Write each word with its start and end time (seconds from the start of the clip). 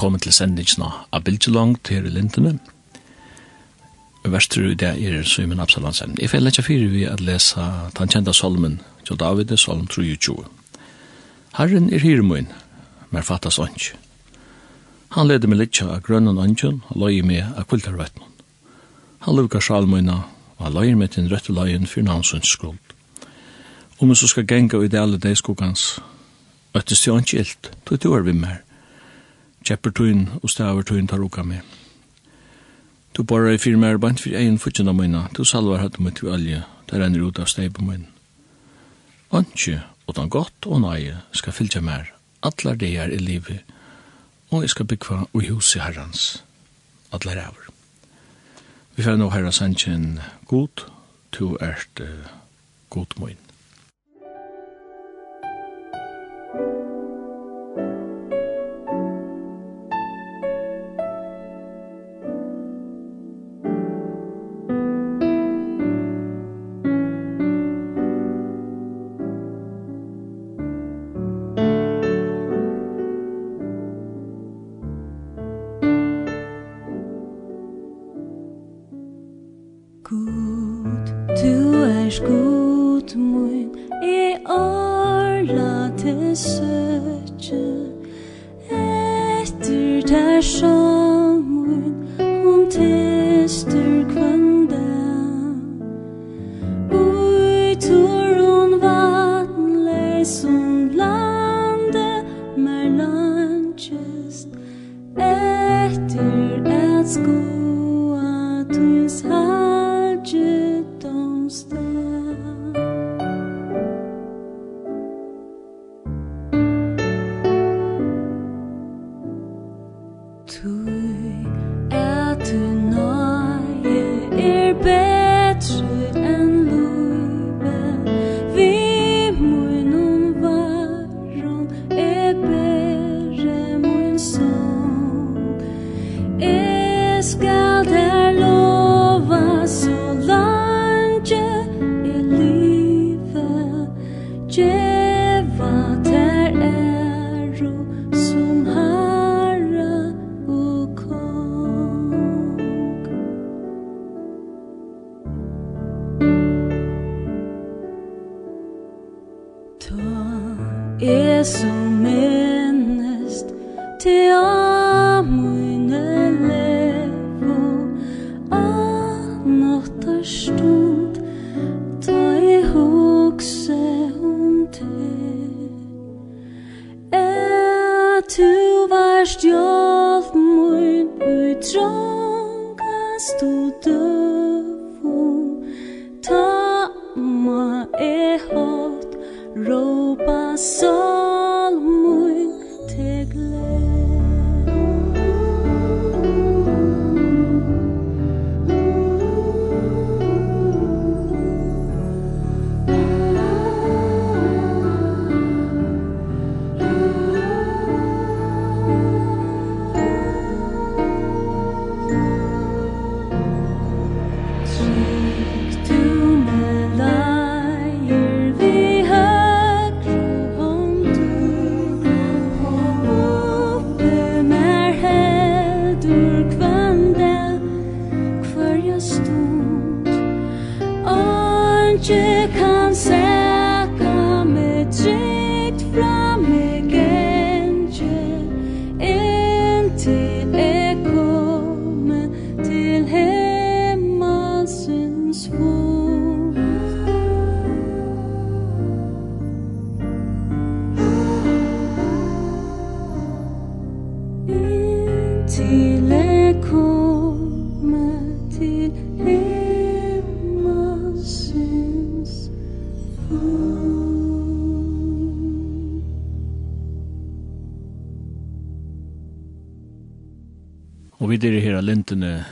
velkommen 0.00 0.22
til 0.24 0.32
sendingsna 0.32 0.86
av 1.12 1.26
Bildjelong 1.26 1.74
til 1.84 2.06
Lintene. 2.08 2.54
Verster 4.24 4.70
i 4.70 4.76
det 4.80 4.94
er 4.96 5.26
Søymen 5.28 5.60
Absalansen. 5.60 6.14
Jeg 6.16 6.30
får 6.32 6.40
lette 6.40 6.62
fire 6.64 6.86
vi 6.88 7.02
at 7.04 7.20
lese 7.20 7.60
den 7.98 8.08
kjente 8.08 8.32
solmen 8.32 8.78
til 9.04 9.18
David, 9.20 9.52
solm 9.60 9.84
23. 9.92 10.46
Herren 11.58 11.90
er 11.92 12.00
hyremoen, 12.00 12.48
mer 13.12 13.26
fattas 13.28 13.58
ånds. 13.60 13.90
Han 15.18 15.28
leder 15.28 15.52
meg 15.52 15.60
litt 15.60 15.82
av 15.84 16.00
grønnen 16.08 16.40
åndjen, 16.40 16.80
og 16.88 16.96
løy 16.96 17.20
meg 17.20 17.52
av 17.52 17.68
kultarvetten. 17.68 18.24
Han 19.28 19.36
lukker 19.36 19.60
salmøyna, 19.60 20.16
og 20.56 20.64
han 20.64 20.78
løyer 20.78 20.96
meg 20.96 21.12
til 21.12 21.26
en 21.26 21.30
røtte 21.34 21.52
løyen 21.52 21.84
for 21.84 22.08
navnsønns 22.08 22.54
skuld. 22.56 22.96
Om 24.00 24.16
jeg 24.16 24.22
så 24.24 24.32
skal 24.32 24.48
genga 24.48 24.80
i 24.80 24.88
det 24.88 25.04
alle 25.04 25.20
deg 25.20 25.36
skuggans, 25.36 25.98
øttes 26.72 27.04
til 27.04 27.18
ånds 27.18 27.34
åndsjilt, 27.34 27.72
tog 27.84 28.00
til 28.00 28.16
år 28.16 28.28
vi 28.30 28.38
mer 28.40 28.64
kjeppertøyen 29.64 30.28
og 30.42 30.50
stavertøyen 30.50 31.08
tar 31.10 31.22
oka 31.24 31.42
med. 31.42 31.60
Du 33.16 33.22
borrar 33.22 33.56
i 33.56 33.58
fyrir 33.58 33.80
mer 33.80 33.98
bant 33.98 34.20
fyrir 34.22 34.38
egin 34.38 34.58
futsina 34.58 34.92
møyna, 34.94 35.26
du 35.36 35.44
salvar 35.44 35.82
hatt 35.82 35.98
møtt 35.98 36.22
vi 36.22 36.30
alje, 36.30 36.62
der 36.90 37.02
renner 37.02 37.26
ut 37.26 37.40
av 37.42 37.50
steipa 37.50 37.82
møyna. 37.82 38.06
Antje, 39.34 39.80
utan 40.08 40.30
gott 40.30 40.66
og 40.66 40.80
nøye, 40.82 41.18
skal 41.32 41.54
fylgja 41.54 41.82
mer, 41.82 42.08
allar 42.42 42.82
er 42.82 43.12
i 43.12 43.18
livet, 43.18 43.66
og 44.50 44.64
jeg 44.64 44.72
skal 44.74 44.88
byggva 44.90 45.26
ui 45.34 45.46
hus 45.50 45.74
i 45.76 45.82
herrans, 45.82 46.42
allar 47.12 47.44
æver. 47.46 47.68
Vi 48.96 49.02
fyrir 49.02 49.20
nå 49.20 49.30
herra 49.30 49.52
sannsyn 49.54 50.18
god, 50.50 50.86
tu 51.32 51.54
ert 51.62 52.02
uh, 52.02 52.26
god 52.90 53.18
møyna. 53.22 53.49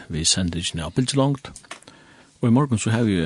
vi 0.08 0.24
sender 0.24 0.58
ikke 0.58 0.76
ned 0.76 0.90
bildet 0.96 1.16
langt. 1.16 1.50
Og 2.40 2.48
i 2.48 2.52
morgen 2.52 2.78
så 2.78 2.90
har 2.90 3.02
vi 3.02 3.18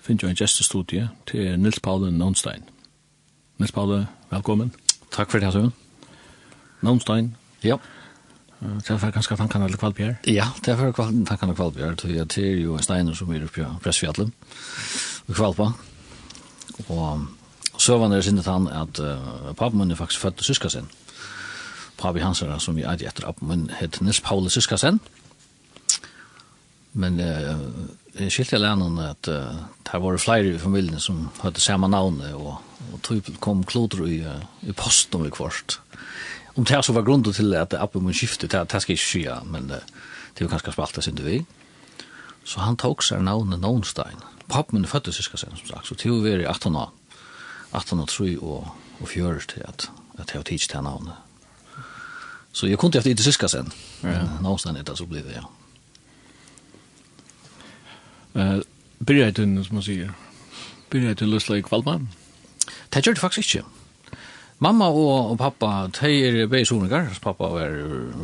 finnet 0.00 0.22
jo 0.22 0.28
en 0.28 0.36
gjestestudie 0.36 1.08
til 1.26 1.58
Nils 1.60 1.80
Paule 1.80 2.10
Nånstein. 2.12 2.62
Nils 3.58 3.72
Paule, 3.72 4.06
velkommen. 4.30 4.72
Takk 5.10 5.30
for 5.30 5.38
det, 5.38 5.52
Søren. 5.52 5.72
Nånstein. 6.82 7.36
Ja. 7.64 7.76
Det 8.60 8.90
er 8.90 9.10
ganske 9.10 9.36
tankene 9.36 9.64
eller 9.64 9.78
kvalpjær. 9.78 10.14
Ja, 10.26 10.46
det 10.64 10.72
er 10.72 10.92
tankene 10.92 11.34
eller 11.42 11.54
kvalpjær. 11.54 11.94
Det 11.94 12.38
er 12.38 12.60
jo 12.62 12.78
steiner 12.78 13.14
som 13.14 13.32
er 13.32 13.44
oppe 13.44 13.64
på 13.64 13.80
Pressfjallet 13.82 14.30
og 15.28 15.34
Kvalpa. 15.34 15.70
Og 16.88 17.80
så 17.80 17.98
var 17.98 18.08
det 18.08 18.24
sinnet 18.24 18.46
han 18.46 18.68
at 18.68 19.00
uh, 19.00 19.52
papen 19.56 19.78
min 19.78 19.90
er 19.90 19.98
faktisk 19.98 20.20
født 20.20 20.36
til 20.36 20.52
syska 20.52 20.68
sin. 20.68 20.88
Papi 21.98 22.20
som 22.58 22.76
vi 22.76 22.82
er 22.82 23.08
etter 23.08 23.26
appen 23.28 23.48
min, 23.48 23.70
heter 23.80 24.04
Nils 24.04 24.20
Paule 24.20 24.50
Syskasen. 24.50 24.94
Mm 24.94 25.23
Men 26.96 27.20
eh 27.20 27.56
uh, 28.20 28.28
skilte 28.28 28.58
lännen 28.58 28.98
att 28.98 29.28
uh, 29.28 29.54
det 29.92 29.98
var 29.98 30.18
flere 30.18 30.46
i 30.46 30.58
familien 30.58 31.00
som 31.00 31.28
hade 31.38 31.60
samma 31.60 31.88
namn 31.88 32.34
och 32.34 32.62
og 32.92 33.02
typ 33.02 33.40
kom 33.40 33.64
kloder 33.64 34.06
i 34.06 34.20
uh, 34.20 34.42
i 34.60 34.72
posten 34.72 35.22
vid 35.22 35.32
kvarst. 35.32 35.80
Om 36.54 36.64
det 36.64 36.74
här 36.74 36.82
så 36.82 36.92
var 36.92 37.02
grunden 37.02 37.32
till 37.32 37.54
att 37.54 37.74
appen 37.74 38.02
mun 38.02 38.12
skiftet 38.12 38.50
det 38.50 38.72
här 38.72 38.80
ska 38.80 38.92
inte 38.92 39.40
men 39.44 39.70
uh, 39.70 39.76
det 40.34 40.44
var 40.44 40.50
kanske 40.50 40.72
spalta 40.72 41.00
sig 41.00 41.12
vi. 41.12 41.44
Så 42.44 42.60
han 42.60 42.76
tog 42.76 43.04
sig 43.04 43.22
namnet 43.22 43.60
Nonstein. 43.60 44.16
Pappen 44.46 44.80
min 44.80 44.86
föddes 44.86 45.14
syska 45.14 45.36
sen 45.36 45.56
som 45.56 45.68
sagt 45.68 45.86
så 45.86 45.94
till 45.94 46.22
vi 46.22 46.30
i 46.30 46.46
18 46.46 46.76
år. 46.76 46.88
18 47.70 48.00
och 48.00 48.08
3 48.08 48.36
och 48.36 48.66
och 49.00 49.08
4 49.08 49.38
till 49.38 49.62
att 49.62 49.90
att 50.18 50.34
jag 50.34 50.44
tidigt 50.44 50.72
här 50.72 50.82
namnet. 50.82 51.14
Så 52.52 52.68
jag 52.68 52.78
kunde 52.78 53.00
det 53.00 53.10
inte 53.10 53.22
syska 53.22 53.48
sen. 53.48 53.70
Ja. 54.00 54.40
Någonstans 54.40 54.78
er 54.78 54.82
det 54.82 54.96
så 54.96 55.06
blev 55.06 55.24
det, 55.24 55.34
ja. 55.34 55.50
Uh, 58.34 58.60
Byrja 59.04 59.28
i 59.30 59.34
tunnen, 59.36 59.62
som 59.64 59.78
man 59.78 59.84
sier. 59.86 60.10
Byrja 60.90 61.12
i 61.12 61.18
tunnen 61.18 61.36
løsla 61.36 61.58
i 61.58 61.64
kvalma. 61.66 62.00
Det 62.90 63.02
gjør 63.04 63.14
det 63.14 63.22
faktisk 63.22 63.58
ikke. 63.58 63.66
Mamma 64.64 64.88
og, 64.90 65.34
og 65.34 65.38
pappa, 65.38 65.70
de 65.98 66.10
er 66.24 66.48
begge 66.50 66.66
soninger. 66.70 67.12
Pappa 67.22 67.50
er 67.62 67.76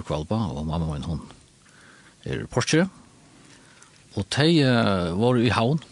kvalpa, 0.07 0.39
og 0.51 0.67
mamma 0.67 0.89
og 0.89 0.97
en 0.97 1.09
hund 1.11 1.37
er 2.25 2.45
Porsche. 2.51 2.89
Og 4.19 4.27
de 4.35 4.49
uh, 4.67 5.15
var 5.21 5.39
i 5.39 5.55
havn. 5.55 5.83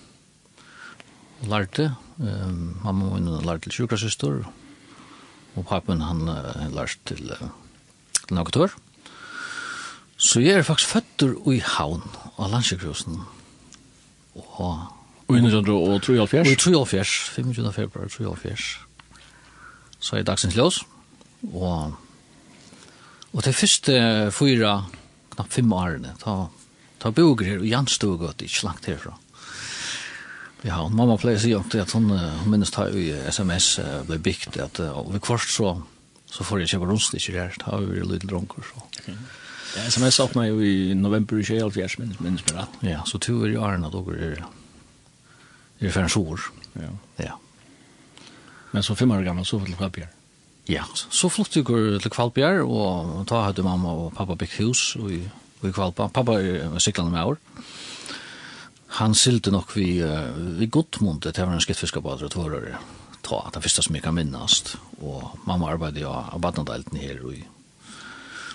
Lærte. 1.47 1.93
Um, 2.19 2.77
mamma 2.83 3.13
og 3.13 3.19
en 3.21 3.33
lærte 3.47 3.69
til 3.69 3.79
sjukrasøster. 3.79 4.43
Og 5.55 5.67
pappen 5.67 6.03
han 6.03 6.27
uh, 6.27 6.67
lærte 6.75 6.99
til, 7.07 7.35
uh, 7.39 8.45
til. 8.53 8.71
Så 10.19 10.41
jeg 10.43 10.59
er 10.59 10.67
faktisk 10.67 10.97
føtter 10.97 11.37
i 11.55 11.63
havn 11.63 12.03
av 12.39 12.51
landsjøkrosen. 12.51 13.21
Mm 13.23 13.38
og... 14.39 14.95
Og 15.29 15.37
1973? 15.37 16.49
Og 16.49 16.59
73, 16.89 17.15
25. 17.37 17.73
februar 17.73 18.09
73. 18.09 18.69
Så 20.01 20.17
er 20.17 20.23
dagsens 20.25 20.57
ljøs, 20.57 20.83
og... 21.53 21.97
Og 23.37 23.45
det 23.45 23.53
første 23.55 23.93
fyra, 24.33 24.87
knapt 25.35 25.53
fem 25.53 25.73
årene, 25.77 26.15
ta, 26.23 26.47
ta 26.99 27.11
boger 27.13 27.45
her, 27.45 27.59
og 27.61 27.67
Jan 27.69 27.91
stod 27.93 28.17
godt, 28.23 28.41
ikke 28.43 28.65
langt 28.65 28.89
herfra. 28.89 29.13
Ja, 30.65 30.81
og 30.81 30.95
mamma 30.97 31.19
pleier 31.21 31.39
å 31.39 31.43
si 31.43 31.53
at, 31.55 31.77
at 31.79 31.93
hun, 31.95 32.09
hun 32.11 32.49
minnes 32.51 32.73
ta 32.75 32.89
i 32.89 33.11
sms 33.31 33.69
ble 34.09 34.19
bygd, 34.25 34.57
at 34.65 34.81
og 34.89 35.13
vi 35.13 35.21
kvart 35.23 35.47
så, 35.53 35.75
så 36.27 36.47
får 36.47 36.65
jeg 36.65 36.73
kjøpe 36.73 36.89
rundstikker 36.89 37.37
her, 37.39 37.61
ta 37.61 37.79
vi 37.85 38.01
litt 38.03 38.25
dronker, 38.27 38.65
så. 38.65 38.89
Okay. 39.03 39.15
Ja, 39.77 39.83
SMS 39.83 40.21
öppnar 40.21 40.45
jo 40.49 40.63
i 40.63 40.95
november 40.95 41.39
i 41.39 41.45
Kjell 41.45 41.73
minnes 41.99 42.21
minnes 42.21 42.45
meg 42.47 42.57
rett. 42.57 42.79
Ja, 42.81 43.05
så 43.07 43.19
tur 43.19 43.45
är 43.45 43.49
ju 43.49 43.63
Arna 43.63 43.91
då 43.91 44.11
är 44.11 44.45
det 45.79 45.91
för 45.91 46.01
en 46.01 46.09
sår. 46.09 46.41
Ja. 46.73 46.89
ja. 47.17 47.41
Men 48.71 48.83
så 48.83 48.95
fem 48.95 49.11
år 49.11 49.23
gammal 49.23 49.45
så 49.45 49.61
till 49.61 49.75
Kvalbjer. 49.75 50.09
Ja, 50.65 50.85
så 50.95 51.31
flott 51.31 51.51
du 51.51 51.63
går 51.63 51.99
till 51.99 52.11
Kvalbjer 52.11 52.61
och 52.61 53.27
ta 53.27 53.43
hade 53.43 53.63
mamma 53.63 53.93
och 53.93 54.15
pappa 54.15 54.35
byggt 54.35 54.61
hus 54.61 54.97
och 54.97 55.13
i, 55.13 55.29
och 55.61 55.69
i 55.69 55.73
Kvalpa. 55.73 56.09
Pappa 56.09 56.43
är 56.43 56.79
cyklande 56.79 57.13
med 57.13 57.25
år. 57.25 57.37
Han 58.87 59.15
sylte 59.15 59.51
nok 59.51 59.77
vi, 59.77 60.03
vi 60.37 60.67
Gottmund, 60.67 61.23
det 61.23 61.39
var 61.39 61.53
en 61.53 61.61
skittfiskabadre 61.61 62.25
og 62.25 62.33
tårere 62.33 62.79
ta 63.29 63.43
at 63.47 63.57
det 63.57 63.63
første 63.65 63.85
som 63.85 63.97
jeg 63.97 64.05
kan 64.05 64.17
minnast. 64.17 64.77
Og 65.03 65.39
mamma 65.47 65.73
arbeidde 65.73 66.03
jo 66.03 66.13
av 66.13 66.41
badnadalten 66.43 66.99
her 67.01 67.21
og 67.25 67.37
i, 67.37 67.45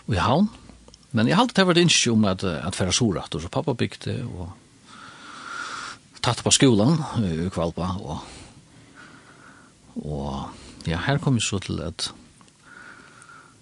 og 0.07 0.15
i 0.15 0.21
havn. 0.21 0.49
Men 1.13 1.29
jeg 1.29 1.37
halte 1.37 1.59
det 1.59 1.67
var 1.69 1.77
det 1.77 1.85
ikke 1.85 2.11
om 2.13 2.25
at, 2.25 2.43
at 2.43 2.75
færa 2.75 2.91
sorat, 2.91 3.35
og 3.35 3.41
så 3.41 3.49
pappa 3.53 3.75
bygde, 3.77 4.15
og 4.33 4.49
tatt 6.23 6.41
på 6.43 6.53
skolan 6.55 6.97
i 7.21 7.49
Kvalpa, 7.53 7.89
og, 8.01 8.19
og 10.01 10.87
ja, 10.89 10.97
her 11.05 11.21
kom 11.21 11.37
jeg 11.37 11.45
så 11.45 11.59
til 11.61 11.81
at, 11.85 12.09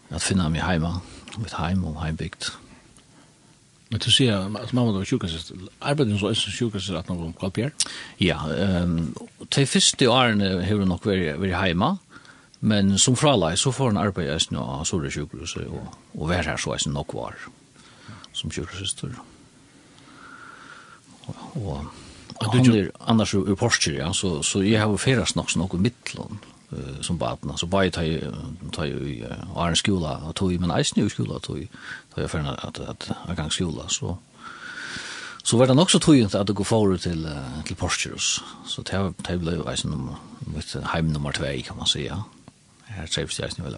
at 0.09 0.23
finna 0.23 0.47
meg 0.49 0.63
heima, 0.63 0.99
mitt 1.41 1.57
heim 1.59 1.83
og 1.89 1.99
heimbygd. 2.05 2.53
Men 3.91 3.99
du 3.99 4.07
sier 4.13 4.45
at 4.61 4.71
mamma 4.71 4.93
var 4.95 5.03
sjukasist, 5.07 5.51
arbeidet 5.83 6.21
så 6.21 6.29
er 6.31 6.39
sjukasist 6.39 6.95
at 6.95 7.09
hun 7.11 7.19
var 7.19 7.27
om 7.27 7.35
Kvalpjær? 7.35 7.73
Ja, 8.23 8.37
um, 8.85 9.11
de 9.51 9.65
første 9.67 10.07
årene 10.07 10.53
har 10.63 10.79
hun 10.79 10.87
nok 10.87 11.09
vært 11.09 11.57
heima, 11.59 11.97
og 11.97 12.10
Men 12.61 12.97
som 13.01 13.15
fralai 13.17 13.55
så 13.57 13.71
får 13.73 13.89
han 13.89 13.97
arbeid 13.97 14.29
eisen 14.29 14.57
av 14.61 14.83
Sore 14.85 15.09
sjukhus 15.11 15.55
og, 15.63 15.95
og 16.13 16.29
vær 16.29 16.45
her 16.45 16.61
så 16.61 16.75
eisen 16.75 16.93
nok 16.93 17.15
var 17.17 17.37
som 18.37 18.51
sjukhusister. 18.53 19.15
Og, 21.27 21.89
og 22.41 22.53
han 22.53 22.71
er 22.71 22.89
annars 22.99 23.33
ur 23.33 23.55
Porsche, 23.55 23.95
ja, 23.97 24.11
så, 24.13 24.39
så 24.45 24.61
jeg 24.65 24.81
har 24.81 24.97
ferast 24.97 25.35
nok 25.35 25.55
nok 25.55 25.73
mittlån 25.73 26.39
uh, 26.71 27.01
som 27.01 27.17
baden. 27.17 27.57
så 27.57 27.65
bare 27.65 27.89
jeg 27.89 27.93
tar 28.73 28.85
jo 28.85 29.05
i 29.05 29.21
uh, 29.23 29.57
Arne 29.57 29.75
skola 29.75 30.19
og 30.27 30.35
tog 30.35 30.53
i, 30.53 30.57
men 30.57 30.71
eisen 30.71 31.01
i 31.01 31.09
skola 31.09 31.39
tog 31.39 31.59
i, 31.59 31.67
tar 32.13 32.21
jeg 32.21 32.29
ferna 32.29 32.55
at, 32.63 32.79
at, 32.79 33.11
at 33.29 33.37
gang 33.37 33.51
skola, 33.51 33.89
så 33.89 34.15
så 35.43 35.57
var 35.57 35.65
det 35.65 35.75
nok 35.75 35.89
så 35.89 35.99
tøyent 35.99 36.35
at 36.35 36.47
det 36.47 36.55
går 36.55 36.63
forut 36.63 37.01
til, 37.01 37.25
uh, 37.25 37.63
til 37.65 37.75
Porsche, 37.75 38.11
så 38.65 38.83
det 38.85 39.39
ble 39.41 39.55
jo 39.55 39.69
eisen 39.69 39.89
nummer, 39.89 40.21
heim 40.93 41.05
nummer 41.05 41.31
2, 41.31 41.45
kan 41.65 41.77
man 41.77 41.87
säga. 41.87 42.05
Ja. 42.05 42.40
Her 42.95 43.07
treffes 43.07 43.39
jeg 43.39 43.51
snu 43.51 43.63
vel. 43.63 43.75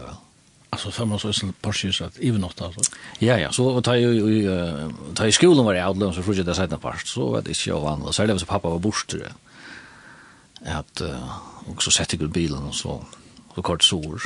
Alltså 0.74 1.06
man 1.06 1.20
så 1.20 1.28
är 1.28 1.92
så 1.92 2.06
att 2.06 2.20
even 2.20 2.42
något 2.42 2.62
alltså. 2.62 2.82
Ja 3.20 3.38
ja, 3.38 3.52
så 3.52 3.82
tar 3.82 3.96
ju 3.96 4.84
tar 5.16 5.26
i 5.26 5.32
skolan 5.32 5.66
var 5.66 5.74
det 5.74 5.88
outlån 5.88 6.14
så 6.14 6.24
fortsätter 6.24 6.50
det 6.50 6.56
sidan 6.56 6.80
part, 6.80 7.08
så 7.08 7.32
var 7.32 7.42
det 7.42 7.68
ju 7.68 7.74
vanligt. 7.74 8.16
Så 8.16 8.26
det 8.26 8.34
var 8.34 8.40
så 8.40 8.46
pappa 8.46 8.70
var 8.70 8.80
borster. 8.80 9.32
Att 10.66 11.02
och 11.66 11.84
så 11.84 11.92
sätter 11.92 12.18
jag 12.22 12.30
bilen 12.30 12.64
och 12.64 12.76
så 12.76 13.06
så 13.56 13.62
kort 13.62 13.84
sår. 13.84 14.22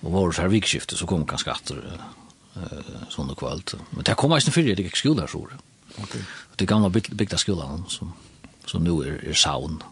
Och 0.00 0.12
var 0.12 0.32
så 0.32 0.42
här 0.42 0.48
vikskifte 0.48 0.96
så 0.96 1.06
kom 1.06 1.26
ganska 1.26 1.52
att 1.52 1.70
eh 1.70 2.78
sån 3.08 3.30
och 3.30 3.38
kvalt. 3.38 3.74
Men 3.90 4.04
det 4.04 4.14
kommer 4.14 4.36
inte 4.36 4.50
för 4.50 4.62
det 4.62 4.82
gick 4.82 4.96
skolan 4.96 5.28
så. 5.28 5.48
Okej. 5.98 6.20
Det 6.56 6.66
gamla 6.66 6.88
byggda 6.88 7.36
skolan 7.36 7.84
som 7.88 8.12
som 8.64 8.84
nu 8.84 8.90
är 8.90 9.28
är 9.28 9.34
saun. 9.34 9.82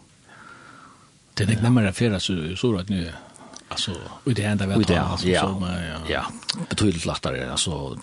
Det 1.33 1.43
är 1.43 1.49
inte 1.51 1.63
närmare 1.63 1.89
affärer 1.89 2.19
så 2.19 2.55
så 2.55 2.77
att 2.77 2.89
nu 2.89 3.13
alltså 3.75 3.91
och 4.23 4.33
det 4.33 4.43
enda 4.43 4.65
vi 4.65 4.73
har 4.73 4.99
alltså 4.99 5.27
ja. 5.27 5.57
ja, 5.61 5.99
ja 6.07 6.23
betydligt 6.69 7.05
lättare 7.05 7.49
alltså 7.51 7.97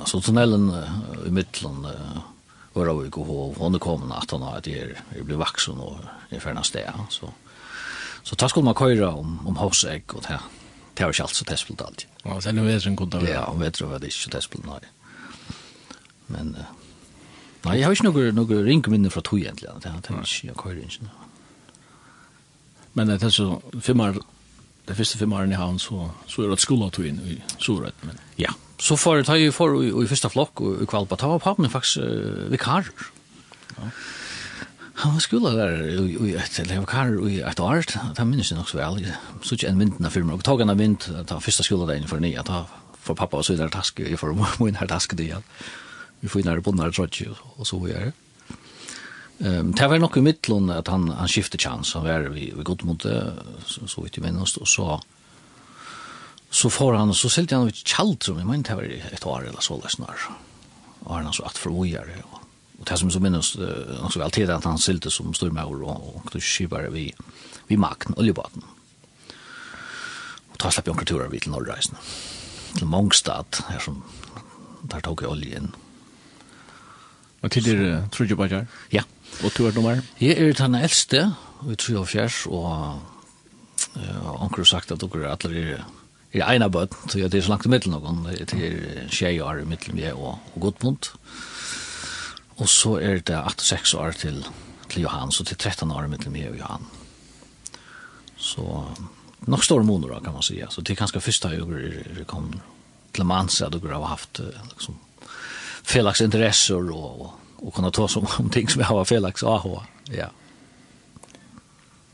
alltså 0.00 0.20
tunneln 0.20 0.84
i 1.26 1.30
mitten 1.30 1.86
var 2.72 2.86
det 2.86 2.92
går 2.92 3.24
gå 3.24 3.54
hon 3.58 3.78
kom 3.78 4.08
natt 4.08 4.30
han 4.30 4.42
att 4.42 4.64
det 4.64 4.96
jag 5.16 5.24
blev 5.24 5.38
vuxen 5.38 5.78
och 5.80 5.96
i 6.30 6.40
förna 6.40 6.62
stä 6.62 6.92
så 7.08 7.32
så 8.22 8.36
tar 8.36 8.48
skulle 8.48 8.64
man 8.64 8.74
köra 8.74 9.10
om 9.10 9.46
om 9.46 9.56
hosäck 9.56 10.14
och 10.14 10.22
det 10.28 10.40
det 10.94 11.04
har 11.04 11.12
ju 11.12 11.22
alltså 11.22 11.44
det 11.44 11.56
spelat 11.56 11.82
allt 11.82 12.06
ja 12.24 12.40
sen 12.40 12.56
nu 12.56 12.70
är 12.70 12.80
det 12.80 12.86
en 12.86 12.96
god 12.96 13.08
dag 13.08 13.28
ja 13.28 13.52
vet 13.52 13.78
du 13.78 13.84
vad 13.84 14.00
det 14.00 14.06
är 14.06 14.30
det 14.30 14.40
spelat 14.40 14.66
nej. 14.66 14.90
Men 16.26 16.56
nej 17.62 17.80
jag 17.80 17.88
har 17.88 17.94
ju 17.94 18.02
några 18.02 18.32
några 18.32 18.62
rinkminne 18.62 19.10
från 19.10 19.22
tog 19.22 19.40
egentligen. 19.40 19.80
Det 19.80 19.88
har 19.88 19.94
jag 19.94 19.98
inte 19.98 20.46
jag 20.46 20.56
kör 20.62 20.82
inte 20.82 21.10
Men 22.92 23.06
det 23.06 23.22
är 23.22 23.30
så 23.30 23.62
fem 23.80 24.00
år 24.00 24.16
det 24.88 24.96
første 24.98 25.18
fem 25.20 25.32
årene 25.32 25.54
i 25.54 25.60
havn, 25.60 25.78
så, 25.78 26.08
så 26.26 26.42
er 26.42 26.52
det 26.52 26.62
skola 26.62 26.88
tog 26.90 27.06
inn 27.06 27.20
i 27.28 27.38
Sorød. 27.62 27.94
Men... 28.08 28.18
Ja, 28.40 28.50
så 28.82 28.96
får 28.98 29.20
jeg 29.20 29.28
ta 29.28 29.36
i 29.38 29.52
for 29.54 29.78
i, 29.78 29.92
i 29.92 30.08
første 30.10 30.30
flokk 30.32 30.62
og 30.64 30.82
i 30.82 30.88
kvalpa. 30.90 31.18
Ta 31.20 31.30
var 31.30 31.42
pappen 31.42 31.70
faktisk 31.70 32.02
uh, 32.02 32.48
vikarer. 32.50 32.90
Ja. 33.76 33.92
Han 35.02 35.14
var 35.16 35.22
skolelærer 35.24 35.86
i 35.88 36.34
et 36.38 36.58
eller 36.60 36.82
vikarer 36.82 37.28
i 37.30 37.38
et 37.46 37.62
år. 37.62 37.86
Det 38.16 38.26
minnes 38.26 38.50
jeg 38.50 38.58
nok 38.58 38.70
så 38.70 38.78
vel. 38.78 39.06
Så 39.42 39.56
ikke 39.56 39.70
en 39.70 39.80
vinten 39.80 40.06
av 40.06 40.14
firma. 40.14 40.34
Og 40.36 40.44
tog 40.46 40.60
en 40.62 40.74
av 40.74 40.78
vint, 40.78 41.08
ta 41.26 41.38
første 41.42 41.64
skulda 41.66 41.88
der 41.88 42.02
innenfor 42.02 42.20
nye. 42.22 42.42
Ta 42.46 42.64
for 43.02 43.18
pappa 43.18 43.40
og 43.40 43.46
så 43.46 43.56
videre 43.56 43.72
taske. 43.72 44.04
Jeg 44.10 44.20
får 44.20 44.34
må 44.60 44.68
inn 44.68 44.78
her 44.78 44.90
taske 44.90 45.18
det 45.18 45.30
igjen. 45.30 45.46
Vi 46.22 46.30
får 46.30 46.42
inn 46.42 46.52
her 46.52 46.62
på 46.62 46.74
trotsi, 46.74 47.30
og 47.30 47.66
så 47.66 47.78
videre. 47.82 48.10
det. 48.10 48.31
Ehm 49.38 49.72
det 49.72 49.88
var 49.88 49.98
nog 49.98 50.16
i 50.16 50.20
mitten 50.20 50.70
att 50.70 50.88
han 50.88 51.08
han 51.08 51.28
skiftade 51.28 51.62
chans 51.62 51.94
han 51.94 52.04
var 52.04 52.20
vi 52.20 52.52
vi 52.56 52.62
gott 52.62 52.82
mot 52.82 53.02
så 53.66 53.86
så 53.86 54.02
vitt 54.02 54.18
ju 54.18 54.22
men 54.22 54.38
och 54.38 54.48
så 54.48 55.00
så 56.50 56.70
får 56.70 56.92
han 56.92 57.14
så 57.14 57.28
sålde 57.28 57.56
han 57.56 57.66
vid 57.66 57.74
Chaltrum 57.74 58.38
i 58.40 58.44
men 58.44 58.62
det 58.62 58.74
var 58.74 58.82
ett 59.12 59.26
år 59.26 59.48
eller 59.48 59.60
så 59.60 59.80
där 59.80 59.88
snar. 59.88 60.16
Och 61.00 61.14
han 61.14 61.32
så 61.32 61.42
att 61.42 61.58
förlorar 61.58 62.24
och 62.30 62.42
och 62.82 62.88
det 62.90 62.96
som 62.96 63.10
så 63.10 63.20
minns 63.20 63.58
också 64.02 64.22
alltid 64.22 64.50
att 64.50 64.64
han 64.64 64.78
sälte 64.78 65.10
som 65.10 65.34
stormaur 65.34 65.82
och 65.82 66.16
och 66.16 66.30
då 66.32 66.40
skipar 66.40 66.82
vi 66.82 67.14
vi 67.66 67.76
makten 67.76 68.14
oljebaten. 68.16 68.62
Och 70.52 70.58
tar 70.58 70.70
släpp 70.70 70.88
onkel 70.88 71.06
turar 71.06 71.28
vi 71.28 71.40
till 71.40 71.50
norrreisen. 71.50 71.96
Till 72.74 72.86
Mongstad 72.86 73.44
här 73.68 73.78
som 73.78 74.02
där 74.82 75.00
tog 75.00 75.22
oljen. 75.22 75.74
Och 77.40 77.50
till 77.50 77.64
det 77.64 78.08
tror 78.08 78.28
jag 78.28 78.38
bara. 78.38 78.66
Ja. 78.88 79.02
Og 79.40 79.50
du 79.56 79.66
er 79.66 79.72
nummer? 79.72 80.02
Jeg 80.20 80.38
er 80.38 80.52
den 80.52 80.74
eldste, 80.78 81.24
vi 81.62 81.76
tror 81.76 81.98
jeg 81.98 82.12
fjers, 82.12 82.42
og 82.46 83.00
uh, 83.96 84.42
onker 84.42 84.62
har 84.62 84.70
sagt 84.70 84.92
at 84.92 85.00
dere 85.00 85.24
er 85.24 85.34
alle 85.34 85.64
er 85.78 85.84
er 86.32 86.48
ena 86.54 86.68
bøtt, 86.72 86.94
så 87.10 87.18
jeg 87.18 87.28
er 87.28 87.44
så 87.44 87.52
langt 87.52 87.66
i 87.68 87.72
middelen 87.72 87.98
noen, 88.00 88.22
det 88.24 88.56
er 88.56 89.08
tjei 89.12 89.34
år 89.44 89.60
i 89.60 89.68
middelen 89.68 89.98
vi 89.98 90.06
er 90.08 90.16
og, 90.16 90.38
og 90.54 90.60
godmund. 90.64 91.10
Og 92.56 92.68
så 92.68 92.96
er 93.00 93.20
det 93.20 93.36
86 93.36 93.94
år 94.00 94.16
til, 94.16 94.40
til 94.88 95.04
Johan, 95.04 95.32
så 95.32 95.44
til 95.44 95.58
13 95.58 95.90
år 95.90 96.06
i 96.06 96.12
middelen 96.12 96.36
vi 96.36 96.46
og 96.48 96.56
Johan. 96.56 96.88
Så 98.36 98.64
nok 99.46 99.64
store 99.64 99.84
måneder 99.84 100.20
kan 100.20 100.32
man 100.32 100.42
säga. 100.42 100.70
Så 100.70 100.80
det 100.80 100.92
är 100.92 100.96
ganska 100.96 101.20
första 101.20 101.54
jag 101.54 101.68
det 102.16 102.24
kom 102.26 102.60
till 103.12 103.24
Mansa 103.24 103.68
då 103.68 103.88
har 103.88 104.06
haft 104.06 104.40
liksom 104.70 104.98
felaktiga 105.82 106.24
interesser 106.24 106.90
og, 106.90 107.20
och 107.20 107.41
och 107.62 107.74
kunna 107.74 107.90
ta 107.90 108.08
som 108.08 108.26
om 108.38 108.50
ting 108.50 108.68
som 108.68 108.80
jag 108.80 108.88
har 108.88 109.04
felaks 109.04 109.42
AH. 109.42 109.66
Ja. 110.10 110.30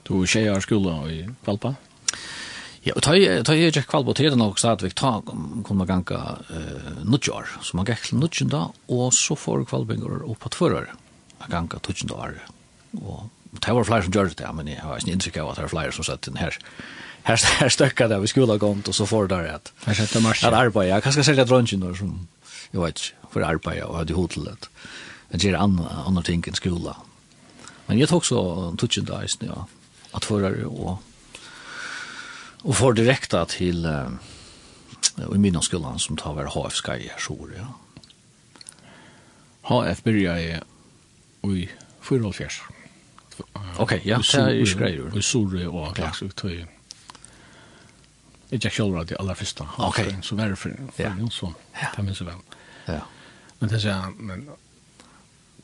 Du 0.03 0.27
tjejer 0.27 0.61
skola 0.61 1.11
i 1.11 1.29
Kvalpa? 1.45 1.75
Ja, 2.87 2.95
og 2.95 3.03
ta 3.03 3.15
jeg 3.19 3.73
ikke 3.73 3.89
kvalp 3.91 4.13
og 4.13 4.17
tredje 4.17 4.37
nok 4.39 4.61
stadigvæk, 4.61 4.95
ta 4.97 5.19
kunne 5.67 5.87
ganga 5.89 6.21
uh, 6.49 7.01
nudjar, 7.05 7.51
så 7.61 7.77
man 7.77 7.89
gikk 7.89 8.07
til 8.07 8.21
nudjen 8.23 8.53
da, 8.53 8.69
og 8.89 9.11
så 9.13 9.37
får 9.37 9.67
kvalpengar 9.69 10.23
opp 10.23 10.39
på 10.45 10.53
tvører, 10.55 10.93
a 11.43 11.51
ganga 11.51 11.81
tudjen 11.85 12.09
da. 12.09 12.31
Og 13.03 13.27
det 13.59 13.75
var 13.75 13.89
flere 13.89 14.07
som 14.07 14.15
gjør 14.15 14.33
det, 14.39 14.53
men 14.57 14.71
jeg 14.71 14.81
har 14.81 15.03
ikke 15.03 15.17
inntrykk 15.17 15.41
av 15.43 15.51
at 15.51 15.61
det 15.61 15.67
er 15.67 15.75
flere 15.75 15.97
som 15.97 16.07
satt 16.07 16.31
den 16.31 16.41
her. 16.41 16.57
Her, 17.27 17.43
her 17.59 17.75
støkka 17.75 18.09
det 18.09 18.23
vi 18.23 18.31
skulle 18.31 18.55
ha 18.55 18.63
gått, 18.63 18.89
og 18.89 18.97
så 18.97 19.09
får 19.11 19.29
det 19.35 19.43
at 19.59 19.73
her 19.85 19.99
setter 19.99 20.25
marsja. 20.25 20.49
At 20.49 20.57
arbeid, 20.57 20.89
ja, 20.89 21.03
kanskje 21.05 21.27
særlig 21.27 21.43
selge 21.43 21.49
dronjen 21.51 21.87
som, 21.99 22.17
jeg 22.73 22.85
vet 22.87 23.03
ikke, 23.03 23.31
for 23.35 23.51
arbeid 23.51 23.85
og 23.85 23.99
hadde 24.01 24.17
hod 24.17 24.33
til 24.33 24.49
att 25.31 25.43
göra 25.43 25.59
andra 25.59 25.89
andra 25.89 26.23
ting 26.23 26.45
än 26.47 26.55
skola. 26.55 26.97
Men 27.87 27.99
jag 27.99 28.09
tog 28.09 28.27
så 28.27 28.75
touchen 28.79 29.05
där 29.05 29.23
just 29.23 29.41
nu 29.43 29.53
att 30.13 30.25
förare 30.25 30.65
och 30.65 31.03
och 32.63 32.77
får 32.77 32.93
direkta 32.93 33.45
till 33.45 33.87
uh, 33.87 34.09
i 35.35 35.39
mina 35.39 35.61
skolan 35.61 35.99
som 35.99 36.17
tar 36.17 36.35
vara 36.35 36.49
HF 36.49 36.73
Sky 36.73 36.93
i 36.93 37.11
så 37.19 37.49
Ja. 37.57 37.75
HF 39.63 40.03
börjar 40.03 40.39
i 40.39 40.61
i 41.43 41.69
404. 42.01 42.51
Okej, 43.77 44.01
ja, 44.05 44.21
det 44.33 44.39
är 44.39 44.51
ju 44.51 44.79
grejer. 44.79 45.19
I 45.19 45.23
Sjore 45.23 45.67
och 45.67 45.97
klass 45.97 46.23
ut 46.23 46.37
till 46.37 46.67
Ikke 48.51 48.71
selv 48.71 49.07
det 49.07 49.17
aller 49.21 49.35
første. 49.35 49.65
Ok. 49.79 50.01
Så 50.23 50.37
var 50.37 50.49
det 50.49 50.59
for, 50.59 50.71
for 50.97 51.03
ja. 51.03 51.13
Jonsson. 51.19 51.55
Ja. 51.75 51.87
Det 51.97 52.05
minns 52.05 52.21
jeg 52.21 52.27
vel. 52.27 52.35
Ja. 52.89 53.01
Men 53.61 53.69
det 53.69 53.81
sier 53.83 53.93
han, 53.93 54.15
men 54.17 54.49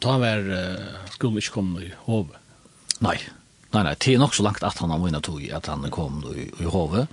ta 0.03 0.19
var 0.23 0.47
uh, 0.49 1.09
skulle 1.15 1.43
ikke 1.43 1.59
komme 1.59 1.85
i 1.85 1.91
hovet? 2.07 2.39
Nei, 3.05 3.19
nei, 3.75 3.83
nei, 3.83 3.95
det 3.99 4.15
er 4.15 4.23
nok 4.23 4.37
så 4.37 4.47
langt 4.47 4.65
at 4.65 4.79
han 4.83 4.93
har 4.95 5.03
vunnet 5.03 5.25
tog 5.27 5.43
at 5.53 5.69
han 5.71 5.85
kom 5.95 6.23
i, 6.35 6.49
i 6.63 6.71
hovet. 6.71 7.11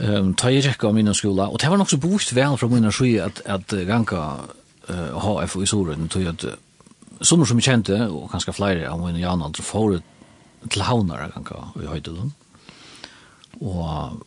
Um, 0.00 0.32
ta 0.38 0.48
i 0.50 0.62
rekka 0.62 0.88
av 0.88 0.96
min 0.96 1.10
skola, 1.14 1.48
og 1.50 1.60
det 1.60 1.68
var 1.68 1.80
nok 1.80 1.90
så 1.90 1.98
bort 2.00 2.30
vel 2.34 2.56
fra 2.56 2.68
min 2.70 2.88
sky 2.94 3.16
at, 3.20 3.42
at 3.44 3.74
ganka 3.88 4.20
uh, 4.88 5.18
HF 5.20 5.58
i 5.60 5.68
Sorøyden, 5.68 6.08
tog 6.08 6.28
at 6.30 6.46
uh, 6.46 6.58
som 7.20 7.44
som 7.44 7.60
kjente, 7.60 7.96
og 8.08 8.30
kanskje 8.32 8.56
flere 8.56 8.88
av 8.88 9.00
min 9.02 9.18
Jan 9.20 9.42
André, 9.44 9.64
får 9.66 10.00
til 10.70 10.84
havnar 10.84 11.32
ganka 11.34 11.66
i 11.80 11.88
høydelen. 11.88 12.32
Og 13.60 14.22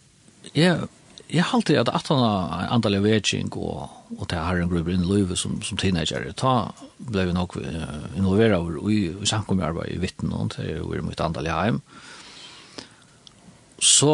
jeg 0.54 0.88
jeg 1.34 1.50
halte 1.50 1.80
at 1.80 1.90
at 1.90 2.10
han 2.12 2.22
andal 2.70 3.00
av 3.00 3.06
vetsing 3.08 3.50
og, 3.58 3.90
og 4.20 4.24
til 4.30 4.38
herren 4.38 4.70
gruber 4.70 4.94
inn 4.94 5.06
i 5.06 5.10
livet 5.10 5.40
som, 5.40 5.58
som 5.66 5.80
teenager, 5.82 6.28
ta 6.38 6.72
ble 7.00 7.26
vi 7.30 7.36
nok 7.36 7.58
involveret 8.14 8.60
over 8.60 8.78
i, 8.94 9.00
i 9.10 9.30
samkommerarbeid 9.30 9.96
i 9.96 10.02
vitten 10.04 10.34
og 10.36 10.54
til 10.54 10.84
vi 10.84 11.00
var 11.00 11.06
mot 11.08 11.24
andal 11.26 11.50
heim. 11.50 11.80
Så, 13.84 14.14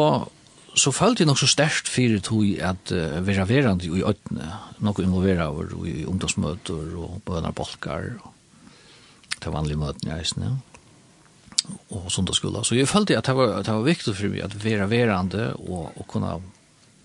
så 0.74 0.92
følte 0.96 1.22
jeg 1.22 1.30
nok 1.30 1.42
så 1.42 1.50
sterkt 1.50 1.90
fyrir 1.92 2.22
tog 2.24 2.46
at 2.64 2.90
uh, 2.94 3.20
vera 3.26 3.44
verand 3.46 3.84
i 3.86 3.92
øytene, 4.00 4.48
nok 4.80 5.02
involveret 5.04 5.44
over 5.46 5.76
i 5.86 6.06
ungdomsmøter 6.08 6.96
og 6.98 7.20
bønarbolkar 7.28 8.14
og 8.24 8.32
til 9.40 9.54
vanlige 9.54 9.80
møtene 9.80 10.10
i 10.10 10.18
eisen, 10.18 10.48
ja 10.48 10.56
og 11.94 12.08
sundagsskola. 12.10 12.62
Så 12.64 12.74
jeg 12.74 12.88
følte 12.88 13.18
at 13.18 13.28
det 13.28 13.34
var, 13.36 13.60
det 13.62 13.74
var 13.74 13.84
viktig 13.84 14.14
for 14.16 14.32
meg 14.32 14.46
at 14.46 14.56
vera 14.62 14.88
verande 14.90 15.50
og, 15.60 15.92
og 15.94 16.06
kunne 16.10 16.32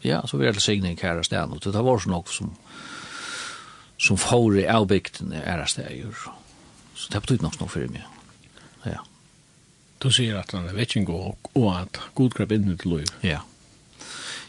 Ja, 0.06 0.22
så 0.30 0.38
vi 0.38 0.48
er 0.48 0.56
til 0.56 0.62
signing 0.64 1.00
her 1.02 1.18
av 1.18 1.26
sted. 1.26 1.52
og 1.52 1.62
det 1.64 1.86
var 1.86 2.00
så 2.00 2.10
nok 2.10 2.30
som, 2.30 2.54
som 3.98 4.18
får 4.18 4.60
i 4.62 4.68
avbygden 4.70 5.34
er 5.34 5.64
av 5.64 5.68
stedet. 5.72 6.14
Så 6.96 7.10
det 7.12 7.22
betyr 7.22 7.42
nok 7.44 7.60
noe 7.60 7.72
for 7.72 7.92
meg. 7.92 8.06
Ja. 8.86 9.02
Du 10.00 10.12
sier 10.14 10.38
at 10.40 10.54
han 10.54 10.68
er 10.70 10.78
vekkingen 10.78 11.12
og, 11.12 11.52
og 11.56 11.70
at 11.74 12.00
god 12.16 12.38
grep 12.38 12.54
inn 12.56 12.78
til 12.78 12.98
liv. 13.00 13.12
Ja. 13.26 13.42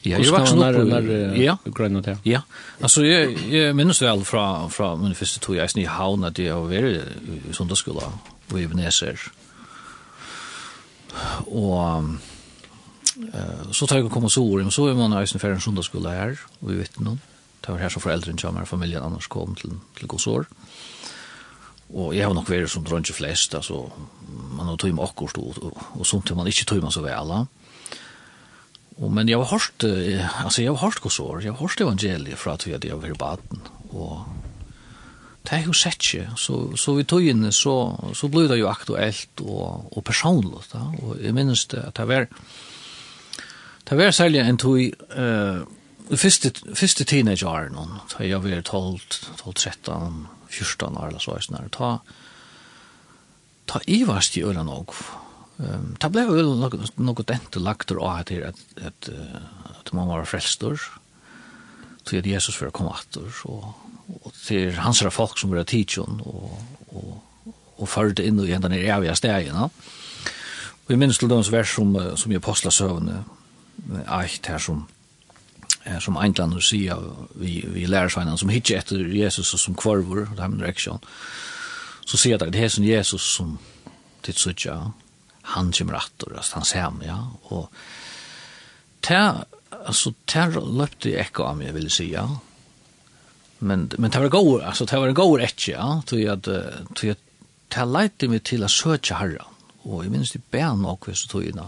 Ja, 0.06 0.20
jeg 0.22 0.30
vaksen 0.30 0.60
opp 0.62 0.76
når 0.86 1.08
ja. 1.40 1.56
grønne 1.74 2.02
til. 2.04 2.18
Ja, 2.28 2.44
altså 2.78 3.02
jeg, 3.02 3.32
jeg 3.50 3.74
minnes 3.74 3.98
vel 4.02 4.22
fra, 4.28 4.68
fra 4.70 4.92
min 5.00 5.16
første 5.18 5.40
tog 5.42 5.56
jeg 5.56 5.72
i 5.80 5.86
havn 5.90 6.28
at 6.28 6.38
jeg 6.38 6.52
har 6.54 6.68
vært 6.70 7.16
i 7.26 7.54
sundagsskolen 7.56 8.20
og 8.52 8.60
i 8.60 8.68
Veneser. 8.70 9.18
Og 11.50 12.12
Uh, 13.16 13.72
så 13.72 13.88
tar 13.88 14.02
jeg 14.02 14.12
komme 14.12 14.30
så 14.32 14.42
året, 14.44 14.66
men 14.66 14.74
så 14.74 14.88
er 14.90 14.98
man 14.98 15.14
i 15.14 15.22
Øysen 15.22 15.40
en 15.40 15.60
sundagsskola 15.60 16.12
her, 16.12 16.36
og 16.60 16.70
vi 16.70 16.78
vet 16.82 17.00
noen. 17.00 17.20
Det 17.62 17.72
var 17.72 17.82
her 17.82 17.90
som 17.90 18.02
foreldrene 18.04 18.38
kommer, 18.38 18.68
familien 18.68 19.02
annars 19.02 19.26
kom 19.26 19.56
til, 19.58 19.78
til 19.98 20.08
Gåsår. 20.08 20.46
Og 21.96 22.14
jeg 22.14 22.26
har 22.26 22.34
nok 22.34 22.50
vært 22.50 22.70
som 22.70 22.84
dronje 22.86 23.14
flest, 23.14 23.54
altså, 23.54 23.86
man 24.54 24.66
har 24.66 24.76
tog 24.76 24.94
med 24.94 25.04
akkurat, 25.06 25.38
og, 25.38 25.58
og, 25.62 25.84
og 25.98 26.06
samtidig 26.06 26.36
man 26.38 26.50
ikke 26.50 26.66
tog 26.66 26.82
med 26.82 26.94
så 26.94 27.02
vel. 27.02 27.32
Og, 28.96 29.08
men 29.12 29.28
jeg 29.28 29.38
har 29.38 29.50
hørt, 29.50 29.86
altså, 29.86 30.62
jeg 30.62 30.70
har 30.70 30.82
hørt 30.82 31.00
Gåsår, 31.02 31.40
jeg 31.42 31.54
har 31.54 31.60
hørt 31.62 31.80
evangeliet 31.80 32.38
fra 32.38 32.54
at 32.54 32.66
vi 32.66 32.74
hadde 32.74 33.00
vært 33.02 33.16
i 33.16 33.22
baden, 33.22 33.66
og 33.90 34.26
det 35.46 35.60
er 35.60 35.66
jo 35.68 35.74
sett 35.78 36.02
ikke, 36.02 36.32
så, 36.42 36.56
så 36.78 36.94
vi 36.96 37.04
tog 37.06 37.22
inn, 37.22 37.46
så, 37.54 37.74
så 38.18 38.30
ble 38.30 38.48
det 38.50 38.58
jo 38.58 38.70
aktuelt 38.70 39.42
og, 39.44 39.92
og 39.94 40.02
personlig, 40.06 40.64
da. 40.72 40.82
og 41.02 41.20
jeg 41.22 41.34
minnes 41.36 41.66
det 41.70 41.84
at 41.86 42.00
det 42.00 42.08
var, 42.10 42.26
Det 43.86 43.98
var 43.98 44.10
særlig 44.10 44.40
en 44.42 44.58
tog 44.58 44.78
uh, 45.18 45.62
første, 46.10 46.50
første 46.74 47.04
teenageåren, 47.06 47.76
da 48.10 48.24
jeg 48.26 48.42
var 48.42 48.60
12, 48.66 48.98
12, 49.38 49.54
13, 49.54 50.26
14 50.50 50.96
år 50.98 51.12
eller 51.12 51.22
så, 51.22 51.36
sånn 51.42 51.70
ta, 51.70 51.92
ta 53.70 53.82
i 53.86 54.00
ivarst 54.02 54.38
i 54.40 54.42
øyne 54.42 54.64
nok. 54.66 54.94
Um, 55.58 55.94
det 56.02 56.10
ble 56.12 56.26
jo 56.26 56.56
noe 56.98 57.26
dente 57.28 57.62
lagt 57.62 57.94
og 57.94 58.02
at, 58.10 58.32
at, 58.34 58.58
at, 58.82 59.10
at 59.70 59.92
man 59.94 60.10
var 60.10 60.26
frelstor, 60.26 60.82
til 62.06 62.18
at 62.18 62.26
Jesus 62.26 62.58
var 62.62 62.74
kommet 62.74 62.98
atter, 62.98 63.30
og, 63.46 63.70
og 64.18 64.34
til 64.42 64.74
hans 64.82 65.02
er 65.02 65.14
folk 65.14 65.38
som 65.38 65.54
var 65.54 65.66
tidsjon, 65.66 66.20
og, 66.26 66.58
og, 66.90 67.54
og 67.78 67.88
førte 67.90 68.26
inn 68.26 68.42
i 68.42 68.50
hendene 68.50 68.82
i 68.82 68.90
evige 68.90 69.14
stegene. 69.18 69.70
Og 70.86 70.92
jeg 70.94 70.98
minns 70.98 71.18
til 71.18 71.30
dem 71.30 71.42
vers 71.50 71.70
som, 71.78 71.94
som 72.18 72.34
i 72.34 72.38
apostlasøvne, 72.38 73.22
eit 74.06 74.46
her 74.46 74.58
som 74.58 74.86
som 76.00 76.16
Einland 76.16 76.54
och 76.54 76.62
säga 76.62 76.98
vi 77.34 77.64
vi 77.68 77.86
lär 77.86 78.08
sig 78.08 78.38
som 78.38 78.48
hittar 78.48 78.74
etter 78.74 78.98
Jesus 78.98 79.54
och 79.54 79.60
som 79.60 79.74
kvarvor 79.74 80.48
min 80.48 80.60
reaksjon 80.60 80.98
Så 82.06 82.16
ser 82.16 82.38
det 82.38 82.50
det 82.50 82.64
er 82.64 82.68
som 82.68 82.84
Jesus 82.84 83.22
som 83.22 83.58
till 84.22 84.34
suttja 84.34 84.92
han 85.42 85.72
kommer 85.72 85.94
atter 85.94 86.36
altså 86.36 86.54
han 86.54 86.64
ser 86.64 86.90
mig 86.90 87.06
ja. 87.06 87.30
Och 87.42 87.72
ta 89.00 89.44
altså 89.86 90.12
ta 90.26 90.46
löpte 90.46 91.10
jag 91.10 91.40
om 91.40 91.62
jag 91.62 91.92
si 91.92 92.12
ja 92.12 92.38
Men 93.58 93.90
men 93.98 94.10
det 94.10 94.18
var 94.18 94.28
går 94.28 94.62
alltså 94.62 94.84
det 94.84 94.98
var 94.98 95.12
går 95.12 95.42
ett 95.42 95.68
ja 95.68 96.02
tror 96.06 96.28
att 96.28 96.42
tror 96.94 97.08
jag 97.08 97.16
ta 97.68 97.84
leite 97.84 98.28
mig 98.28 98.40
till 98.40 98.64
att 98.64 98.70
söka 98.70 99.14
Herren. 99.14 99.44
Och 99.82 100.04
jeg 100.04 100.10
minns 100.10 100.32
det 100.32 100.72
nok 100.76 101.06
hvis 101.06 101.22
du 101.22 101.28
tog 101.28 101.44
inn 101.44 101.60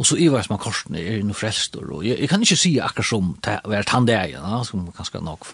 Og 0.00 0.06
så 0.08 0.16
ivar 0.16 0.40
som 0.40 0.54
har 0.54 0.62
korsen 0.62 0.96
er 0.96 1.18
noe 1.28 1.36
frelstor, 1.36 1.84
og 1.92 2.04
jeg, 2.06 2.16
jeg 2.22 2.28
kan 2.30 2.40
ikke 2.40 2.56
si 2.56 2.70
akkurat 2.80 3.08
som 3.10 3.34
vært 3.68 3.90
han 3.92 4.06
det 4.08 4.14
er, 4.16 4.30
ja, 4.32 4.60
som 4.64 4.86
kanskje 4.96 5.20
nok, 5.20 5.44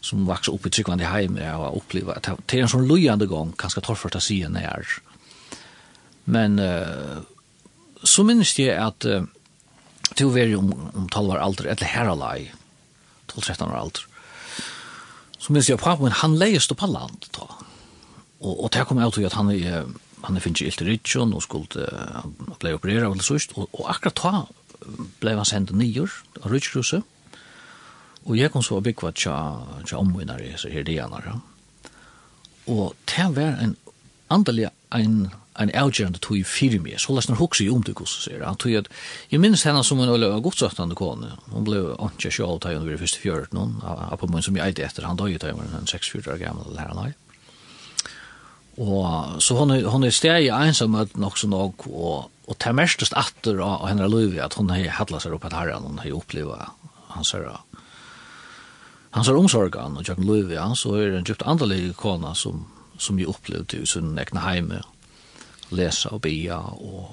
som 0.00 0.22
vokser 0.24 0.56
opp 0.56 0.64
i 0.64 0.72
tryggvann 0.72 1.02
i 1.04 1.10
heim, 1.10 1.36
jeg 1.36 1.52
har 1.52 1.76
opplevd, 1.76 2.14
at 2.14 2.30
det 2.48 2.56
er 2.56 2.64
en 2.64 2.72
sånn 2.72 2.88
løyende 2.88 3.28
gang, 3.28 3.52
kanskje 3.60 3.82
torfart 3.84 4.16
å 4.16 4.22
si 4.24 4.38
enn 4.46 4.56
er. 4.56 4.96
Men 6.24 6.56
uh, 6.56 7.20
så 8.00 8.24
minnes 8.24 8.54
jeg 8.56 8.72
at 8.80 9.04
uh, 9.04 9.28
til 10.16 10.30
å 10.30 10.32
være 10.32 10.56
om, 10.56 10.72
om 10.96 11.12
12 11.12 11.36
år 11.36 11.44
alder, 11.44 11.68
eller 11.74 11.92
her 11.92 12.14
alai, 12.14 12.48
12-13 13.28 13.68
år 13.68 13.78
alder, 13.82 14.08
så 15.36 15.52
minnes 15.52 15.68
jeg 15.68 15.76
at 15.76 15.84
papen, 15.84 16.16
han 16.24 16.40
leies 16.40 16.72
på 16.72 16.88
land, 16.88 17.28
ta. 17.36 17.44
og, 18.40 18.54
og 18.56 18.72
det 18.72 18.88
kom 18.88 19.04
jeg 19.04 19.18
til 19.18 19.28
at 19.28 19.36
han 19.36 19.52
er, 19.52 19.84
uh, 19.84 20.05
han 20.24 20.40
finnes 20.40 20.62
ilt 20.64 20.82
i 20.82 20.88
Ritsjon 20.88 21.34
og 21.36 21.44
skulle, 21.44 21.88
han 22.14 22.36
ble 22.60 22.74
opereret 22.76 23.08
og 23.08 23.24
sørst, 23.24 23.56
og, 23.56 23.68
og 23.72 23.90
akkurat 23.92 24.22
da 24.22 25.02
ble 25.20 25.36
han 25.36 25.48
sendt 25.48 25.74
nyer 25.76 26.12
av 26.42 26.50
Ritsjkruset, 26.52 27.04
og 28.26 28.38
jeg 28.38 28.50
kom 28.50 28.64
så 28.64 28.80
og 28.80 28.86
bygget 28.86 29.20
tja, 29.22 29.36
tja 29.86 30.00
omvinnar 30.00 30.42
i 30.42 30.54
så 30.58 30.70
her 30.72 30.86
dianar, 30.86 31.28
og 32.66 32.96
det 33.06 33.28
var 33.36 33.60
en 33.62 33.76
andelig 34.34 34.70
en 34.94 35.28
en 35.60 35.72
avgjørende 35.74 36.20
tog 36.22 36.38
i 36.38 36.44
fire 36.46 36.78
mye, 36.82 36.98
så 37.00 37.14
lest 37.16 37.30
han 37.32 37.38
hokse 37.40 37.64
i 37.64 37.70
omtykkus, 37.72 38.16
sier 38.26 38.44
han. 38.44 38.58
Tog 38.60 38.76
at, 38.76 38.90
jeg 39.32 39.42
minnes 39.42 39.64
henne 39.66 39.82
som 39.86 40.00
en 40.02 40.12
øyla 40.12 40.34
godsøttende 40.44 40.96
kone. 40.98 41.32
Hun 41.52 41.66
ble 41.66 41.82
ikke 42.08 42.32
sjål 42.38 42.60
da 42.62 42.74
hun 42.74 42.88
var 42.88 43.00
første 43.00 43.22
fjøret 43.22 43.56
noen, 43.56 43.78
av 43.84 44.18
på 44.20 44.28
munn 44.30 44.44
som 44.44 44.58
jeg 44.58 44.74
eide 44.74 44.86
etter, 44.86 45.06
han 45.08 45.18
døg 45.18 45.36
i 45.36 45.40
tøymer, 45.42 45.70
en 45.78 45.88
6-4 45.88 46.34
år 46.34 46.42
gammel, 46.42 46.68
eller 46.68 46.84
her 46.84 46.92
han 46.92 47.04
er. 47.06 47.14
Og 48.76 49.42
så 49.42 49.56
hon 49.56 49.70
er, 49.72 49.86
hon 49.88 50.04
er 50.04 50.12
steg 50.12 50.46
i 50.46 50.52
ensamhet 50.52 51.16
också 51.16 51.46
nog 51.48 51.86
og 51.86 52.30
och 52.46 52.58
tar 52.58 52.72
mestest 52.72 53.12
atter 53.16 53.58
av 53.58 53.88
henne 53.88 54.06
Løyvi 54.08 54.38
at 54.38 54.54
hon 54.54 54.70
har 54.70 54.88
hattlat 54.88 55.22
seg 55.22 55.32
opp 55.34 55.44
att 55.44 55.52
herren, 55.52 55.82
hon 55.82 55.98
har 55.98 56.10
upplevt 56.10 56.68
hans 57.08 57.32
herra. 57.32 57.60
Hans 59.10 59.26
har 59.26 59.36
omsorgan 59.36 59.96
och 59.96 60.08
jag 60.08 60.24
Louise 60.24 60.76
så 60.76 60.94
är 60.94 61.12
en 61.12 61.24
djupt 61.24 61.42
andelig 61.42 61.96
kona 61.96 62.34
som 62.34 62.66
som 62.98 63.18
jeg 63.18 63.28
opplevde 63.28 63.76
i 63.76 63.86
sin 63.86 64.18
egna 64.18 64.40
heime, 64.40 64.80
lesa 65.70 66.08
og 66.08 66.20
bia 66.20 66.56
og, 66.56 67.10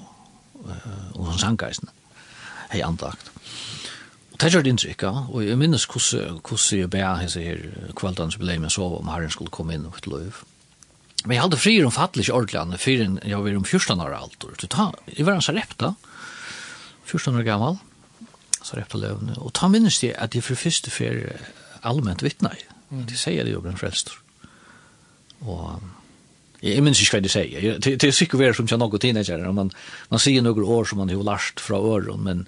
och 0.54 0.70
og 1.14 1.26
hon 1.26 1.38
sankaisen. 1.38 1.88
hei 2.70 2.82
andakt. 2.82 3.30
Og 4.32 4.40
det 4.40 4.50
gjør 4.52 4.62
det 4.62 4.72
inntrykk, 4.74 5.02
ja. 5.02 5.12
Og 5.30 5.46
jeg 5.46 5.58
minnes 5.58 5.86
hvordan 5.86 6.80
jeg 6.80 6.90
bærer 6.90 7.20
hese 7.22 7.42
her 7.44 7.60
kvelden 7.96 8.32
som 8.34 8.42
ble 8.42 8.58
med 8.58 8.72
å 8.72 8.74
sove 8.74 8.98
om 8.98 9.10
herren 9.12 9.30
skulle 9.30 9.54
komme 9.54 9.76
inn 9.76 9.86
og 9.86 9.98
et 10.00 10.08
løyv. 10.10 10.42
Men 11.24 11.38
jeg 11.38 11.42
hadde 11.42 11.56
fri 11.56 11.74
om 11.84 11.92
fattelig 11.92 12.28
ordlan 12.32 12.78
för 12.78 13.00
en 13.00 13.18
jeg 13.24 13.38
var 13.40 13.56
om 13.56 13.64
14 13.64 14.00
år 14.00 14.14
alt. 14.14 14.44
och 14.44 14.68
ta 14.68 14.92
i 15.06 15.22
var 15.22 15.32
en 15.32 15.42
sarepta, 15.42 15.94
14 17.04 17.36
år 17.36 17.42
gammal. 17.42 17.76
sarepta 18.62 18.98
repta 18.98 19.40
Og 19.40 19.46
och 19.46 19.52
ta 19.52 19.68
minns 19.68 20.00
det 20.00 20.14
att 20.14 20.30
det 20.30 20.42
för 20.42 20.54
första 20.54 20.90
för 20.90 21.36
allmänt 21.80 22.22
vittna. 22.22 22.50
Mm. 22.90 23.06
Det 23.06 23.16
sier 23.16 23.44
det 23.44 23.50
jo 23.50 23.60
blant 23.60 23.78
frälst. 23.78 24.10
Og 25.40 25.80
jeg 26.62 26.82
minns 26.82 27.00
ikke 27.00 27.16
hva 27.16 27.22
det 27.22 27.30
sier. 27.30 27.78
Det, 27.78 28.04
er 28.04 28.10
sikkert 28.10 28.14
säkert 28.14 28.40
värre 28.40 28.54
som 28.54 28.68
jag 28.70 28.78
noen 28.78 28.98
teenager. 28.98 29.52
Man, 29.52 29.70
man 30.10 30.20
sier 30.20 30.42
noen 30.42 30.64
år 30.64 30.84
som 30.84 30.98
man 30.98 31.08
har 31.08 31.24
lært 31.24 31.60
fra 31.60 31.76
øren, 31.76 32.22
Men, 32.22 32.46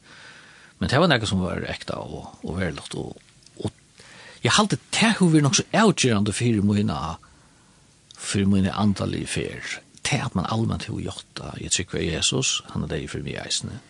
men 0.79 0.89
det 0.89 1.01
var 1.01 1.09
noe 1.09 1.27
som 1.27 1.41
var 1.41 1.65
ekta 1.69 1.95
og, 1.95 2.39
og 2.45 2.61
värdigt. 2.61 2.95
Og, 2.95 3.17
og 3.65 3.71
jeg 4.43 4.53
halte 4.53 4.79
det 4.93 5.17
hur 5.19 5.29
vi 5.29 5.41
nok 5.41 5.55
så 5.57 5.63
avgjørende 5.73 6.33
for 6.33 6.63
mina 6.63 7.17
for 8.17 8.49
mine 8.49 8.73
antallige 8.73 9.27
fer. 9.27 9.77
Det 10.07 10.21
at 10.23 10.35
man 10.39 10.47
allmenn 10.51 10.81
til 10.83 10.97
å 10.97 11.03
gjøre 11.03 11.53
jeg 11.61 11.73
trykker 11.75 12.03
Jesus, 12.03 12.63
han 12.73 12.87
er 12.87 12.93
det 12.93 13.05
for 13.11 13.25
mye 13.27 13.43
eisene. 13.43 13.81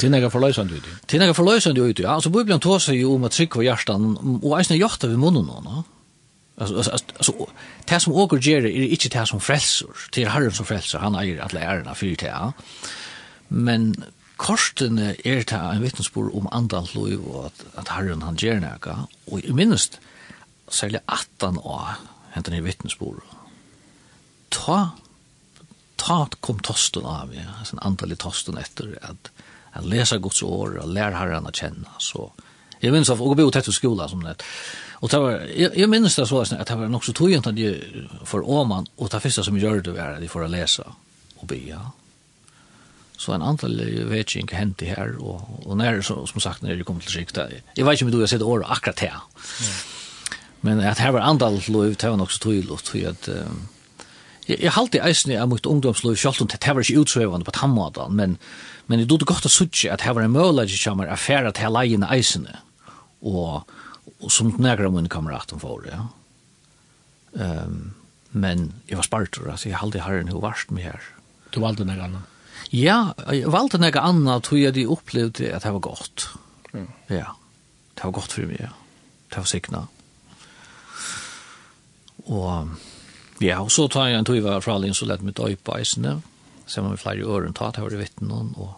Til 0.00 0.10
nega 0.10 0.30
forløysande 0.32 0.78
i. 0.78 0.94
Til 1.08 1.20
nega 1.20 1.34
forløysande 1.36 1.84
i, 1.90 1.94
ja. 2.00 2.14
Altså, 2.14 2.30
Bibelen 2.32 2.60
tås 2.60 2.88
jo 2.88 3.14
om 3.14 3.26
at 3.28 3.36
trykva 3.36 3.66
hjertan, 3.66 4.14
og 4.40 4.52
eisene 4.56 4.78
eisne 4.78 5.02
det 5.02 5.10
ved 5.12 5.20
munnen 5.20 5.44
nå, 5.44 5.60
no? 5.64 5.84
Altså, 6.58 6.76
altså, 6.76 7.14
altså, 7.14 7.46
det 7.88 8.02
som 8.02 8.14
åker 8.18 8.40
gjør 8.42 8.66
er 8.66 8.94
ikke 8.94 9.12
det 9.14 9.26
som 9.28 9.40
frelser, 9.40 10.06
det 10.14 10.24
er 10.24 10.32
Herren 10.34 10.54
som 10.56 10.66
frelser, 10.66 10.98
han 10.98 11.14
eier 11.14 11.44
alle 11.44 11.60
ærene 11.60 11.94
for 11.94 12.06
det, 12.08 12.32
ja. 12.32 12.50
Men 13.48 13.92
korstene 14.38 15.12
er 15.24 15.44
det 15.44 15.60
en 15.60 15.84
vittnesbord 15.84 16.32
om 16.34 16.48
andan 16.52 16.88
liv, 16.94 17.22
og 17.28 17.50
at, 17.52 17.64
at 17.78 17.92
Herren 17.94 18.24
han 18.26 18.40
gjør 18.40 18.62
noe, 18.64 18.96
og 19.30 19.52
minst, 19.54 20.00
særlig 20.68 21.04
18 21.06 21.60
år, 21.62 22.00
hentan 22.34 22.56
ni 22.56 22.64
vittnesbordet, 22.64 23.37
ta, 24.48 24.90
ta 25.96 26.28
kom 26.40 26.58
tosten 26.58 27.04
av, 27.04 27.34
ja, 27.34 27.40
en 27.72 27.78
antallig 27.78 28.18
tosten 28.18 28.58
efter 28.58 28.98
att 29.02 29.30
att 29.72 29.86
läsa 29.86 30.18
Guds 30.18 30.42
ord 30.42 30.76
och 30.76 30.88
lära 30.88 31.16
herren 31.16 31.46
att 31.46 31.56
känna 31.56 31.88
så 31.98 32.32
jag 32.80 32.92
minns 32.92 33.10
av, 33.10 33.22
att 33.22 33.36
bo 33.36 33.50
tätt 33.50 33.68
i 33.68 33.72
skola 33.72 34.08
som 34.08 34.24
det. 34.24 34.34
och 34.92 35.08
det 35.08 35.18
var, 35.18 35.30
jag, 35.56 35.76
jag 35.76 35.90
minns 35.90 36.16
det 36.16 36.26
så, 36.26 36.40
att 36.40 36.66
det 36.66 36.76
var 36.76 36.88
nog 36.88 37.04
så 37.04 37.12
tog 37.12 37.34
at 37.34 37.58
jeg 37.58 38.08
för 38.24 38.48
åman, 38.48 38.86
och 38.96 39.08
det 39.08 39.20
första 39.20 39.42
som 39.42 39.58
gör 39.58 39.80
det 39.80 39.92
var 39.92 40.12
att 40.14 40.20
de 40.20 40.28
får 40.28 40.48
läsa 40.48 40.84
och 41.36 41.46
be, 41.46 41.56
ja. 41.56 41.90
Så 43.16 43.32
en 43.32 43.42
antal 43.42 43.80
vet 44.04 44.36
inte 44.36 44.56
hänt 44.56 44.78
det 44.78 44.86
här 44.86 45.16
och 45.16 45.66
och 45.66 45.76
när 45.76 46.02
så, 46.02 46.26
som 46.26 46.40
sagt, 46.40 46.62
när 46.62 46.76
det 46.76 46.84
kom 46.84 47.00
till 47.00 47.10
sykt, 47.10 47.34
där 47.34 47.62
jag 47.74 47.84
vet 47.84 47.92
inte 47.92 48.04
om 48.04 48.10
du 48.10 48.18
har 48.18 48.26
sett 48.26 48.42
år 48.42 48.64
akkurat 48.68 48.98
här 48.98 49.08
Ja. 49.08 49.66
Men 50.60 50.80
att 50.80 50.98
här 50.98 51.12
var 51.12 51.20
antal 51.20 51.62
lov, 51.68 51.94
det 51.94 52.08
var 52.08 52.16
nog 52.16 52.32
så 52.32 52.38
togent, 52.38 52.88
for 52.88 53.08
att 53.08 53.28
um, 53.28 53.68
Jeg, 54.48 54.62
jeg 54.64 54.74
halte 54.74 55.02
eisen 55.04 55.34
av 55.36 55.50
mitt 55.52 55.68
ungdomsløy, 55.68 56.14
selv 56.16 56.42
om 56.44 56.48
det 56.50 56.60
var 56.64 56.84
ikke 56.84 57.02
utsøvende 57.04 57.46
på 57.46 57.54
tannmåten, 57.56 58.16
men, 58.16 58.38
men 58.88 59.02
jeg 59.02 59.10
trodde 59.10 59.28
godt 59.28 59.48
å 59.48 59.52
sutje 59.52 59.92
at 59.92 60.06
her 60.06 60.16
var 60.16 60.24
en 60.24 60.34
mulighet 60.34 60.80
som 60.80 61.02
er 61.04 61.12
affæra 61.12 61.52
til 61.56 61.74
leiene 61.74 62.08
eisen, 62.14 62.48
og, 63.20 63.68
og 64.18 64.32
som 64.32 64.54
nægra 64.56 64.90
min 64.94 65.10
kameraten 65.12 65.60
for, 65.60 65.84
ja. 65.88 66.06
Um, 67.38 67.92
men 68.32 68.70
jeg 68.88 68.98
var 68.98 69.06
spartur, 69.06 69.50
altså 69.52 69.68
jeg 69.68 69.80
halte 69.80 70.02
herren 70.04 70.32
hun 70.32 70.42
varst 70.42 70.72
med 70.72 70.88
her. 70.88 71.04
Du 71.52 71.60
valgte 71.60 71.86
noe 71.88 72.00
annet? 72.04 72.34
Ja, 72.74 73.12
jeg 73.32 73.52
valgte 73.52 73.80
noe 73.80 74.00
annet, 74.00 74.44
tror 74.44 74.60
jeg 74.60 74.76
de 74.76 74.88
opplevde 74.90 75.52
at 75.54 75.64
det 75.64 75.72
var 75.76 75.84
godt. 75.84 76.28
Mm. 76.72 76.88
Ja, 77.12 77.32
det 77.96 78.04
var 78.04 78.16
godt 78.16 78.36
for 78.36 78.48
meg, 78.48 78.60
ja. 78.64 78.72
Det 79.28 79.40
var 79.42 79.48
sikna. 79.48 79.84
Og 82.28 82.76
Ja, 83.44 83.60
og 83.62 83.70
så 83.70 83.86
tar 83.90 84.08
jeg 84.10 84.18
en 84.18 84.26
tog 84.26 84.40
var 84.42 84.62
fra 84.64 84.74
Alin, 84.78 84.96
så 84.96 85.06
lett 85.06 85.22
mitt 85.22 85.38
øye 85.38 85.58
på 85.62 85.76
eisene, 85.78 86.18
ser 86.66 86.82
man 86.82 86.96
med 86.96 87.02
flere 87.02 87.26
øren 87.26 87.54
tatt, 87.54 87.78
har 87.78 87.90
det 87.90 88.00
vitt 88.00 88.22
noen, 88.24 88.50
og 88.58 88.74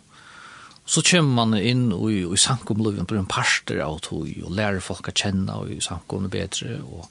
så 0.91 1.03
kommer 1.07 1.47
man 1.47 1.57
inn 1.57 1.89
og 1.95 2.11
i, 2.11 2.21
i 2.27 2.41
samkomloven 2.41 3.07
på 3.09 3.17
en 3.17 3.29
parster 3.31 3.81
av 3.85 4.01
tog, 4.05 4.29
og 4.45 4.53
lærer 4.57 4.83
folk 4.85 5.09
å 5.09 5.15
kjenne 5.17 5.57
og 5.63 5.73
i 5.73 5.81
samkomne 5.85 6.31
bedre, 6.33 6.81
og, 6.83 7.07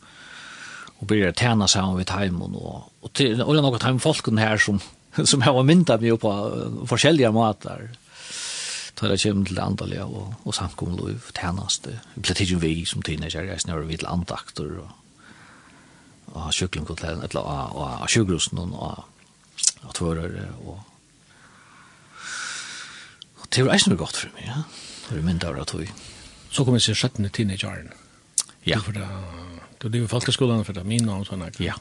og 1.00 1.10
blir 1.10 1.26
det 1.26 1.40
tjene 1.40 1.68
sammen 1.72 1.98
ved 1.98 2.14
heimen, 2.14 2.58
og, 2.60 2.92
og, 3.02 3.14
til, 3.18 3.40
og 3.42 3.56
det 3.56 3.64
er 3.64 3.66
noen 3.66 3.88
heimefolken 3.88 4.42
her 4.42 4.62
som, 4.62 4.82
som 5.32 5.48
har 5.48 5.58
myndet 5.64 6.06
meg 6.06 6.22
på 6.22 6.36
forskjellige 6.92 7.34
måter, 7.34 7.90
tar 9.00 9.14
det 9.14 9.22
kommer 9.24 9.48
til 9.48 9.64
andalige 9.64 10.06
og, 10.06 10.34
og 10.44 10.54
samkomlov, 10.54 11.32
tjeneste, 11.34 11.98
vi 12.14 12.28
blir 12.28 12.38
tidlig 12.38 12.62
vi 12.62 12.74
som 12.86 13.02
teenager, 13.02 13.48
jeg 13.48 13.66
snører 13.66 13.88
vi 13.90 13.98
til 13.98 14.12
andakter, 14.12 14.74
og 14.84 15.09
av 16.36 16.52
sjukklinkotleden, 16.56 17.24
eller 17.30 17.42
og 17.76 18.10
sjukrusen 18.10 18.62
og 18.70 19.06
og 19.80 19.96
tvører 19.96 20.34
og 20.68 20.80
det 23.50 23.64
var 23.66 23.74
eisen 23.74 23.98
godt 23.98 24.18
for 24.20 24.30
meg, 24.36 24.46
ja. 24.46 24.60
Det 25.08 25.16
var 25.16 25.24
mindre 25.26 25.50
av 25.50 25.56
det 25.58 25.88
Så 26.52 26.64
kom 26.66 26.76
jeg 26.78 26.84
til 26.86 26.96
17. 26.96 27.30
teenageåren. 27.34 27.90
Ja. 28.66 28.78
Du, 28.86 28.92
det 28.92 29.08
du 29.80 29.88
lever 29.90 30.08
folkeskolen 30.08 30.62
for 30.68 30.74
det, 30.78 30.84
min 30.86 31.06
navn 31.08 31.26
sånn 31.26 31.42
her. 31.42 31.56
Ja. 31.58 31.74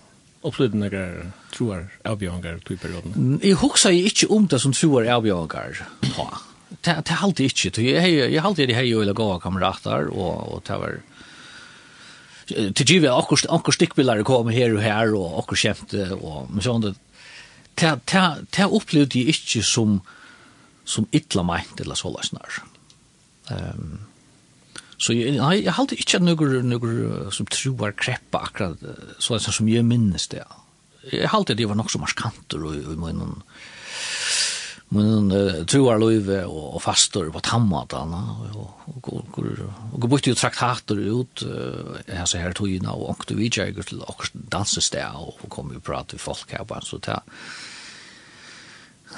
Opplevde 0.47 0.79
noen 0.79 1.33
troer 1.53 1.91
avbjørnger 2.09 2.63
i 2.63 2.77
perioden? 2.79 3.41
Jeg 3.43 3.59
husker 3.61 3.91
ikke 3.91 4.31
om 4.33 4.47
det 4.49 4.63
som 4.63 4.73
troer 4.73 5.11
avbjørnger. 5.13 5.83
Ja. 6.15 6.29
Det, 6.71 6.95
det 7.05 7.19
alltid 7.21 7.51
ikke. 7.51 7.83
Jeg, 7.83 8.41
har 8.41 8.55
jeg 8.57 8.69
det 8.71 8.77
her 8.77 8.87
jo 8.89 9.03
eller 9.03 9.19
gå 9.19 9.29
kamerater, 9.43 10.09
og, 10.09 10.55
og 10.55 10.65
det 10.65 10.81
var 10.81 11.01
till 12.49 12.87
givet 12.87 13.13
akkur 13.13 13.41
akkur 13.49 13.73
stickbilder 13.73 14.23
kommer 14.23 14.53
här 14.53 14.75
och 14.75 14.83
här 14.83 15.15
och 15.15 15.39
akkur 15.39 15.57
skämt 15.57 15.93
och 16.21 16.51
men 16.51 16.63
sånt 16.63 16.99
ta 17.75 17.97
ta 18.05 18.37
ta 18.51 18.65
upplevde 18.69 19.19
jag 19.19 19.29
inte 19.29 19.63
som 19.63 20.01
som 20.85 21.07
illa 21.11 21.43
meint 21.43 21.81
eller 21.81 21.95
så 21.95 22.11
läsnar. 22.17 22.49
Ehm 23.51 24.09
Så 24.99 25.15
jeg, 25.15 25.37
nei, 25.39 25.61
jeg 25.63 25.77
halte 25.77 25.95
ikke 25.95 26.19
noen, 26.19 26.73
noen 26.73 27.31
som 27.35 27.47
troer 27.47 27.95
kreppa 27.95 28.43
akkurat 28.49 28.81
så 29.23 29.39
som 29.39 29.69
jeg 29.71 29.87
minnes 29.87 30.27
det. 30.33 30.43
Jeg 31.13 31.31
halte 31.31 31.55
det 31.55 31.69
var 31.71 31.79
nok 31.79 31.93
så 31.93 32.01
marskanter 32.03 32.65
og, 32.67 32.81
og, 32.83 32.97
min 32.99 33.21
men 34.95 35.29
uh, 35.33 35.65
troar 35.69 36.01
løyve 36.01 36.41
og, 36.49 36.77
og 36.79 36.81
fastor 36.81 37.29
på 37.33 37.43
tammatan 37.45 38.15
og, 38.17 38.45
og, 38.57 39.09
og, 39.13 39.41
og 39.93 40.07
brukte 40.07 40.33
jo 40.33 40.39
traktater 40.39 41.01
ut 41.13 41.43
uh, 41.45 41.99
altså 42.07 42.41
her 42.41 42.57
togina 42.57 42.95
og 42.97 43.11
åkte 43.13 43.37
vidtjeger 43.37 43.85
til 43.85 44.01
åkst 44.01 44.39
dansestea 44.53 45.11
og 45.21 45.45
kom 45.53 45.75
jo 45.75 45.83
prate 45.85 46.15
til 46.15 46.23
folk 46.23 46.55
her 46.57 46.65
bare 46.69 46.89
så 46.89 47.01
ta. 47.05 47.21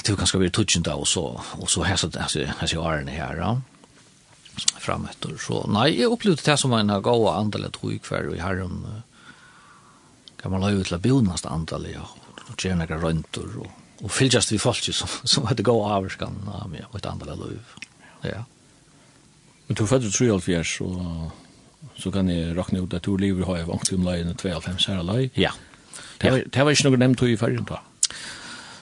Det 0.01 0.13
var 0.13 0.23
ganske 0.23 0.39
veldig 0.39 0.55
tutsjent 0.55 0.87
da 0.87 0.97
og 0.99 1.07
så, 1.07 1.23
og 1.39 1.71
så 1.71 1.85
hese, 1.87 2.11
hese, 2.19 2.49
hese 2.61 2.79
årene 2.79 3.15
her 3.15 3.39
ja. 3.39 3.53
Fram 4.83 5.07
etter 5.09 5.39
så 5.41 5.63
nei, 5.71 5.93
jeg 6.01 6.11
opplevde 6.11 6.43
det 6.45 6.59
som 6.59 6.75
en 6.75 6.91
gav 6.91 7.23
og 7.23 7.31
andelig 7.33 7.71
tog 7.79 8.11
hver 8.11 8.33
og 8.33 8.37
i 8.37 8.43
herren 8.43 8.83
kan 10.41 10.51
man 10.51 10.65
la 10.65 10.73
ut 10.73 10.89
til 10.89 10.97
å 10.97 11.05
bjørnast 11.05 11.47
andelig 11.47 11.95
ja, 11.95 12.07
og 12.49 12.59
gjerne 12.59 12.89
røntor 12.91 13.55
og 13.63 13.80
og 14.03 14.11
fyllas 14.11 14.53
vi 14.53 14.59
folk 14.59 14.95
som 14.95 15.09
som 15.25 15.47
hade 15.51 15.63
gå 15.63 15.97
över 15.97 16.09
skan 16.09 16.51
av 16.53 16.71
mig 16.71 16.85
och 16.91 16.99
ett 16.99 17.07
andra 17.07 17.35
liv. 17.35 17.61
Ja. 18.23 18.45
Men 19.67 19.75
du 19.75 19.87
föddes 19.87 20.17
tror 20.17 20.29
jag 20.29 20.43
fjärs 20.43 20.79
så 20.79 21.31
så 21.97 22.13
kan 22.13 22.27
ni 22.27 22.55
räkna 22.55 22.79
ut 22.79 22.95
att 22.95 23.03
du 23.03 23.17
lever 23.17 23.45
har 23.45 23.57
ju 23.57 23.65
vant 23.65 23.93
om 23.93 24.05
lejen 24.05 24.37
25 24.43 24.77
här 24.89 25.03
lej. 25.03 25.31
Ja. 25.35 25.53
Det 26.19 26.31
var 26.65 26.71
inte 26.71 26.91
något 26.91 26.99
nämnt 26.99 27.23
i 27.23 27.37
färgen 27.37 27.65
då. 27.69 27.81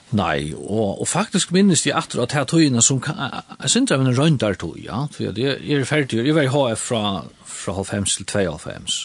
Nei, 0.09 0.53
og, 0.57 1.01
og 1.01 1.07
faktisk 1.07 1.51
minnes 1.53 1.85
jeg 1.85 1.93
atter 1.97 2.23
at 2.23 2.33
er 2.33 2.47
tøyene 2.49 2.81
som 2.81 2.97
kan, 3.03 3.19
jeg 3.61 3.69
synes 3.69 3.91
det 3.91 3.97
er 3.97 4.01
en 4.01 4.17
røyndar 4.17 4.57
tøy, 4.57 4.79
ja, 4.87 5.03
for 5.13 5.27
jeg 5.37 5.59
er 5.61 5.85
ferdig, 5.85 6.23
jeg 6.25 6.35
var 6.35 6.47
i 6.47 6.49
HF 6.49 6.85
fra, 6.89 7.03
fra 7.45 7.83
5 7.83 8.07
til 8.09 8.25
92, 8.25 9.03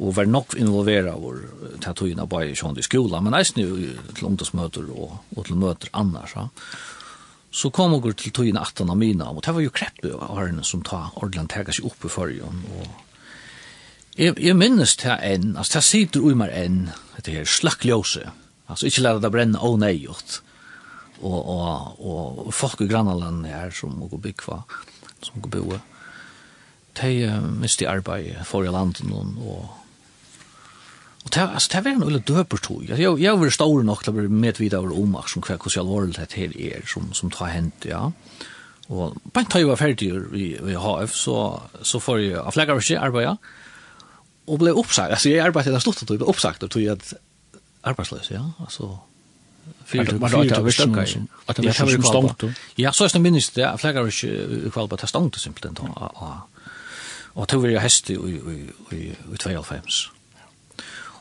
og 0.00 0.14
var 0.16 0.28
nok 0.28 0.56
involvera 0.56 1.12
vår 1.20 1.42
tatuina 1.84 2.24
bara 2.26 2.48
i 2.48 2.56
sjånd 2.56 2.80
i 2.80 2.84
skolan, 2.86 3.26
men 3.26 3.36
eisen 3.36 3.60
til 3.60 4.28
ungdomsmøter 4.28 4.88
og, 4.88 5.18
og 5.36 5.46
til 5.46 5.58
møter 5.60 5.92
annars. 5.92 6.32
Ja. 6.36 6.46
Så 7.52 7.68
kom 7.70 7.92
og 7.98 8.06
til 8.16 8.32
tøyina 8.32 8.62
18 8.64 8.88
av 8.88 8.96
mina, 8.96 9.28
og 9.28 9.42
det 9.44 9.52
var 9.52 9.60
jo 9.60 9.74
kreppe 9.74 10.14
av 10.16 10.38
herne 10.38 10.64
som 10.64 10.84
ta 10.86 11.10
ordentlig 11.18 11.50
tega 11.52 11.74
seg 11.76 11.90
oppe 11.90 12.08
i 12.08 12.12
fyrjon. 12.14 12.62
Og 12.78 12.86
jeg, 14.16 14.38
jeg 14.40 14.56
minnes 14.56 14.96
til 14.96 15.12
en, 15.12 15.52
altså 15.56 15.76
til 15.76 15.84
sitter 15.88 16.24
ui 16.24 16.32
mer 16.40 16.54
en, 16.56 16.86
det 17.20 17.36
her 17.36 17.44
slakk 17.44 17.84
ljøse, 17.84 18.24
altså 18.72 18.88
ikke 18.88 19.04
lade 19.04 19.20
det 19.20 19.32
brenne 19.34 19.60
å 19.60 19.74
neiot, 19.76 20.00
gjort. 20.08 20.40
og, 21.20 21.52
og, 21.52 22.40
og 22.46 22.54
folk 22.56 22.80
i 22.80 22.88
grannaland 22.88 23.44
her 23.46 23.70
som 23.76 23.92
må 24.00 24.08
gå 24.08 24.16
byggva, 24.24 24.62
som 25.20 25.36
må 25.36 25.44
gå 25.44 25.52
boe, 25.58 25.82
de 26.96 27.12
uh, 27.28 27.44
miste 27.60 27.88
arbeid 27.88 28.40
for 28.48 28.64
i 28.64 28.72
landet 28.72 29.04
noen, 29.08 29.36
og 29.40 29.81
Og 31.24 31.34
det 31.34 31.42
altså, 31.42 31.68
det 31.72 31.86
er 31.86 31.90
en 31.90 32.02
eller 32.02 32.18
døper 32.18 32.56
tog. 32.56 32.84
Jeg, 32.88 32.98
jeg, 32.98 33.18
jeg 33.20 33.40
var 33.40 33.50
stor 33.50 33.82
nok 33.82 34.04
til 34.04 34.12
å 34.12 34.16
bli 34.16 34.28
medvidet 34.28 34.78
over 34.78 34.96
omak 34.98 35.28
som 35.30 35.42
kvar 35.42 35.60
hur 35.62 35.78
alvorlig 35.80 36.16
det 36.16 36.32
her 36.34 36.56
er 36.58 36.86
som 36.86 37.12
som 37.14 37.30
tar 37.30 37.52
hent, 37.54 37.86
ja. 37.86 38.10
Og 38.88 39.16
bare 39.32 39.46
da 39.52 39.58
jeg 39.58 39.68
var 39.68 39.78
ferdig 39.80 40.10
i 40.34 40.48
i 40.56 40.74
HF 40.74 41.14
så 41.14 41.36
så 41.82 42.00
får 42.02 42.18
jeg 42.18 42.40
av 42.40 42.52
flere 42.52 42.72
av 42.74 42.82
ikke 42.82 42.98
arbeid, 43.00 43.36
og 44.46 44.58
ble 44.58 44.74
oppsagt. 44.74 45.12
Altså, 45.14 45.28
jeg 45.28 45.38
arbeidet 45.38 45.70
arbetade 45.70 45.78
den 45.78 45.80
sluttet, 45.80 46.10
og 46.10 46.18
ble 46.18 46.28
oppsagt, 46.28 46.62
og 46.62 46.70
tog 46.70 46.86
att 46.86 47.14
arbetslös, 47.82 48.30
ja. 48.30 48.52
Alltså 48.58 48.98
Fyrt 49.84 50.20
man 50.20 50.32
har 50.32 50.44
tagit 50.48 50.74
stökar. 50.74 51.26
Att 51.46 51.56
det 51.56 51.62
var 51.62 51.90
som 51.90 52.02
stångt. 52.02 52.42
Ja, 52.74 52.92
så 52.92 53.04
är 53.04 53.10
det 53.12 53.18
minns 53.18 53.50
det. 53.50 53.60
Jag 53.60 53.80
flaggar 53.80 54.10
sig 54.10 54.70
kvar 54.70 54.86
på 54.86 55.06
stångt 55.06 55.36
simpelt 55.36 55.76
då. 55.76 56.10
Och 57.34 57.48
tog 57.48 57.62
vi 57.62 57.78
häst 57.78 58.10
i 58.10 58.14
i 58.14 58.16
i 58.90 59.14
2.5. 59.34 60.10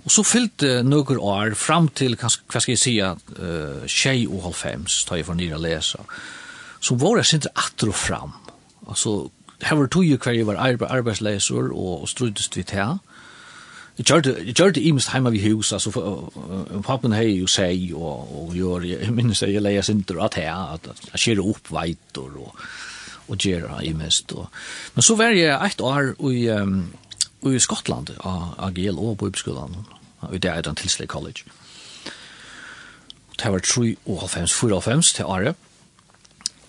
Og 0.02 0.10
så 0.12 0.24
fyllte 0.26 0.82
nøkker 0.86 1.20
år 1.22 1.54
fram 1.58 1.90
til, 1.94 2.16
hva 2.18 2.30
skal 2.32 2.74
jeg 2.74 2.82
si, 2.82 2.96
uh, 3.02 3.84
tjej 3.86 4.26
og 4.26 4.48
halvfems, 4.48 5.04
tar 5.06 5.22
jeg 5.22 5.28
for 5.28 5.38
nyr 5.38 5.58
å 5.58 5.62
lese, 5.62 6.02
så 6.82 6.98
var 6.98 7.20
jeg 7.22 7.30
sinter 7.30 7.54
atter 7.62 7.92
og 7.92 7.98
fram. 7.98 8.34
Altså, 8.90 9.30
her 9.62 9.78
var 9.78 9.92
tog 9.94 10.08
jo 10.08 10.18
hver 10.18 10.34
jeg 10.34 10.48
var 10.50 10.58
arbe 10.58 10.90
arbeidsleser 10.90 11.70
og, 11.70 12.02
og 12.02 12.10
strudes 12.10 12.50
vi 12.56 12.66
til. 12.66 12.98
Jeg 14.00 14.08
gjør 14.08 14.24
det, 14.26 14.58
det 14.58 14.86
imest 14.90 15.12
hjemme 15.14 15.34
ved 15.36 15.46
hus, 15.52 15.74
altså, 15.78 15.94
uh, 15.94 16.80
pappen 16.88 17.14
hei 17.14 17.36
jo 17.36 17.50
seg, 17.52 17.92
og, 17.94 18.32
og 18.40 18.56
gjør, 18.58 18.88
jeg 18.96 19.14
minnes 19.14 19.44
jeg 19.46 19.62
leier 19.62 19.86
sinter 19.86 20.24
at 20.26 20.40
her, 20.42 20.80
at 20.80 20.90
jeg 21.12 21.26
skjer 21.26 21.44
opp 21.46 21.70
veitor 21.76 22.42
og, 22.42 22.66
og 23.30 23.38
gjør 23.38 23.68
det 23.68 23.92
imest. 23.92 24.34
Og. 24.34 24.50
Men 24.96 25.06
så 25.06 25.20
var 25.20 25.38
jeg 25.38 25.54
et 25.54 25.86
år 25.86 26.16
i, 26.32 26.48
um, 26.58 26.88
i 27.50 27.60
Skottland 27.60 28.14
av 28.20 28.74
GLO 28.74 29.16
på 29.16 29.28
Uppskolan. 29.32 29.76
Og 30.22 30.42
det 30.42 30.52
er 30.52 30.62
den 30.62 30.76
tilslig 30.76 31.08
college. 31.10 31.50
Det 33.44 33.52
var 33.52 33.60
3 33.60 33.96
og 34.06 34.30
95, 34.30 34.54
94 34.54 35.14
til 35.14 35.26
Are. 35.26 35.54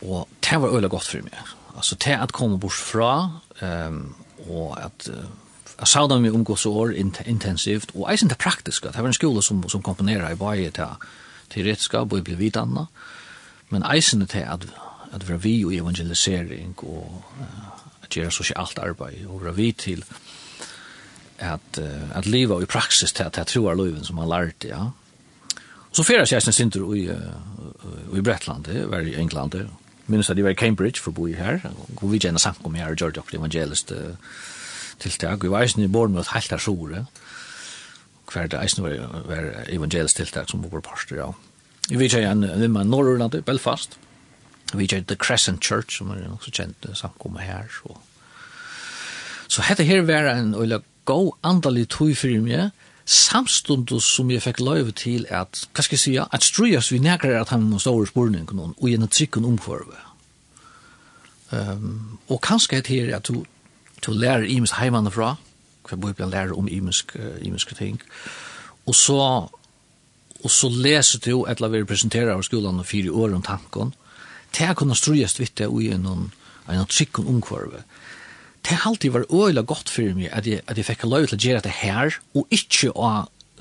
Og 0.03 0.29
det 0.41 0.61
var 0.61 0.77
øyla 0.77 0.89
godt 0.89 1.05
for 1.05 1.23
meg. 1.23 1.53
Altså 1.77 1.95
det 1.95 2.17
at 2.17 2.33
komme 2.33 2.59
bort 2.61 2.73
fra, 2.73 3.41
um, 3.63 4.15
og 4.49 4.85
at 4.85 5.09
uh, 5.09 5.25
jeg 5.81 5.89
sa 5.89 6.07
dem 6.07 6.25
i 6.25 6.31
omgås 6.31 6.67
år 6.67 6.93
intensivt, 7.27 7.91
og 7.95 8.11
jeg 8.11 8.19
synes 8.19 8.31
det 8.31 8.39
praktiske. 8.39 8.89
Det 8.89 8.99
var 8.99 9.07
en 9.07 9.13
skole 9.13 9.43
som, 9.43 9.69
som 9.69 9.83
komponerer 9.83 10.31
i 10.31 10.35
bare 10.35 10.71
til 10.71 10.87
teoretiska, 11.51 11.99
och 11.99 12.29
jeg 12.29 12.39
vidanna. 12.39 12.87
Men 13.69 13.83
jeg 13.93 14.03
synes 14.03 14.31
det 14.31 14.41
at, 14.41 14.67
at 15.13 15.45
vi 15.45 15.65
og 15.65 15.75
evangelisering 15.75 16.75
og 16.79 17.25
uh, 17.41 17.47
at 18.03 18.09
gjøre 18.09 18.31
sosialt 18.31 18.79
arbeid, 18.79 19.27
og 19.27 19.57
vi 19.57 19.73
til 19.73 20.05
at, 21.43 21.79
uh, 21.79 22.17
at 22.19 22.27
leva 22.27 22.61
i 22.63 22.69
praksis 22.71 23.13
til 23.13 23.27
at 23.29 23.39
jeg 23.39 23.51
tror 23.53 23.75
loven 23.79 24.05
som 24.07 24.21
han 24.23 24.31
lærte, 24.31 24.69
ja. 24.71 24.91
Så 25.93 26.05
fyrir 26.09 26.25
jeg 26.25 26.43
sin 26.43 26.57
sinter 26.57 26.85
i, 26.97 27.07
uh, 27.11 28.17
i 28.17 28.25
Bretland, 28.25 28.65
det 28.65 28.87
var 28.91 29.05
i 29.05 29.17
England, 29.21 29.59
minnes 30.07 30.31
at 30.31 30.37
jeg 30.37 30.45
var 30.45 30.55
i 30.55 30.59
Cambridge 30.59 31.01
for 31.01 31.13
å 31.13 31.17
bo 31.17 31.29
i 31.29 31.37
her, 31.37 31.61
og 31.97 32.05
vi 32.11 32.21
kjenner 32.23 32.43
samkom 32.43 32.75
her 32.79 32.93
og 32.93 33.01
gjør 33.01 33.17
det 33.19 33.25
evangelist 33.35 33.93
uh, 33.93 34.15
tiltak, 35.03 35.43
vi 35.43 35.51
var 35.53 35.67
eisen 35.67 35.85
i 35.85 35.91
Bormøt 35.91 36.33
helt 36.35 36.51
her 36.51 36.63
sore, 36.63 37.07
hver 38.33 38.49
det 38.49 38.61
eisen 38.63 38.85
var, 38.85 38.97
var 39.29 39.51
evangelist 39.69 40.17
tiltak 40.17 40.49
som 40.51 40.65
var 40.65 40.85
parster, 40.85 41.21
ja. 41.21 41.33
Vi 41.91 42.09
kjenner 42.09 42.55
en 42.55 42.63
vimma 42.63 42.87
Norrland, 42.87 43.37
Belfast, 43.45 43.99
vi 44.73 44.87
kjenner 44.87 45.11
The 45.11 45.19
Crescent 45.21 45.61
Church, 45.61 45.99
som 45.99 46.15
er 46.15 46.25
også 46.31 46.55
kjent 46.55 46.89
samkom 46.97 47.37
her, 47.43 47.69
så... 47.75 47.99
Så 49.53 49.61
hette 49.67 49.85
her 49.85 50.01
var 50.09 50.31
en 50.31 50.55
øyla 50.57 50.79
gå 51.05 51.19
andalig 51.43 51.89
tog 51.89 52.15
for 52.17 52.43
meg, 52.45 52.71
samstundet 53.09 54.03
som 54.05 54.31
jeg 54.31 54.43
fikk 54.45 54.61
løyve 54.63 54.95
til 54.97 55.27
at, 55.31 55.65
hva 55.75 55.85
skal 55.85 55.99
jeg 55.99 56.03
si, 56.03 56.15
at 56.23 56.47
strujas 56.47 56.93
vi 56.93 57.01
nekker 57.03 57.35
at 57.41 57.51
han 57.51 57.67
noen 57.67 57.83
store 57.83 58.07
spurningen 58.07 58.61
og 58.77 58.89
gjennom 58.89 59.11
trykken 59.11 59.49
omkvarve. 59.49 59.99
Um, 61.53 62.19
og 62.33 62.41
kanskje 62.41 62.79
et 62.79 62.89
her 62.89 63.17
at 63.17 63.29
du, 63.29 63.43
du 64.07 64.13
lærer 64.15 64.47
imensk 64.49 64.79
heimene 64.79 65.11
fra, 65.13 65.35
hva 65.89 65.99
bør 65.99 66.15
jeg 66.17 66.31
lære 66.33 66.57
om 66.57 66.71
imensk, 66.71 67.17
uh, 67.19 67.35
imenske 67.45 67.77
ting, 67.77 67.99
og 68.87 68.95
så, 68.97 69.19
og 70.43 70.51
så 70.51 70.71
leser 70.71 71.21
du 71.27 71.43
et 71.45 71.59
eller 71.59 71.69
annet 71.69 71.91
presenterer 71.91 72.33
av 72.33 72.47
skolen 72.47 72.81
og 72.81 72.89
fire 72.89 73.13
år 73.13 73.37
om 73.37 73.45
tanken, 73.45 73.93
til 74.53 74.69
jeg 74.69 74.79
kunne 74.79 74.97
strøyes 74.97 75.39
vidt 75.41 75.59
det 75.59 75.69
og 75.69 75.83
gjennom 75.83 76.31
en 76.71 76.89
trykken 76.89 77.29
omkvarve 77.29 77.83
det 78.63 78.79
har 78.79 78.93
alltid 78.93 79.15
vært 79.15 79.33
øyla 79.35 79.65
godt 79.67 79.91
for 79.91 80.15
meg 80.17 80.31
at 80.33 80.47
jeg, 80.47 80.63
at 80.67 80.79
jeg 80.79 80.87
fikk 80.87 81.07
lov 81.09 81.27
til 81.27 81.39
å 81.39 81.43
gjøre 81.47 81.65
det 81.67 81.75
her, 81.81 82.19
og 82.39 82.55
ikke 82.55 82.93
å 82.95 83.13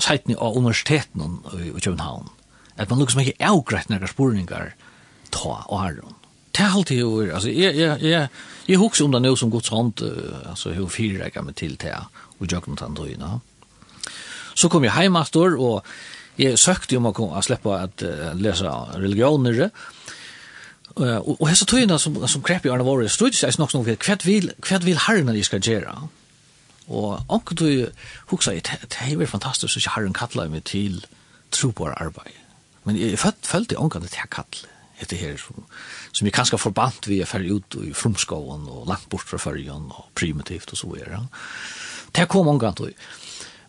seiten 0.01 0.37
av 0.37 0.57
universiteten 0.57 1.41
i 1.57 1.73
København. 1.73 2.29
At 2.77 2.89
man 2.89 3.01
lukkar 3.01 3.17
som 3.17 3.23
ikke 3.23 3.49
avgreit 3.51 3.89
nærkar 3.91 4.11
spurningar 4.11 4.73
ta 5.33 5.61
og 5.67 5.77
herren. 5.81 6.17
Det 6.51 6.65
har 6.65 6.77
alltid 6.77 7.03
vært, 7.05 7.33
altså, 7.37 7.51
jeg, 7.53 7.75
jeg, 7.79 8.01
jeg, 8.03 8.29
jeg 8.67 8.79
husker 8.81 9.05
om 9.05 9.13
det 9.15 9.21
nå 9.23 9.35
som 9.39 9.51
gods 9.53 9.71
hånd, 9.71 10.01
altså, 10.51 10.73
jeg 10.73 10.81
har 10.81 10.93
fire 10.93 11.21
rekker 11.25 11.45
meg 11.47 11.57
til 11.59 11.77
til, 11.79 12.09
og 12.39 12.49
jøkken 12.51 12.79
tann 12.79 12.97
tøyna. 12.97 13.37
Så 14.53 14.69
kom 14.69 14.83
jeg 14.83 14.93
heimastor, 14.97 15.55
og 15.55 15.85
jeg 16.39 16.59
søkte 16.59 16.99
om 16.99 17.07
å, 17.09 17.13
å 17.13 17.43
slippe 17.45 17.71
å 17.71 17.77
uh, 17.79 18.31
lese 18.39 18.75
religioner, 18.99 19.63
og 19.67 20.19
Og, 20.95 21.37
og 21.39 21.45
hessa 21.47 21.65
tøyna 21.69 21.97
som, 22.01 22.17
som 22.27 22.43
krepp 22.43 22.65
i 22.65 22.71
Arne 22.73 22.85
Våre, 22.87 23.07
stod 23.09 23.35
ikke 23.35 23.53
nok 23.61 23.75
noe 23.75 23.95
hva 23.95 24.17
vil, 24.25 24.51
hva 24.65 24.81
vil 24.83 24.99
herren 25.07 25.31
jeg 25.37 25.47
skal 25.47 25.63
gjøre? 25.63 25.95
Og 26.91 27.21
anker 27.31 27.55
du 27.55 27.67
huksa, 28.31 28.53
det 28.57 28.99
er 28.99 29.13
jo 29.13 29.29
fantastisk 29.29 29.77
at 29.79 29.93
herren 29.95 30.15
kallar 30.17 30.51
meg 30.51 30.65
til 30.67 30.99
trobare 31.53 31.95
arbeid. 32.01 32.35
Men 32.83 32.97
jeg 32.97 33.19
følte 33.19 33.79
anker 33.79 34.03
det 34.03 34.15
her 34.17 34.29
kallar 34.31 34.67
etter 35.01 35.17
her, 35.17 35.37
som, 35.41 35.63
som 36.13 36.27
jeg 36.27 36.35
kanskje 36.35 36.59
forbandt 36.61 37.07
vi 37.09 37.21
er 37.23 37.29
ferdig 37.29 37.55
ut 37.57 37.77
i 37.81 37.93
frumskoven 37.97 38.67
og 38.69 38.85
langt 38.89 39.07
bort 39.09 39.25
fra 39.25 39.39
fyrjen 39.41 39.89
og 39.89 40.11
primitivt 40.17 40.75
og 40.75 40.77
så 40.77 40.91
videre. 40.91 41.23
Det 42.13 42.27
kom 42.29 42.45
mange 42.45 42.61
ganger. 42.67 42.93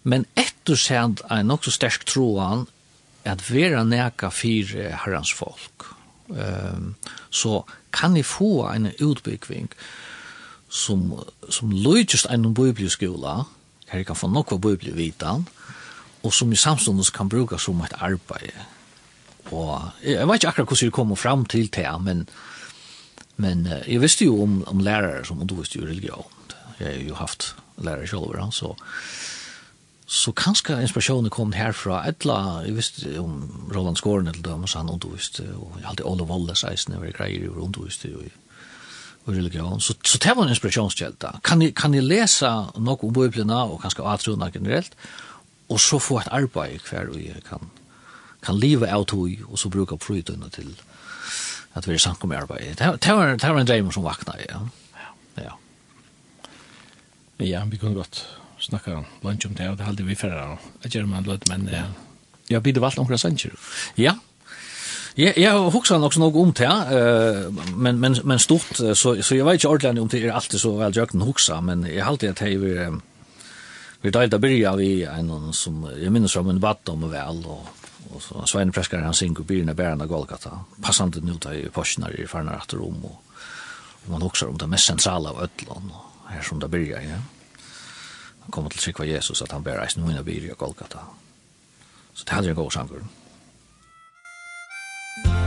Men 0.03 0.27
etter 0.37 0.77
sent 0.77 1.23
er 1.31 1.47
nok 1.47 1.65
så 1.65 1.73
sterk 1.73 2.05
troan 2.11 2.67
at 3.25 3.45
vera 3.47 3.85
neka 3.87 4.33
fire 4.35 4.91
herrans 5.05 5.33
folk 5.33 5.92
um, 6.33 6.95
så 7.31 7.63
kan 7.93 8.15
ni 8.17 8.23
få 8.23 8.67
en 8.71 8.91
utbyggving 9.01 9.71
som, 10.73 11.13
som 11.49 11.71
løytest 11.71 12.27
en 12.31 12.55
bibelskola, 12.55 13.43
her 13.89 14.01
jeg 14.01 14.09
kan 14.09 14.17
få 14.17 14.31
noe 14.33 14.59
bibelvitan, 14.59 15.47
og 16.23 16.33
som 16.33 16.53
i 16.53 16.57
samståndes 16.57 17.11
kan 17.11 17.29
bruka 17.29 17.59
som 17.59 17.81
et 17.85 17.97
arbeid. 18.01 18.55
Og 19.51 19.91
jeg 20.05 20.29
vet 20.29 20.41
ikke 20.41 20.49
akkurat 20.49 20.69
hvordan 20.69 20.87
jeg 20.87 20.97
kommer 20.97 21.17
fram 21.19 21.45
til 21.45 21.69
det, 21.75 21.89
men, 22.01 22.29
men 23.37 23.67
jeg 23.87 24.01
visste 24.01 24.25
jo 24.25 24.43
om, 24.43 24.63
om 24.67 24.81
lærere 24.81 25.25
som 25.27 25.41
underviste 25.43 25.81
jo 25.81 25.87
religion. 25.87 26.25
Jeg 26.79 26.87
har 26.87 27.03
jo 27.09 27.15
haft 27.15 27.55
lærere 27.79 28.07
selv, 28.07 28.53
så... 28.53 28.53
So, 28.53 28.77
så 30.13 30.33
kanskje 30.37 30.77
inspirasjonen 30.85 31.33
kom 31.33 31.55
herfra, 31.57 32.03
etla, 32.05 32.37
jeg 32.67 32.77
visste 32.77 33.13
om 33.21 33.39
Roland 33.73 33.97
Skåren 33.97 34.29
eller 34.29 34.43
dem, 34.45 34.67
så 34.69 34.83
han 34.83 34.91
underviste, 34.93 35.47
og 35.57 35.79
jeg 35.79 35.87
hadde 35.89 36.05
Ole 36.05 36.27
Wolle, 36.29 36.53
16, 36.53 36.93
jeg 36.93 37.01
var 37.01 37.15
greier, 37.17 37.47
og 37.49 37.63
underviste, 37.65 38.11
og 39.25 39.33
religion. 39.33 39.81
Så, 39.81 39.95
så 40.05 40.21
det 40.21 40.35
var 40.37 40.45
en 40.45 40.53
inspirationskjelda. 40.53 41.31
Kan, 41.45 41.63
jeg, 41.65 41.73
kan 41.79 41.97
jeg 41.97 42.05
lese 42.05 42.51
noe 42.77 42.99
om 43.09 43.15
Bibelen, 43.17 43.55
og 43.57 43.79
kanskje 43.81 44.05
avtrona 44.05 44.51
generelt, 44.53 44.99
og 45.73 45.81
så 45.81 45.97
få 46.03 46.21
et 46.21 46.29
arbeid 46.29 46.85
hver 46.91 47.09
og 47.15 47.17
jeg 47.23 47.41
kan, 47.49 47.73
kan 48.45 48.61
leve 48.61 48.93
av 48.93 49.07
tog, 49.09 49.33
og 49.49 49.57
så 49.57 49.73
bruke 49.73 49.97
frydøyne 49.97 50.53
til 50.53 50.75
at 51.73 51.89
vi 51.89 51.97
er 51.97 52.05
sank 52.05 52.21
om 52.27 52.37
arbeid. 52.37 52.77
Det, 52.77 52.93
det, 53.01 53.17
var, 53.17 53.33
det 53.41 53.49
var 53.49 53.65
en 53.65 53.73
dreim 53.73 53.89
som 53.97 54.05
vakna, 54.05 54.37
ja. 54.45 54.61
Ja. 55.41 55.57
Ja, 57.41 57.65
vi 57.65 57.81
kunne 57.81 57.97
godt 57.97 58.27
snakka 58.63 59.03
lunch 59.23 59.47
om 59.47 59.55
det, 59.59 59.69
og 59.69 59.79
det 59.79 59.87
halde 59.87 60.05
vi 60.07 60.15
færre, 60.15 60.43
og 60.55 60.59
jeg 60.85 60.93
gjør 60.97 61.07
man 61.07 61.25
lød, 61.27 61.49
men 61.51 61.69
ja. 61.73 61.87
jeg 62.51 62.63
bidde 62.63 62.81
valgt 62.81 62.99
omkring 62.99 63.21
sanger. 63.21 63.57
Ja, 63.99 64.19
Ja, 65.17 65.33
jeg 65.37 65.51
har 65.51 65.77
också 65.77 65.99
nog 65.99 66.17
något 66.17 66.37
om 66.37 66.53
det, 66.53 66.65
eh 66.65 67.53
men 67.77 68.01
men 68.01 68.17
men 68.25 68.39
stort 68.39 68.77
så 68.95 69.23
så 69.23 69.35
jeg 69.35 69.45
vet 69.45 69.55
ikke 69.55 69.69
ordentlig 69.69 70.03
om 70.03 70.09
det 70.09 70.25
er 70.25 70.33
alltid 70.33 70.59
så 70.59 70.77
vel 70.77 70.97
jøkken 70.97 71.21
kan 71.21 71.65
men 71.65 71.87
jeg 71.87 72.05
har 72.05 72.11
alltid 72.11 72.31
att 72.31 72.43
vi 72.43 72.89
vi 74.01 74.11
delta 74.11 74.39
börja 74.39 74.77
vi 74.77 75.03
en 75.03 75.53
som 75.53 75.87
jeg 76.01 76.13
minnes 76.13 76.33
som 76.33 76.49
en 76.49 76.63
vatt 76.63 76.89
om 76.89 77.11
vel, 77.11 77.45
og, 77.47 77.69
og 78.15 78.23
så 78.23 78.47
Svein 78.47 78.73
Preskar 78.73 79.03
han 79.03 79.15
synker 79.15 79.45
byrna 79.45 79.75
bärna 79.75 80.07
Golgata. 80.07 80.51
Passande 80.83 81.21
nu 81.21 81.33
där 81.33 81.53
i 81.53 81.69
Porsche 81.69 82.23
i 82.23 82.27
förna 82.27 82.53
rätt 82.53 82.75
og, 82.75 83.05
og 84.05 84.11
man 84.11 84.23
huxar 84.23 84.49
om 84.49 84.59
det 84.59 84.67
mest 84.67 84.87
sentrale 84.87 85.29
av 85.29 85.43
Øtland, 85.43 85.91
og 85.91 86.33
her 86.33 86.43
som 86.43 86.61
det 86.61 86.69
börjar, 86.69 87.01
ja 87.01 87.42
han 88.43 88.55
kommer 88.55 88.71
til 88.71 88.83
å 88.83 88.87
sikva 88.89 89.09
Jesus 89.09 89.43
at 89.43 89.53
han 89.55 89.65
bærer 89.65 89.85
eisen 89.85 90.03
noen 90.03 90.19
av 90.19 90.27
byr 90.27 90.51
i 90.51 90.59
Golgata. 90.59 91.07
Så 92.15 92.27
det 92.27 92.37
hadde 92.37 92.53
en 92.53 92.59
god 92.59 92.75
sanger. 92.75 93.07
Musikk 95.23 95.42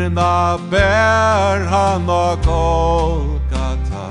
Byrna 0.00 0.58
bär 0.70 1.66
han 1.66 2.10
av 2.10 2.36
Golgata. 2.44 4.08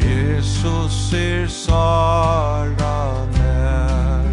Jesus 0.00 1.12
er 1.12 1.46
sara 1.46 3.26
nær 3.36 4.24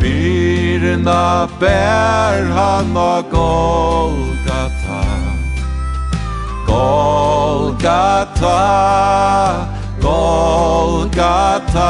Byrna 0.00 1.48
bär 1.60 2.44
han 2.44 2.96
av 2.96 3.22
Golgata. 3.30 5.04
Golgata 6.66 8.58
Golgata. 10.00 11.88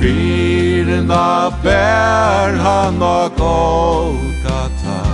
Byrna 0.00 1.52
bär 1.62 2.56
han 2.56 3.02
av 3.02 3.28
Golgata. 3.36 5.06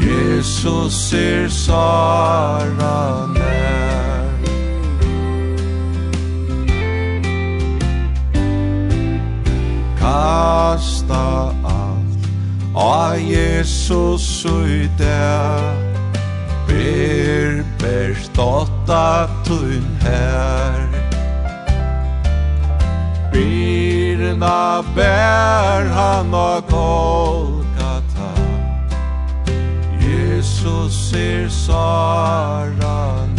Jesus 0.00 1.12
er 1.12 1.48
Sara 1.48 3.26
nær. 3.26 4.32
Kasta 9.98 11.52
alt 11.64 12.28
A 12.74 13.16
Jesus 13.16 14.44
ui 14.44 14.88
der 14.98 15.74
Ber 16.68 17.64
berstotta 17.78 19.28
tun 19.44 19.84
her. 20.00 20.57
Sina 24.38 24.84
bär 24.94 25.84
han 25.84 26.34
av 26.34 26.60
Golgata. 26.70 28.30
Jesus 30.00 31.10
ser 31.10 31.48
saran 31.48 33.37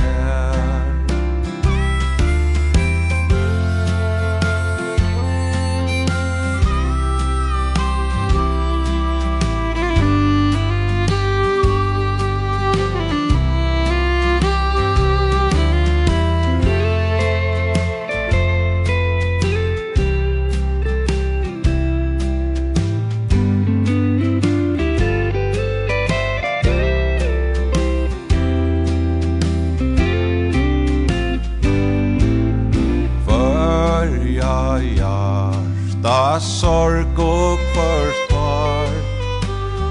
Da 36.04 36.40
sorg 36.40 37.20
og 37.20 37.60
kvartar. 37.74 38.92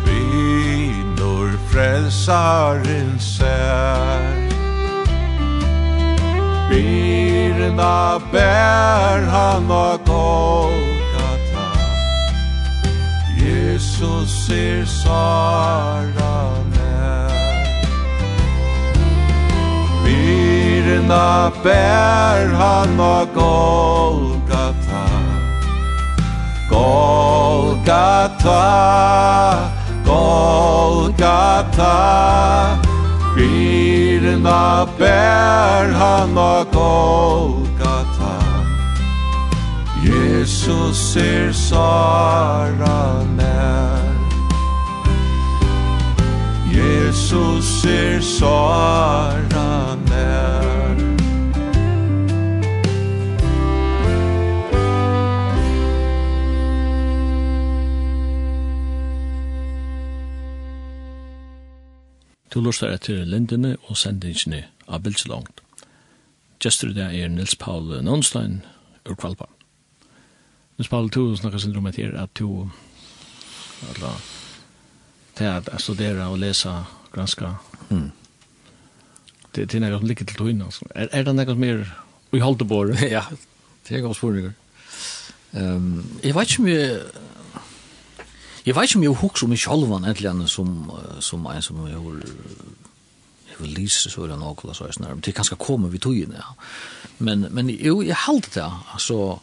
Vi 0.06 0.92
når 1.18 1.50
frelsaren 1.68 3.20
sær. 3.20 4.48
Byrna 6.70 8.18
bær 8.32 9.20
han 9.34 9.70
og 9.70 10.00
Golgata. 10.06 11.68
Jesus 13.36 14.50
er 14.50 14.84
sara 14.84 16.36
nær 16.72 17.32
Byrna 20.04 21.50
bær 21.62 22.46
han 22.62 23.00
og 23.00 23.28
Golgata. 23.34 24.47
Golgata 26.78 28.66
Golgata 30.06 31.96
Byrna 33.34 34.86
bær 34.98 35.92
han 36.00 36.38
av 36.38 36.64
Golgata. 36.74 38.34
Jesus 40.02 41.16
er 41.16 41.52
sara 41.52 43.22
nær. 43.38 44.10
Jesus 46.78 47.84
er 47.86 48.20
sara 48.22 49.57
Du 62.48 62.60
lustar 62.64 62.94
etter 62.94 63.26
lindene 63.28 63.74
og 63.88 63.96
sendingene 64.00 64.64
av 64.88 65.02
Bilselongt. 65.04 65.60
Gjester 66.64 66.94
det 66.96 67.10
er 67.12 67.28
Nils 67.28 67.54
Paul 67.60 67.90
Nånstein 68.02 68.62
ur 69.04 69.16
Kvalpa. 69.20 69.46
Nils 70.78 70.88
Paul, 70.88 71.10
du 71.12 71.36
snakker 71.36 71.60
sin 71.60 71.74
rommet 71.76 72.00
her 72.00 72.16
at 72.16 72.32
du 72.38 72.70
alla, 73.90 74.14
er 75.38 75.60
at 75.60 75.68
studera 75.82 76.30
og 76.32 76.40
lesa 76.40 76.80
granska. 77.12 77.52
Mm. 77.90 78.10
Det, 79.54 79.68
det 79.68 79.74
er 79.74 79.84
noe 79.84 80.00
som 80.00 80.08
ligger 80.08 80.26
til 80.28 80.40
togene. 80.40 80.70
Er, 80.94 81.12
er 81.12 81.28
det 81.28 81.36
noe 81.36 81.52
som 81.52 81.68
er 81.68 81.84
i 82.32 82.42
holdebordet? 82.42 83.04
ja, 83.16 83.26
det 83.88 83.96
er 83.98 84.04
gans 84.06 84.18
forninger. 84.18 84.56
Um, 85.52 86.04
jeg 86.24 86.34
vet 86.36 86.50
ikke 86.50 86.62
om 86.62 86.68
jeg 86.68 86.96
Jeg 88.66 88.76
vet 88.76 88.88
ikke 88.88 88.98
om 88.98 89.02
jeg 89.02 89.20
husker 89.22 89.46
om 89.46 89.52
jeg 89.52 89.58
selv 89.58 89.90
var 89.90 90.04
egentlig 90.04 90.48
som, 90.50 90.92
som 91.20 91.46
en 91.46 91.62
som 91.62 91.86
jeg 91.86 91.94
har 91.94 92.22
jeg 93.48 93.60
vil 93.60 93.74
lise 93.74 94.10
så 94.10 94.22
er 94.22 94.32
det 94.32 94.38
noe 94.38 94.74
så 94.74 94.84
er 94.84 94.92
det 94.92 95.08
men 95.08 95.20
det 95.24 95.34
kan 95.34 95.44
skal 95.44 95.58
komme 95.58 95.90
vid 95.90 96.00
togene 96.00 96.38
ja. 96.38 96.54
men, 97.18 97.46
men 97.50 97.70
jo, 97.70 98.02
jeg 98.02 98.16
halte 98.26 98.60
det 98.60 98.72
altså 98.94 99.38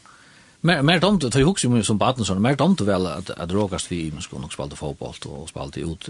Mer 0.66 0.82
mer 0.82 0.98
dom 1.00 1.20
du 1.20 1.30
tar 1.30 1.44
hooks 1.46 1.64
ju 1.64 1.84
som 1.84 1.98
baden 1.98 2.26
sånn, 2.26 2.42
mer 2.42 2.56
dom 2.56 2.76
vel 2.80 2.88
väl 2.88 3.06
att 3.08 3.30
att 3.30 3.52
råkast 3.52 3.92
vi 3.92 4.12
men 4.12 4.22
skulle 4.22 4.42
nok 4.42 4.54
spalte 4.54 4.76
fotboll 4.76 5.14
och 5.26 5.50
spalte 5.50 5.80
ut 5.80 6.10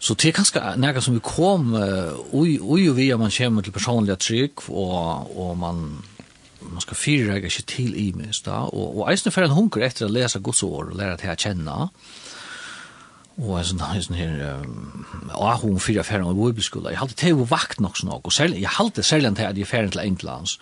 Så 0.00 0.14
det 0.14 0.28
er 0.28 0.32
ganske 0.32 0.60
nærkast 0.76 1.04
som 1.04 1.14
vi 1.14 1.20
kom, 1.24 1.74
ui, 2.32 2.58
ui, 2.60 2.88
vi 2.88 3.12
ui, 3.12 3.18
man 3.18 3.30
kommer 3.30 3.62
til 3.62 3.72
personlige 3.72 4.16
trygg, 4.16 4.68
og, 4.68 5.38
og 5.38 5.58
man, 5.58 6.04
man 6.72 6.84
skal 6.84 6.98
fyrrega 6.98 7.50
ikke 7.50 7.66
til 7.70 7.96
i 7.98 8.06
minst 8.16 8.46
da, 8.48 8.64
og, 8.70 9.00
og 9.00 9.10
eisne 9.12 9.32
fer 9.34 9.46
en 9.46 9.56
hunker 9.56 9.84
etter 9.86 10.08
å 10.08 10.12
lese 10.12 10.42
Guds 10.44 10.62
ord 10.66 10.92
og 10.92 10.98
lære 10.98 11.20
til 11.22 11.32
å 11.32 11.38
kjenne, 11.46 11.76
og 13.36 13.52
en 13.58 13.66
sånn, 13.68 13.82
en 13.84 14.04
sånn 14.06 14.16
her, 14.16 14.38
og 15.36 15.66
hun 15.66 15.82
fyrre 15.82 16.06
ferien 16.08 16.28
av 16.30 16.38
bibelskola, 16.38 16.94
jeg 16.94 17.02
halte 17.02 17.18
til 17.20 17.42
å 17.42 17.48
vakt 17.50 17.82
nok 17.84 17.98
sånn 18.00 18.14
og 18.16 18.32
selv, 18.32 18.56
jeg 18.56 18.76
halte 18.78 19.04
selv 19.04 19.28
til 19.36 19.48
at 19.48 19.60
jeg 19.60 19.68
ferien 19.68 19.92
til 19.92 20.04
Englands, 20.06 20.56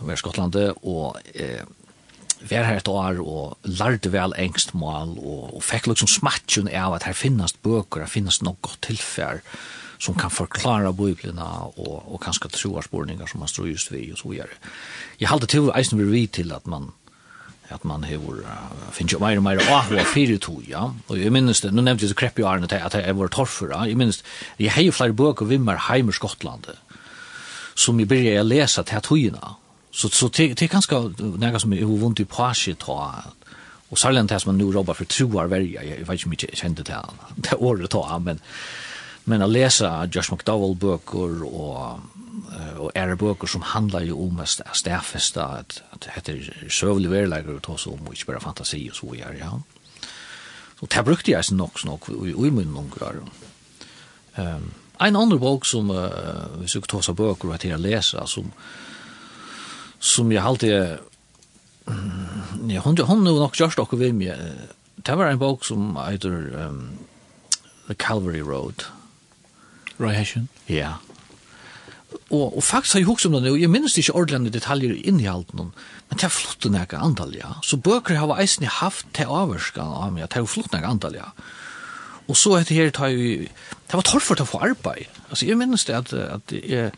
var 0.00 0.18
Skottlandet, 0.18 0.80
og 0.82 1.20
eh, 1.38 1.62
var 2.50 2.66
her 2.66 2.80
et 2.80 2.90
år, 2.90 3.20
og 3.22 3.70
lærte 3.78 4.10
vel 4.12 4.34
engstmål, 4.38 5.14
og, 5.22 5.54
og 5.54 5.64
fikk 5.64 5.88
liksom 5.92 6.10
smatjen 6.10 6.68
av 6.68 6.96
at 6.98 7.06
her 7.08 7.16
finnes 7.16 7.54
bøker, 7.64 8.04
her 8.04 8.10
finnes 8.10 8.42
noe 8.42 8.58
godt 8.64 8.82
tilfell, 8.88 9.40
som 10.04 10.14
kan 10.14 10.30
förklara 10.30 10.92
biblerna 10.92 11.48
och 11.60 12.14
och 12.14 12.22
kanske 12.22 12.48
troarspårningar 12.48 13.26
som 13.26 13.40
man 13.40 13.48
står 13.48 13.68
just 13.68 13.92
vid 13.92 14.12
och 14.12 14.18
så 14.18 14.28
vidare. 14.28 14.48
Jag 15.16 15.28
hade 15.28 15.46
till 15.46 15.70
eisen 15.74 15.98
vi 15.98 16.04
vid 16.04 16.30
till 16.32 16.52
att 16.52 16.66
man 16.66 16.92
att 17.68 17.84
man 17.84 18.04
hur 18.04 18.18
uh, 18.18 18.46
finns 18.92 19.12
ju 19.12 19.18
mer 19.18 19.36
och 19.36 19.42
mer 19.42 19.56
av 19.56 19.64
vad 19.70 19.84
för 19.84 19.94
det 19.94 20.48
ja. 20.66 20.94
Och 21.06 21.18
jag 21.18 21.32
minns 21.32 21.60
det 21.60 21.70
nu 21.70 21.82
nämnde 21.82 22.06
det 22.06 22.14
krepp 22.14 22.38
ju 22.38 22.46
är 22.46 22.58
det 22.58 22.84
att 22.84 22.92
det 22.92 23.12
var 23.12 23.28
torfer, 23.28 23.68
ja. 23.70 23.86
Jag 23.88 23.96
minns 23.96 24.24
jag 24.56 24.72
har 24.72 24.82
ju 24.82 24.92
flera 24.92 25.12
böcker 25.12 25.44
vi 25.46 25.58
mer 25.58 25.76
hem 25.76 26.08
i 26.08 26.12
Skottland 26.12 26.66
som 27.74 28.00
jag 28.00 28.08
började 28.08 28.42
läsa 28.42 28.82
till 28.82 28.96
att 28.96 29.06
hujna 29.06 29.54
så 29.90 30.08
så 30.08 30.28
det 30.28 30.54
det 30.54 30.62
är 30.62 30.68
ganska 30.68 30.96
något 30.98 31.60
som 31.60 31.72
är 31.72 31.84
vunt 31.84 32.20
i 32.20 32.24
pasche 32.24 32.74
ta 32.74 33.14
och 33.88 33.98
särskilt 33.98 34.28
det 34.28 34.40
som 34.40 34.48
man 34.50 34.58
nu 34.58 34.74
jobbar 34.74 34.94
för 34.94 35.04
troar 35.04 35.46
värja 35.46 35.82
jag 35.84 35.96
vet 35.96 36.10
inte 36.10 36.28
mycket 36.28 36.56
kände 36.56 36.82
det 36.82 37.00
det 37.36 37.54
året 37.56 37.90
ta 37.90 38.18
men 38.18 38.40
Men 39.30 39.42
å 39.44 39.48
lese 39.48 39.88
Josh 40.12 40.32
McDowell-bøker 40.32 41.44
og 41.48 42.10
og 42.78 42.90
er 42.94 43.14
bøker 43.18 43.48
som 43.50 43.64
handlar 43.66 44.04
jo 44.06 44.18
om 44.26 44.40
at 44.42 44.52
stafesta 44.76 45.46
at, 45.60 45.78
at 45.94 46.04
det 46.04 46.14
heter 46.14 46.68
søvlig 46.68 47.10
verleger 47.10 47.56
og 47.56 47.62
tås 47.64 47.86
om 47.90 48.06
og 48.06 48.14
ikke 48.14 48.32
bare 48.32 48.42
fantasi 48.42 48.82
og 48.90 48.98
så 48.98 49.10
gjør, 49.18 49.36
ja. 49.38 49.52
Så 50.78 50.88
det 50.90 51.04
brukte 51.06 51.32
jeg 51.32 51.44
sin 51.44 51.58
nok 51.58 51.78
snakk 51.80 52.08
i 52.10 52.50
min 52.50 52.76
unger. 52.76 53.22
Um, 54.36 54.72
en 55.00 55.16
annen 55.16 55.38
bok 55.40 55.66
som, 55.66 55.90
uh, 55.90 56.58
hvis 56.60 56.74
jeg 56.74 56.88
tås 56.90 57.08
av 57.08 57.18
bøker 57.18 57.54
og 57.54 57.60
til 57.62 57.76
å 57.76 57.80
lese, 57.80 58.20
som, 58.26 58.50
som 60.00 60.32
jeg 60.32 60.42
alltid, 60.42 60.98
um, 61.86 62.68
ja, 62.68 62.82
hun, 62.84 62.98
hun 62.98 63.26
er 63.26 63.38
nok 63.38 63.56
gjørst 63.58 63.80
dere 63.80 64.00
ved 64.00 64.18
meg, 64.18 64.68
det 65.04 65.16
var 65.18 65.30
en 65.30 65.40
bok 65.40 65.64
som 65.66 65.94
heter 66.00 66.50
um, 66.66 66.84
The 67.86 67.94
Calvary 67.94 68.42
Road, 68.42 68.86
Roy 70.00 70.14
Hessian? 70.16 70.48
Ja. 70.70 70.96
Og, 72.30 72.56
og 72.56 72.62
faktisk 72.62 72.96
har 72.96 73.02
jeg 73.02 73.08
hukst 73.08 73.26
om 73.28 73.34
det 73.36 73.42
nå, 73.44 73.56
jeg 73.58 73.70
minnes 73.70 73.96
ikke 73.98 74.14
ordentlig 74.16 74.54
detaljer 74.54 74.94
inn 75.06 75.20
i 75.22 75.28
alt 75.30 75.50
noen, 75.56 75.72
men 76.08 76.20
det 76.20 76.28
er 76.28 76.32
flott 76.34 76.66
nekka 76.70 77.02
antall, 77.02 77.34
ja. 77.36 77.56
Så 77.66 77.78
bøker 77.82 78.18
har 78.18 78.38
eisen 78.38 78.66
haft 78.80 79.08
til 79.16 79.30
avvarska 79.30 79.82
av 79.82 80.14
meg, 80.14 80.28
det 80.30 80.40
er 80.40 80.48
flott 80.50 80.72
nekka 80.74 80.94
antall, 80.94 81.18
ja. 81.18 81.30
Og 82.24 82.38
så 82.40 82.54
etter 82.56 82.78
her, 82.78 82.94
tar 82.94 83.12
det 83.12 83.98
var 83.98 84.06
torrfort 84.06 84.40
å 84.40 84.48
få 84.48 84.62
arbeid. 84.64 85.10
Altså, 85.28 85.44
jeg 85.44 85.58
minnes 85.60 85.84
det 85.84 85.96
at, 85.98 86.12
at 86.14 86.54
jeg, 86.56 86.94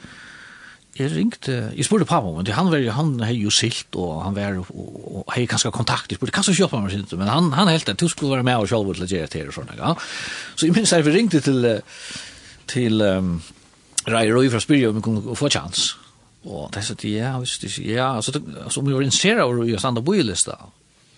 jeg 0.97 1.11
ringte, 1.13 1.57
jeg 1.75 1.89
spurte 1.89 2.07
pappa 2.09 2.31
om 2.31 2.45
det, 2.47 2.55
han, 2.55 2.71
var, 2.71 2.85
han 2.95 3.17
har 3.25 3.35
jo 3.35 3.51
silt, 3.51 3.89
og 3.99 4.23
han 4.23 4.37
var, 4.37 4.61
og, 4.63 4.71
og 4.71 5.35
hei 5.35 5.49
kanskje 5.51 5.75
kontakt, 5.75 6.13
jeg 6.13 6.21
spurte, 6.21 6.37
kanskje 6.37 6.55
kjøp 6.61 6.77
meg 6.79 6.95
silt, 6.95 7.17
men 7.19 7.33
han, 7.33 7.51
han 7.57 7.73
helt 7.73 7.89
det, 7.89 7.99
du 7.99 8.07
skulle 8.13 8.37
være 8.37 8.47
med 8.47 8.63
og 8.63 8.71
sjálfur 8.71 9.01
til 9.01 9.09
å 9.09 9.11
gjøre 9.11 9.33
det 9.33 9.43
her 9.43 9.51
og 9.51 9.59
sånn, 9.59 9.75
ja. 9.81 9.97
Så 10.55 10.69
jeg 10.69 10.77
minnes 10.77 10.95
det, 10.95 11.03
vi 11.09 11.17
ringte 11.19 11.43
til, 11.45 11.61
uh, 11.67 12.01
til 12.71 13.03
um, 13.03 13.37
Rai 14.07 14.27
Rui 14.33 14.51
fra 14.51 14.61
Spyrja 14.63 14.91
om 14.91 14.99
vi 14.99 15.05
kunne 15.05 15.37
få 15.39 15.51
chans. 15.53 15.93
Og 16.47 16.71
det 16.75 16.85
sier, 16.87 17.13
ja, 17.17 17.37
hvis 17.43 17.59
det 17.63 17.73
sier, 17.75 17.97
ja, 17.99 18.09
altså, 18.17 18.39
altså, 18.39 18.81
om 18.81 18.87
vi 18.87 18.95
var 18.95 19.03
interesseret 19.03 19.43
av 19.43 19.55
Rui 19.55 19.73
og 19.75 19.83
standa 19.83 20.03
bylista, 20.07 20.55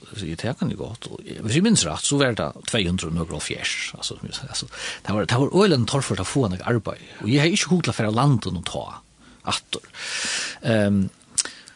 så 0.09 0.21
sier, 0.23 0.39
det 0.41 0.55
kan 0.57 0.71
jo 0.73 0.79
godt. 0.81 1.11
Og, 1.13 1.21
hvis 1.45 1.59
jeg 1.59 1.67
minns 1.67 1.85
rett, 1.85 2.05
så 2.05 2.17
var 2.21 2.37
det 2.39 2.49
200 2.71 3.13
nøkker 3.13 3.37
og 3.37 3.45
fjers. 3.45 3.75
Altså, 3.99 4.17
altså, 4.49 4.71
det 5.05 5.15
var, 5.15 5.29
det 5.29 5.41
var 5.43 5.57
øylen 5.65 5.87
torfort 5.91 6.25
å 6.25 6.29
få 6.29 6.47
en 6.49 6.57
arbeid. 6.63 7.05
Og 7.23 7.33
jeg 7.33 7.43
har 7.43 7.53
ikke 7.53 7.75
hodla 7.75 7.97
for 7.97 8.09
å 8.09 8.15
lande 8.17 8.55
noen 8.55 8.67
ta 8.69 8.87
atter. 9.49 9.85
Um, 10.63 11.09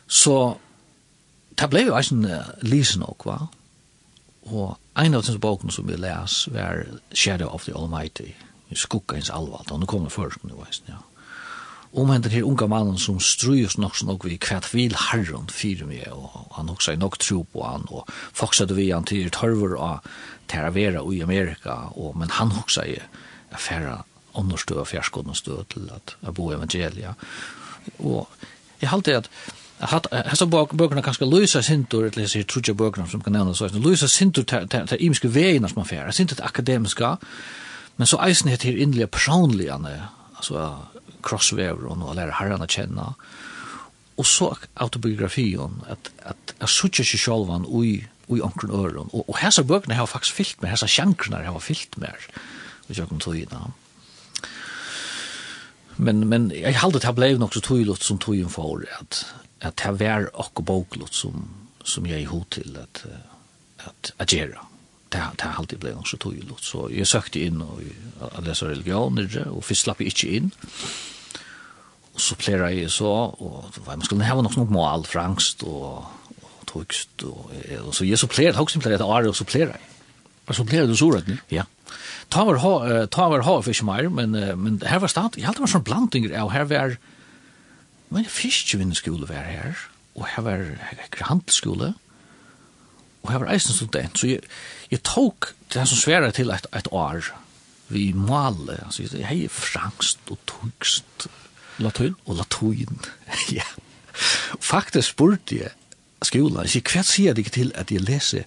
så, 0.09 0.37
det 1.61 1.69
ble 1.73 1.87
jo 1.87 1.97
eisen 1.97 2.25
uh, 2.29 2.55
lisen 2.65 3.05
nok, 3.05 3.29
va? 3.29 3.39
Og 4.53 4.75
en 4.99 5.15
av 5.15 5.23
disse 5.23 5.41
bokene 5.41 5.73
som 5.73 5.87
vi 5.89 5.97
les 6.01 6.39
var 6.53 6.83
Shadow 7.15 7.53
of 7.53 7.69
the 7.69 7.77
Almighty, 7.77 8.33
i 8.73 8.79
skugga 8.79 9.21
alvalt, 9.33 9.71
og 9.71 9.81
nu 9.81 9.87
kom 9.87 10.05
det 10.05 10.13
først, 10.13 10.45
nu 10.45 10.59
veist, 10.61 10.89
ja. 10.89 11.01
Om 11.93 12.09
henne 12.09 12.31
her 12.33 12.47
unga 12.49 12.67
mannen 12.73 12.97
som 12.99 13.19
strøyes 13.21 13.77
nok 13.79 13.97
så 13.97 14.07
nok 14.09 14.25
vi 14.25 14.39
kvært 14.41 14.71
vil 14.73 14.95
herren 14.97 15.51
fyrir 15.53 15.85
meg, 15.85 16.07
og 16.09 16.55
han 16.57 16.71
også 16.73 16.95
er 16.95 16.97
nok 16.97 17.19
tro 17.21 17.43
på 17.53 17.67
han, 17.67 17.85
og 17.93 18.09
fortsatte 18.33 18.75
vi 18.75 18.89
han 18.91 19.05
til 19.05 19.29
tørver 19.31 19.77
av 19.77 20.09
terravera 20.49 21.05
i 21.13 21.21
Amerika, 21.21 21.75
og, 21.93 22.17
men 22.17 22.33
han 22.33 22.55
også 22.63 22.87
er 22.89 23.05
affæra 23.53 23.99
understø 24.35 24.81
og 24.81 24.89
fjærskåndestø 24.89 25.63
til 25.69 25.91
at 25.93 26.17
jeg 26.23 26.35
bo 26.35 26.49
evangelia. 26.53 27.13
Og 27.99 28.29
jeg 28.81 28.89
halte 28.89 29.17
at 29.17 29.29
hatt 29.91 30.07
hesa 30.31 30.47
bøkurna 30.47 31.03
kanskje 31.03 31.27
Luisa 31.27 31.63
Sintur 31.63 32.07
eller 32.07 32.29
seg 32.31 32.47
trutja 32.49 32.75
bøkurna 32.79 33.09
som 33.11 33.23
kan 33.23 33.35
nevna 33.35 33.55
så 33.55 33.69
Luisa 33.75 34.09
Sintur 34.09 34.47
ta 34.47 34.65
ta 34.67 34.97
ímske 34.97 35.29
vegina 35.35 35.69
som 35.69 35.83
man 35.83 35.89
fer. 35.89 36.11
Sintur 36.11 36.43
akademiska 36.45 37.17
Men 37.97 38.09
så 38.09 38.19
eisen 38.25 38.51
heter 38.51 38.71
her 38.73 38.83
innlige 38.83 39.07
personlige, 39.07 39.77
altså 40.37 40.71
krossvever 41.23 41.87
og 41.87 42.01
noe, 42.01 42.15
lærer 42.17 42.35
herrene 42.41 42.69
kjenne. 42.71 43.13
Og 44.21 44.27
så 44.29 44.53
autobiografien, 44.77 45.81
at, 45.91 46.11
at 46.19 46.55
jeg 46.61 46.69
sutter 46.69 47.05
ikke 47.05 47.21
selv 47.21 47.53
han 47.53 47.67
ui, 47.67 48.03
ui 48.29 48.41
omkring 48.41 48.75
øren. 48.75 49.11
Og, 49.13 49.25
og 49.29 49.39
hese 49.41 49.65
bøkene 49.65 49.97
har 49.99 50.11
faktisk 50.11 50.41
fyllt 50.41 50.63
med, 50.63 50.71
hese 50.73 50.89
sjankrene 50.91 51.45
har 51.47 51.63
fyllt 51.63 51.99
med, 52.01 52.27
hvis 52.87 53.01
jeg 53.01 53.09
kan 53.09 53.23
tog 53.23 53.39
inn 53.39 53.73
Men, 55.97 56.29
men 56.29 56.51
jeg 56.51 56.79
halde 56.81 57.01
det 57.01 57.15
ble 57.15 57.35
nok 57.39 57.55
så 57.55 57.61
tog 57.61 57.97
som 58.01 58.19
togene 58.19 58.51
for, 58.51 58.83
at, 59.01 59.27
at 59.61 59.77
det 59.79 60.01
var 60.01 60.31
akkurat 60.33 60.67
boklott 60.67 61.15
som, 61.15 61.45
som 61.85 62.07
jeg 62.07 62.25
i 62.25 62.31
hod 62.31 62.45
til 62.51 62.77
at, 62.81 63.05
at, 63.87 64.13
at 64.19 64.29
gjøre 64.29 64.72
det 65.13 65.45
har 65.45 65.53
alltid 65.59 65.79
blivit 65.79 66.07
så 66.07 66.17
tydligt. 66.17 66.61
Så 66.61 66.89
jag 66.93 67.07
sökte 67.07 67.41
in 67.41 67.63
och 67.63 67.81
jag 68.35 68.47
läste 68.47 68.65
religioner 68.65 69.49
och 69.49 69.65
först 69.65 69.83
slapp 69.83 70.01
jag 70.01 70.07
inte 70.07 70.27
in. 70.27 70.51
Och 72.13 72.21
så 72.21 72.35
plärade 72.35 72.73
jag 72.73 72.91
så 72.91 73.11
och 73.13 73.65
vad 73.85 73.97
man 73.97 74.03
skulle 74.03 74.25
ha 74.25 74.43
något 74.43 74.71
mål 74.71 75.05
för 75.07 75.19
och 75.63 76.05
tugst 76.65 77.23
och, 77.23 77.51
och 77.87 77.95
så 77.95 78.05
jag 78.05 78.19
så 78.19 78.27
supplerade 78.27 78.59
också 78.59 78.81
plärade 78.81 79.05
jag 79.05 79.29
och 79.29 79.37
så 79.37 79.45
plärade 79.45 79.71
jag. 79.71 79.81
Och 80.47 80.57
så 80.57 80.65
plärade 80.65 80.89
du 80.89 80.97
så 80.97 81.11
rätt 81.11 81.27
nu? 81.27 81.39
Ja. 81.49 81.65
Ta 82.29 82.45
var 82.45 82.55
ha 82.55 83.07
ta 83.07 83.29
var 83.29 83.41
ha 83.41 83.63
fisk 83.63 83.83
mer 83.83 84.09
men 84.09 84.31
men 84.63 84.83
här 84.87 84.99
var 84.99 85.09
stat 85.09 85.35
jag 85.37 85.47
hade 85.47 85.61
var 85.61 85.67
sån 85.67 85.83
blandning 85.83 86.43
och 86.43 86.53
här 86.53 86.65
var 86.65 86.97
men 88.09 88.25
fisk 88.25 88.75
ju 88.75 88.91
i 88.93 88.95
skolan 88.95 89.27
var 89.29 89.37
här 89.37 89.77
och 90.13 90.27
här 90.27 90.43
var 90.43 90.77
handelsskola 91.19 91.95
og 93.23 93.33
jeg 93.33 93.41
var 93.41 93.53
eisen 93.55 93.77
student, 93.77 94.19
så 94.19 94.27
jeg, 94.27 94.43
jeg 94.91 95.03
tok 95.07 95.53
det 95.75 95.87
som 95.89 95.99
sværa 95.99 96.31
til 96.35 96.51
et, 96.51 96.67
et 96.77 96.89
år 96.91 97.31
vi 97.93 98.13
måle, 98.17 98.79
altså 98.85 99.05
jeg 99.05 99.27
hei 99.29 99.47
frangst 99.53 100.31
og 100.33 100.39
tungst 100.49 101.29
Latin? 101.79 102.15
Og 102.25 102.37
latin, 102.37 103.01
ja. 103.59 103.63
Faktisk 104.61 105.09
spurte 105.09 105.57
jeg 105.57 105.71
skolen, 106.23 106.61
jeg 106.63 106.75
sier, 106.75 106.91
hva 106.93 107.05
sier 107.07 107.39
jeg 107.39 107.53
til 107.55 107.73
at 107.75 107.91
jeg 107.91 108.05
leser 108.05 108.45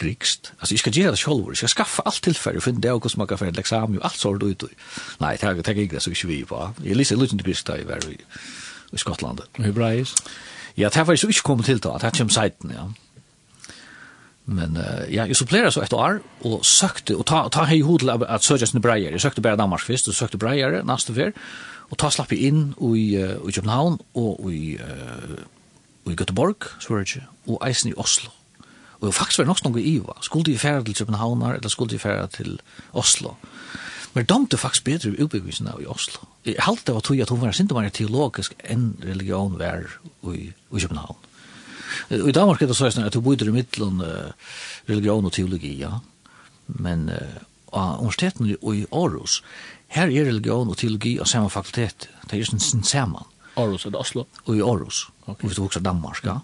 grikst? 0.00 0.52
Altså, 0.60 0.74
jeg 0.74 0.78
skal 0.78 0.92
gjøre 0.92 1.10
det 1.10 1.18
selv, 1.18 1.48
jeg 1.48 1.56
skal 1.56 1.68
skaffe 1.74 2.06
alt 2.06 2.22
tilfelle, 2.22 2.60
finne 2.60 2.80
det 2.80 2.92
og 2.92 3.02
hvordan 3.02 3.18
man 3.18 3.28
kan 3.28 3.38
fære 3.38 3.56
leksamen 3.58 3.98
og 3.98 4.06
alt 4.08 4.18
sånt 4.18 4.42
ut. 4.42 4.64
Nei, 5.20 5.34
det 5.36 5.48
er 5.50 5.74
ikke 5.74 5.96
det 5.96 6.02
så 6.02 6.14
ikke 6.14 6.30
vi 6.30 6.44
på. 6.48 6.62
Jeg 6.84 6.96
leser 6.96 7.20
litt 7.20 7.34
til 7.34 7.44
grikst 7.44 7.68
da 7.68 7.76
jeg 7.80 7.88
var 7.90 8.06
i, 8.08 8.16
i 8.92 9.02
Skottland. 9.02 9.42
Hebraisk? 9.58 10.22
Ja, 10.76 10.88
det 10.88 11.06
var 11.06 11.12
jeg 11.12 11.20
så 11.20 11.28
ikke 11.28 11.48
kommet 11.50 11.66
til 11.68 11.82
da, 11.82 11.98
det 11.98 12.08
er 12.08 12.14
ikke 12.14 12.30
om 12.30 12.32
seiten, 12.32 12.72
ja. 12.72 12.88
Men 14.46 14.76
uh, 14.76 15.04
ja, 15.06 15.26
jeg 15.30 15.38
supplerer 15.38 15.70
så 15.70 15.84
et 15.84 15.94
år 15.94 16.18
og 16.48 16.64
søkte, 16.66 17.14
og 17.16 17.26
ta, 17.30 17.44
ta 17.52 17.66
hei 17.70 17.80
hodel 17.86 18.10
at, 18.10 18.24
at 18.26 18.46
søkja 18.46 18.66
sin 18.66 18.82
breier. 18.82 19.14
Jeg 19.14 19.22
søkte 19.22 19.44
bare 19.44 19.60
Danmark 19.60 19.84
først, 19.86 20.10
og 20.10 20.18
søkte 20.18 20.40
breier 20.40 20.80
neste 20.86 21.14
fyr, 21.14 21.30
og 21.92 21.98
ta 22.00 22.10
slapp 22.10 22.32
inn 22.34 22.72
i, 22.74 23.04
uh, 23.22 23.38
i 23.46 23.54
København 23.54 24.00
og 24.18 24.50
i, 24.50 24.76
uh, 24.82 25.42
i 26.10 26.16
Göteborg, 26.18 26.72
Sverige, 26.82 27.22
og 27.46 27.62
eisen 27.68 27.92
i 27.92 27.96
Oslo. 27.96 28.34
Og 29.02 29.08
jeg 29.08 29.14
faktisk 29.14 29.42
var 29.42 29.48
nok 29.50 29.64
noe 29.64 29.80
i 29.82 29.96
Iva. 29.96 30.14
Skulle 30.22 30.46
de 30.46 30.58
fære 30.58 30.84
til 30.86 31.02
København, 31.02 31.42
eller 31.42 31.70
skulle 31.70 31.90
de 31.90 31.98
fære 31.98 32.26
til 32.34 32.60
Oslo? 32.92 33.34
Men 34.14 34.26
de 34.28 34.46
er 34.52 34.60
faktisk 34.60 34.84
bedre 34.84 35.10
i 35.10 35.22
utbyggvisen 35.22 35.68
i 35.80 35.86
Oslo. 35.86 36.26
Jeg 36.46 36.54
halte 36.58 36.86
det 36.86 36.94
var 36.94 37.00
tog 37.00 37.18
at 37.18 37.28
hun 37.28 37.40
var 37.40 37.52
sinte 37.56 37.74
mer 37.74 37.88
teologisk 37.88 38.54
enn 38.64 38.92
religion 39.02 39.58
var 39.58 39.88
i, 40.34 40.52
i 40.52 40.78
København. 40.78 41.16
I 42.10 42.34
Danmark 42.34 42.62
er 42.62 42.70
det 42.70 42.78
sånn 42.78 43.04
at 43.04 43.14
du 43.14 43.20
bor 43.24 43.36
i 43.36 43.54
middelen 43.54 44.00
uh, 44.04 44.32
religion 44.90 45.26
og 45.26 45.34
teologi, 45.36 45.74
ja. 45.80 45.98
Men 46.66 47.08
uh, 47.10 47.42
av 47.72 48.00
universiteten 48.00 48.52
i 48.52 48.86
Aarhus, 48.90 49.40
her 49.92 50.08
er 50.08 50.28
religion 50.28 50.70
og 50.72 50.78
teologi 50.80 51.18
av 51.20 51.28
samme 51.30 51.52
fakultet. 51.52 52.08
Det 52.28 52.38
er 52.38 52.48
sin 52.48 52.84
saman. 52.84 53.28
Aarhus, 53.56 53.84
er 53.86 53.92
det 53.92 54.00
Oslo? 54.00 54.26
Og 54.46 54.56
i 54.56 54.64
Aarhus, 54.64 55.06
okay. 55.26 55.46
hvis 55.46 55.58
du 55.58 55.64
vokser 55.66 55.84
Danmark, 55.84 56.24
ja. 56.24 56.40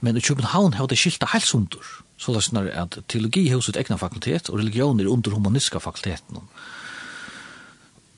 Men 0.00 0.16
i 0.16 0.24
København 0.24 0.74
har 0.74 0.88
det 0.90 0.98
skilta 0.98 1.28
helt 1.30 1.46
sundur. 1.46 1.86
Så 2.20 2.34
det 2.34 2.42
er 2.58 2.82
at 2.82 2.98
teologi 3.08 3.46
har 3.48 3.62
sitt 3.64 3.78
egna 3.80 3.96
fakultet, 3.96 4.50
og 4.50 4.58
religion 4.58 5.00
er 5.00 5.08
under 5.08 5.32
humanistiska 5.32 5.80
fakulteten. 5.80 6.42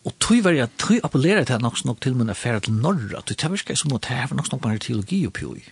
Og 0.03 0.15
tøy 0.19 0.41
var 0.43 0.57
jeg, 0.57 0.73
tøy 0.83 0.99
appellerer 1.05 1.47
til 1.47 1.63
nok, 1.63 1.79
nok 1.87 2.01
til 2.03 2.17
min 2.19 2.33
affære 2.33 2.65
til 2.67 2.75
Norra, 2.75 3.23
tøy 3.23 3.37
tøy 3.39 3.53
virker 3.55 3.79
som 3.79 3.95
at 3.95 4.09
her 4.11 4.27
var 4.27 4.41
nok 4.41 4.49
snakk 4.49 4.65
bare 4.65 4.83
teologi 4.83 5.21
oppi 5.29 5.47
i. 5.61 5.63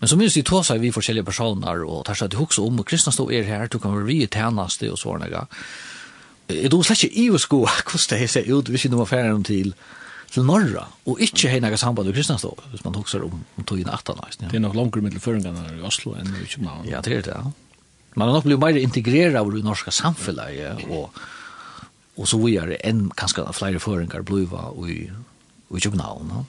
Men 0.00 0.08
så 0.08 0.16
minns 0.16 0.36
vi 0.38 0.42
tog 0.46 0.64
seg 0.64 0.80
vi 0.80 0.92
forskjellige 0.94 1.28
personer, 1.28 1.84
og 1.84 2.04
tar 2.08 2.16
seg 2.16 2.32
til 2.32 2.40
hukse 2.40 2.62
om, 2.64 2.80
og 2.80 2.88
kristna 2.88 3.12
stod 3.12 3.32
er 3.36 3.44
her, 3.44 3.68
tog 3.68 3.82
kan 3.84 3.92
være 3.92 4.08
vi 4.08 4.22
i 4.24 4.28
tjeneste 4.32 4.88
og 4.88 4.98
sånne. 5.00 5.28
Jeg 6.50 6.70
tog 6.72 6.84
slett 6.86 7.04
ikke 7.04 7.20
i 7.20 7.26
å 7.28 7.40
sko, 7.40 7.62
hvordan 7.90 8.22
det 8.22 8.28
ser 8.32 8.48
ut, 8.48 8.70
hvis 8.72 8.86
vi 8.86 8.92
nå 8.92 9.00
må 9.00 9.08
fære 9.08 9.28
dem 9.28 9.42
til, 9.44 9.74
til 10.32 10.46
norra, 10.48 10.86
og 11.04 11.20
ikke 11.20 11.50
hei 11.52 11.58
nægget 11.60 11.82
samband 11.82 12.08
med 12.08 12.16
kristna 12.16 12.38
stod, 12.40 12.62
hvis 12.72 12.84
man 12.86 12.96
hoksa 12.96 13.20
om, 13.26 13.42
om 13.60 13.66
tog 13.68 13.82
inn 13.82 13.90
18 13.92 14.22
Ja. 14.24 14.46
Det 14.46 14.56
er 14.56 14.64
nok 14.64 14.78
langere 14.78 15.04
mittel 15.04 15.20
føringene 15.20 15.66
i 15.76 15.82
Oslo 15.84 16.14
enn 16.16 16.32
i 16.32 16.46
København. 16.48 16.86
Ja, 16.88 17.02
det 17.04 17.18
er 17.18 17.26
det, 17.26 17.34
ja. 17.36 17.76
Man 18.16 18.26
har 18.26 18.38
nok 18.38 18.46
blivit 18.46 18.62
mer 18.64 18.78
integrerad 18.80 19.36
av 19.38 19.52
det 19.52 19.60
norska 19.62 19.92
samfunnet, 19.94 20.54
ja, 20.56 20.72
og, 20.88 21.12
og 22.16 22.26
så 22.26 22.40
videre 22.40 22.80
enn 22.88 23.10
kanskje 23.20 23.44
flere 23.54 23.82
føringer 23.84 24.24
bliva 24.26 24.70
i, 24.88 25.02
i 25.76 25.84
København. 25.84 26.32
No? 26.32 26.46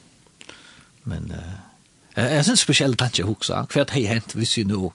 Men... 1.11 1.35
Uh, 1.35 1.67
Jeg 2.15 2.45
synes 2.45 2.59
spesielt 2.59 2.99
tanke 2.99 3.23
hoksa, 3.23 3.65
hva 3.71 3.85
hei 3.93 4.03
hent 4.09 4.33
hvis 4.35 4.57
vi 4.57 4.65
nå 4.67 4.89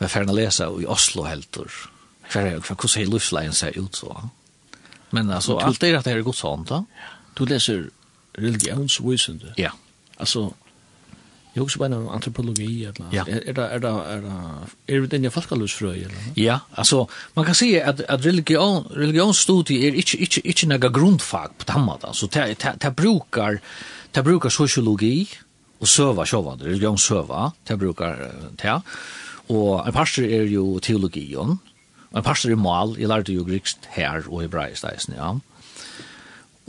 var 0.00 0.08
ferdig 0.08 0.32
å 0.32 0.38
lese 0.38 0.68
i 0.80 0.86
Oslo 0.88 1.26
helt? 1.28 1.58
hva 2.30 2.44
er 2.46 2.60
hvordan 2.62 3.02
er 3.02 3.10
livsleien 3.10 3.56
ser 3.56 3.76
ut 3.78 3.96
så. 3.96 4.14
Men 5.10 5.30
altså, 5.30 5.58
alt 5.58 5.82
er 5.82 5.98
at 5.98 6.06
det 6.06 6.14
er 6.14 6.24
godt 6.26 6.40
sånn 6.40 6.64
da. 6.68 6.84
Du 7.34 7.44
leser 7.48 7.88
religionsvisende? 8.38 9.54
Ja. 9.58 9.72
Altså, 10.22 10.50
jeg 11.54 11.64
husker 11.64 11.82
bare 11.82 11.96
noen 11.96 12.12
antropologi, 12.14 12.84
eller 12.86 13.10
ja. 13.14 13.24
er, 13.26 13.42
det, 13.42 13.64
er, 13.64 13.82
det, 13.82 13.90
er, 13.90 14.20
det, 14.22 14.34
er 14.94 15.00
det 15.02 15.10
den 15.16 15.32
folkalusfrøy? 15.34 16.04
Eller? 16.06 16.28
Ja, 16.38 16.60
altså, 16.78 17.08
man 17.34 17.48
kan 17.48 17.58
si 17.58 17.72
at, 17.74 18.04
at 18.06 18.26
religion, 18.26 18.84
religionsstudie 18.94 19.88
er 19.88 19.98
ikke, 19.98 20.20
ikke, 20.26 20.44
ikke 20.46 20.70
noe 20.70 20.92
grunnfag 20.94 21.56
på 21.58 21.70
den 21.72 21.86
måten. 21.88 22.12
Altså, 22.12 22.30
det 22.30 22.94
brukar, 22.96 23.58
det 24.14 24.24
brukar 24.24 24.54
sociologi, 24.54 25.26
og 25.80 25.88
søva 25.88 26.26
sjåvande, 26.28 26.68
religion 26.68 26.98
søva, 27.00 27.50
det 27.68 27.78
brukar 27.80 28.20
det. 28.60 28.76
Og 29.50 29.80
en 29.80 29.96
pastor 29.96 30.28
er 30.28 30.46
jo 30.50 30.78
teologion, 30.84 31.56
og 32.10 32.18
en 32.18 32.26
pastor 32.26 32.52
er 32.52 32.60
mal, 32.60 32.94
jeg 32.98 33.08
lærte 33.08 33.34
jo 33.34 33.46
grikst 33.48 33.88
her 33.96 34.26
og 34.28 34.44
hebraisk 34.44 34.84
deisen, 34.84 35.16
ja. 35.16 35.32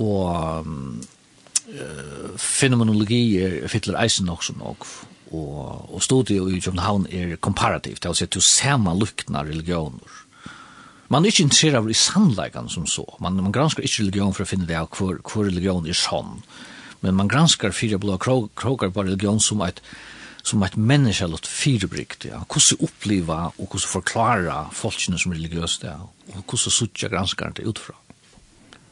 Og 0.02 0.66
uh, 0.66 2.38
fenomenologi 2.40 3.38
er 3.44 3.68
fytler 3.70 4.00
eisen 4.02 4.32
også 4.32 4.56
nok, 4.58 4.88
og, 5.32 5.94
og 5.94 6.02
studiet 6.04 6.56
i 6.56 6.64
København 6.64 7.06
er 7.12 7.36
komparativt, 7.36 8.02
det 8.02 8.10
er 8.10 8.16
å 8.16 8.18
si 8.18 8.28
at 8.28 8.34
du 8.36 8.42
ser 8.42 8.80
man 8.80 9.04
religioner. 9.04 10.20
Man 11.12 11.26
er 11.26 11.34
ikke 11.34 11.44
interessert 11.44 11.76
av 11.76 11.90
i 11.92 11.94
sannleikene 11.94 12.72
som 12.72 12.88
så, 12.88 13.04
man, 13.20 13.36
man 13.36 13.52
gransker 13.52 13.84
ikke 13.84 14.06
religion 14.06 14.32
for 14.34 14.46
å 14.46 14.48
finne 14.48 14.68
det 14.68 14.80
av 14.80 14.88
hvor, 14.96 15.20
hvor 15.28 15.44
religion 15.44 15.84
er 15.84 15.98
sånn. 15.98 16.40
Uh, 16.40 16.72
men 17.02 17.16
man 17.16 17.28
granskar 17.28 17.72
fyra 17.72 17.98
blå 17.98 18.18
krokar 18.18 18.90
på 18.90 19.04
religion 19.04 19.40
som 19.40 19.62
ett 19.62 19.82
som 20.44 20.64
ett 20.64 20.76
människalott 20.76 21.48
fyrbrikt, 21.48 22.26
ja. 22.26 22.46
Hur 22.50 22.84
uppleva 22.84 23.52
och 23.58 23.74
hur 23.74 23.80
förklara 23.80 24.70
folkene 24.74 25.18
som 25.18 25.34
religiöst, 25.34 25.84
ja. 25.84 26.10
Och 26.34 26.52
hur 26.52 26.58
sucha 26.58 27.10
granskar 27.10 27.52
det 27.56 27.62
utifrån. 27.62 27.96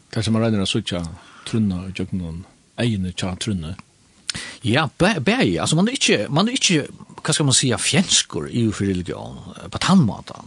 Kanske 0.09 0.31
man 0.31 0.41
redan 0.41 0.67
söka 0.67 1.07
trunna 1.47 1.81
och 1.81 1.99
jöknon, 1.99 2.43
egna 2.77 3.11
tja 3.11 3.35
trunna. 3.35 3.75
Ja, 4.61 4.89
bæg, 4.97 5.57
alltså 5.57 5.75
man 5.75 5.87
er 5.87 5.91
inte, 5.91 6.27
man 6.29 6.47
er 6.47 6.51
inte, 6.51 6.87
vad 7.23 7.35
ska 7.35 7.43
man 7.43 7.53
säga, 7.53 7.77
fjänskor 7.77 8.49
i 8.49 8.67
religion 8.67 9.37
på. 9.71 10.45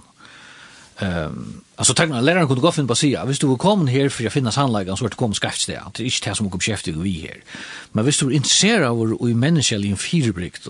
Ehm 1.02 1.62
alltså 1.82 1.94
tack 1.94 2.08
man 2.08 2.24
läraren 2.24 2.46
kunde 2.46 2.60
gå 2.60 2.72
in 2.78 2.86
på 2.86 2.94
sia. 2.94 3.24
Visst 3.24 3.40
du 3.40 3.56
kom 3.56 3.86
här 3.86 4.08
för 4.08 4.24
jag 4.24 4.32
finnas 4.32 4.56
handläggaren 4.56 4.96
så 4.96 5.06
att 5.06 5.14
kom 5.14 5.34
skräfts 5.34 5.66
det. 5.66 5.82
Det 5.94 6.02
är 6.02 6.04
inte 6.04 6.30
det 6.30 6.34
som 6.34 6.50
kom 6.50 6.60
chef 6.60 6.86
vi 6.86 7.20
här. 7.20 7.44
Men 7.92 8.04
visst 8.04 8.20
du 8.20 8.32
intresserar 8.32 8.84
av 8.86 9.30
i 9.30 9.34
människor 9.34 9.84
i 9.84 9.90
en 9.90 9.96
fyrbrikt 9.96 10.68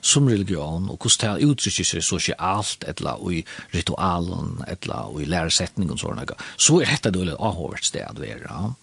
som 0.00 0.28
religion 0.28 0.88
och 0.90 1.04
hur 1.04 1.34
det 1.34 1.40
uttrycker 1.40 1.84
sig 1.84 2.02
socialt 2.02 2.84
eller 2.84 3.32
i 3.32 3.44
ritualen 3.68 4.64
eller 4.68 5.20
i 5.20 5.24
lärarsättning 5.24 5.90
och 5.90 6.00
sådana. 6.00 6.24
Så 6.56 6.80
är 6.80 6.86
detta 6.86 7.10
då 7.10 7.22
ett 7.22 7.34
avhåvert 7.34 7.84
sted 7.84 8.06
att 8.10 8.18
vara. 8.18 8.74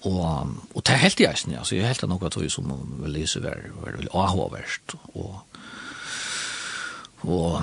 Och, 0.00 0.46
och 0.72 0.82
det 0.84 0.92
är 0.92 0.96
helt 0.96 1.20
i 1.20 1.24
eisen, 1.24 1.58
alltså, 1.58 1.76
jag 1.76 1.82
er 1.82 1.86
helt 1.86 2.02
något 2.02 2.52
som 2.52 2.94
vill 3.02 3.12
läsa 3.12 3.40
var, 3.40 3.70
var 3.80 4.08
avhåvert. 4.10 4.94
Och, 5.12 5.34
och 7.20 7.60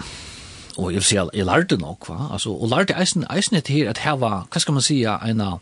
og 0.78 0.92
jeg 0.92 1.02
vil 1.02 1.04
si 1.04 1.16
jeg 1.16 1.46
lærte 1.46 1.78
nok, 1.78 2.10
va? 2.10 2.34
Altså, 2.34 2.52
og 2.52 2.70
lærte 2.70 2.96
eisen, 3.00 3.26
eisen 3.36 3.62
til 3.62 3.90
at 3.92 3.98
her 3.98 4.16
var, 4.22 4.48
hva 4.52 4.60
skal 4.60 4.74
man 4.74 4.86
si, 4.86 5.04
en 5.04 5.42
av, 5.42 5.60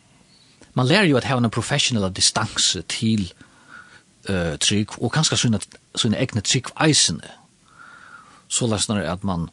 man 0.74 0.88
lærer 0.88 1.10
jo 1.10 1.18
at 1.18 1.24
her 1.24 1.40
var 1.40 1.44
en 1.44 1.54
professionell 1.54 2.14
distanse 2.16 2.82
til 2.82 3.32
uh, 4.30 4.58
trygg, 4.62 4.98
og 5.02 5.12
kanskje 5.14 5.38
sånne, 5.38 5.62
sånne 5.96 6.20
egne 6.20 6.44
trygg 6.46 6.70
eisene. 6.80 7.34
Så 8.50 8.68
løsner 8.68 9.02
det 9.02 9.10
at 9.10 9.24
man, 9.24 9.50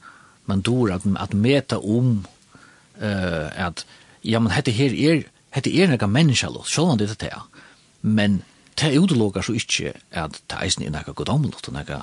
man 0.46 0.60
dår 0.60 0.94
at, 0.98 1.08
at 1.20 1.34
meta 1.34 1.78
om 1.78 2.26
uh, 3.00 3.48
at, 3.68 3.86
ja, 4.24 4.38
men 4.38 4.52
hette 4.52 4.74
her 4.76 4.92
er, 4.92 5.24
hette 5.56 5.72
er 5.72 5.88
nega 5.92 6.08
menneskjallos, 6.10 6.68
sjål 6.72 6.92
han 6.92 7.00
det 7.00 7.10
er 7.10 7.20
det, 7.24 7.32
men 8.02 8.42
det 8.76 8.98
utelukker 8.98 9.42
så 9.42 9.56
ikke 9.56 9.94
at 10.10 10.36
det 10.50 10.60
eisen 10.60 10.84
er 10.84 10.92
nega 10.92 11.14
godomlott, 11.16 11.70
nega, 11.72 12.02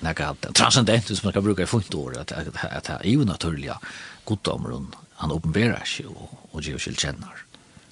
näka 0.00 0.34
transcendent 0.52 1.06
som 1.06 1.20
man 1.22 1.32
kan 1.32 1.44
bruka 1.44 1.62
i 1.62 1.66
fullt 1.66 1.94
år 1.94 2.18
att 2.18 2.32
att 2.32 2.84
det 2.84 2.98
är 3.02 3.10
ju 3.10 3.24
naturliga 3.24 3.78
godomron 4.24 4.94
han 5.14 5.30
uppenbarar 5.30 5.84
sig 5.84 6.06
och 6.06 6.44
och 6.54 6.62
ger 6.62 6.78
sig 6.78 6.94
känner. 6.94 7.34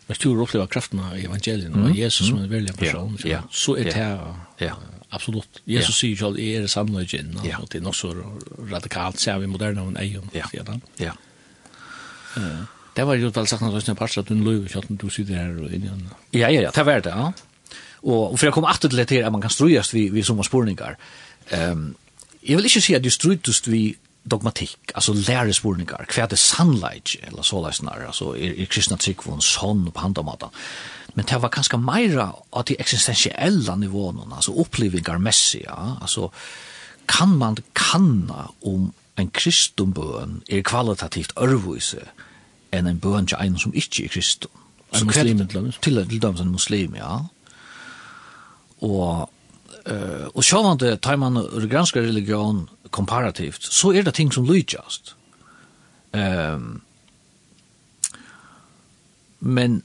Men 0.06 0.16
du 0.20 0.40
också 0.40 0.66
kraften 0.66 1.00
av 1.00 1.14
evangelien 1.14 1.84
och 1.84 1.90
Jesus 1.90 2.28
som 2.28 2.38
en 2.38 2.50
väldig 2.50 2.78
person 2.78 3.18
ja. 3.24 3.42
så 3.50 3.76
är 3.76 3.84
det 3.84 4.20
ja. 4.58 4.76
absolut 5.08 5.60
Jesus 5.64 5.98
säger 5.98 6.16
ju 6.16 6.26
att 6.26 6.38
är 6.38 6.60
det 6.60 6.68
samma 6.68 7.02
igen 7.02 7.40
och 7.62 7.68
det 7.70 7.78
är 7.78 7.82
nog 7.82 7.96
så 7.96 8.38
radikalt 8.70 9.18
ser 9.18 9.38
vi 9.38 9.46
moderna 9.46 9.82
och 9.82 10.00
egen 10.00 10.30
ja. 10.32 10.46
Ja. 10.96 11.12
Eh 12.36 12.62
Det 12.94 13.04
var 13.04 13.14
ju 13.14 13.28
väl 13.28 13.46
sagt 13.46 13.62
att 13.62 13.86
det 13.86 13.94
passar 13.94 14.22
att 14.22 14.28
du 14.28 14.34
löv 14.34 14.70
och 14.74 14.84
att 14.84 14.84
du 14.88 15.10
sitter 15.10 15.34
här 15.34 15.62
och 15.62 15.70
in. 15.72 16.08
Ja, 16.30 16.50
ja, 16.50 16.60
ja, 16.60 16.70
det 16.74 16.82
var 16.82 17.00
det, 17.00 17.08
ja. 17.08 17.32
Och 17.94 18.40
för 18.40 18.46
jag 18.46 18.54
kommer 18.54 18.68
åter 18.68 18.88
till 18.88 18.98
det 18.98 19.10
här 19.10 19.22
att 19.22 19.32
man 19.32 19.40
kan 19.40 19.50
ströjas 19.50 19.94
vi, 19.94 20.10
vi 20.10 20.22
som 20.22 20.36
Eh, 20.38 20.96
Um, 21.50 21.92
jeg 22.42 22.58
vil 22.58 22.68
ikke 22.70 22.82
si 22.82 22.94
at 22.94 23.04
du 23.04 23.10
strutust 23.10 23.70
vi 23.70 23.96
dogmatikk, 24.30 24.92
altså 24.94 25.14
lærespurningar, 25.18 26.06
hva 26.06 26.24
er 26.24 26.30
det 26.30 26.38
sannleik, 26.38 27.16
eller 27.26 27.42
så 27.42 27.62
leisnar, 27.64 28.04
altså 28.06 28.32
er, 28.38 28.54
er 28.54 28.70
kristna 28.70 28.98
tryggvån 29.00 29.42
sånn 29.42 29.88
på 29.90 30.04
handamata. 30.04 30.52
Men 31.16 31.26
det 31.28 31.40
var 31.42 31.52
kanskje 31.52 31.80
meira 31.82 32.28
av 32.52 32.66
de 32.70 32.78
eksistensiella 32.80 33.74
nivåene, 33.80 34.28
altså 34.30 34.54
opplevingar 34.62 35.18
messi, 35.22 35.64
ja, 35.66 35.96
altså 36.00 36.30
kan 37.10 37.34
man 37.38 37.58
kanna 37.74 38.46
om 38.62 38.92
en 39.18 39.30
kristumbøn 39.34 40.40
er 40.48 40.62
kvalitativt 40.64 41.34
ørvise 41.36 42.06
enn 42.72 42.88
en 42.88 43.00
bøn 43.02 43.28
til 43.28 43.42
en 43.42 43.58
som 43.60 43.74
ikke 43.76 44.06
er 44.06 44.14
kristum. 44.14 44.52
En 44.94 45.08
muslim, 45.08 45.42
til, 45.48 45.72
til 45.82 46.20
dømes 46.22 46.40
en 46.40 46.52
muslim, 46.52 46.96
ja. 46.96 47.18
Og 48.84 49.28
Uh, 49.82 50.28
og 50.34 50.44
sjåvande 50.46 50.96
tar 51.02 51.18
man 51.18 51.40
granska 51.70 52.00
religion 52.00 52.68
komparativt, 52.94 53.64
så 53.64 53.90
er 53.92 54.04
det 54.06 54.14
ting 54.14 54.30
som 54.32 54.46
lydjast. 54.46 55.16
Um, 56.12 56.82
men 59.40 59.82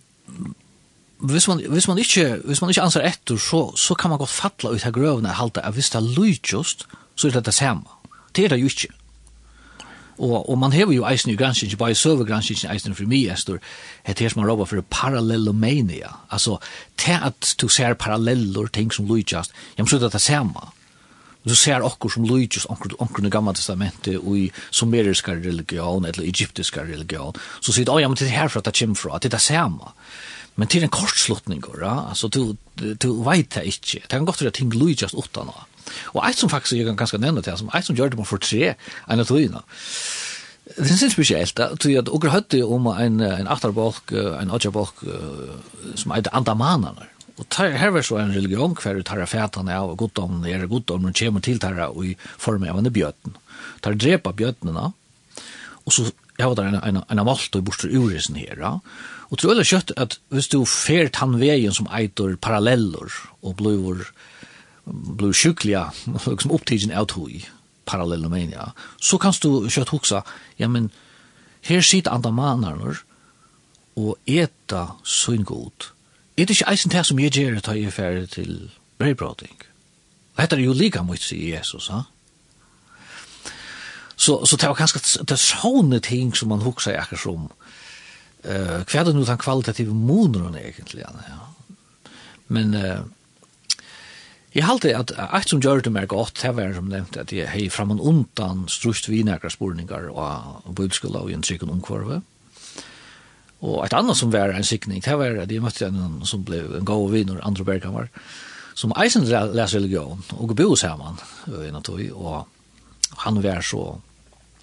hvis 1.17 1.47
man, 1.47 1.63
hvis 1.65 1.87
man 1.87 1.97
ikke, 1.97 2.41
hvis 2.45 2.61
man 2.61 2.69
ikke 2.69 2.81
anser 2.81 3.07
etter, 3.07 3.39
så, 3.41 3.71
så 3.75 3.95
kan 3.97 4.09
man 4.09 4.19
godt 4.19 4.29
fatla 4.29 4.69
ut 4.69 4.83
her 4.85 4.93
grøvene 4.93 5.31
og 5.31 5.39
halte 5.39 5.65
at 5.65 5.73
hvis 5.73 5.89
det 5.89 6.01
er 6.01 6.13
lydjast, 6.19 6.85
så 7.15 7.27
er 7.27 7.31
det 7.39 7.45
det 7.45 7.53
samme. 7.53 7.89
Det 8.35 8.45
er 8.45 8.53
det 8.53 8.61
jo 8.61 8.69
ikke. 8.69 8.93
Og, 10.18 10.49
og 10.49 10.57
man 10.57 10.74
hever 10.74 10.95
jo 10.95 11.05
eisen 11.05 11.32
i 11.32 11.36
granskingen, 11.38 11.78
bare 11.78 11.93
i 11.93 11.99
søvergranskingen 11.99 12.72
eisen 12.74 12.95
for 12.95 13.09
mig, 13.09 13.28
Estor, 13.30 13.59
heter 14.07 14.26
her 14.26 14.34
som 14.34 14.41
man 14.41 14.49
råber 14.49 14.65
for 14.65 14.82
parallellomania. 14.89 16.09
Altså, 16.32 16.57
til 16.97 17.20
at 17.22 17.53
du 17.61 17.68
ser 17.68 17.93
paralleller, 17.93 18.68
ting 18.74 18.93
som 18.93 19.07
lujtjast, 19.07 19.53
jeg 19.78 19.86
må 19.86 19.89
slutte 19.89 20.09
at 20.09 20.18
det 20.18 20.22
samme. 20.22 20.72
Du 21.47 21.55
ser 21.55 21.86
okkur 21.86 22.11
som 22.11 22.26
lujtjast, 22.28 22.70
okkur, 22.70 22.97
okkur 22.99 23.28
i 23.28 23.32
gamla 23.32 23.53
testamentet, 23.55 24.18
og 24.18 24.38
i 24.38 24.47
sumeriska 24.72 25.38
religion, 25.38 26.05
eller 26.05 26.26
egyptiska 26.26 26.82
religion, 26.84 27.38
så 27.61 27.72
sier 27.72 27.86
du, 27.86 27.93
oh, 27.93 28.01
ja, 28.01 28.09
men 28.09 28.18
det 28.20 28.28
er 28.28 28.36
herfra 28.41 28.63
det 28.65 28.76
kommer 28.80 28.99
fra, 28.99 29.22
det 29.22 29.32
er 29.32 29.38
det 29.38 29.45
samme. 29.45 29.93
Men 30.57 30.68
til 30.68 30.84
en 30.84 30.89
kortslutning, 30.89 31.61
ja, 31.78 32.09
altså, 32.09 32.28
du, 32.28 32.57
du, 32.82 32.93
du 32.93 33.11
vet 33.24 33.53
det 33.53 33.68
ikke. 33.70 34.01
Det 34.01 34.09
kan 34.09 34.26
godt 34.26 34.41
være 34.41 34.57
ting 34.57 34.74
lujtjast 34.74 35.15
utan 35.15 35.51
noe. 35.51 35.68
Og 36.13 36.23
eit 36.27 36.39
som 36.39 36.51
faktisk, 36.51 36.77
jeg 36.77 36.88
kan 36.88 36.99
ganske 36.99 37.19
nevne 37.21 37.43
til, 37.45 37.57
som 37.59 37.71
eit 37.75 37.88
som 37.88 37.97
gjør 37.97 38.13
det 38.13 38.21
man 38.21 38.29
får 38.29 38.43
tre, 38.45 38.73
enn 39.07 39.23
at 39.23 39.33
høyna. 39.33 39.63
Det 40.67 40.88
synes 40.89 41.13
spesielt, 41.15 41.55
tror 41.55 41.91
jeg 41.91 42.03
at 42.03 42.09
dere 42.11 42.33
høyde 42.33 42.63
om 42.65 42.89
en, 42.91 43.21
en 43.23 43.51
atarbalk, 43.51 44.11
en 44.11 44.51
atjarbalk, 44.51 45.05
som 45.95 46.11
eit 46.17 46.27
andamananer. 46.35 47.07
Og 47.38 47.45
tar, 47.53 47.75
her 47.77 47.93
var 47.93 48.03
så 48.03 48.17
en 48.19 48.33
religion 48.33 48.73
hver 48.75 48.99
tar 49.05 49.21
av 49.21 49.29
fætene 49.29 49.75
av 49.77 49.93
goddommen, 49.99 50.45
er 50.49 50.65
goddommen, 50.67 51.13
kommer 51.15 51.43
til 51.45 51.59
tar 51.61 51.77
av 51.85 51.99
i 52.03 52.15
form 52.19 52.65
av 52.65 52.81
en 52.81 52.89
bjøten. 52.93 53.38
Tar 53.85 53.97
drepa 53.99 54.33
bjøtene 54.35 54.91
og 55.88 55.93
så 55.95 56.09
har 56.38 56.53
der 56.59 56.67
en, 56.69 56.81
en, 56.83 56.97
en 57.07 57.23
malt 57.25 57.55
og 57.55 57.63
borster 57.65 57.93
urisen 57.95 58.35
her, 58.38 58.59
ja. 58.59 58.73
Og 59.31 59.39
tror 59.39 59.59
jeg 59.59 59.69
kjøtt 59.71 59.93
at 59.99 60.17
hvis 60.31 60.49
du 60.51 60.59
fer 60.67 61.09
tann 61.15 61.38
veien 61.39 61.73
som 61.75 61.88
eitor 61.95 62.35
paralleller 62.43 63.11
og 63.41 63.55
blivur 63.59 64.03
blir 64.91 65.33
sjukliga 65.33 65.91
liksom 66.25 66.51
upptigen 66.51 66.97
av 66.97 67.05
tog 67.05 67.49
parallella 67.85 68.29
med 68.29 68.51
ja 68.51 68.71
så 68.99 69.17
kan 69.17 69.33
du 69.41 69.69
kött 69.69 69.89
huxa 69.89 70.23
ja 70.55 70.67
men 70.67 70.89
här 71.61 71.81
sitter 71.81 72.11
andra 72.11 72.31
manar 72.31 72.97
och 73.93 74.15
äta 74.25 74.91
sin 75.03 75.43
god 75.43 75.83
är 76.35 76.45
det 76.45 76.53
inte 76.53 76.65
eisen 76.65 76.91
det 76.91 77.03
som 77.03 77.19
jag 77.19 77.35
gör 77.35 77.55
att 77.55 77.67
jag 77.67 77.77
är 77.77 77.91
färdig 77.91 78.29
till 78.29 78.71
brevbroting 78.97 79.57
detta 80.35 80.55
är 80.55 80.59
ju 80.59 80.73
lika 80.73 81.03
mot 81.03 81.31
i 81.31 81.49
Jesus 81.49 81.89
ha? 81.89 82.05
Så 84.15 84.45
så 84.45 84.55
det 84.55 84.67
var 84.67 84.75
ganska 84.75 84.99
det 85.23 85.38
såna 85.38 85.99
ting 85.99 86.33
som 86.33 86.49
man 86.49 86.61
huxar 86.61 86.91
jag 86.91 87.19
som 87.19 87.35
om 87.35 87.49
eh 88.43 88.79
uh, 88.79 89.03
det 89.05 89.13
nu 89.13 89.23
den 89.23 89.38
kvalitativa 89.38 89.93
mononen 89.93 90.57
egentligen 90.57 91.09
ja? 91.29 91.53
Men 92.47 92.73
uh, 92.73 93.01
Jeg 94.57 94.65
halte 94.65 94.89
at 94.97 95.11
alt 95.21 95.51
som 95.51 95.59
gjør 95.61 95.83
det 95.85 95.91
mer 95.93 96.07
godt, 96.09 96.39
det 96.41 96.55
var 96.57 96.71
som 96.73 96.87
nevnt 96.89 97.17
at 97.21 97.29
jeg 97.29 97.45
hei 97.51 97.67
fram 97.69 97.91
og 97.93 98.01
undan 98.09 98.63
strust 98.71 99.05
vinakra 99.05 99.51
spurningar 99.53 100.07
og 100.09 100.71
bibelskola 100.71 101.21
og 101.21 101.29
en 101.29 101.45
sikken 101.45 101.69
omkvarve. 101.69 102.23
Og 103.61 103.77
et 103.85 103.93
annet 103.93 104.17
som 104.17 104.33
var 104.33 104.53
en 104.53 104.65
sikning, 104.65 105.03
det 105.05 105.17
var 105.17 105.37
at 105.43 105.53
jeg 105.53 105.61
møtte 105.61 105.85
en 105.85 106.25
som 106.25 106.41
ble 106.45 106.63
en 106.79 106.89
god 106.89 107.11
viner, 107.13 107.41
andre 107.45 107.65
Berghammer, 107.69 108.09
som 108.77 108.93
eisen 108.97 109.25
leser 109.29 109.77
religion 109.77 110.25
og 110.37 110.55
bo 110.57 110.75
sammen 110.77 111.21
i 111.49 111.69
en 111.69 111.77
og 111.77 112.47
han 113.27 113.41
var 113.43 113.61
så 113.61 113.99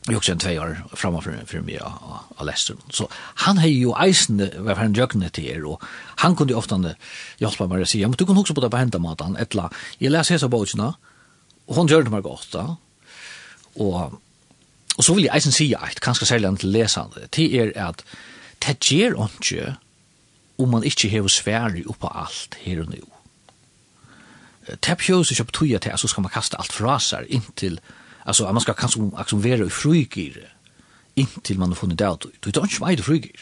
Jag 0.06 0.16
också 0.16 0.32
en 0.32 0.38
två 0.38 0.50
år 0.50 0.84
framför 0.92 1.42
för 1.46 1.60
mig 1.60 1.80
och 1.80 2.44
Leicester. 2.44 2.76
Så 2.90 3.08
han 3.12 3.58
har 3.58 3.66
ju 3.66 3.92
eisen 4.02 4.50
vad 4.58 4.76
han 4.76 4.94
jökne 4.94 5.30
till 5.30 5.44
er 5.44 5.64
och 5.64 5.82
han 6.16 6.36
kunde 6.36 6.54
ofta 6.54 6.94
hjälpa 7.38 7.66
mig 7.66 7.82
att 7.82 7.88
säga, 7.88 8.08
men 8.08 8.16
du 8.16 8.26
kan 8.26 8.38
också 8.38 8.54
på 8.54 8.60
det 8.60 8.70
på 8.70 8.76
hända 8.76 8.98
mat 8.98 9.20
han 9.20 9.36
ettla. 9.36 9.70
Jag 9.98 10.10
läser 10.10 10.38
så 10.38 10.48
botsna. 10.48 10.94
Och 11.66 11.76
hon 11.76 11.86
gjorde 11.86 12.10
mig 12.10 12.22
gott 12.22 12.48
då. 12.52 12.76
Och 13.74 14.12
och 14.96 15.04
så 15.04 15.14
vill 15.14 15.24
jag 15.24 15.36
eisen 15.36 15.52
säga 15.52 15.78
att 15.78 16.00
kanske 16.00 16.26
sälja 16.26 16.48
inte 16.48 16.66
läsare 16.66 17.28
till 17.30 17.54
er 17.54 17.78
att 17.78 18.04
det 18.58 18.90
ger 18.90 19.22
inte 19.22 19.76
om 20.56 20.70
man 20.70 20.84
inte 20.84 21.08
har 21.08 21.28
svär 21.28 21.82
på 21.98 22.08
allt 22.08 22.56
här 22.62 22.80
och 22.80 22.88
nu. 22.88 23.02
Tapjos 24.80 25.30
är 25.30 25.34
ju 25.34 25.44
på 25.44 25.50
tuja 25.50 25.78
till 25.78 25.92
så 25.96 26.08
ska 26.08 26.20
man 26.20 26.30
kasta 26.30 26.56
allt 26.56 26.72
frasar 26.72 27.26
in 27.28 27.42
till 27.54 27.80
Alltså 28.24 28.52
man 28.52 28.60
ska 28.60 28.74
kanske 28.74 29.00
också 29.00 29.36
vara 29.36 29.66
i 29.66 29.70
frukir 29.70 30.54
intill 31.14 31.58
man 31.58 31.68
har 31.68 31.76
funnit 31.76 32.00
ut. 32.00 32.26
Du 32.40 32.52
tar 32.52 32.62
inte 32.62 32.80
mig 32.80 33.18
i. 33.18 33.32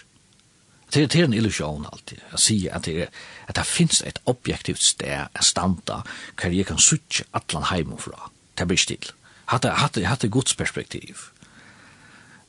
Det 0.93 1.03
är, 1.03 1.07
det 1.07 1.25
en 1.25 1.35
illusion 1.35 1.87
alltid. 1.93 2.21
Jag 2.31 2.41
säger 2.41 2.75
att 2.75 2.83
det, 2.83 3.09
att 3.47 3.55
det 3.55 3.65
finns 3.65 4.03
ett 4.03 4.19
objektivt 4.25 4.81
steg 4.81 5.21
att 5.33 5.45
standa 5.45 6.05
där 6.43 6.51
jag 6.51 6.67
kan 6.67 6.79
sitta 6.79 7.25
alla 7.31 7.61
hem 7.61 7.93
och 7.93 8.01
fra. 8.01 8.19
Det 8.55 8.67
blir 8.67 8.77
still. 8.77 9.11
Hatt 9.45 9.63
det 9.93 10.05
hatt 10.05 10.23
Guds 10.23 10.55
perspektiv. 10.55 11.17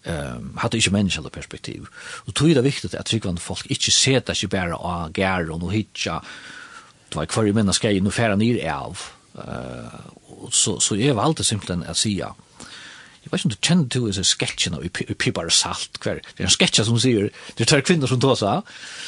Ehm 0.04 0.58
hatt 0.58 0.74
ikke 0.74 0.92
menneskelig 0.92 1.32
perspektiv. 1.32 1.88
Og 2.28 2.36
tog 2.36 2.50
er 2.50 2.60
det 2.60 2.64
viktig 2.64 2.92
at 2.94 3.08
tryggvann 3.08 3.40
folk 3.40 3.70
ikkje 3.72 3.94
seta 3.96 4.36
ikkje 4.36 4.50
bare 4.52 4.76
av 4.76 5.14
gær 5.16 5.52
og 5.54 5.62
no 5.62 5.70
hitja. 5.72 6.20
Det 7.10 7.16
var 7.16 7.32
hver 7.32 7.54
minna 7.56 7.74
skei 7.74 8.02
no 8.04 8.12
færa 8.12 8.36
nir 8.36 8.60
av. 8.68 9.00
Uh, 9.34 9.88
så, 10.52 10.80
så 10.80 10.96
är 10.96 11.14
valt 11.14 11.46
simpelthen 11.46 11.80
simpelt 11.80 11.90
att 11.90 11.98
säga. 11.98 12.34
Jag 13.24 13.32
vet 13.32 13.46
inte 13.46 13.74
om 13.74 13.88
du 13.88 14.08
är 14.08 14.12
så 14.12 14.24
sketchen 14.24 14.74
och 14.74 14.86
i, 14.86 14.90
i 15.10 15.32
Salt. 15.50 15.98
kvar. 16.00 16.22
Det 16.36 16.44
är 16.44 16.46
en 16.46 16.50
sketch 16.50 16.82
som 16.82 17.00
säger 17.00 17.30
det 17.56 17.66
tar 17.66 17.82
kvinnor 17.82 18.08
som 18.08 18.22
tar 18.22 18.36
så 18.36 18.64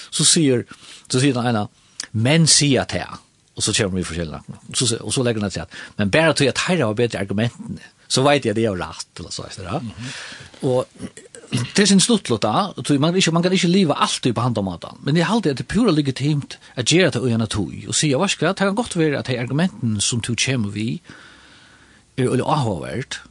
så 0.09 0.25
säger 0.25 0.65
så 1.07 1.19
säger 1.19 1.33
den 1.33 1.45
ene, 1.45 1.67
menn 2.11 2.47
sier 2.47 2.83
til 2.83 2.97
jeg, 2.99 3.17
så 3.57 3.73
kör 3.73 3.87
vi 3.87 4.03
forskjellige. 4.03 4.41
Så, 4.73 4.97
och 4.97 5.13
så 5.13 5.23
lägger 5.23 5.41
den 5.41 5.51
til 5.51 5.61
att 5.61 5.73
men 5.95 6.09
bara 6.09 6.33
till 6.33 6.49
att 6.49 6.57
här 6.57 6.81
har 6.81 6.93
bättre 6.93 7.19
argumenten. 7.19 7.79
så 8.07 8.21
vet 8.23 8.45
jag 8.45 8.55
det 8.55 8.65
är 8.65 8.75
rätt 8.75 9.19
eller 9.19 9.29
så. 9.29 9.45
Ja? 9.57 9.69
Mm 9.69 9.89
-hmm. 9.89 10.67
Och 10.67 10.85
det 11.51 11.83
er 11.83 11.89
sin 11.89 12.01
sluttlut 12.01 12.43
da, 12.43 12.71
man 12.99 13.11
kan 13.11 13.19
ikke, 13.19 13.31
man 13.35 13.43
kan 13.43 13.53
ikke 13.53 13.69
leva 13.69 13.97
alltid 14.01 14.33
på 14.33 14.41
hand 14.41 14.57
om 14.57 14.67
maten, 14.69 14.97
men 15.03 15.17
jeg 15.17 15.27
halde 15.29 15.51
at 15.51 15.59
det 15.59 15.65
er 15.65 15.73
pura 15.73 15.91
legitimt 15.91 16.57
at 16.75 16.89
gjøre 16.91 17.11
det 17.15 17.21
øyne 17.23 17.47
tog, 17.47 17.73
og 17.87 17.95
sier, 17.95 18.17
varskra, 18.17 18.53
det 18.53 18.65
kan 18.65 18.75
godt 18.75 18.97
være 18.97 19.19
at 19.19 19.27
de 19.27 19.39
argumenten 19.39 19.99
som 20.01 20.21
du 20.21 20.33
kommer 20.45 20.73
vi, 20.73 21.01
er 22.17 22.31
øyne 22.31 22.43
avhåvært, 22.43 23.21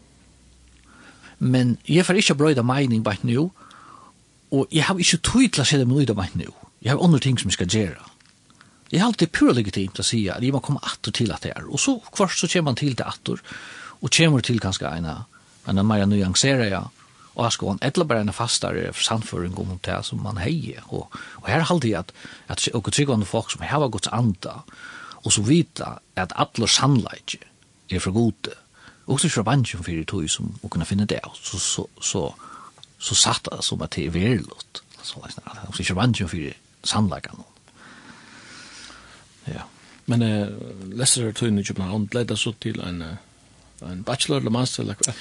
men 1.39 1.79
jeg 1.89 2.07
får 2.07 2.23
ikke 2.23 2.39
brøyda 2.39 2.63
meining 2.63 3.05
bare 3.05 3.23
nu, 3.23 3.51
og 4.51 4.69
jeg 4.73 4.85
har 4.85 4.99
ikke 4.99 5.23
tog 5.25 5.53
til 5.53 5.65
å 5.65 5.67
se 5.67 5.79
det 5.81 5.89
med 5.89 5.99
nøyda 5.99 6.15
bare 6.15 6.39
nu, 6.39 6.51
jeg 6.83 6.93
har 6.93 7.03
andre 7.03 7.21
ting 7.21 7.39
som 7.41 7.49
jeg 7.49 7.59
skal 7.59 7.73
gjøre. 7.73 8.11
Jeg 8.93 9.01
halde 9.01 9.25
det 9.25 9.33
pura 9.33 9.55
legitimt 9.57 9.99
å 9.99 10.05
si 10.05 10.27
at 10.29 10.45
jeg 10.45 10.53
må 10.53 10.61
komme 10.63 10.83
atter 10.85 11.11
til 11.11 11.33
at 11.33 11.43
det 11.43 11.55
er, 11.57 11.65
og 11.67 11.81
så 11.81 11.97
kvart 12.13 12.37
så 12.39 12.47
kommer 12.47 12.71
man 12.71 12.79
til 12.79 12.95
det 12.95 13.07
atter, 13.09 13.41
og 14.01 14.13
kommer 14.13 14.45
til 14.45 14.61
kanskje 14.61 14.91
en 14.93 15.09
av 15.09 15.25
en 15.65 15.81
av 15.81 15.87
mer 15.89 16.05
nyanserer 16.09 16.69
jeg, 16.69 16.77
ja 16.77 17.04
og 17.35 17.45
jeg 17.45 17.57
skal 17.57 17.79
etter 17.83 18.07
bare 18.07 18.23
en 18.23 18.33
fastere 18.33 18.93
samføring 18.95 19.57
om 19.59 19.79
det 19.85 19.97
som 20.07 20.23
man 20.23 20.39
heier. 20.39 20.85
Og, 20.89 21.11
og 21.43 21.49
her 21.51 21.67
halde 21.67 21.91
jeg 21.91 21.99
at, 21.99 22.13
at 22.49 22.69
og 22.75 22.93
tryggvande 22.93 23.27
folk 23.27 23.51
som 23.51 23.65
har 23.67 23.89
gått 23.89 24.11
anda, 24.13 24.61
og 25.25 25.33
så 25.33 25.43
vita 25.43 25.97
at 26.17 26.35
alle 26.37 26.69
sannleik 26.69 27.41
er 27.91 27.99
for 27.99 28.15
gode, 28.15 28.55
og 29.07 29.21
så 29.21 29.29
fra 29.29 29.45
bansjen 29.45 29.83
det 29.85 30.07
tog 30.09 30.29
som 30.31 30.55
å 30.63 30.71
kunne 30.73 30.87
finne 30.89 31.07
det, 31.09 31.21
så, 31.37 31.59
så, 31.59 31.87
så, 32.01 32.23
så 32.99 33.15
satt 33.19 33.51
det 33.51 33.65
som 33.65 33.83
at 33.85 33.97
det 33.97 34.07
er 34.07 34.15
verilot. 34.15 34.81
Så 35.05 35.21
det 35.21 35.43
er 35.45 35.81
ikke 35.81 35.99
bansjen 35.99 36.31
for 36.31 36.55
sannleikan. 36.85 37.45
Ja. 39.51 39.67
Men 40.07 40.23
eh, 40.23 40.49
lesser 40.97 41.27
du 41.27 41.33
tog 41.37 41.53
i 41.53 41.65
København, 41.65 42.09
leder 42.13 42.37
så 42.37 42.55
til 42.61 42.81
en, 42.81 43.03
en 43.83 44.03
bachelor 44.05 44.41
eller 44.41 44.53
master? 44.53 44.85
Eller? 44.85 45.17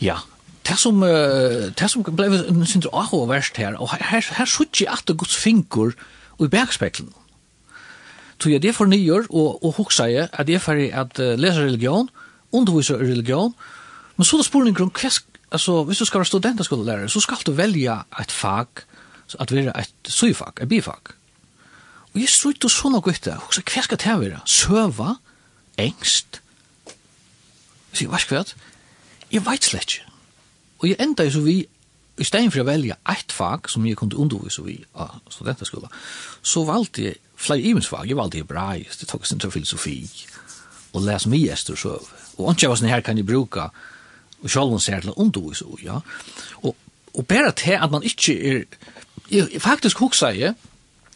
Ja, 0.00 0.18
Det 0.66 0.76
som, 0.78 1.00
det 1.00 1.88
som 1.90 2.04
ble 2.04 2.28
en 2.36 2.66
sin 2.68 2.84
aho 2.92 3.24
verst 3.30 3.56
her, 3.56 3.78
og 3.80 3.90
her, 3.96 4.26
her 4.36 4.48
sutt 4.48 4.80
jeg 4.80 4.90
at 4.92 5.06
det 5.08 5.16
gods 5.18 5.36
finkur 5.36 5.94
i 6.40 6.48
bergspeklen. 6.48 7.10
Så 8.40 8.52
jeg 8.52 8.62
det 8.62 8.74
for 8.76 8.88
nyer, 8.88 9.26
og, 9.30 9.64
og 9.64 9.74
hoksa 9.76 10.06
jeg 10.08 10.28
at 10.32 10.48
jeg 10.48 10.62
ferdig 10.62 10.90
at 10.96 11.18
lesa 11.18 11.64
religion, 11.64 12.08
undervisa 12.52 12.96
religion, 13.00 13.54
men 14.16 14.24
så 14.24 14.36
er 14.36 14.42
det 14.42 14.46
spurning 14.48 14.76
grunn 14.76 14.92
kvist, 14.92 15.26
altså, 15.50 15.82
hvis 15.84 15.98
du 15.98 16.04
skal 16.04 16.20
være 16.20 16.30
studentaskolelærer, 16.30 17.06
så 17.08 17.20
skal 17.20 17.42
du 17.46 17.52
velja 17.52 18.02
et 18.20 18.32
fag, 18.32 18.84
at 19.40 19.52
være 19.52 19.72
et 19.80 20.12
syfag, 20.12 20.60
et 20.60 20.68
bifag. 20.68 21.14
Og 22.12 22.20
jeg 22.20 22.28
strutt 22.28 22.64
og 22.66 22.72
sånn 22.74 22.96
og 22.98 23.06
gøyte, 23.06 23.36
hoksa, 23.38 23.62
hva 23.62 23.84
skal 23.86 24.00
det 24.02 24.16
være? 24.24 24.40
Søva, 24.44 25.14
engst, 25.78 26.40
Så 27.92 28.04
jeg 28.04 28.10
vet 28.12 28.22
ikke 28.22 28.36
hva, 28.36 28.44
jeg 29.32 29.46
vet 29.46 29.64
slett 29.66 29.94
ikke. 29.96 30.09
Og 30.80 30.88
jeg 30.88 31.00
enda 31.00 31.26
jo 31.26 31.36
så 31.36 31.42
vi, 31.44 31.56
i 32.20 32.26
stedet 32.26 32.52
for 32.52 32.62
å 32.62 32.68
velge 32.68 32.96
ett 33.08 33.32
fag 33.32 33.68
som 33.72 33.84
jeg 33.86 33.98
kunne 34.00 34.18
undervise 34.20 34.64
vi 34.64 34.78
av 34.94 35.20
studenterskola, 35.32 35.88
så 36.42 36.64
valgte 36.68 37.06
jeg 37.06 37.20
flere 37.40 37.64
imensfag. 37.70 38.08
Jeg 38.08 38.18
valgte 38.18 38.42
hebraisk, 38.42 39.00
det 39.00 39.08
tok 39.08 39.26
sin 39.28 39.40
til 39.40 39.52
filosofi, 39.52 39.98
og 40.92 41.04
les 41.06 41.26
mye 41.30 41.52
ester 41.52 41.78
søv. 41.78 42.08
Og 42.38 42.52
ikke 42.54 42.72
var 42.72 42.80
sånn 42.80 42.92
her 42.92 43.04
kan 43.04 43.20
jeg 43.20 43.28
bruke, 43.28 43.68
og 44.40 44.48
selv 44.48 44.72
om 44.72 44.80
ser 44.80 45.04
til 45.04 45.12
å 45.12 45.20
undervise 45.20 45.68
vi, 45.68 45.84
ja. 45.88 46.00
Og, 46.64 46.76
og 47.12 47.26
bare 47.28 47.52
til 47.56 47.76
at 47.76 47.92
man 47.92 48.04
ikke 48.06 48.36
er, 48.36 48.64
jeg, 49.30 49.62
faktisk 49.62 50.00
hukse 50.04 50.34
jeg, 50.36 50.56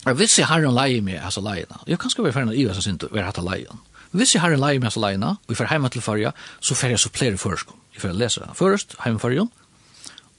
Jeg 0.04 0.18
visste 0.18 0.42
jeg 0.42 0.48
har 0.50 0.60
en 0.60 0.74
leie 0.76 1.00
med 1.00 1.16
hans 1.24 1.38
leiene, 1.40 1.78
Jeg 1.86 1.98
kan 1.98 2.10
skal 2.10 2.24
være 2.24 2.32
ferdig 2.32 2.58
i 2.60 2.66
hans 2.68 2.84
sin, 2.84 2.98
være 3.00 3.24
hatt 3.24 3.38
av 3.40 3.46
leien. 3.48 3.78
Hvis 4.12 4.34
jeg 4.34 4.42
har 4.42 4.52
en 4.52 4.60
leie 4.60 4.78
med 4.78 4.90
hans 4.90 4.98
leiene, 5.00 5.30
og 5.40 5.48
jeg 5.48 5.56
får 5.56 5.70
hjemme 5.70 5.88
til 5.88 6.02
farja, 6.02 6.32
så 6.60 6.74
får 6.74 6.92
jeg 6.92 6.98
supplere 6.98 7.38
førskånd. 7.40 7.83
Jeg 7.94 8.02
får 8.02 8.16
lese 8.18 8.48
først, 8.54 8.96
hjemmefargen, 9.04 9.50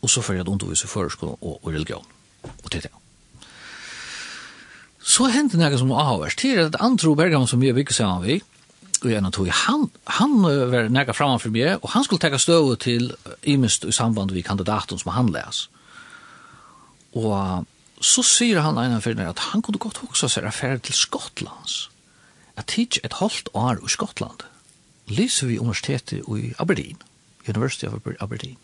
og 0.01 0.09
så 0.11 0.21
får 0.21 0.39
jeg 0.39 0.47
undervise 0.47 0.87
først 0.87 1.23
og, 1.23 1.37
og 1.41 1.71
religion. 1.71 2.05
Og 2.63 2.71
til 2.71 2.83
det. 2.83 2.91
Så 5.05 5.29
hendte 5.31 5.57
noe 5.57 5.77
som 5.77 5.93
avhørs. 5.93 6.35
Til 6.35 6.59
at 6.65 6.75
Antro 6.81 7.13
Bergam 7.15 7.45
som 7.47 7.61
vi 7.61 7.69
jeg 7.69 7.77
bygget 7.77 7.95
sammen 7.95 8.25
vi, 8.25 8.41
og 9.03 9.11
jeg 9.11 9.31
tog, 9.33 9.49
han, 9.53 9.87
han 10.17 10.35
var 10.41 10.89
noe 10.89 11.13
framme 11.13 11.39
for 11.39 11.53
meg, 11.53 11.77
og 11.81 11.93
han 11.93 12.03
skulle 12.03 12.23
ta 12.23 12.37
støve 12.41 12.75
til 12.81 13.13
imest 13.43 13.85
i 13.85 13.93
samband 13.93 14.33
med 14.33 14.43
kandidaten 14.43 14.99
som 14.99 15.13
han 15.13 15.31
les. 15.33 15.67
Og 17.15 17.65
så 18.01 18.23
sier 18.25 18.59
han 18.65 18.79
en 18.81 18.97
av 18.97 19.07
at 19.29 19.43
han 19.51 19.61
kunne 19.61 19.79
godt 19.79 20.01
hoksa 20.03 20.27
seg 20.27 20.47
affære 20.49 20.83
til 20.89 20.97
Skottlands. 20.97 21.89
At 22.57 22.67
tids 22.71 22.99
et 23.03 23.19
halvt 23.21 23.49
år 23.53 23.83
i 23.85 23.91
Skottland. 23.91 24.43
Lyser 25.07 25.47
vi 25.47 25.59
universitetet 25.59 26.25
i 26.25 26.53
Aberdeen. 26.59 26.97
Mm 26.97 27.14
University 27.47 27.85
of 27.85 27.93
Aberdeen. 28.19 28.57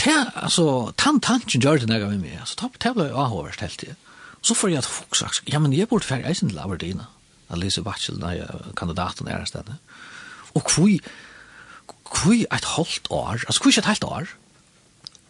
Ta 0.00 0.30
altså, 0.34 0.92
tan 0.96 1.20
tanken 1.20 1.60
gjør 1.60 1.82
det 1.82 1.88
nægget 1.88 2.14
med 2.14 2.22
meg, 2.24 2.38
altså, 2.40 2.70
det 2.82 2.94
ble 2.96 3.10
jo 3.10 3.20
avhåret 3.20 3.60
helt 3.60 3.80
det. 3.80 3.96
Så 4.40 4.56
får 4.56 4.72
jeg 4.72 4.84
til 4.84 4.92
folk 4.92 5.48
ja, 5.52 5.58
men 5.60 5.72
jeg 5.76 5.88
burde 5.88 6.08
færre 6.08 6.28
eisen 6.30 6.48
til 6.48 6.58
Aberdeen, 6.58 7.02
at 7.50 7.58
Lise 7.58 7.82
Batchel, 7.82 8.18
når 8.18 8.72
kandidaten 8.76 9.28
er 9.28 9.42
et 9.42 9.48
sted. 9.48 9.68
Og 10.54 10.62
hvor, 10.62 10.88
hvor 12.22 12.32
et 12.56 12.70
halvt 12.76 13.10
år, 13.10 13.44
altså, 13.46 13.60
hvor 13.62 13.78
et 13.78 13.84
halvt 13.84 14.04
år, 14.04 14.30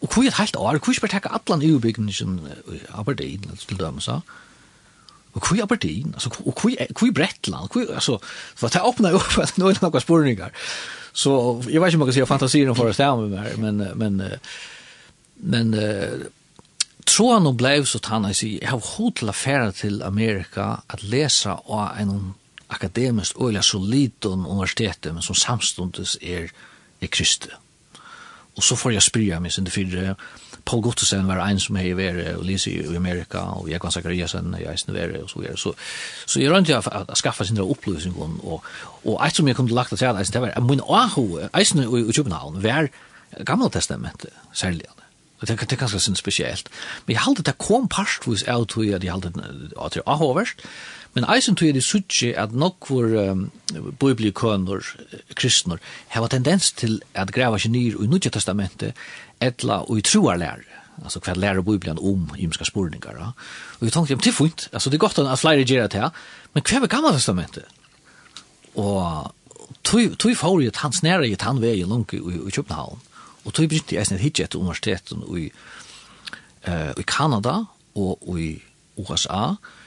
og 0.01 0.13
hvor 0.13 0.23
er 0.23 0.27
et 0.27 0.39
halvt 0.39 0.55
år, 0.55 0.77
hvor 0.77 0.93
er 0.93 1.07
det 1.07 1.13
ikke 1.13 1.35
alle 1.35 1.67
EU-bygningen 1.67 2.39
i 2.73 2.79
Aberdeen, 2.89 3.51
til 3.57 3.79
dømes, 3.79 4.03
så, 4.03 4.19
Og 5.33 5.47
hvor 5.47 5.57
er 5.57 5.63
Aberdeen? 5.63 6.11
Altså, 6.13 6.29
og 6.45 6.53
hvor 6.61 6.71
er 6.79 7.11
Bretland? 7.15 7.69
Hvor, 7.71 7.93
altså, 7.93 8.17
for 8.55 8.67
det 8.67 8.81
åpner 8.83 9.09
jo 9.09 9.21
opp 9.21 9.37
at 9.39 9.57
nå 9.57 9.69
er 9.69 9.77
det 9.77 9.83
noen 9.85 10.03
spørninger. 10.03 10.49
Så 11.13 11.61
jag 11.69 11.81
vet 11.81 11.93
inte 11.93 11.95
om 11.95 12.01
jag 12.01 12.07
kan 12.07 12.13
säga 12.13 12.25
fantasierna 12.25 12.75
för 12.75 12.89
att 12.89 12.95
stämma 12.95 13.21
med 13.21 13.29
mig, 13.29 13.53
men, 13.57 13.77
men, 13.77 14.23
men 15.35 15.75
tror 17.03 17.33
han 17.33 17.57
blev 17.57 17.83
så 17.83 17.97
att 17.97 18.05
han 18.05 18.33
jag 18.41 18.71
har 18.71 18.97
hållit 18.97 19.15
till 19.15 19.29
affärer 19.29 19.71
till 19.71 20.03
Amerika 20.03 20.81
att 20.87 21.03
läsa 21.03 21.53
av 21.53 21.89
en 21.97 22.33
akademiskt 22.67 23.41
öliga 23.41 23.61
solid 23.61 24.11
universitet 24.25 25.07
men 25.11 25.21
som 25.21 25.35
samstundes 25.35 26.17
är, 26.21 26.51
är 26.99 27.07
kristet 27.07 27.51
Og 28.61 28.65
så 28.65 28.75
får 28.77 28.91
jeg 28.93 29.01
spyrja 29.01 29.39
meg 29.41 29.53
sin 29.55 29.65
fyrre. 29.73 30.13
Paul 30.69 30.83
Gottesen 30.85 31.25
var 31.25 31.39
en 31.41 31.59
som 31.59 31.79
hei 31.81 31.95
vere 31.97 32.35
og 32.37 32.43
lise 32.45 32.69
i 32.69 32.95
Amerika, 32.95 33.41
og 33.57 33.71
Jekvann 33.71 33.95
Zakariasen 33.95 34.53
i 34.59 34.67
eisen 34.69 34.93
vere, 34.93 35.23
og 35.23 35.31
så 35.31 35.41
videre. 35.41 35.57
Så, 35.57 35.73
så 36.29 36.43
jeg 36.43 36.51
rønte 36.53 36.69
jeg 36.69 36.85
å 36.85 37.17
skaffa 37.17 37.47
sin 37.47 37.57
opplysning, 37.63 38.13
og, 38.21 38.61
og 39.01 39.17
eit 39.25 39.39
som 39.39 39.49
jeg 39.49 39.57
kom 39.57 39.65
til 39.65 39.79
lagt 39.79 39.95
til 39.95 40.05
eisen, 40.05 40.35
det 40.37 40.43
var 40.45 40.67
min 40.67 40.85
ahu, 40.85 41.39
eisen 41.57 41.81
i 41.81 41.89
København, 42.13 42.61
var 42.61 42.91
gamla 43.49 43.71
testamentet, 43.73 44.29
særlig. 44.53 44.85
Og 45.41 45.47
det, 45.49 45.57
det 45.57 45.73
er 45.73 45.81
ganske 45.81 45.99
sin 45.99 46.15
spesielt. 46.15 46.69
Men 47.07 47.15
jeg 47.15 47.25
halte 47.25 47.49
det 47.49 47.57
kom 47.57 47.89
parstvis 47.89 48.45
av 48.45 48.67
tog 48.69 48.93
at 48.93 49.01
jeg 49.01 49.15
halte 49.15 49.33
det 49.33 50.03
er 50.03 50.05
ahu 50.05 50.35
verst, 50.37 50.61
Men 51.13 51.25
eisen 51.27 51.57
tog 51.59 51.67
er 51.67 51.75
det 51.75 51.83
suttje 51.83 52.31
at 52.39 52.53
nokkur 52.55 53.09
um, 53.19 53.47
biblikønur, 53.99 54.85
kristner, 55.35 55.81
heva 56.13 56.29
tendens 56.31 56.71
til 56.71 57.01
at 57.13 57.33
greva 57.35 57.59
seg 57.59 57.73
nyr 57.73 57.97
i 57.99 58.07
Nudja 58.07 58.31
testamentet, 58.31 58.95
etla 59.43 59.81
og 59.83 59.99
i 59.99 60.05
truarlære, 60.07 60.63
altså 61.03 61.19
hva 61.25 61.35
lærer 61.35 61.65
Bibelen 61.67 61.99
om 61.99 62.29
ymska 62.39 62.67
spurningar. 62.69 63.19
Ja? 63.19 63.33
Og 63.79 63.83
vi 63.83 63.91
tenkte, 63.91 64.13
ja, 64.13 64.21
det 64.23 64.31
er 64.31 64.37
fint, 64.37 64.69
altså 64.71 64.89
det 64.89 64.99
er 64.99 65.03
godt 65.03 65.19
at 65.19 65.39
flere 65.39 65.67
gjerra 65.67 65.91
til, 65.91 66.23
men 66.53 66.63
hva 66.63 66.79
er 66.79 66.93
gamla 66.95 67.13
testamentet? 67.17 67.67
Og 68.79 69.33
tog 69.83 70.35
får 70.37 70.61
jo 70.63 70.71
han 70.79 70.95
snæra 70.95 71.27
i 71.27 71.35
tannvegi 71.35 71.83
lungi 71.83 72.21
i 72.23 72.55
København, 72.55 73.03
og 73.43 73.53
tog 73.53 73.67
begynte 73.67 73.95
jeg 73.95 74.07
snitt 74.07 74.23
hitje 74.23 74.47
etter 74.47 74.63
universiteten 74.63 75.27
i, 75.35 75.51
uh, 76.69 76.91
i 76.95 77.03
Kanada 77.03 77.65
og 77.99 78.39
i 78.39 78.61
USA, 78.95 79.57
og 79.57 79.80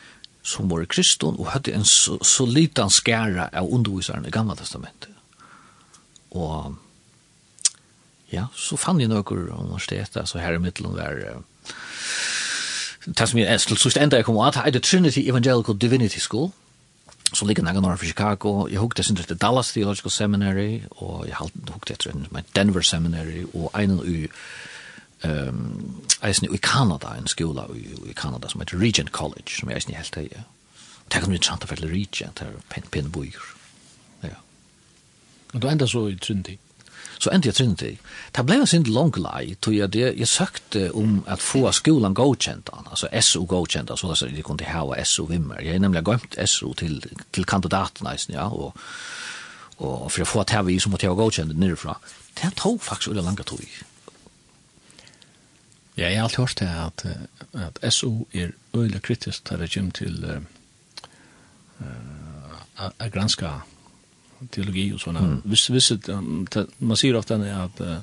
som 0.45 0.69
var 0.71 0.85
kriston 0.85 1.39
og 1.41 1.51
hadde 1.55 1.73
en 1.75 1.87
så, 1.89 2.19
så 2.23 2.47
liten 2.47 2.93
skæra 2.93 3.49
av 3.53 3.71
undervisaren 3.73 4.27
i 4.29 4.33
Gamla 4.33 4.57
Testamentet. 4.59 5.13
Og 6.37 6.75
ja, 8.33 8.49
så 8.57 8.77
fann 8.77 9.01
jeg 9.01 9.09
noen 9.09 9.25
universiteter, 9.25 10.27
så 10.29 10.43
her 10.43 10.59
i 10.59 10.63
middelen 10.63 10.97
var 10.99 11.21
det 13.05 13.29
som 13.29 13.39
jeg 13.39 13.61
til 13.61 13.77
sørst 13.77 13.99
enda 14.01 14.17
jeg 14.17 14.25
kom 14.25 14.39
at, 14.41 14.57
er 14.57 14.73
det 14.73 14.83
Trinity 14.83 15.27
Evangelical 15.29 15.77
Divinity 15.77 16.19
School, 16.19 16.51
som 17.35 17.49
ligger 17.49 17.65
nægge 17.65 17.81
nord 17.81 17.99
for 17.99 18.07
Chicago. 18.07 18.67
Jeg 18.69 18.79
hukte 18.79 19.03
sin 19.03 19.17
til 19.17 19.37
Dallas 19.37 19.73
Theological 19.73 20.11
Seminary, 20.11 20.81
og 20.91 21.27
jeg 21.29 21.37
hukte 21.71 21.93
etter 21.93 22.11
en 22.11 22.27
Denver 22.57 22.81
Seminary, 22.81 23.45
og 23.55 23.71
en 23.83 24.01
i 24.07 24.27
ehm 25.25 26.05
eisen 26.25 26.55
i 26.55 26.59
Canada 26.59 27.15
en 27.19 27.27
skola 27.27 27.67
i, 27.75 28.11
i 28.11 28.13
Canada 28.13 28.49
som 28.49 28.61
heter 28.61 28.81
Regent 28.81 29.13
College, 29.13 29.59
som 29.59 29.69
jeg 29.69 29.77
eisen 29.77 29.93
i 29.93 29.97
helt 29.99 30.15
hei. 30.17 30.29
Og 31.05 31.13
det 31.13 31.23
er 31.23 31.29
mye 31.29 31.43
sant 31.45 31.65
Regent, 31.71 32.41
her 32.41 32.61
pen 32.69 32.87
pen 32.91 33.11
pinn. 33.13 33.33
Ja. 34.23 34.37
Og 35.55 35.61
då 35.61 35.69
enda 35.69 35.87
så 35.87 36.09
i 36.09 36.17
Trinity? 36.17 36.57
Så 37.19 37.31
enda 37.31 37.49
jeg 37.49 37.55
Trinity. 37.55 37.97
Det 38.37 38.47
ble 38.47 38.55
en 38.55 38.67
sin 38.67 38.83
long 38.83 39.13
lie 39.17 39.55
to 39.61 39.71
jeg 39.71 39.93
det, 39.93 40.19
jeg 40.19 40.29
søkte 40.29 40.93
om 40.95 41.25
at 41.27 41.41
få 41.41 41.73
skolan 41.73 42.15
godkjent, 42.15 42.71
altså 42.91 43.09
SO 43.21 43.45
godkjent, 43.45 43.91
så 43.99 44.09
altså, 44.09 44.27
de 44.27 44.43
kunne 44.43 44.65
hava 44.65 45.05
SO 45.05 45.25
vimmer. 45.25 45.61
Jeg 45.61 45.73
har 45.73 45.79
nemlig 45.79 46.05
gømt 46.05 46.37
SO 46.49 46.73
til, 46.73 47.03
til 47.33 47.45
kandidaten 47.45 48.07
eisen, 48.07 48.35
ja, 48.35 48.49
og 48.49 48.77
og 49.79 50.13
for 50.13 50.23
å 50.23 50.29
få 50.29 50.41
at 50.45 50.51
her 50.55 50.63
vi 50.63 50.79
som 50.79 50.93
måtte 50.95 51.09
ha 51.09 51.17
godkjent 51.19 51.57
nærfra. 51.59 51.99
det 52.43 52.53
tog 52.57 52.83
faktisk 52.83 53.11
ulla 53.11 53.23
langa 53.23 53.43
tog. 53.43 53.65
Ja, 55.97 56.09
jeg 56.09 56.19
har 56.19 56.25
alltid 56.27 56.43
hørt 56.43 56.59
det 56.59 56.69
at, 56.69 57.05
at 57.83 57.93
SO 57.95 58.27
er 58.35 58.51
øyelig 58.75 59.03
kritisk 59.03 59.45
til 59.47 59.59
det 59.63 59.71
kommer 59.75 59.93
til 59.95 60.25
uh, 60.27 61.87
å 62.83 63.09
granske 63.15 63.53
teologi 64.53 64.89
og 64.93 65.01
sånne. 65.01 65.21
Mm. 65.21 65.37
Hvis, 65.45 65.69
hvis 65.71 65.93
um, 66.11 66.47
man 66.79 66.99
sier 66.99 67.17
ofte 67.19 67.39
at 67.39 67.81
uh, 67.81 68.01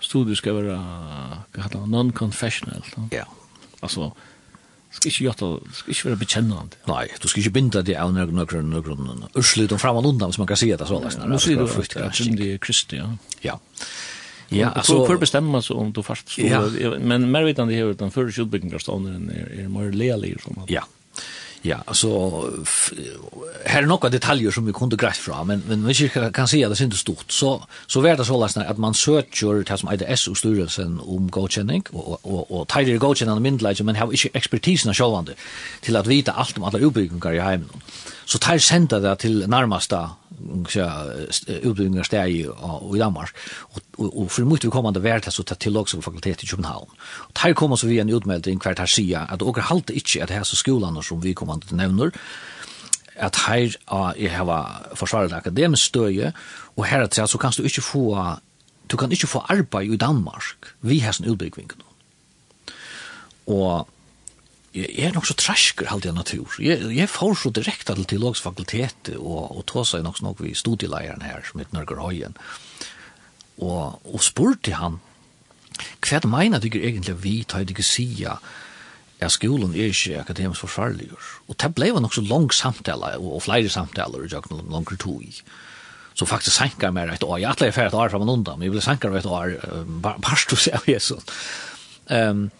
studier 0.00 0.38
skal 0.38 0.58
være 0.58 0.78
uh, 0.78 1.86
non-confessional. 1.86 2.82
Ja. 3.12 3.22
Yeah. 3.22 3.30
Altså, 3.82 4.10
skal 4.90 5.10
ikke 5.12 5.24
gjøre 5.24 5.38
det, 5.38 5.74
skal 5.78 5.94
ikke 5.94 6.08
være 6.08 6.20
bekjennende. 6.24 6.82
Nei, 6.88 7.06
du 7.22 7.28
skal 7.28 7.42
ikke 7.44 7.54
binde 7.58 7.82
det 7.86 7.96
av 8.00 8.12
noen 8.14 8.34
noen 8.34 8.70
noen 8.72 9.26
urslut 9.36 9.72
og 9.72 9.80
frem 9.80 9.98
og 10.00 10.06
undan, 10.10 10.32
hvis 10.32 10.40
man 10.40 10.48
kan 10.50 10.58
si 10.58 10.70
det 10.72 10.88
sånn. 10.88 11.06
Nå 11.28 11.40
sier 11.42 11.60
du 11.60 11.68
at 11.68 11.94
det 11.94 12.46
er 12.54 12.62
kristne, 12.62 13.02
ja. 13.02 13.10
Ja. 13.52 13.58
Ja, 14.48 14.68
alltså 14.68 15.06
för 15.06 15.16
bestämma 15.16 15.62
så 15.62 15.74
om 15.74 15.92
du 15.92 16.02
fast 16.02 16.28
så 16.28 16.40
ja. 16.40 16.60
men 17.00 17.30
mer 17.30 17.42
vet 17.42 17.58
han 17.58 17.68
det 17.68 17.74
här 17.74 17.84
utan 17.84 18.10
för 18.10 18.30
skjutbyggingar 18.30 18.78
står 18.78 18.94
är 18.94 19.60
är 19.60 19.68
mer 19.68 19.92
lelig 19.92 20.40
som 20.42 20.62
Ja. 20.68 20.84
Ja, 21.62 21.76
alltså 21.84 22.40
här 23.64 23.82
är 23.82 23.86
några 23.86 24.08
detaljer 24.08 24.50
som 24.50 24.66
vi 24.66 24.72
kunde 24.72 24.96
grasp 24.96 25.20
fram 25.20 25.46
men 25.46 25.62
men 25.66 25.86
vi 25.86 26.08
kan, 26.08 26.48
se 26.48 26.64
att 26.64 26.70
det 26.70 26.80
är 26.80 26.84
inte 26.84 26.96
stort 26.96 27.32
så 27.32 27.66
så 27.86 28.00
vart 28.00 28.18
det 28.18 28.24
så 28.24 28.40
läsna 28.40 28.64
att 28.64 28.78
man 28.78 28.94
söker 28.94 29.64
det 29.64 29.78
som 29.78 29.88
är 29.88 30.16
SO 30.16 30.34
styrelsen 30.34 31.00
om 31.00 31.30
godkänning 31.30 31.82
och 31.90 32.18
och 32.22 32.60
och 32.60 32.68
tidigare 32.68 32.98
godkännande 32.98 33.40
myndigheter 33.40 33.84
men 33.84 33.96
har 33.96 34.12
inte 34.12 34.28
expertisen 34.32 34.94
självande 34.94 35.32
till 35.80 35.96
att 35.96 36.06
vita 36.06 36.32
allt 36.32 36.56
om 36.56 36.64
alla 36.64 36.78
uppbyggnader 36.78 37.32
i 37.32 37.40
hemmen. 37.40 37.68
Så 38.28 38.38
tar 38.38 38.58
sända 38.60 38.98
det 39.00 39.18
til 39.18 39.46
så 40.68 40.88
utbildningar 41.64 42.04
steg 42.04 42.34
i 42.34 42.98
Danmark. 42.98 43.32
Og, 43.72 43.80
og, 43.98 44.18
og 44.18 44.30
for 44.30 44.44
mye 44.44 44.60
vi 44.62 44.70
kommande 44.70 45.00
vært 45.02 45.30
så 45.32 45.42
tar 45.42 45.56
til 45.56 45.76
også 45.76 46.02
fakultet 46.04 46.44
i 46.44 46.46
København. 46.46 46.92
Og 47.28 47.34
tar 47.34 47.54
kommer 47.56 47.76
så 47.76 47.88
vi 47.88 47.98
en 47.98 48.12
utmelding 48.12 48.60
hver 48.60 48.74
här 48.78 48.86
sida 48.86 49.26
at 49.30 49.40
dere 49.40 49.64
halte 49.70 49.94
ikke 49.94 50.22
at 50.22 50.30
här 50.30 50.44
så 50.44 50.56
skolene 50.56 51.02
som 51.02 51.22
vi 51.22 51.32
kommande 51.32 51.76
nevner 51.76 52.10
at 53.18 53.36
her 53.48 53.74
er 53.88 54.28
hava 54.28 54.58
forsvaret 54.94 55.32
akademisk 55.32 55.90
støye, 55.90 56.32
og 56.76 56.84
her 56.86 57.02
at 57.02 57.14
så 57.14 57.38
kan 57.38 57.52
du 57.56 57.62
ikke 57.62 57.82
få 57.82 58.36
du 58.90 58.96
kan 58.96 59.12
ikke 59.12 59.26
få 59.26 59.38
arbeid 59.48 59.92
i 59.92 59.96
Danmark 59.96 60.74
vi 60.80 60.98
har 60.98 61.12
sin 61.12 61.26
utbyggvingen. 61.26 61.82
Og 63.46 63.88
jeg 64.78 65.08
er 65.08 65.14
nok 65.16 65.26
så 65.28 65.36
trasker 65.38 65.90
halde 65.90 66.08
jeg 66.08 66.16
natur. 66.16 66.56
Jeg, 66.62 66.82
jeg 66.94 67.10
får 67.10 67.34
så 67.42 67.52
direkte 67.54 67.94
til 67.94 68.08
teologisk 68.08 68.46
fakultet 68.46 69.12
og, 69.16 69.56
og 69.58 69.66
ta 69.70 69.84
seg 69.86 70.04
nok 70.06 70.22
nok 70.24 70.42
vi 70.44 70.54
studieleieren 70.56 71.24
her 71.26 71.44
som 71.46 71.62
heter 71.62 71.78
Norger 71.78 72.02
Høyen 72.04 72.38
og, 73.58 73.98
og 74.06 74.22
spurte 74.22 74.78
han 74.78 75.00
hva 75.78 76.18
det 76.22 76.30
mener 76.30 76.62
du 76.62 76.68
egentlig 76.70 77.14
vi 77.22 77.36
tar 77.46 77.66
ikke 77.66 77.86
sida 77.86 78.38
at 79.18 79.34
skolen 79.34 79.74
er 79.74 79.90
ikke 79.90 80.20
akademisk 80.20 80.62
forfarlig. 80.62 81.08
og 81.48 81.56
det 81.58 81.72
ble 81.74 81.90
nok 81.90 82.14
så 82.14 82.22
lang 82.22 82.52
samtale 82.54 83.16
og, 83.18 83.32
og 83.38 83.42
flere 83.42 83.70
samtaler 83.70 84.26
i 84.26 84.30
noen 84.50 84.70
langer 84.70 84.98
tog 84.98 85.22
i. 85.22 85.34
så 86.14 86.26
faktisk 86.26 86.56
sankar 86.56 86.90
meg 86.94 87.12
et 87.14 87.24
år 87.24 87.38
jeg 87.38 87.50
atleir 87.50 87.74
ferdig 87.74 87.94
et 87.94 88.00
år 88.00 88.10
fra 88.10 88.18
man 88.18 88.34
undan 88.34 88.58
men 88.58 88.68
jeg 88.68 88.74
vil 88.74 88.82
sanker 88.82 89.10
meg 89.10 89.24
et 89.24 89.30
år 89.30 89.56
bare 90.02 90.38
stå 90.38 90.56
seg 90.56 90.78
av 90.78 90.88
Jesus 90.90 91.22
um, 92.10 92.50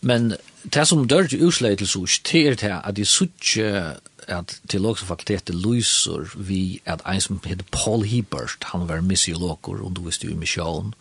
men 0.00 0.34
det 0.72 0.86
som 0.88 1.08
dør 1.08 1.26
til 1.26 1.46
utslag 1.46 1.78
til 1.78 1.88
sust, 1.88 2.32
det 2.32 2.46
er 2.46 2.54
det 2.54 2.72
at 2.84 2.96
de 2.96 3.04
suttje 3.04 3.96
at 4.28 4.60
teologiske 4.68 5.06
fakultetet 5.06 5.54
lyser 5.54 6.32
vi 6.36 6.80
at 6.86 7.02
en 7.06 7.20
som 7.20 7.40
heter 7.44 7.64
Paul 7.72 8.04
Hebert, 8.04 8.64
han 8.72 8.88
var 8.88 9.00
missiologer, 9.00 9.82
undervist 9.84 10.24
i 10.24 10.34
missionen, 10.34 10.94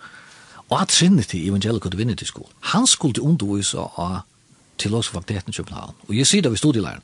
og 0.70 0.82
at 0.82 0.88
Trinity 0.88 1.36
Evangelical 1.36 1.92
Divinity 1.92 2.24
School, 2.24 2.50
han 2.60 2.88
skulle 2.88 3.22
undervise 3.22 3.78
av 3.78 4.24
teologiske 4.78 5.14
fakultetet 5.14 5.50
i 5.50 5.58
København. 5.58 5.96
Og 6.08 6.18
jeg 6.18 6.28
sier 6.28 6.42
det 6.42 6.52
ved 6.52 6.58
studielæren, 6.58 7.02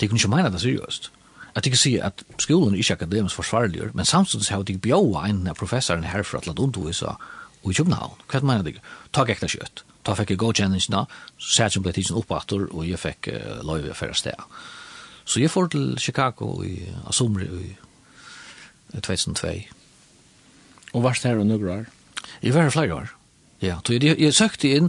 det 0.00 0.08
kunne 0.08 0.18
ikke 0.18 0.28
mene 0.36 0.52
det 0.52 0.60
seriøst. 0.60 1.10
At 1.54 1.66
jeg 1.66 1.72
kan 1.72 1.78
si 1.78 1.96
at 1.96 2.22
skolen 2.38 2.74
er 2.74 2.78
ikke 2.78 2.92
akademisk 2.92 3.34
forsvarlig, 3.34 3.90
men 3.92 4.04
samtidig 4.04 4.46
har 4.48 4.62
de 4.62 4.78
bjøret 4.78 5.30
en 5.30 5.46
av 5.46 5.54
professoren 5.58 6.04
herfra 6.04 6.40
til 6.40 6.50
at 6.50 6.58
undervise 6.58 7.16
i 7.64 7.72
København. 7.72 8.14
Hva 8.30 8.40
mener 8.40 8.62
du? 8.62 8.72
Ta 9.12 9.24
ikke 9.24 9.48
kjøtt 9.48 9.84
da 10.08 10.14
fikk 10.16 10.32
jeg 10.32 10.40
godkjenningsna, 10.40 11.04
så 11.36 11.50
sæt 11.52 11.76
som 11.76 11.84
ble 11.84 11.92
tidsen 11.92 12.16
oppater, 12.16 12.64
og 12.72 12.86
jeg 12.88 13.00
fikk 13.00 13.28
uh, 13.34 13.58
lov 13.66 13.84
i 13.84 13.92
for 13.96 14.16
sted. 14.16 14.46
Så 15.28 15.42
jeg 15.42 15.52
får 15.52 15.68
til 15.74 15.98
Chicago 16.00 16.62
i 16.64 16.80
uh, 16.88 17.10
sommer 17.12 17.44
i 17.44 17.74
2002. 18.94 19.52
Og 20.94 21.04
hva 21.04 21.12
er 21.12 21.20
det 21.20 21.30
her 21.30 21.42
og 21.42 21.46
nøkker 21.46 21.72
her? 21.74 21.84
Jeg 22.42 22.54
var 22.54 22.62
her 22.62 22.70
flere 22.70 22.94
år, 22.94 23.14
ja. 23.60 23.76
Så 23.86 23.92
jeg, 23.92 24.04
jeg, 24.04 24.20
jeg 24.20 24.34
søkte 24.34 24.70
inn 24.78 24.88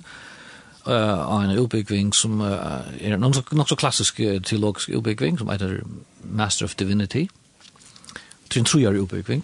uh, 0.88 1.20
av 1.20 1.44
en 1.44 1.58
utbyggving 1.60 2.14
som 2.16 2.40
uh, 2.40 2.88
er 3.02 3.18
nok 3.18 3.36
så, 3.36 3.44
nok 3.52 3.70
så 3.70 3.80
klassisk 3.80 4.22
uh, 4.24 4.38
teologisk 4.40 4.94
utbyggving, 4.96 5.40
som 5.40 5.52
heter 5.52 5.82
Master 6.24 6.70
of 6.70 6.78
Divinity. 6.80 7.28
Det 8.48 8.56
er 8.56 8.64
en 8.64 8.72
trojar 8.72 9.02
utbyggving. 9.02 9.44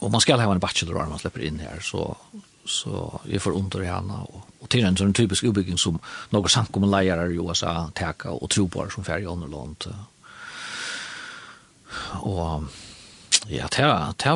Og 0.00 0.12
man 0.12 0.22
skal 0.22 0.40
ha 0.40 0.52
en 0.52 0.62
bachelor 0.62 1.02
når 1.02 1.10
man 1.10 1.18
slipper 1.18 1.42
inn 1.44 1.60
her, 1.60 1.82
så 1.84 2.14
så 2.70 3.20
jeg 3.28 3.42
får 3.42 3.56
under 3.58 3.84
henne, 3.84 4.22
og, 4.30 4.46
og 4.60 4.70
til 4.72 4.86
en 4.86 4.98
sånn 4.98 5.16
typisk 5.16 5.48
utbygging 5.50 5.78
som 5.80 5.98
noen 6.34 6.52
samkommende 6.52 6.94
leier 6.96 7.22
i 7.26 7.40
USA 7.40 7.90
teka 7.96 8.32
og 8.34 8.50
det 8.54 8.92
som 8.94 9.04
færre 9.04 9.24
i 9.24 9.30
andre 9.30 9.50
land. 9.50 9.88
Og 12.22 12.68
ja, 13.50 13.66
det 13.70 13.86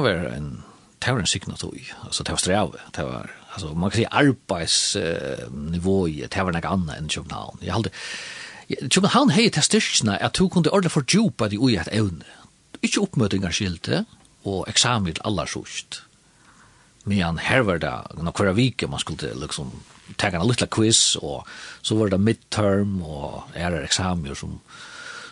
var 0.03 0.30
en 0.35 0.64
det 1.05 1.12
var 1.12 1.20
en 1.20 1.28
signatøy, 1.28 1.82
altså 2.07 2.24
det 2.24 2.32
var 2.32 2.41
streve, 2.41 2.78
det 2.97 3.05
var, 3.05 3.30
alltså 3.53 3.74
man 3.74 3.91
kan 3.91 3.99
si 3.99 4.07
arbeidsnivå 4.11 5.97
i, 6.09 6.22
det 6.24 6.45
var 6.45 6.53
noe 6.53 6.70
annet 6.70 7.16
Jag 7.16 7.26
hade 7.28 7.61
jag 7.61 7.72
halde, 7.74 7.91
København 8.89 9.30
hej 9.30 9.51
til 9.51 9.62
styrkene 9.62 10.22
at 10.22 10.32
kunde 10.32 10.70
kunne 10.70 10.82
för 10.82 10.91
fordjupa 10.91 11.49
det 11.49 11.59
oj 11.59 11.76
att 11.76 11.89
ävne 11.89 12.24
inte 12.85 13.01
uppmötingar 13.01 13.53
skilte, 13.53 14.05
och 14.43 14.68
examen 14.68 15.14
alla 15.20 15.47
sjukt. 15.47 16.03
Men 17.05 17.38
här 17.38 17.61
var 17.61 17.78
det 17.78 18.02
några 18.14 18.52
veckor 18.52 18.88
man 18.88 18.98
skulle 18.98 19.34
liksom 19.34 19.70
ta 20.16 20.26
en 20.26 20.48
liten 20.48 20.68
quiz 20.68 21.16
och 21.16 21.48
så 21.82 21.96
var 21.96 22.09
det 22.09 22.18
midterm 22.18 23.02
och 23.02 23.42
era 23.55 23.82
examen 23.82 24.34
som 24.34 24.61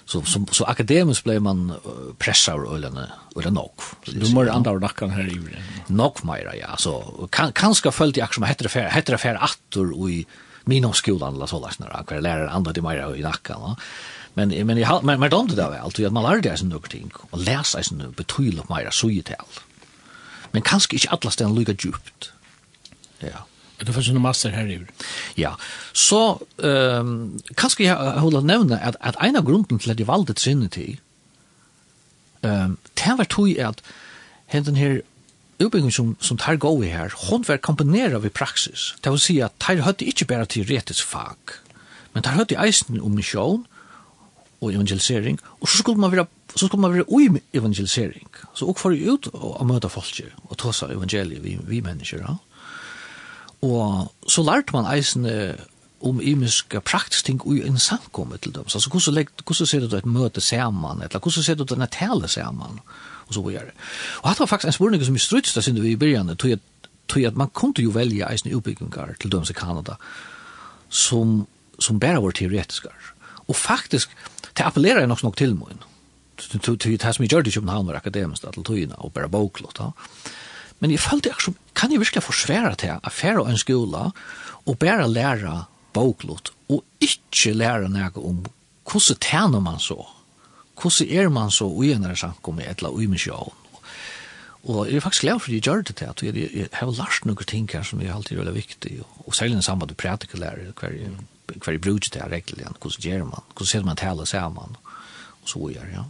så 0.05 0.23
som 0.23 0.47
så 0.47 0.65
akademiskt 0.65 1.25
blev 1.25 1.43
man 1.43 1.73
pressad 2.19 2.61
och 2.61 2.77
eller 2.77 3.11
eller 3.37 3.51
nog. 3.51 3.73
Du 4.05 4.35
mår 4.35 4.49
andra 4.49 4.73
nackan 4.73 5.11
här 5.11 5.29
i 5.29 5.35
det. 5.35 5.95
Nok 5.95 6.23
mer 6.23 6.55
ja, 6.61 6.77
så 6.77 7.29
kan 7.31 7.53
kanske 7.53 7.91
följt 7.91 8.17
jag 8.17 8.35
som 8.35 8.45
heter 8.45 8.69
det 8.75 8.91
heter 8.91 9.13
det 9.13 9.19
för 9.19 9.45
attor 9.45 10.01
och 10.01 10.11
i 10.11 10.27
min 10.65 10.85
om 10.85 10.93
skolan 10.93 11.35
eller 11.35 11.47
så 11.47 11.61
där 11.61 11.75
när 11.79 12.05
jag 12.11 12.23
lärare 12.23 12.51
andra 12.51 12.73
det 12.73 12.83
mer 12.83 13.15
i 13.15 13.23
nackan 13.23 13.61
va. 13.61 13.77
Men 14.35 14.67
men 14.67 14.79
jag 14.79 15.05
men 15.05 15.21
men 15.21 15.31
då 15.31 15.43
det 15.43 15.57
där 15.57 15.71
väl 15.71 16.07
att 16.07 16.13
man 16.13 16.23
lärde 16.23 16.57
sig 16.57 16.69
några 16.69 16.89
ting 16.89 17.11
och 17.31 17.39
läsa 17.39 17.83
sig 17.83 17.99
nu 17.99 18.09
betydligt 18.17 18.69
mer 18.69 18.89
så 18.91 19.11
ju 19.11 19.23
till 19.23 19.35
men 20.53 20.65
kanskje 20.67 20.99
ikke 20.99 21.13
alle 21.17 21.33
stedene 21.33 21.59
lykker 21.59 21.79
djupt. 21.79 22.33
Ja. 23.23 23.45
Er 23.81 23.87
det 23.87 23.95
først 23.95 24.13
en 24.13 24.23
master 24.23 24.51
her 24.55 24.69
i 24.71 24.79
Ja, 25.37 25.55
så 25.93 26.39
um, 26.59 27.41
kanskje 27.57 27.89
jeg 27.89 27.97
holde 27.97 28.39
å 28.39 28.47
nevne 28.47 28.79
at, 28.79 28.97
at 29.01 29.17
en 29.23 29.37
av 29.37 29.45
grunden 29.45 29.79
til 29.79 29.91
at 29.91 29.99
jeg 29.99 30.07
valgte 30.07 30.39
sinne 30.39 30.69
til, 30.69 31.01
um, 32.43 32.79
det 32.95 33.17
var 33.19 33.27
tog 33.27 33.59
at 33.59 33.83
henten 34.47 34.77
her 34.77 35.01
utbyggingen 35.59 35.95
som, 35.95 36.15
som 36.21 36.39
tar 36.39 36.61
gå 36.63 36.71
i 36.83 36.93
her, 36.93 37.15
hun 37.29 37.45
var 37.49 37.59
komponeret 37.63 38.23
ved 38.23 38.31
praksis. 38.31 38.95
Det 39.05 39.13
vil 39.13 39.21
si 39.23 39.41
at 39.41 39.55
tar 39.61 39.83
hadde 39.83 40.07
ikke 40.07 40.29
bare 40.31 40.47
teoretisk 40.47 41.07
fag, 41.07 41.59
men 42.15 42.23
tar 42.23 42.39
hadde 42.39 42.59
eisen 42.61 43.01
om 43.01 43.15
nisjon, 43.19 43.67
og 44.63 44.71
evangelisering, 44.71 45.41
og 45.61 45.69
så 45.69 45.83
skulle 45.83 46.01
man 46.01 46.13
være, 46.13 46.27
så 46.57 46.67
skulle 46.67 46.81
man 46.81 46.95
være 46.95 47.09
ui 47.11 47.43
evangelisering. 47.53 48.29
Så 48.55 48.69
og 48.71 48.79
for 48.79 48.95
ut 48.95 49.29
og 49.35 49.67
møte 49.67 49.91
folk 49.91 50.23
og 50.45 50.59
ta 50.59 50.73
seg 50.73 50.95
evangeliet 50.95 51.43
vi, 51.43 51.59
vi 51.67 51.81
mennesker. 51.83 52.23
Ja. 52.23 52.39
Og 53.63 54.13
så 54.31 54.43
lærte 54.47 54.75
man 54.75 54.87
eisene 54.95 55.57
om 56.03 56.21
imiske 56.23 56.81
praktisk 56.81 57.25
ting 57.25 57.43
i 57.47 57.63
en 57.67 57.79
samkommet 57.79 58.41
til 58.41 58.55
dem. 58.55 58.69
Så 58.69 58.79
altså, 58.79 58.91
hvordan, 58.91 59.15
legg, 59.15 59.29
hvordan 59.47 59.67
ser 59.67 59.87
du 59.87 59.97
et 59.97 60.07
møte 60.07 60.41
sammen, 60.41 61.03
eller 61.03 61.19
hvordan 61.19 61.43
ser 61.43 61.55
du 61.55 61.65
denne 61.65 61.87
tale 61.87 62.29
sammen, 62.29 62.81
og 63.27 63.35
så 63.35 63.43
videre. 63.43 63.75
Og 64.23 64.29
dette 64.31 64.41
var 64.41 64.51
faktisk 64.51 64.67
en 64.67 64.79
spørning 64.79 65.05
som 65.05 65.15
vi 65.15 65.23
strutste 65.23 65.63
siden 65.63 65.83
vi 65.83 65.95
i 65.95 65.97
begynnelsen, 65.97 66.37
tog 66.37 66.51
at, 66.51 66.61
tog 67.09 67.25
at 67.25 67.37
man 67.37 67.51
kunne 67.55 67.83
jo 67.83 67.95
velge 67.95 68.27
eisne 68.27 68.55
utbyggingar 68.57 69.15
til 69.21 69.33
dem 69.33 69.47
i 69.51 69.53
Kanada, 69.53 69.95
som, 70.89 71.47
som 71.79 72.01
bare 72.01 72.23
var 72.23 72.31
teoretiske. 72.31 72.89
Og 73.49 73.57
faktisk, 73.57 74.11
det 74.57 74.67
appellerar 74.67 75.07
nok 75.07 75.23
nok 75.23 75.37
til 75.37 75.55
mun. 75.57 75.83
Det 76.37 76.65
som 76.67 77.23
jeg 77.23 77.31
gjør 77.31 77.45
det 77.45 77.53
i 77.53 77.59
København 77.59 77.87
var 77.87 78.01
akademisk 78.01 78.43
til 78.43 78.65
tøyene 78.65 78.97
og 78.99 79.13
bare 79.13 79.29
boklott. 79.29 79.81
Men 80.81 80.91
jeg 80.91 81.01
følte 81.01 81.31
jeg 81.31 81.45
som, 81.45 81.57
kan 81.75 81.93
jeg 81.93 82.01
virkelig 82.01 82.23
forsvære 82.23 82.75
til 82.75 82.97
at 82.97 83.13
fære 83.13 83.45
en 83.51 83.59
skola 83.59 84.11
og 84.67 84.79
bare 84.79 85.09
lære 85.09 85.65
boklott 85.93 86.51
og 86.69 86.83
ikke 87.01 87.55
lære 87.55 87.89
noe 87.93 88.11
om 88.17 88.43
hvordan 88.83 89.21
tjener 89.23 89.61
man 89.63 89.79
så? 89.79 90.01
Hvordan 90.81 91.09
er 91.09 91.29
man 91.29 91.51
så 91.51 91.69
i 91.83 91.93
en 91.93 92.17
samkomme 92.17 92.65
eller 92.67 93.01
i 93.01 93.07
misjon? 93.07 93.53
Og 94.63 94.87
jeg 94.87 94.97
er 94.97 95.01
faktisk 95.01 95.23
glad 95.23 95.41
for 95.41 95.51
at 95.51 95.55
jeg 95.55 95.63
gjør 95.63 95.83
det 95.83 95.97
til 95.97 96.05
at 96.05 96.23
jeg 96.23 96.69
har 96.73 96.91
lært 96.91 97.25
noen 97.27 97.47
ting 97.47 97.71
her 97.73 97.83
som 97.83 98.03
er 98.03 98.15
alltid 98.15 98.39
veldig 98.39 98.55
viktig, 98.55 99.01
og 99.27 99.35
særlig 99.35 99.59
den 99.59 99.63
samme 99.67 99.87
du 99.87 99.95
prætiker 99.95 100.39
lærer 100.39 100.71
hver 100.79 100.99
hver 101.47 101.79
brug 101.79 102.03
til 102.03 102.23
regler, 102.23 102.73
hvordan 102.81 103.01
gjør 103.01 103.25
man, 103.25 103.47
hvordan 103.55 103.67
ser 103.67 103.85
man 103.85 103.97
tale 103.97 104.27
sammen, 104.27 104.77
og 105.43 105.49
så 105.49 105.59
gjør, 105.75 105.89
ja. 105.93 106.05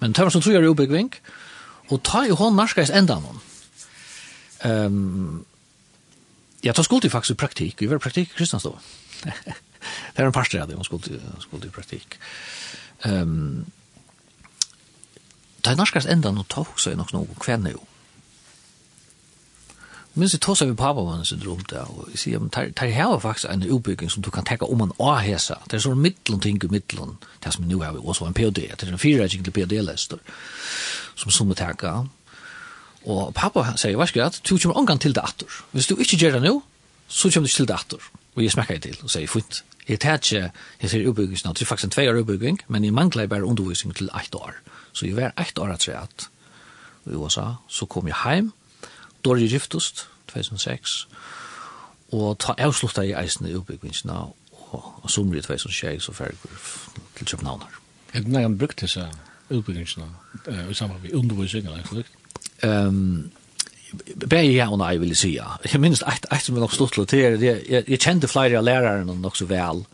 Men 0.00 0.14
Tømmersen 0.14 0.42
tror 0.42 0.52
jeg 0.52 0.62
er 0.62 0.70
oppbyggving, 0.70 1.14
og 1.90 2.02
ta 2.04 2.24
i 2.24 2.34
hånd 2.34 2.56
narskais 2.56 2.92
enda 2.94 3.18
noen. 3.20 3.40
Um, 4.64 5.44
ja, 6.64 6.72
ta 6.72 6.82
skulle 6.82 7.10
faktisk 7.10 7.36
i 7.36 7.40
praktikk, 7.40 7.80
vi 7.80 7.88
var 7.90 8.00
i 8.00 8.04
praktikk 8.04 8.32
i 8.32 8.36
Kristianstå. 8.38 8.74
det 9.24 9.34
er 10.16 10.26
en 10.26 10.32
parster 10.32 10.62
av 10.62 10.68
det, 10.68 10.76
hun 10.76 10.84
skulle, 10.84 11.66
i 11.66 11.72
praktikk. 11.72 12.18
Um, 13.04 13.66
ta 15.62 15.74
i 15.74 15.80
narskais 15.80 16.08
enda 16.08 16.32
noen, 16.32 16.48
ta 16.48 16.64
også 16.64 16.94
i 16.94 17.00
nok 17.00 17.12
noen 17.12 17.40
kvenner 17.40 17.76
jo. 17.76 17.84
Men 20.16 20.28
så 20.28 20.38
tåsar 20.38 20.66
vi 20.66 20.74
pappa 20.74 21.00
vann 21.02 21.24
sin 21.24 21.40
rum 21.40 21.64
där 21.68 21.82
och 21.90 22.08
vi 22.12 22.16
säger, 22.16 22.38
men 22.38 22.50
tar 22.50 22.86
här 22.86 23.08
var 23.08 23.20
faktiskt 23.20 23.44
en 23.44 23.62
utbyggning 23.62 24.10
som 24.10 24.22
du 24.22 24.30
kan 24.30 24.44
täcka 24.44 24.64
om 24.64 24.78
man 24.78 24.92
har 24.98 25.16
häsa. 25.16 25.58
Det 25.68 25.76
är 25.76 25.80
så 25.80 25.94
mittlån 25.94 26.40
ting 26.40 26.60
i 26.64 26.68
mittlån, 26.68 27.16
det 27.38 27.52
som 27.52 27.68
nu 27.68 27.74
har 27.74 27.92
vi 27.92 27.98
också 27.98 28.24
en 28.24 28.34
PhD, 28.34 28.60
det 28.78 28.82
är 28.82 28.92
en 28.92 28.98
fyra 28.98 29.28
till 29.28 29.52
PhD-läster 29.52 30.18
som 31.14 31.30
som 31.30 31.50
att 31.50 31.56
täcka. 31.56 32.08
Och 33.02 33.34
pappa 33.34 33.76
säger, 33.76 33.96
vad 33.96 34.08
ska 34.08 34.20
jag, 34.20 34.32
du 34.42 34.58
kommer 34.58 34.76
omgång 34.76 34.98
till 34.98 35.12
det 35.12 35.22
attor. 35.22 35.48
Hvis 35.70 35.86
du 35.86 35.94
inte 35.94 36.16
gör 36.16 36.32
det 36.32 36.40
nu, 36.40 36.60
så 37.08 37.30
kommer 37.30 37.48
du 37.48 37.52
till 37.52 37.66
det 37.66 37.74
attor. 37.74 38.02
Och 38.34 38.42
jag 38.42 38.52
smäcker 38.52 38.78
till 38.78 38.96
och 39.02 39.10
säger, 39.10 39.26
fint. 39.26 39.64
Jag 39.86 40.00
tar 40.00 40.14
inte, 40.14 40.52
jag 40.78 40.90
ser 40.90 40.98
utbyggningsnad, 40.98 41.56
det 41.56 41.62
är 41.62 41.66
faktiskt 41.66 41.84
en 41.84 41.90
tvåårig 41.90 42.20
utbyggning, 42.20 42.58
men 42.66 42.84
jag 42.84 42.94
manglar 42.94 43.26
bara 43.26 43.40
undervisning 43.40 43.94
till 43.94 44.10
ett 44.22 44.34
år. 44.34 44.54
Så 44.92 45.06
jag 45.06 45.16
var 45.16 45.32
ett 45.36 45.58
år 45.58 45.70
att 45.70 45.82
säga 45.82 45.98
att 45.98 46.28
i 47.06 47.10
USA, 47.10 47.56
så 47.68 47.86
kom 47.86 48.08
jag 48.08 48.16
hem, 48.16 48.52
Dori 49.24 49.48
giftust, 49.48 50.06
2006, 50.32 51.08
og 52.12 52.38
ta 52.38 52.54
avslutta 52.58 53.02
i 53.02 53.14
eisen 53.16 53.46
i 53.48 53.54
utbyggvingsna, 53.54 54.18
og 54.74 55.10
somri 55.10 55.38
i 55.38 55.42
2006, 55.42 56.08
og 56.08 56.14
ferdig 56.14 56.38
til 57.16 57.26
Københavnar. 57.26 57.80
Er 58.14 58.20
det 58.20 58.28
nægan 58.28 58.58
brukt 58.58 58.80
disse 58.80 59.08
utbyggingsna, 59.50 60.04
i 60.70 60.74
samband 60.74 61.02
med 61.02 61.14
undervisning, 61.14 61.66
eller 61.66 61.82
det 61.92 62.06
Um, 62.64 63.30
Bæg 64.30 64.54
ja 64.54 64.66
og 64.72 64.78
nei, 64.80 64.96
vil 64.98 65.12
jeg 65.12 65.18
sija. 65.20 65.44
Jeg 65.72 65.80
minns 65.82 66.02
eit, 66.08 66.26
eit 66.32 66.42
som 66.42 66.56
er 66.56 66.64
nok 66.64 66.72
slutt 66.74 66.96
til 67.10 67.36
det, 67.38 67.42
jeg, 67.68 67.84
jeg 67.88 68.00
kjente 68.00 68.30
flere 68.30 68.58
av 68.58 68.64
læreren 68.66 69.12
nok 69.22 69.36
så 69.38 69.46
vel, 69.46 69.84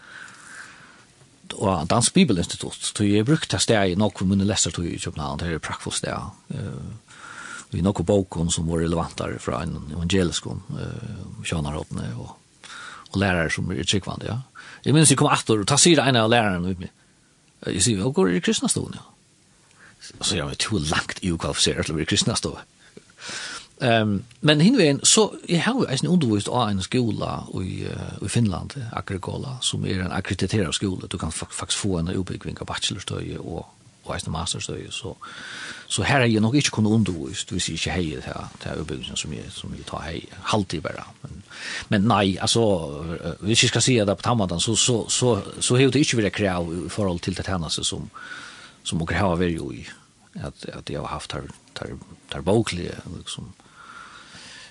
og 1.59 1.89
Dansk 1.91 2.14
Bibelinstitutt, 2.14 2.93
så 2.95 3.05
jeg 3.05 3.26
brukte 3.28 3.59
steg 3.61 3.97
nok 3.99 4.18
for 4.18 4.31
mine 4.31 4.47
lester 4.49 4.72
i 4.81 4.97
København, 4.97 5.41
det 5.41 5.49
er 5.49 5.59
et 5.59 5.66
prakkfull 5.66 5.97
sted. 5.97 6.31
Uh, 6.55 7.18
i 7.77 7.83
noen 7.85 8.07
boken 8.07 8.51
som 8.51 8.68
var 8.71 8.83
relevantar 8.83 9.37
fra 9.43 9.62
en 9.64 9.77
evangelisk 9.93 10.47
uh, 10.51 10.57
kjønarhåpene 11.47 12.09
og, 12.18 12.33
og 13.12 13.21
lærere 13.21 13.53
som 13.53 13.71
er 13.71 13.85
tryggvande, 13.85 14.27
ja. 14.31 14.41
Jeg 14.85 14.97
minns 14.97 15.11
jeg 15.12 15.18
kom 15.21 15.29
atter, 15.31 15.61
og 15.61 15.68
ta 15.68 15.77
sier 15.79 16.01
en 16.03 16.16
av 16.16 16.31
læreren 16.33 16.64
ut 16.66 16.81
meg. 16.81 16.93
Jeg 17.68 17.85
sier, 17.85 18.01
hva 18.01 18.14
går 18.16 18.33
i 18.33 18.43
kristna 18.45 18.71
stående, 18.73 19.03
ja? 19.03 19.07
Så 20.01 20.37
jeg 20.37 20.47
var 20.49 20.57
to 20.57 20.79
langt 20.81 21.21
ukvalifiseret 21.23 21.87
til 21.87 21.95
å 21.95 21.99
bli 21.99 22.07
kristna 22.09 22.35
stående. 22.39 22.64
Um, 23.81 24.25
men 24.45 24.61
hinveien, 24.61 24.99
så 25.09 25.31
jeg 25.49 25.62
har 25.64 25.77
jo 25.77 25.87
eisen 25.89 26.09
undervist 26.09 26.49
av 26.53 26.68
en 26.68 26.83
skola 26.85 27.47
i, 27.57 27.87
uh, 27.89 28.16
i 28.21 28.29
Finland, 28.29 28.75
Agrikola, 28.93 29.55
som 29.64 29.87
er 29.89 30.03
en 30.05 30.12
akkrediterad 30.12 30.77
skola. 30.77 31.09
Du 31.09 31.16
kan 31.21 31.33
faktisk 31.33 31.79
få 31.79 31.99
en 32.01 32.12
utbyggving 32.12 32.61
av 32.61 32.68
bachelorstøy 32.68 33.39
og 33.39 33.64
og 34.05 34.14
eisne 34.14 34.32
masterstøy, 34.32 34.86
så, 34.90 35.12
så 35.88 36.03
her 36.03 36.24
er 36.24 36.30
jeg 36.30 36.40
nok 36.40 36.55
ikke 36.55 36.70
kunnet 36.76 36.90
undervist, 36.96 37.51
hvis 37.51 37.68
jeg 37.68 37.78
ikke 37.78 37.96
heier 37.96 38.20
til, 38.24 38.61
til 38.62 38.82
utbyggelsen 38.82 39.16
som 39.16 39.32
jeg, 39.34 39.53
som 39.55 39.74
jeg 39.76 39.86
tar 39.88 40.05
hei, 40.07 40.20
halvtid 40.53 40.82
bare. 40.84 41.05
Men, 41.22 41.42
men 41.88 42.09
nei, 42.09 42.36
altså, 42.40 42.64
hvis 43.40 43.64
jeg 43.64 43.72
skal 43.74 43.84
si 43.84 43.96
det 43.98 44.16
på 44.16 44.26
tammadan, 44.26 44.61
så, 44.61 44.76
så, 44.76 45.03
så, 45.09 45.34
så 45.61 45.76
har 45.76 45.92
det 45.92 46.05
ikke 46.05 46.22
vært 46.22 46.38
krav 46.38 46.70
i 46.74 46.88
forhold 46.88 47.20
til 47.20 47.36
det 47.36 47.46
tjeneste 47.46 47.84
som, 47.84 48.09
som 48.82 49.03
dere 49.05 49.20
har 49.20 49.40
vært 49.40 49.59
jo 49.59 49.70
i, 49.76 49.84
at, 50.40 50.64
at 50.72 50.90
jeg 50.90 51.01
har 51.01 51.12
haft 51.12 51.36
her, 51.36 51.51
her, 51.80 51.98
her 52.32 52.46
boklige, 52.46 52.96
liksom, 53.16 53.53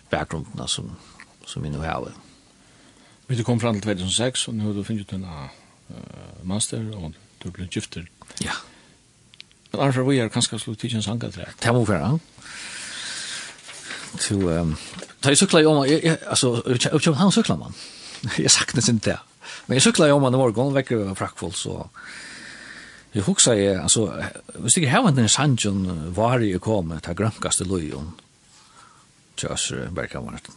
bakgrunden 0.10 0.68
som, 0.68 0.96
som 1.46 1.66
jeg 1.66 1.76
nå 1.76 1.86
har. 1.86 2.10
Vi 3.30 3.44
kom 3.46 3.60
fram 3.62 3.78
til 3.78 3.94
2006, 3.94 4.48
og 4.50 4.56
nå 4.58 4.72
har 4.72 4.74
du 4.74 4.84
finnet 4.84 5.12
en 5.14 5.28
uh, 5.30 5.50
master, 6.44 6.82
og 6.98 7.14
du 7.44 7.52
ble 7.54 7.68
gifter. 7.70 8.08
Ja. 8.42 8.56
Men 9.72 9.82
Arnfra, 9.86 10.04
vi 10.08 10.18
er 10.20 10.32
kanskje 10.34 10.60
slå 10.60 10.74
tidsen 10.80 11.04
sanger 11.06 11.30
til 11.30 11.44
det. 11.44 11.54
Det 11.64 11.74
må 11.74 11.84
være, 11.86 12.10
ja. 12.10 12.18
To, 14.20 14.38
um, 14.50 14.72
da 15.22 15.30
jeg 15.30 15.38
sykla 15.38 15.62
i 15.62 15.68
om, 15.70 15.84
altså, 15.86 16.56
utkjøp 16.66 17.20
han 17.20 17.34
sykla 17.34 17.60
man. 17.60 17.76
Jeg 18.42 18.52
saknes 18.52 18.90
ikke 18.90 19.12
det. 19.12 19.20
Men 19.68 19.78
jeg 19.78 19.86
sykla 19.86 20.10
i 20.10 20.16
om 20.16 20.26
han 20.26 20.34
i 20.34 20.42
morgen, 20.42 20.74
vekker 20.76 21.06
jeg 21.06 21.20
prakkfull, 21.20 21.54
så... 21.54 21.84
Jeg 23.14 23.26
husker 23.26 23.58
jeg, 23.58 23.78
altså, 23.82 24.04
hvis 24.62 24.78
jeg 24.78 24.92
har 24.92 25.08
den 25.10 25.30
sannsjon 25.30 26.12
var 26.14 26.44
jeg 26.46 26.62
kom 26.62 26.94
til 27.02 27.16
grømkaste 27.18 27.66
løyen, 27.66 28.12
til 29.40 29.50
Øsre 29.50 29.88
Bergkammeret, 29.96 30.50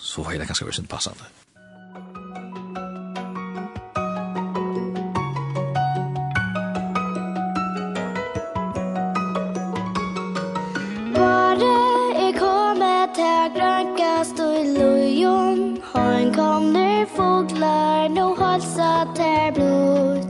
så 0.00 0.24
var 0.24 0.34
det 0.34 0.48
ganske 0.48 0.66
vært 0.66 0.88
passende. 0.90 1.28
sen 16.30 16.34
kom 16.34 16.72
nu 16.72 17.06
fåglar 17.06 18.08
nu 18.08 18.42
halsa 18.44 19.06
där 19.16 19.52
blod 19.52 20.29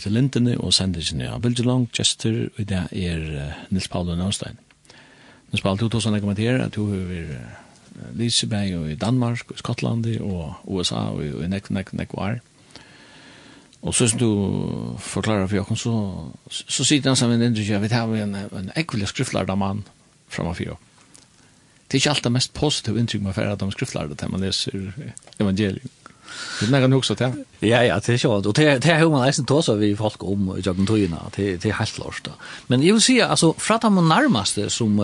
etter 0.00 0.14
lintene 0.14 0.56
og 0.56 0.72
sendingen 0.72 1.28
av 1.28 1.42
Bildjelong, 1.44 1.88
Chester, 1.92 2.46
og 2.48 2.68
det 2.68 2.84
er 2.96 3.24
uh, 3.36 3.64
Nils 3.68 3.88
Paul 3.92 4.08
Nønstein. 4.08 4.56
Nils 5.52 5.64
Paul, 5.64 5.76
du 5.76 5.88
tog 5.88 6.00
sånn 6.00 6.16
rekommentere 6.16 6.64
at 6.64 6.76
du 6.76 6.86
har 6.88 7.10
uh, 7.36 8.14
Liseberg 8.16 8.78
og 8.78 8.86
i 8.88 8.96
Danmark, 8.96 9.44
og 9.50 9.58
i 9.58 9.60
Skottland, 9.60 10.08
og 10.24 10.64
USA, 10.72 11.10
og 11.12 11.44
i 11.44 11.50
nek, 11.52 11.68
nek, 11.74 11.92
nek, 12.00 12.16
var. 12.16 12.40
Og 13.80 13.96
så 13.96 14.08
som 14.08 14.20
du 14.20 14.30
forklarer 15.00 15.48
for 15.48 15.60
Jokken, 15.60 15.80
så, 15.80 15.94
så 16.48 16.84
sitter 16.84 17.12
han 17.12 17.20
sammen 17.20 17.40
med 17.40 17.50
Indrik, 17.50 17.70
jeg 17.72 17.84
vet 17.84 17.96
her, 17.96 18.16
en, 18.24 18.36
en 18.36 18.72
ekvile 18.76 19.08
skriftlærda 19.08 19.56
mann 19.56 19.84
framme 20.30 20.54
for 20.54 20.64
Det 21.90 21.96
er 21.96 22.02
ikke 22.02 22.10
alt 22.10 22.24
det 22.24 22.32
mest 22.32 22.52
positive 22.54 23.00
inntrykk 23.00 23.24
man 23.24 23.34
får 23.34 23.48
av 23.50 23.58
de 23.58 23.72
skriftlærda 23.74 24.14
til 24.14 24.30
man 24.30 24.44
leser 24.44 24.92
evangeliet. 25.40 25.99
Det 26.60 26.68
er 26.68 26.72
nægget 26.72 26.94
også 26.94 27.14
til. 27.14 27.44
Ja, 27.62 27.82
ja, 27.82 27.98
det 27.98 28.14
er 28.14 28.16
sjovt. 28.16 28.46
Og 28.46 28.56
det 28.56 28.86
er 28.86 29.00
jo 29.00 29.10
man 29.10 29.28
eisen 29.28 29.46
tåsa 29.46 29.74
vi 29.74 29.94
folk 29.96 30.24
om 30.24 30.54
i 30.58 30.62
jobben 30.66 30.86
tøyina. 30.86 31.16
Det 31.36 31.64
er 31.64 31.78
helt 31.78 31.98
lort 31.98 32.20
da. 32.26 32.36
Men 32.68 32.82
jeg 32.82 32.92
vil 32.92 33.02
si, 33.02 33.18
altså, 33.18 33.54
fra 33.58 33.78
de 33.82 33.90
nærmeste 33.94 34.20
nærmaste 34.30 34.70
som... 34.70 34.98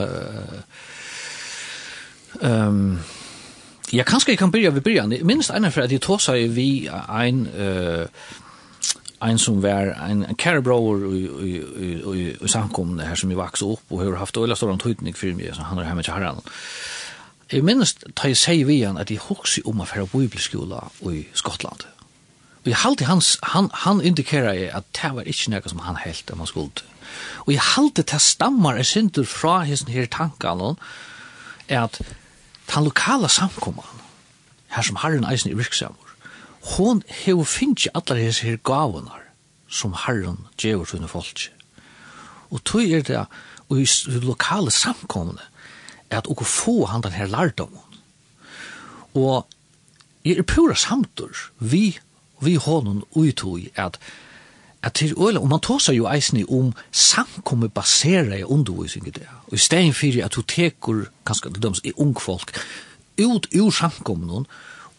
Um, 2.43 2.99
ja, 3.93 4.03
kanskje 4.03 4.31
jeg 4.31 4.39
kan 4.39 4.51
byrja 4.51 4.70
ved 4.70 4.81
byrjan. 4.81 5.14
Minst 5.22 5.51
ene 5.51 5.70
for 5.70 5.81
at 5.83 5.93
jeg 5.93 6.01
tåsa 6.01 6.33
vi 6.33 6.89
ein... 7.09 7.47
Uh, 7.47 8.07
ein 9.22 9.39
som 9.39 9.62
var 9.62 9.95
en, 10.11 10.24
en 10.29 10.37
kærebroer 10.37 11.07
i, 11.14 11.22
i, 11.24 11.53
i, 11.57 11.93
i, 12.20 12.24
i 12.45 12.49
samkomne 12.49 13.07
her 13.07 13.16
som 13.16 13.31
jeg 13.33 13.39
vokste 13.39 13.64
opp 13.64 13.93
og 13.93 14.03
har 14.03 14.18
haft 14.20 14.37
øyla 14.37 14.55
stor 14.55 14.72
antydning 14.72 15.16
for 15.16 15.33
meg, 15.39 15.55
så 15.57 15.64
han 15.70 15.81
er 15.81 15.89
hjemme 15.89 16.05
til 16.05 16.12
herren. 16.12 16.43
Jeg 17.53 17.62
minnes 17.62 17.92
da 17.94 18.26
jeg 18.26 18.38
sier 18.40 18.66
vi 18.66 18.80
igjen 18.80 18.99
at 18.99 19.11
jeg 19.11 19.22
hokser 19.22 19.66
om 19.70 19.78
å 19.78 19.86
fære 19.86 20.09
bibelskola 20.11 20.88
i 21.12 21.26
Skottland. 21.36 21.84
Og 22.64 22.72
jeg 22.72 22.80
halte 22.82 23.07
hans, 23.07 23.36
han, 23.53 23.68
han 23.86 24.01
indikerer 24.03 24.57
jeg 24.59 24.72
at 24.74 24.88
det 24.99 25.12
var 25.14 25.28
ikke 25.30 25.53
noe 25.53 25.70
som 25.70 25.84
han 25.84 26.01
helt 26.03 26.30
om 26.34 26.42
han 26.42 26.51
skulle. 26.51 26.82
Og 27.47 27.53
jeg 27.55 27.62
halte 27.62 28.03
det 28.03 28.18
stammer 28.22 28.80
jeg 28.80 28.90
synder 28.90 29.28
fra 29.30 29.61
hans 29.68 29.84
her 29.86 30.11
tankene 30.11 30.74
er 31.68 31.84
at 31.84 32.01
den 32.72 32.84
lokale 32.84 33.30
samkommene, 33.30 34.03
her 34.74 34.82
som 34.82 34.99
Herren 34.99 35.24
eisen 35.30 35.53
i 35.53 35.57
virksammer, 35.59 36.03
hon 36.74 37.05
hever 37.07 37.47
finnes 37.47 37.86
alle 37.94 38.18
hans 38.24 38.42
her 38.42 38.59
gavene 38.59 39.22
som 39.70 39.94
Herren 39.94 40.49
gjør 40.59 40.82
sine 40.90 41.07
folk. 41.07 41.47
Og 42.51 42.64
tog 42.66 42.90
er 42.90 43.07
det, 43.07 43.26
og 43.68 43.78
i 43.78 43.86
lokale 44.26 44.70
samkommene, 44.70 45.47
at 46.11 46.29
okkur 46.31 46.47
få 46.47 46.85
han 46.85 47.03
den 47.03 47.13
her 47.13 47.27
lærdommen. 47.27 47.81
Og 49.15 49.47
jeg 50.25 50.39
er 50.39 50.43
pura 50.43 50.75
samtur 50.75 51.31
vi, 51.59 51.99
vi 52.41 52.55
hånden 52.55 53.03
uitui 53.17 53.71
at 53.75 53.99
at 54.83 54.93
til 54.93 55.15
øyla, 55.19 55.41
og 55.41 55.49
man 55.49 55.61
tåsar 55.61 55.93
jo 55.93 56.07
eisni 56.07 56.45
om 56.49 56.73
samkomme 56.93 57.69
basera 57.69 58.37
i 58.37 58.43
undervisning 58.43 59.09
i 59.09 59.11
det. 59.11 59.27
Og 59.47 59.55
i 59.55 59.57
stein 59.57 59.95
fyrir 59.95 60.25
at 60.25 60.35
du 60.35 60.43
tekur, 60.43 61.09
kanskje 61.27 61.51
til 61.51 61.63
døms, 61.63 61.81
i 61.85 61.93
ungfolk, 61.97 62.53
ut 63.21 63.47
ur 63.61 63.71
samkommun, 63.71 64.47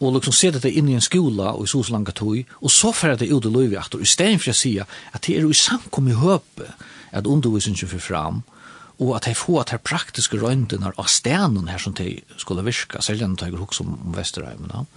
og 0.00 0.12
liksom 0.14 0.32
ser 0.32 0.50
det 0.50 0.76
inn 0.76 0.88
i 0.88 0.94
en 0.94 1.00
skola 1.00 1.54
og 1.54 1.64
i 1.64 1.66
så 1.66 1.82
langa 1.90 2.12
tog, 2.12 2.44
og 2.60 2.70
så 2.70 2.92
fyrir 2.92 3.16
det 3.16 3.32
ut 3.32 3.44
i 3.44 3.48
løyvi 3.48 3.76
aktor, 3.76 4.00
i 4.00 4.04
stein 4.04 4.38
fyrir 4.38 4.52
at 4.52 4.56
sia 4.56 4.84
at 5.12 5.26
det 5.26 5.36
er 5.36 5.40
jo 5.40 5.50
i 5.50 5.54
samkomme 5.54 6.14
høpe 6.14 6.68
at 7.12 7.26
undervisningen 7.26 7.88
fyrir 7.88 8.04
fram, 8.04 8.42
og 8.42 8.57
og 8.98 9.14
at 9.16 9.28
de 9.28 9.34
får 9.34 9.60
at 9.60 9.70
de 9.72 9.78
praktiske 9.78 10.38
røyndene 10.42 10.90
av 10.98 11.06
stenen 11.10 11.68
her 11.70 11.78
som 11.78 11.94
de 11.94 12.16
skulle 12.36 12.64
virka, 12.66 13.00
selv 13.02 13.22
om 13.24 13.36
de 13.38 13.50
hukker 13.54 13.84
om 13.84 14.14
Vesterheimen. 14.16 14.88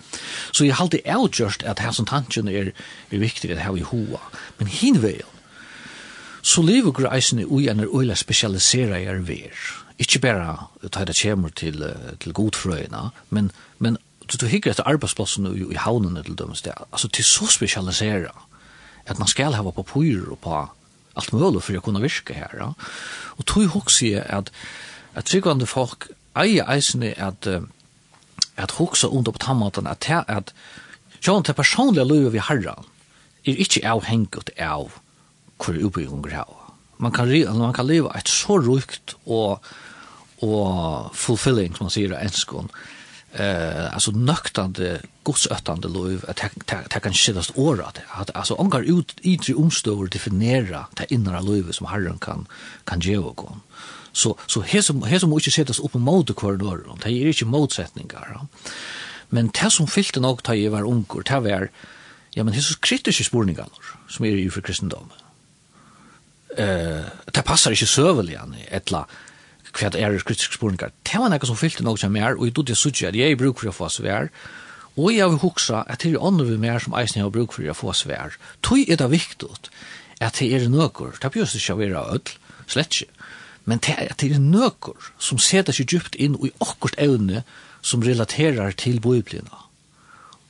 Så 0.51 0.65
jeg 0.65 0.79
halte 0.79 1.03
avgjørst 1.05 1.63
at 1.63 1.79
her 1.79 1.93
som 1.93 2.09
tanken 2.09 2.49
er, 2.49 2.71
er 3.11 3.21
viktig 3.21 3.51
at 3.53 3.61
her 3.61 3.77
i 3.77 3.85
hoa. 3.85 4.23
Men 4.57 4.67
hinveien, 4.67 5.29
så 6.41 6.63
lever 6.65 6.95
greisene 6.97 7.45
ui 7.45 7.67
en 7.69 7.79
er 7.79 7.93
øyla 7.93 8.15
spesialisera 8.17 8.97
er 8.97 9.21
ver. 9.21 9.53
Ikke 10.01 10.19
bare 10.19 10.57
ta 10.89 11.05
det 11.05 11.19
kommer 11.21 11.49
til, 11.49 11.83
til 12.19 12.33
godfrøyene, 12.33 13.11
men, 13.29 13.51
men 13.77 13.97
du, 14.25 14.37
du 14.41 14.47
hikker 14.49 14.71
etter 14.71 14.87
arbeidsplassen 14.89 15.45
i, 15.45 15.67
i 15.73 15.77
havnene 15.77 16.23
til 16.25 16.39
dømmes 16.39 16.65
det. 16.65 16.73
Altså, 16.91 17.07
til 17.07 17.23
så 17.23 17.45
spesialisera 17.53 18.33
at 19.05 19.19
man 19.19 19.27
skal 19.27 19.53
hava 19.53 19.71
papyr 19.71 20.31
og 20.31 20.39
på 20.41 20.57
allt 21.14 21.32
möjligt 21.32 21.64
för 21.64 21.78
att 21.78 21.84
kunna 21.84 21.99
virka 21.99 22.34
här. 22.34 22.55
Ja. 22.59 22.74
Och 23.38 23.45
tog 23.45 23.64
jag 23.64 23.76
också 23.76 24.05
att 24.30 24.51
att 25.14 25.26
tryggande 25.26 25.66
folk 25.66 26.03
eier 26.34 26.66
eisene 26.72 27.14
at 27.18 27.47
at 28.55 28.72
hugsa 28.72 29.07
undir 29.07 29.32
på 29.32 29.39
tamatan 29.39 29.88
at 29.88 30.09
at 30.28 30.53
sjón 31.22 31.43
til 31.43 31.53
personliga 31.53 32.03
liv 32.03 32.32
vi 32.32 32.39
harra 32.39 32.84
er 33.45 33.55
ikkje 33.55 33.86
avhengt 33.86 34.49
av 34.59 34.91
kor 35.57 35.74
uppbyggingur 35.74 36.32
her. 36.32 36.47
Man 36.97 37.12
kan 37.12 37.28
man 37.57 37.74
kan 37.74 37.88
leva 37.88 38.09
eit 38.16 38.30
så 38.30 38.57
rukt 38.57 39.16
og 39.26 39.59
og 40.41 41.12
fulfilling 41.14 41.76
som 41.76 41.86
man 41.86 41.91
sier 41.91 42.18
enskon 42.18 42.72
eh 43.34 43.93
alltså 43.93 44.11
nöktande 44.11 45.01
godsöttande 45.23 45.88
lov 45.88 46.25
att 46.27 46.41
ta 46.89 46.99
kan 46.99 47.13
skillas 47.13 47.51
åra 47.55 47.91
att 48.07 48.36
alltså 48.36 48.55
angar 48.55 48.82
ut 48.82 49.15
i 49.21 49.38
tre 49.38 49.53
omstår 49.55 50.07
definiera 50.07 50.86
det 50.93 51.13
inre 51.13 51.41
lov 51.41 51.71
som 51.71 51.88
Herren 51.88 52.17
kan 52.19 52.47
kan 52.84 52.99
ge 52.99 53.17
och 53.17 53.36
gå 53.36 53.57
så 54.11 54.38
så 54.47 54.61
här 54.61 54.82
som 54.82 55.03
här 55.03 55.19
som 55.19 55.29
måste 55.29 55.51
sättas 55.51 55.79
upp 55.79 55.93
mot 55.93 56.36
korridor 56.36 56.88
och 56.88 56.99
det 56.99 57.09
är 57.09 57.27
inte 57.27 57.45
motsättningar 57.45 58.32
ja. 58.34 58.47
men 59.29 59.47
det 59.47 59.71
som 59.71 59.88
fyllde 59.88 60.19
nog 60.19 60.43
ta 60.43 60.55
ju 60.55 60.69
var 60.69 60.84
onkor 60.84 61.21
ta 61.21 61.39
var 61.39 61.69
ja 62.29 62.43
men 62.43 62.53
Jesus 62.53 62.75
kritiska 62.75 63.23
spårningar 63.23 63.67
som 64.09 64.25
är 64.25 64.29
ju 64.29 64.51
för 64.51 64.61
kristendomen 64.61 65.17
eh 66.57 67.05
det 67.34 67.41
passar 67.45 67.71
inte 67.71 67.86
söveligen 67.86 68.55
ettla 68.69 69.07
hva 69.78 69.91
er 69.95 70.17
kritiske 70.26 70.57
spurningar. 70.57 70.91
Det 71.07 71.19
var 71.19 71.32
nekka 71.32 71.49
som 71.49 71.59
fyllte 71.59 71.86
noe 71.86 71.99
som 71.99 72.15
er, 72.15 72.36
og 72.38 72.47
jeg 72.47 72.55
dodde 72.57 72.76
sutja 72.76 73.09
at 73.09 73.17
jeg 73.17 73.39
bruk 73.39 73.61
for 73.61 73.72
å 73.72 73.76
få 73.76 73.89
svær, 73.89 74.30
og 74.99 75.13
jeg 75.13 75.30
vil 75.32 75.41
huksa 75.41 75.86
at 75.88 76.03
det 76.03 76.11
er 76.11 76.28
andre 76.28 76.45
vi 76.49 76.59
mer 76.59 76.84
som 76.84 76.95
eisen 76.99 77.22
jeg 77.22 77.28
har 77.28 77.34
bruk 77.34 77.55
for 77.55 77.63
å 77.72 77.78
få 77.78 77.95
svær. 77.95 78.36
Tøy 78.65 78.84
er 78.88 78.99
det 78.99 79.09
viktig 79.11 79.49
at 80.22 80.38
det 80.38 80.51
er 80.53 80.67
nøkker, 80.69 81.17
det 81.17 81.30
er 81.30 81.34
bjøst 81.34 81.57
ikke 81.57 81.76
å 81.78 81.82
være 81.82 82.05
ødel, 82.17 82.38
slett 82.67 82.99
ikke, 82.99 83.28
men 83.65 83.82
det 83.86 83.95
er 84.28 84.39
nøkker 84.41 85.11
som 85.22 85.39
setter 85.41 85.74
seg 85.74 85.89
djupt 85.89 86.17
inn 86.19 86.36
i 86.41 86.51
akkurat 86.59 86.99
evne 87.01 87.45
som 87.82 88.03
relaterar 88.05 88.76
til 88.78 88.99
bøyblina, 89.01 89.63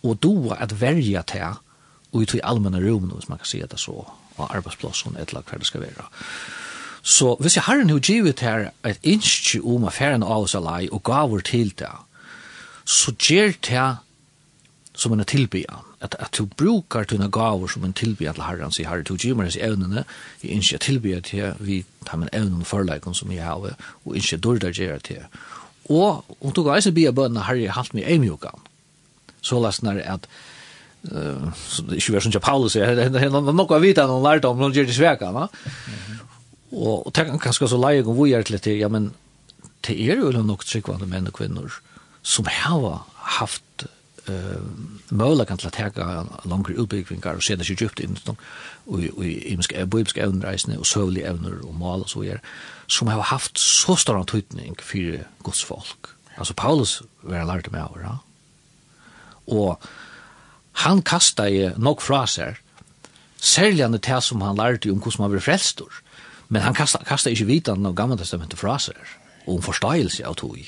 og 0.02 0.18
doa 0.26 0.58
at 0.60 0.80
verja 0.82 1.24
til 1.30 1.62
og 2.12 2.24
i 2.24 2.26
tog 2.26 2.42
allmänna 2.44 2.80
rum, 2.80 3.12
hvis 3.16 3.30
man 3.30 3.38
kan 3.38 3.48
se 3.48 3.66
det 3.72 3.80
så, 3.80 4.06
og 4.38 4.56
arbeidsplassen, 4.56 5.16
et 5.16 5.30
eller 5.30 5.46
hva 5.48 5.58
det 5.58 5.68
skal 5.68 5.82
være. 5.86 6.08
Så 7.04 7.36
hvis 7.40 7.56
jeg 7.56 7.64
har 7.64 7.82
en 7.82 7.90
hod 7.90 8.06
givet 8.06 8.40
her 8.40 8.70
et 8.86 9.00
innskje 9.04 9.62
om 9.66 9.86
affæren 9.90 10.24
av 10.24 10.46
oss 10.46 10.56
alai 10.56 10.88
og 10.92 11.04
gaver 11.04 11.42
til 11.42 11.74
det, 11.80 11.94
så 12.86 13.14
gjør 13.18 13.56
det 13.66 13.88
som 14.94 15.14
en 15.14 15.26
tilbya. 15.26 15.82
At, 16.02 16.16
at 16.20 16.38
du 16.38 16.46
brukar 16.46 17.04
dine 17.04 17.30
gaver 17.32 17.68
som 17.68 17.84
en 17.86 17.94
tilbya 17.94 18.34
til 18.34 18.44
herren, 18.44 18.74
sier 18.74 18.90
herre, 18.90 19.06
du 19.06 19.16
gjør 19.16 19.38
meg 19.38 19.50
disse 19.50 19.62
evnene, 19.66 20.06
jeg 20.42 20.54
innskje 20.54 20.82
tilbya 20.82 21.22
til 21.26 21.58
vi 21.60 21.84
tar 22.06 22.22
min 22.22 22.32
evnen 22.34 22.66
forleikon 22.66 23.18
som 23.18 23.34
jeg 23.34 23.46
har, 23.46 23.76
og 24.06 24.16
innskje 24.16 24.42
dårdar 24.42 24.74
gjør 24.74 25.02
til. 25.06 25.26
Og 25.90 26.26
om 26.40 26.54
du 26.54 26.64
gav 26.64 26.78
eisen 26.78 26.94
bia 26.98 27.14
bønna 27.14 27.46
herre, 27.48 27.66
jeg 27.66 27.78
halt 27.78 27.94
meg 27.98 28.10
eimjokan. 28.10 28.66
Så 29.42 29.62
lasnar 29.62 30.02
at 30.06 30.30
Uh, 31.04 31.52
så 31.68 31.82
det 31.82 31.96
är 31.96 32.12
ju 32.12 32.22
som 32.22 32.42
Paulus 32.42 32.74
sier, 32.74 32.96
det 33.10 33.24
er 33.24 33.30
noe 33.34 33.66
av 33.74 33.82
vita 33.82 34.04
noen 34.06 34.22
lärt 34.22 34.46
om, 34.46 34.60
någon 34.60 34.74
ger 34.74 34.86
det 34.86 34.94
sväka, 34.94 35.32
va? 35.32 35.48
Mm 35.50 35.96
-hmm. 35.98 36.21
Og, 36.72 37.08
og 37.08 37.14
tenk 37.14 37.42
kanskje 37.44 37.68
så 37.68 37.80
leie 37.80 38.04
om 38.06 38.16
vi 38.18 38.32
er 38.34 38.44
til 38.48 38.60
det, 38.64 38.78
ja, 38.80 38.88
men 38.88 39.12
det 39.88 39.98
er 39.98 40.22
jo 40.22 40.32
nok 40.44 40.66
tryggvande 40.66 41.08
menn 41.10 41.28
og 41.28 41.36
kvinner 41.40 41.82
som 42.22 42.46
har 42.46 43.06
haft 43.40 43.88
eh 44.28 44.62
möjligheten 45.10 45.58
till 45.58 45.68
att 45.68 45.96
ta 45.96 46.26
längre 46.44 46.74
utbyggningar 46.74 47.36
och 47.36 47.44
sedan 47.44 47.66
så 47.66 47.74
djupt 47.74 48.00
in 48.00 48.18
och 48.26 48.38
och 48.86 49.26
i 49.26 49.56
muska 49.58 49.86
bibliska 49.86 50.28
og, 50.28 50.80
och 50.80 50.88
sövliga 50.88 51.30
ämnen 51.30 51.62
och 51.62 51.76
mal 51.76 52.02
och 52.02 52.10
så 52.10 52.24
är 52.24 52.42
som 52.88 53.08
har 53.08 53.22
haft 53.22 53.58
så 53.58 53.96
stor 53.96 54.20
antydning 54.20 54.76
för 54.80 55.28
Guds 55.44 55.64
folk. 55.64 56.06
Alltså 56.38 56.54
Paulus 56.54 57.02
var 57.22 57.46
lært 57.46 57.72
med 57.72 57.84
over, 57.84 58.02
ja. 58.02 58.18
Och 59.46 59.82
han 60.72 61.02
kastet 61.02 61.78
nok 61.78 62.02
fra 62.02 62.28
seg 62.28 62.46
fraser 62.46 62.60
särskilt 63.42 64.04
det 64.04 64.22
som 64.22 64.42
han 64.42 64.56
lærte 64.56 64.92
om 64.92 65.02
hur 65.02 65.16
man 65.18 65.32
blir 65.32 65.42
frälstor. 65.42 65.92
Men 66.52 66.66
han 66.66 66.76
kastar 66.76 67.06
kastar 67.08 67.34
ikkje 67.34 67.48
vitan 67.50 67.88
av 67.88 67.96
gamla 67.98 68.20
testamentet 68.20 68.60
fra 68.60 68.78
seg 68.82 68.98
og 69.48 69.56
om 69.58 69.64
forståelse 69.66 70.26
av 70.28 70.36
tog. 70.38 70.60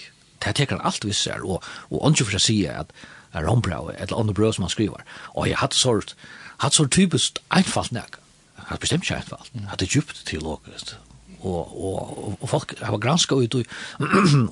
Det 0.41 0.55
teker 0.57 0.79
han 0.79 0.88
alt 0.88 1.05
visser, 1.05 1.43
og, 1.45 1.63
og 1.91 2.07
ikke 2.09 2.25
for 2.25 2.39
å 2.39 2.41
si 2.41 2.63
at 2.67 2.89
er 3.34 3.45
rombrau, 3.45 3.91
eller 3.93 4.17
andre 4.17 4.34
brød 4.34 4.55
som 4.57 4.65
han 4.65 4.73
skriver. 4.73 5.03
Og 5.34 5.47
jeg 5.49 5.59
hadde 5.61 5.77
sort, 5.77 6.15
hadde 6.61 6.75
sort 6.75 6.93
typisk 6.93 7.39
einfalt 7.53 7.93
nek. 7.93 8.17
Jeg 8.57 8.65
hadde 8.69 8.81
bestemt 8.81 9.05
ikke 9.05 9.19
einfalt. 9.21 9.51
Jeg 9.53 9.69
hadde 9.69 9.89
djupt 9.89 10.23
teologisk. 10.29 10.95
Og, 11.43 11.73
og, 11.75 12.38
og 12.39 12.49
folk 12.49 12.73
har 12.79 12.97
granska 13.03 13.36
ut 13.36 13.55
og, 13.59 13.67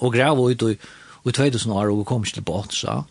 og 0.02 0.14
grav 0.14 0.42
ut 0.42 0.66
og, 0.68 0.88
og 1.24 1.32
i 1.32 1.36
2000 1.38 1.74
år, 1.74 1.94
og 1.94 2.06
kom 2.06 2.26
ikke 2.26 2.40
til 2.40 2.48
båt, 2.48 2.78
så, 2.78 3.02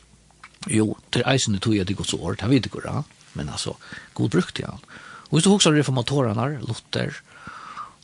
Jo, 0.69 0.93
til 1.09 1.25
eisende 1.25 1.59
tog 1.59 1.73
jeg 1.73 1.89
det 1.89 1.97
godt 1.97 2.11
så 2.11 2.19
år, 2.21 2.35
det 2.37 2.51
vet 2.51 2.67
ikke 2.69 2.83
hva, 2.85 2.99
men 3.33 3.49
altså, 3.49 3.79
god 4.15 4.29
brukt 4.29 4.59
i 4.61 4.67
han. 4.67 4.83
Og 5.31 5.39
hvis 5.39 5.47
du 5.47 5.55
husker 5.55 5.73
reformatorene, 5.73 6.59
Luther, 6.69 7.17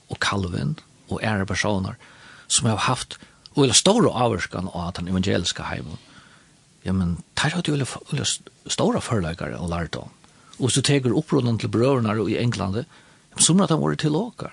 og 0.09 0.20
Calvin 0.20 0.76
og 1.09 1.22
ære 1.22 1.46
personer 1.46 1.96
som 2.48 2.68
har 2.70 2.84
haft 2.86 3.18
og 3.57 3.64
eller 3.64 3.76
store 3.76 4.12
avvarskan 4.12 4.68
av 4.74 4.92
den 4.98 5.09
evangeliska 5.09 5.64
heimen. 5.70 5.96
Ja, 6.84 6.92
men 6.92 7.16
der 7.40 7.54
har 7.57 7.64
du 7.64 7.72
eller 7.72 7.88
store 8.68 9.00
forløkere 9.00 9.57
og 9.59 9.70
lært 9.72 9.96
om. 9.96 10.12
Og 10.61 10.70
så 10.72 10.82
teker 10.84 11.16
opprådene 11.16 11.59
til 11.59 11.72
brøverne 11.72 12.14
i 12.30 12.36
England, 12.36 12.84
som 13.38 13.57
må 13.57 13.66
de 13.66 13.80
være 13.80 13.96
til 13.96 14.16
åker, 14.16 14.52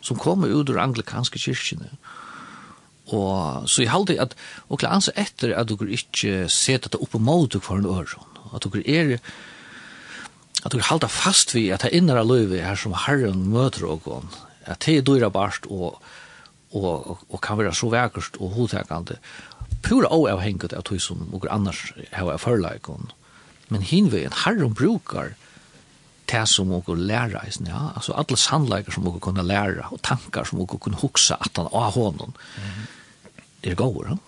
som 0.00 0.18
kommer 0.18 0.48
ut 0.48 0.70
ur 0.70 0.78
anglikanske 0.78 1.38
kyrkene. 1.38 1.90
Og 3.08 3.68
så 3.68 3.82
jeg 3.82 3.90
halte 3.90 4.18
at, 4.20 4.34
og 4.68 4.78
klart 4.78 4.98
anser 4.98 5.18
etter 5.18 5.54
at 5.56 5.68
dere 5.68 5.90
ikke 5.90 6.48
ser 6.48 6.78
dette 6.78 7.00
oppe 7.00 7.18
mot 7.18 7.50
dere 7.52 7.64
for 7.64 7.78
en 7.80 7.86
øren, 7.86 8.26
at 8.54 8.64
dere 8.64 8.84
er, 8.86 9.18
at 10.64 10.72
dere 10.72 10.90
halte 10.90 11.08
fast 11.08 11.54
vi 11.54 11.68
at 11.74 11.82
det 11.82 11.94
innere 11.96 12.26
løyve 12.26 12.62
her 12.62 12.76
som 12.76 12.94
Herren 13.06 13.48
møter 13.50 13.86
og 13.88 14.04
at 14.68 14.84
det 14.84 14.98
er 14.98 15.06
dyra 15.06 15.30
barst 15.32 15.66
og, 15.70 16.00
og, 16.76 17.18
og 17.28 17.40
kan 17.42 17.58
være 17.58 17.74
så 17.74 17.90
vekkert 17.92 18.36
og 18.40 18.54
hodtekende 18.56 19.18
pura 19.82 20.10
avhengig 20.10 20.72
av 20.74 20.84
tog 20.88 21.00
som 21.02 21.26
noen 21.28 21.50
annars 21.52 21.92
har 22.12 22.30
jeg 22.32 22.42
forleikon. 22.42 23.12
Men 23.68 23.84
hinveien, 23.84 24.34
herren 24.44 24.74
brukar 24.74 25.34
det 26.28 26.44
som 26.50 26.68
noen 26.72 27.04
lærer, 27.08 27.48
ja? 27.64 27.82
altså 27.96 28.16
alle 28.16 28.36
sannleikar 28.36 28.96
som 28.96 29.06
noen 29.06 29.22
kunne 29.24 29.44
lære, 29.46 29.86
og 29.92 30.02
tankar 30.04 30.48
som 30.48 30.60
noen 30.60 30.80
kunne 30.80 31.00
huksa 31.00 31.38
at 31.40 31.56
han 31.56 31.70
av 31.72 31.94
hånden. 31.96 32.34
Mm. 32.56 32.86
Det 33.64 33.72
er 33.72 33.80
gode, 33.80 34.12
ja? 34.12 34.18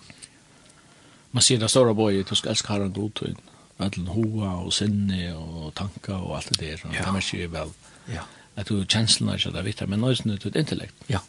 Man 1.31 1.45
sier 1.45 1.61
det 1.61 1.69
store 1.71 1.93
boi, 1.95 2.25
du 2.27 2.33
skal 2.35 2.51
elske 2.51 2.73
herren 2.73 2.91
god 2.91 3.13
tog, 3.15 3.37
med 3.79 3.93
den 3.95 4.09
hoa 4.11 4.57
og 4.65 4.73
sinne 4.75 5.29
og 5.37 5.71
tanka 5.77 6.17
og 6.19 6.35
alt 6.37 6.51
det 6.51 6.59
der, 6.59 6.81
ja. 6.91 6.97
det 6.97 7.07
er 7.07 7.15
mye 7.15 7.51
vel. 7.53 7.71
Ja 8.11 8.25
at 8.55 8.69
du 8.69 8.85
kjenslene 8.85 9.35
ikke 9.35 9.51
det 9.51 9.65
vittar, 9.65 9.87
men 9.87 9.99
nøysen 9.99 10.31
ut 10.31 10.45
intellekt. 10.55 10.95
Ja. 11.09 11.19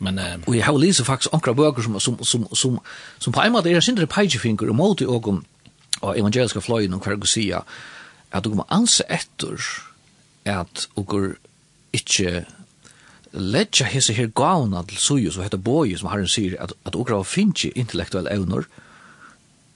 Men 0.00 0.18
uh, 0.18 0.40
og 0.46 0.56
jeg 0.56 0.64
har 0.64 0.78
läst 0.78 1.04
faktisk 1.04 1.34
ankra 1.34 1.52
bøker 1.52 1.82
som 1.82 2.00
som 2.00 2.24
som 2.24 2.46
som 2.54 2.80
som 3.18 3.32
på 3.32 3.40
en 3.40 3.52
måte 3.52 3.68
är 3.68 3.80
sindre 3.80 4.06
pegefinger 4.06 4.68
og 4.68 4.76
måte 4.76 5.08
og 5.08 5.28
om 5.28 5.44
og 6.00 6.18
evangeliske 6.18 6.60
fløyene 6.60 6.96
og 6.96 7.04
hver 7.04 7.16
gang 7.16 7.28
sier 7.28 7.60
at 8.32 8.44
du 8.44 8.54
må 8.54 8.64
anse 8.70 9.04
etter 9.08 9.60
at 10.44 10.88
och 10.96 11.36
ikke 11.92 12.46
lägga 13.32 13.84
hese 13.84 14.12
her 14.12 14.26
gåna 14.26 14.82
til 14.82 14.96
suju, 14.96 15.30
så 15.30 15.42
heter 15.42 15.58
boju 15.58 15.96
som 15.98 16.08
har 16.08 16.18
en 16.18 16.24
at, 16.24 16.60
at 16.60 16.72
att 16.84 16.94
okra 16.94 17.24
finns 17.24 17.64
intellektuell 17.64 18.26
evnor, 18.26 18.64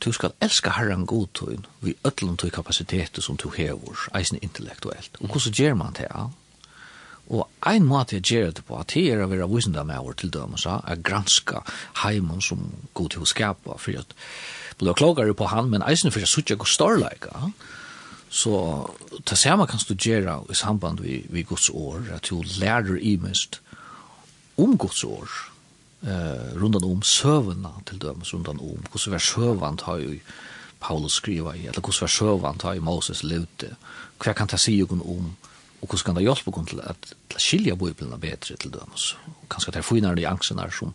du 0.01 0.13
skal 0.13 0.35
elska 0.43 0.75
herran 0.77 1.07
godtøyn 1.07 1.67
vi 1.85 1.95
ætlum 2.07 2.37
tøy 2.37 2.51
kapasitetet 2.51 3.25
som 3.25 3.37
du 3.37 3.51
hevur, 3.57 4.09
eisen 4.17 4.39
intellektuelt. 4.43 5.21
Og 5.21 5.29
hvordan 5.29 5.53
gjør 5.53 5.75
man 5.75 5.95
det? 5.99 6.09
Og 7.33 7.49
ein 7.67 7.87
måte 7.89 8.19
jeg 8.19 8.23
gjør 8.23 8.51
det 8.51 8.65
på, 8.69 8.77
at 8.77 8.93
her 8.93 9.17
er 9.17 9.25
å 9.25 9.31
være 9.31 9.49
visende 9.49 9.85
med 9.85 10.03
vår 10.05 10.19
til 10.21 10.33
dømes, 10.35 10.67
er 10.67 11.01
granska 11.01 11.63
heimen 12.03 12.43
som 12.45 12.67
god 12.93 13.15
til 13.15 13.25
å 13.25 13.29
skapa, 13.29 13.79
for 13.81 13.97
at 14.03 14.13
blø 14.79 14.93
klokere 14.93 15.35
på 15.35 15.49
han, 15.49 15.71
men 15.73 15.85
eisen 15.89 16.13
for 16.13 16.21
jeg 16.21 16.59
go 16.59 16.65
starlike 16.65 17.31
storleika. 17.31 17.51
Så 18.35 18.91
det 19.31 19.39
samme 19.39 19.67
kan 19.67 19.81
du 19.89 19.95
gjøre 19.95 20.41
i 20.51 20.55
samband 20.55 21.01
vi, 21.01 21.25
vi 21.31 21.43
gods 21.43 21.71
år, 21.71 22.11
at 22.17 22.29
du 22.29 22.43
lærer 22.61 22.99
mest 23.23 23.61
om 24.59 24.77
gods 24.79 25.05
år, 25.05 25.31
eh, 26.07 26.55
rundan 26.61 26.85
om 26.85 27.03
søvna 27.03 27.71
til 27.87 28.01
dømes 28.03 28.35
rundan 28.35 28.61
om 28.61 28.85
hvordan 28.91 29.13
var 29.13 29.19
søvant 29.19 29.83
har 29.89 29.99
jo 30.03 30.19
Paulus 30.81 31.13
skriva 31.13 31.55
i, 31.55 31.67
eller 31.67 31.81
hvordan 31.81 32.01
var 32.01 32.13
søvant 32.13 32.63
har 32.63 32.75
jo 32.75 32.85
Moses 32.85 33.23
levde. 33.23 33.77
Hva 34.21 34.33
kan 34.33 34.49
ta 34.49 34.57
si 34.61 34.83
om 34.83 35.03
om 35.03 35.37
og 35.85 35.89
hvordan 35.89 36.05
kan 36.05 36.17
det 36.17 36.25
hjelpe 36.25 36.51
oss 36.51 36.69
til 36.71 36.81
at 36.81 36.97
til 37.29 37.41
skilja 37.41 37.75
bøyblene 37.75 38.17
bedre 38.21 38.57
til 38.57 38.73
dømes. 38.73 39.17
Og 39.27 39.49
kanskje 39.53 39.73
det 39.73 39.83
er 39.83 39.89
finere 39.89 40.17
de 40.17 40.29
angstene 40.29 40.71
som 40.73 40.95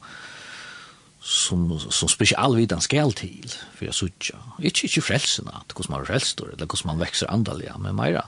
som 1.21 1.79
som 1.91 2.67
den 2.69 2.81
skal 2.81 3.11
til 3.13 3.53
för 3.75 3.85
jag 3.85 3.95
söka. 3.95 4.37
Inte 4.59 4.81
inte 4.83 5.01
frälsarna 5.01 5.51
att 5.51 5.77
hur 5.77 5.91
man 5.91 6.05
frälstor 6.05 6.53
eller 6.53 6.65
hur 6.65 6.87
man 6.87 6.99
växer 6.99 7.27
andligt 7.27 7.77
men 7.79 7.95
mera. 7.95 8.27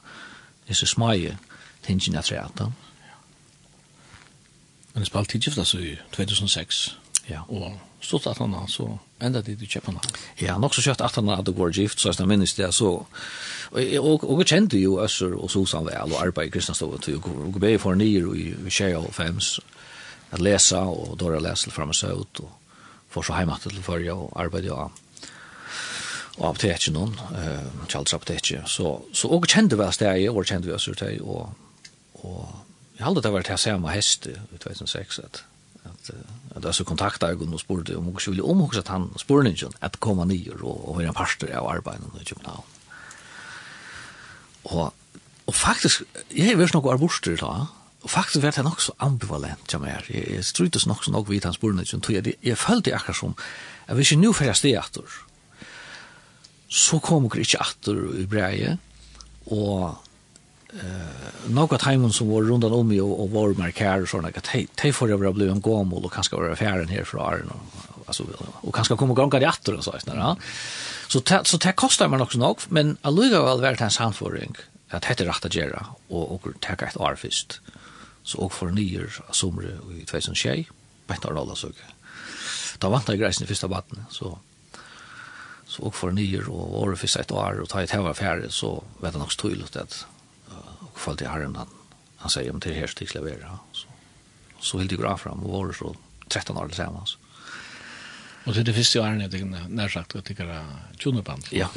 Det 0.66 0.72
är 0.72 0.76
så 0.76 0.86
smaje 0.86 1.38
tingen 1.82 2.18
att 2.18 2.32
rätta. 2.32 2.64
att 2.64 2.72
Men 4.94 5.04
det 5.04 5.08
spalte 5.08 5.36
tidskiftet 5.36 5.68
så 5.68 5.80
i 5.80 5.96
2006. 6.16 6.82
Ja. 7.30 7.42
Og 7.48 7.78
stort 8.02 8.28
at 8.28 8.38
han 8.42 8.56
så 8.68 8.88
enda 9.22 9.42
det 9.46 9.60
du 9.60 9.66
kjøper 9.66 9.94
han. 9.94 10.16
Ja, 10.42 10.58
nok 10.60 10.76
så 10.76 10.84
kjøtt 10.84 11.04
at 11.06 11.16
han 11.20 11.30
hadde 11.30 11.54
vært 11.56 11.78
gift, 11.78 12.02
så 12.02 12.12
jeg 12.12 12.28
minnes 12.28 12.56
det, 12.58 12.72
så 12.74 12.90
og, 13.72 13.78
og, 14.00 14.24
og 14.26 14.42
jeg 14.42 14.50
kjente 14.52 14.80
jo 14.82 14.98
Øsser 15.04 15.36
og 15.38 15.52
Susan 15.52 15.86
vel, 15.88 16.12
og 16.12 16.24
arbeid 16.24 16.50
i 16.50 16.56
Kristianstovet, 16.56 17.08
og, 17.16 17.30
og 17.30 17.60
ble 17.60 17.78
for 17.80 17.96
nye 17.96 18.24
i 18.36 18.48
Kjei 18.68 18.92
og 18.98 19.14
Fems, 19.16 19.60
at 20.32 20.42
lesa, 20.44 20.82
og 20.90 21.16
dårlig 21.20 21.40
å 21.40 21.46
lese 21.46 21.68
til 21.68 21.76
fremme 21.76 21.96
seg 21.96 22.18
ut, 22.20 22.44
og 22.44 22.82
for 23.12 23.28
så 23.28 23.38
hjemme 23.38 23.56
til 23.64 23.80
førje, 23.86 24.16
og 24.16 24.36
arbeid 24.40 24.68
jo 24.68 24.82
og 26.42 26.46
apoteket 26.48 26.94
noen, 26.96 27.12
eh, 27.38 27.88
Charles 27.92 28.14
apoteket, 28.16 28.64
så, 28.72 28.96
så 29.14 29.30
og 29.30 29.46
kjente 29.52 29.78
vi 29.78 29.88
steg, 29.94 30.24
det, 30.24 30.30
og 30.32 30.48
kjente 30.48 30.70
vi 30.70 30.74
oss 30.74 30.88
det, 30.98 31.12
og, 31.22 31.52
og 32.24 32.71
Jag 33.02 33.06
hade 33.06 33.22
det 33.22 33.30
varit 33.30 33.48
här 33.48 33.58
samma 33.58 33.90
häst 33.90 34.28
i 34.28 34.58
2006 34.58 35.20
att 35.20 35.44
att 35.84 36.12
att 36.56 36.66
alltså 36.66 36.84
kontakta 36.84 37.30
jag 37.30 37.54
och 37.54 37.60
spurte 37.60 37.96
om 37.96 38.10
också 38.10 38.32
ville 38.32 38.42
om 38.42 38.62
också 38.62 38.80
att 38.80 38.88
han 38.88 39.14
spurningen 39.18 39.72
att 39.80 39.98
komma 39.98 40.26
ner 40.26 40.64
och 40.64 40.90
och 40.90 40.96
vara 40.96 41.08
en 41.08 41.14
pastor 41.14 41.52
av 41.52 41.68
arbeten 41.68 42.12
i 42.22 42.26
Köpenhamn. 42.26 42.62
Och 44.64 44.94
och 45.46 45.56
faktiskt 45.56 46.02
jag 46.30 46.48
är 46.48 46.56
visst 46.56 46.74
några 46.74 46.94
arbustor 46.94 47.38
då. 47.38 47.68
Och 48.02 48.12
faktiskt 48.12 48.44
vart 48.44 48.56
han 48.56 48.68
också 48.68 48.94
ambivalent 48.98 49.74
jag 49.74 49.82
mer. 49.82 50.06
Jag 50.36 50.46
strutade 50.46 50.88
nog 50.88 51.04
så 51.04 51.12
nog 51.12 51.30
vid 51.30 51.44
hans 51.44 51.56
spurningen 51.56 52.02
tror 52.02 52.18
jag 52.18 52.34
jag 52.42 52.58
följde 52.58 52.96
akkurat 52.96 53.18
som 53.18 53.34
jag 53.88 53.96
visste 53.96 54.16
nu 54.16 54.34
för 54.34 54.46
jag 54.46 54.58
steator. 54.58 55.10
Så 56.68 57.00
kom 57.00 57.24
jag 57.24 57.38
inte 57.38 57.58
åter 57.58 58.20
i 58.20 58.26
breje 58.28 58.78
och 59.46 59.96
något 61.48 61.82
heimen 61.82 62.12
som 62.12 62.30
var 62.30 62.42
rundan 62.42 62.74
om 62.74 62.88
mig 62.88 63.02
och, 63.02 63.24
och 63.24 63.30
var 63.30 63.50
markär 63.50 64.02
och 64.02 64.10
såna 64.10 64.28
att 64.28 64.48
hej 64.48 64.68
hej 64.78 64.94
får 64.94 65.10
jag 65.10 65.34
bli 65.34 65.48
en 65.48 65.62
gåmol 65.62 66.06
och 66.06 66.14
kanske 66.14 66.36
vara 66.36 66.54
affären 66.54 66.88
här 66.88 67.04
för 67.04 67.18
Arn 67.18 67.48
och 67.48 68.04
alltså 68.06 68.24
och 68.54 68.76
kanske 68.76 68.96
komma 68.96 69.14
gånga 69.14 69.40
det 69.40 69.48
åter 69.48 69.76
och 69.76 69.84
så 69.84 69.92
där 69.92 70.16
ja. 70.16 70.38
Så 71.08 71.22
så 71.44 71.58
det 71.58 71.72
kostar 71.72 72.08
man 72.08 72.22
också 72.22 72.38
nog 72.38 72.60
men 72.70 72.98
alluga 73.02 73.42
väl 73.42 73.62
värt 73.62 73.80
hans 73.80 73.98
handföring 73.98 74.56
att 74.90 75.06
heter 75.06 75.26
rätta 75.26 75.50
gera 75.50 75.86
och 76.08 76.32
och 76.32 76.48
ta 76.60 76.74
ett 76.74 76.98
år 76.98 77.16
först. 77.16 77.62
Så 78.24 78.38
och 78.38 78.54
för 78.54 78.66
nyår 78.66 79.24
somre 79.32 79.68
i 80.00 80.06
2006 80.06 80.70
bättre 81.08 81.30
alla 81.30 81.56
så 81.56 81.68
då 82.78 82.90
vantar 82.90 83.16
grejen 83.16 83.44
i 83.44 83.46
första 83.46 83.68
vattnet 83.68 84.00
så 84.10 84.40
så 85.68 85.84
och 85.84 85.96
för 85.96 86.12
nyår 86.12 86.50
och 86.50 86.82
år 86.82 86.96
för 86.96 87.20
ett 87.20 87.32
år 87.32 87.60
och 87.60 87.70
ta 87.70 87.84
ett 87.84 87.92
här 87.92 88.14
färre 88.14 88.50
så 88.50 88.84
vet 89.02 89.14
jag 89.14 89.24
också 89.24 89.42
tydligt 89.42 89.76
att 89.76 90.06
fall 91.00 91.18
til 91.20 91.30
herren 91.32 91.56
han, 91.56 91.72
han 92.22 92.34
sier 92.34 92.54
om 92.54 92.62
til 92.62 92.76
her 92.78 92.92
stil 92.92 93.10
jeg 93.14 93.26
være. 93.26 93.58
Så, 93.74 93.88
så 94.60 94.82
helt 94.82 94.94
jeg 94.94 95.20
fram, 95.20 95.44
og 95.46 95.54
var 95.54 95.76
så 95.78 95.94
13 96.30 96.58
år 96.58 96.72
tilsammans. 96.72 97.18
Og 98.46 98.56
til 98.56 98.66
det 98.66 98.74
første 98.76 99.02
årene, 99.02 99.28
jeg 99.28 99.34
tenker 99.36 99.70
nær 99.70 99.92
sagt, 99.94 100.16
at 100.18 100.28
det 100.28 100.40
er 100.42 100.66
tjoneband. 101.02 101.52
Ja. 101.54 101.68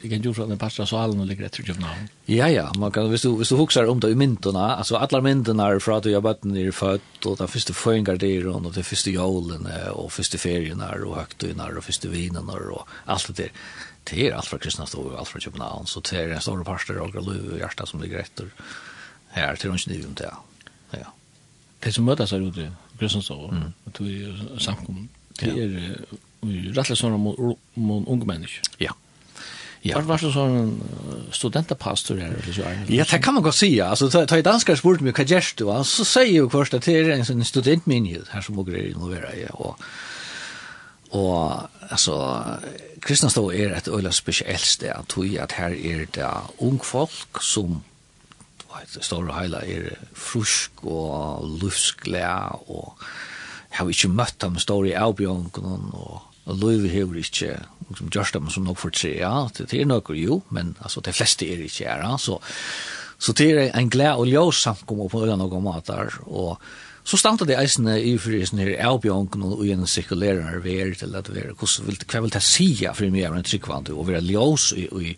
Vilken 0.00 0.22
gjorde 0.22 0.46
den 0.46 0.58
passa 0.58 0.86
salen 0.86 1.20
och 1.20 1.26
ligger 1.26 1.42
rätt 1.42 1.60
ut 1.60 1.78
namn. 1.78 2.08
Ja 2.24 2.48
ja, 2.48 2.72
man 2.76 2.92
kan 2.92 3.10
visst 3.10 3.24
du 3.24 3.36
visst 3.36 3.50
du 3.50 3.56
huxar 3.56 3.86
om 3.86 4.00
det 4.00 4.08
i 4.08 4.14
myntona, 4.14 4.74
alltså 4.76 4.96
alla 4.96 5.20
myntona 5.20 5.66
är 5.66 5.78
för 5.78 5.92
att 5.92 6.04
jag 6.04 6.22
bara 6.22 6.36
ner 6.42 6.70
fött 6.70 7.26
och 7.26 7.36
där 7.36 7.46
första 7.46 7.72
fångar 7.72 8.16
det 8.16 8.44
och 8.44 8.72
det 8.72 8.82
första 8.82 9.10
jolen 9.10 9.68
och 9.92 10.12
första 10.12 10.38
ferien 10.38 10.80
är 10.80 11.04
och 11.04 11.16
högtiderna 11.16 11.64
och 11.78 11.84
första 11.84 12.08
vinen 12.08 12.48
och 12.48 12.88
allt 13.04 13.26
det 13.26 13.42
där. 13.42 13.52
Det 14.04 14.28
är 14.28 14.34
allt 14.34 14.46
från 14.46 14.60
Kristianstad 14.60 14.98
och 14.98 15.18
allt 15.18 15.28
från 15.28 15.40
Köpenhamn 15.40 15.86
så 15.86 16.00
det 16.00 16.16
är 16.16 16.28
en 16.28 16.40
stor 16.40 16.64
pastor 16.64 16.98
och 16.98 17.14
löv 17.14 17.52
och 17.52 17.58
hjärta 17.58 17.86
som 17.86 18.02
ligger 18.02 18.16
rätt 18.16 18.40
här 19.28 19.56
till 19.56 19.70
runt 19.70 19.86
nu 19.86 19.94
inte. 19.94 20.34
Ja. 20.90 21.12
Det 21.78 21.92
som 21.92 22.04
mötas 22.04 22.32
är 22.32 22.48
ute 22.48 22.72
Kristianstad 22.98 23.34
och 23.34 23.54
det 23.84 24.04
är 24.04 24.58
samkom. 24.58 25.08
Det 25.40 25.50
är 25.50 25.96
ju 26.42 26.72
rättligen 26.72 26.96
sådana 26.96 27.34
unga 28.06 28.24
människor. 28.24 28.62
Ja. 28.78 28.94
Ja. 29.82 29.96
Var 29.96 30.02
var 30.02 30.18
så 30.18 30.32
sån 30.32 30.82
studentapastor 31.32 32.16
här 32.16 32.28
eller 32.28 32.52
så 32.52 32.62
är 32.62 32.84
Ja, 32.88 33.04
det 33.10 33.18
kan 33.18 33.34
man 33.34 33.42
gå 33.42 33.52
se. 33.52 33.80
Alltså 33.80 34.10
ta 34.10 34.26
ta 34.26 34.42
danskar 34.42 34.76
spurt 34.76 35.00
mig 35.00 35.12
kajest 35.12 35.56
du 35.56 35.64
va. 35.64 35.84
Så 35.84 36.04
säger 36.04 36.32
ju 36.32 36.48
först 36.50 36.74
att 36.74 36.82
det 36.82 36.98
är 36.98 37.10
en 37.10 37.26
sån 37.26 37.44
studentmenighet 37.44 38.28
här 38.28 38.40
som 38.40 38.56
går 38.56 38.76
in 38.76 38.94
och 38.94 39.10
vara 39.10 39.36
ja 39.36 39.48
och 39.50 39.80
och 41.10 41.52
alltså 41.88 42.44
kristna 43.00 43.30
står 43.30 43.54
är 43.54 43.70
ett 43.70 43.88
öla 43.88 44.12
speciellt 44.12 44.60
sted 44.60 44.92
att 44.92 45.08
tro 45.08 45.38
att 45.42 45.52
här 45.52 45.70
är 45.70 46.06
det 46.10 46.30
ung 46.58 46.78
folk 46.82 47.42
som 47.42 47.82
vet 48.80 49.04
stora 49.04 49.40
hela 49.40 49.62
är 49.62 49.98
frusk 50.14 50.70
och 50.80 51.48
lufsglä 51.62 52.40
och 52.50 52.98
har 53.70 53.86
vi 53.86 53.92
inte 53.92 54.08
mött 54.08 54.38
dem 54.38 54.58
stora 54.58 55.04
avbjörnen 55.04 55.90
och 55.92 56.22
Og 56.48 56.56
Løyvi 56.56 56.88
hever 56.88 57.20
ikke, 57.20 57.54
liksom, 57.90 58.10
gjørst 58.12 58.36
dem 58.38 58.50
som 58.50 58.64
nok 58.66 58.78
for 58.80 58.94
tre, 58.94 59.12
ja, 59.20 59.48
det 59.58 59.72
er 59.76 59.88
nok 59.88 60.12
jo, 60.16 60.40
men 60.50 60.76
altså, 60.80 61.02
de 61.04 61.12
fleste 61.12 61.46
er 61.46 61.60
ikke 61.66 61.84
her, 61.84 62.04
ja, 62.06 62.14
så, 62.18 62.38
så 63.20 63.34
det 63.36 63.50
er 63.52 63.74
en 63.76 63.90
glede 63.92 64.16
og 64.16 64.30
ljøs 64.30 64.62
samkommer 64.64 65.10
på 65.12 65.26
øyne 65.26 65.44
og 65.44 65.62
mater, 65.62 66.16
og 66.26 66.56
så 67.04 67.16
standa 67.16 67.46
det 67.48 67.56
eisene 67.58 67.94
i 68.04 68.12
fyrir 68.20 68.44
sånne 68.46 68.66
her 68.66 68.82
avbjørnken 68.90 69.42
og 69.46 69.62
ugjennom 69.62 69.88
sirkulerar 69.88 70.60
ver 70.64 70.92
til 71.00 71.16
at 71.16 71.30
vera, 71.32 71.54
hva 71.56 72.20
vil 72.20 72.32
det 72.34 72.42
si 72.44 72.68
for 72.84 73.08
mye 73.12 73.28
av 73.28 73.38
en 73.38 73.46
tryggvand 73.46 73.88
og 73.94 74.04
vera 74.08 74.20
ljøs 74.24 74.70
i, 74.76 74.84
i, 74.84 75.14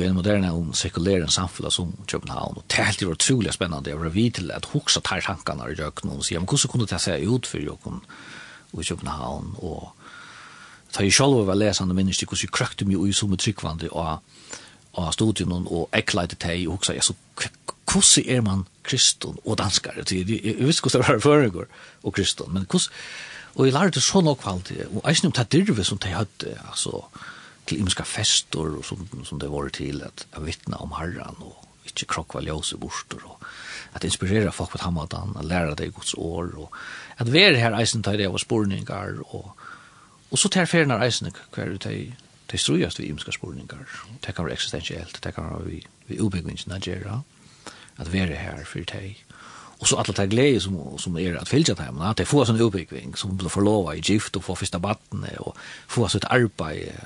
i 0.00 0.06
en 0.06 0.16
moderne 0.16 0.52
om 0.56 0.72
sirkulerar 0.76 1.30
samfunn 1.32 1.70
som 1.72 1.92
København, 2.08 2.60
og 2.60 2.64
det 2.66 2.80
er 2.80 2.90
helt 2.92 3.06
utrolig 3.14 3.52
spennende, 3.56 3.92
jeg 3.92 4.00
var 4.00 4.16
vid 4.16 4.36
til 4.40 4.52
at 4.56 4.68
hoksa 4.72 5.04
tar 5.04 5.24
tankene 5.24 5.68
i 5.70 5.78
røkken 5.80 6.16
og 6.16 6.24
sier, 6.24 6.40
men 6.40 6.48
hvordan 6.48 6.72
kunne 6.72 6.88
det 6.88 7.00
se 7.04 7.16
ut 7.28 7.48
for 7.48 7.64
jokken 7.64 8.00
i 8.72 8.84
København? 8.84 9.54
Og 9.60 9.90
Så 10.90 11.02
jeg 11.06 11.14
selv 11.14 11.46
var 11.46 11.54
lesende 11.54 11.94
menneske, 11.94 12.26
hvordan 12.26 12.42
jeg 12.42 12.54
krøkte 12.54 12.84
meg 12.84 12.98
ui 12.98 13.12
som 13.14 13.36
tryggvande 13.36 13.90
og, 13.90 14.18
og 14.92 15.12
studien 15.14 15.52
og 15.52 15.88
ekleide 15.94 16.38
til, 16.40 16.68
og 16.68 16.80
også, 16.80 16.98
så 17.00 17.14
hvordan 17.90 18.36
er 18.36 18.40
man 18.46 18.64
kristen 18.82 19.38
og 19.44 19.58
danskar? 19.58 20.02
Jeg, 20.10 20.28
jeg 20.28 20.66
visste 20.66 20.82
hvordan 20.82 21.02
det 21.02 21.14
var 21.14 21.20
føringer 21.20 21.64
og 22.02 22.14
kristen, 22.14 22.52
men 22.54 22.66
hvordan, 22.66 22.90
og 23.54 23.66
jeg 23.66 23.74
lærte 23.74 24.00
så 24.00 24.20
nok 24.20 24.42
kvalitet, 24.42 24.88
og 24.94 25.10
eisne 25.10 25.30
om 25.30 25.32
det 25.32 25.52
dyrve 25.52 25.84
som 25.84 25.98
de 25.98 26.08
hadde, 26.14 26.58
altså, 26.70 27.04
til 27.66 27.78
imenska 27.78 28.02
fester 28.02 28.78
og 28.78 28.84
som, 28.84 29.06
som 29.24 29.40
det 29.40 29.50
var 29.50 29.68
til 29.74 30.02
at, 30.02 30.26
jeg 30.34 30.46
vittna 30.46 30.80
om 30.82 30.94
herran 30.98 31.38
og 31.38 31.66
ikke 31.86 32.08
krokva 32.14 32.42
ljøse 32.44 32.78
borster 32.80 33.22
og 33.26 33.42
at 33.94 34.04
inspirera 34.06 34.52
folk 34.54 34.74
på 34.74 34.82
hamadan, 34.84 35.34
at 35.38 35.46
læra 35.46 35.74
deg 35.78 35.94
gods 35.94 36.14
år 36.18 36.52
og 36.62 36.74
at 37.18 37.32
være 37.32 37.58
her 37.58 37.74
eisen 37.78 38.04
tar 38.06 38.18
det 38.18 38.28
av 38.28 38.38
spurningar 38.38 39.18
og 39.30 39.50
Og 40.30 40.38
så 40.38 40.48
tar 40.48 40.68
ferien 40.70 40.92
av 40.94 41.00
reisene 41.02 41.32
hver 41.54 41.74
de, 41.82 42.12
de 42.50 42.58
strøyast 42.58 43.00
vi 43.00 43.08
imska 43.10 43.34
spurningar. 43.34 43.86
Det 44.24 44.34
kan 44.34 44.46
være 44.46 44.58
eksistensielt, 44.58 45.18
det 45.24 45.34
kan 45.34 45.50
være 45.50 45.66
vi, 45.66 45.80
vi 46.06 46.20
ubyggvinnsen 46.20 46.72
at 46.72 46.86
gjøre, 46.86 47.22
at 47.98 48.12
være 48.12 48.38
her 48.38 48.64
for 48.64 48.86
de. 48.92 49.14
Og 49.80 49.88
så 49.88 49.96
alle 49.96 50.14
de 50.16 50.28
glede 50.28 50.60
som, 50.60 50.76
som 50.98 51.16
er 51.16 51.38
at 51.40 51.48
fylja 51.48 51.74
dem, 51.74 52.00
at 52.04 52.18
de 52.18 52.28
får 52.28 52.50
sånn 52.50 52.60
utbyggving, 52.60 53.16
som 53.16 53.32
blir 53.40 53.52
forlova 53.52 53.94
i 53.96 54.04
gift 54.04 54.36
og 54.36 54.44
får 54.44 54.60
fyrsta 54.60 54.80
battene, 54.82 55.32
og 55.40 55.56
får 55.88 56.16
et 56.18 56.28
arbeid. 56.28 57.00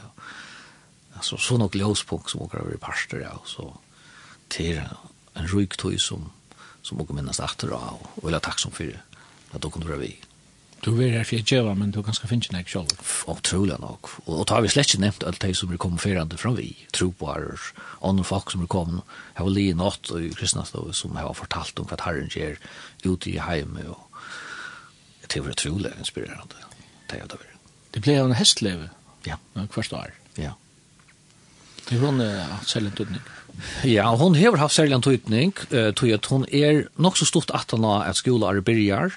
Altså, 1.15 1.39
så 1.39 1.57
nok 1.57 1.79
ljøspunkt 1.79 2.33
som 2.33 2.43
åker 2.43 2.65
over 2.65 2.75
i 2.75 2.83
parster, 2.83 3.23
ja, 3.23 3.37
så 3.47 3.71
til 4.51 4.83
en 4.83 5.49
ryktøy 5.51 5.97
som, 6.03 6.27
som 6.83 7.01
åker 7.01 7.15
minnast 7.15 7.43
atter 7.43 7.73
av, 7.79 8.03
og 8.17 8.27
vil 8.27 8.35
ha 8.35 8.43
takk 8.43 8.59
som 8.59 8.75
fyrir 8.75 8.99
at 9.53 9.63
dere 9.63 9.71
kunne 9.71 9.89
være 9.89 10.03
vi. 10.03 10.13
Du 10.85 10.99
er 11.01 11.15
her 11.15 11.25
for 11.25 11.39
jeg 11.39 11.47
djeva, 11.49 11.73
men 11.79 11.95
du 11.95 12.03
kan 12.05 12.13
ska 12.13 12.29
finne 12.29 12.53
nek 12.53 12.69
sjálf. 12.69 13.23
Otrolig 13.33 13.79
nok. 13.81 14.11
Og, 14.27 14.33
og 14.43 14.47
tar 14.51 14.61
vi 14.61 14.69
slett 14.69 14.93
ikke 14.93 15.01
nevnt 15.07 15.25
alt 15.25 15.41
de 15.41 15.55
som 15.57 15.71
er 15.73 15.81
kommet 15.81 16.03
ferrande 16.05 16.37
fra 16.37 16.53
vi, 16.59 16.75
trobarer, 16.93 17.63
andre 18.05 18.27
folk 18.29 18.53
som 18.53 18.67
er 18.67 18.69
kommet, 18.73 19.15
har 19.39 19.49
li 19.49 19.71
nått 19.73 20.13
og 20.13 20.27
kristnastav 20.37 20.91
som 20.93 21.17
har 21.17 21.33
fortalt 21.39 21.81
om 21.81 21.89
hva 21.89 21.97
herren 22.05 22.29
gjør 22.29 22.61
ute 23.07 23.33
i 23.33 23.39
heime, 23.41 23.87
og 23.89 24.21
det 25.33 25.41
var 25.41 25.57
utrolig 25.57 25.95
inspirerande. 25.97 26.69
Det 27.09 27.23
er 27.23 27.33
det 27.33 27.41
var. 27.41 27.55
Det 27.95 28.03
ble 28.05 28.19
en 28.21 28.37
hestleve? 28.37 28.91
Ja. 29.25 29.39
Hvert 29.55 29.97
år? 29.97 30.13
Ja. 30.37 30.53
Det 31.89 31.97
var 32.03 32.13
en 32.13 32.69
særlig 32.69 32.93
tøtning. 32.99 33.25
Ja, 33.87 34.11
hun 34.19 34.35
har 34.35 34.57
haft 34.59 34.75
særlig 34.75 35.01
tutning, 35.03 35.55
uh, 35.71 35.93
tog 35.95 36.11
at 36.11 36.27
hun 36.27 36.45
er 36.53 36.89
nok 36.99 37.17
så 37.17 37.25
stort 37.29 37.55
at 37.55 37.71
han 37.71 37.87
har 37.87 38.11
at 38.11 38.19
skolar 38.19 38.61
byrjar, 38.61 39.17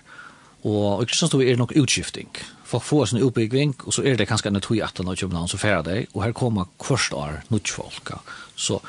Og 0.65 1.03
i 1.03 1.05
Kristianstad 1.05 1.43
er 1.43 1.53
det 1.55 1.61
nok 1.61 1.75
utskifting. 1.77 2.31
Folk 2.67 2.83
får 2.83 3.05
sin 3.05 3.23
utbygging, 3.23 3.75
og 3.85 3.93
så 3.93 4.03
er 4.03 4.17
det 4.17 4.27
kanskje 4.27 4.49
en 4.51 4.61
tog 4.61 4.77
i 4.77 4.81
18 4.81 5.07
av 5.07 5.15
København 5.15 5.51
så 5.51 5.59
færre 5.61 5.83
deg, 5.85 6.09
og 6.13 6.23
her 6.23 6.33
kommer 6.35 6.67
kvart 6.81 7.13
år 7.13 7.37
nødfolk. 7.53 8.11
Så, 8.55 8.81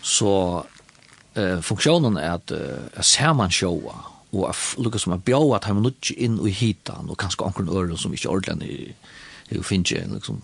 så 0.00 0.32
eh, 1.36 1.60
funksjonen 1.60 2.16
er 2.16 2.38
at 2.38 2.54
eh, 2.54 3.02
ser 3.02 3.34
man 3.36 3.52
sjåa, 3.52 3.98
og 4.34 4.46
er 4.48 4.62
lukket 4.82 5.04
som 5.04 5.12
er 5.14 5.26
bjåa 5.26 5.58
at 5.58 5.68
han 5.68 5.82
nødt 5.82 6.14
inn 6.16 6.38
i 6.46 6.54
hitan, 6.54 7.10
og 7.10 7.18
kanskje 7.20 7.44
anker 7.44 7.66
en 7.66 7.74
øre 7.76 7.98
som 8.00 8.14
ikke 8.14 8.32
ordentlig 8.32 8.94
er 9.50 9.58
jo 9.58 9.62
finnes 9.62 9.92
ikke, 9.92 10.14
liksom, 10.14 10.40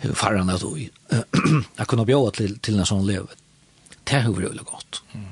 hur 0.00 0.14
farran 0.14 0.50
att 0.50 0.62
Jeg 1.76 1.86
kunne 1.86 2.04
bjuda 2.04 2.30
til, 2.30 2.58
til 2.58 2.78
en 2.78 2.86
sånn 2.86 3.04
lever. 3.06 3.36
Det 4.04 4.16
er 4.16 4.24
jo 4.24 4.32
veldig 4.32 4.64
godt. 4.64 5.02
Mm 5.12 5.26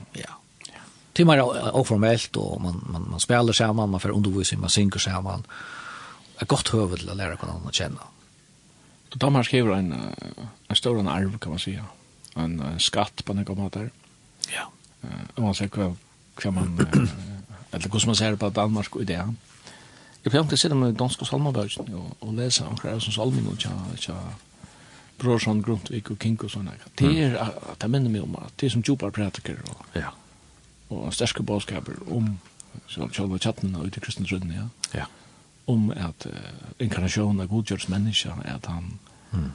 det 1.19 1.23
är 1.23 1.27
mer 1.27 1.77
oformellt 1.77 2.37
och 2.37 2.61
man 2.61 2.85
man 2.93 3.11
man 3.11 3.21
spelar 3.21 3.53
samman, 3.53 3.91
man 3.91 4.01
får 4.01 4.11
undervisning, 4.11 4.61
man 4.61 4.71
synkar 4.71 5.01
samman. 5.01 5.43
er 6.41 6.47
gott 6.47 6.75
huvud 6.75 6.99
till 6.99 7.11
att 7.11 7.17
lära 7.17 7.37
kunna 7.37 7.53
man 7.53 7.73
känna. 7.73 8.01
Då 9.09 9.19
tar 9.19 9.31
man 9.31 9.45
skriver 9.45 9.73
en 9.73 9.95
en 10.69 10.77
stor 10.77 10.99
en 10.99 11.09
arv 11.09 11.39
kan 11.39 11.51
man 11.51 11.59
säga. 11.59 11.85
En, 12.35 12.61
en 12.61 12.81
skatt 12.81 13.25
på 13.25 13.35
något 13.35 13.59
mat 13.59 13.73
där. 13.73 13.91
Ja. 14.49 14.71
Eh 15.03 15.43
man 15.43 15.55
ser 15.55 15.69
kvar 15.69 15.95
kan 16.35 16.55
man 16.55 16.79
eller 17.71 17.93
hur 17.93 18.07
man 18.07 18.17
ser 18.17 18.37
på 18.37 18.51
Danmark 18.51 18.97
och 18.97 19.05
det. 19.05 19.35
Jag 20.23 20.33
tänkte 20.33 20.57
sitta 20.57 20.75
med 20.75 20.95
danska 20.95 21.25
salmabögen 21.25 21.95
och, 21.95 22.29
och 22.29 22.35
läsa 22.35 22.67
om 22.67 22.77
Krävs 22.77 23.05
som 23.05 23.13
salmin 23.13 23.47
och 23.47 23.61
tja, 23.61 23.71
tja 23.97 24.15
Brorsson, 25.17 25.63
Grundtvik 25.63 26.11
och 26.11 26.23
Kinko 26.23 26.45
och 26.45 26.51
sådana. 26.51 26.71
Det 26.95 27.23
är, 27.23 27.51
det 27.79 27.89
minner 27.89 28.11
mig 28.11 28.21
om 28.21 28.37
att 28.37 28.53
det 28.59 28.67
är 28.67 28.71
som 28.71 28.83
djupar 28.87 29.11
prætiker. 29.11 29.59
Ja 29.93 30.13
og 30.91 31.15
sterske 31.15 31.43
bådskaper 31.43 31.99
om 32.13 32.39
sjálva 32.89 33.39
chatten 33.39 33.75
og 33.77 33.89
ute 33.89 34.01
kristne 34.01 34.27
trudden, 34.27 34.53
ja. 34.53 34.67
Ja. 34.95 35.07
Om 35.69 35.91
at 35.91 36.27
uh, 36.27 36.69
inkarnasjonen 36.81 37.43
av 37.45 37.51
godgjørs 37.51 37.89
menneska, 37.93 38.37
at 38.45 38.67
han 38.67 38.99
mm. 39.33 39.51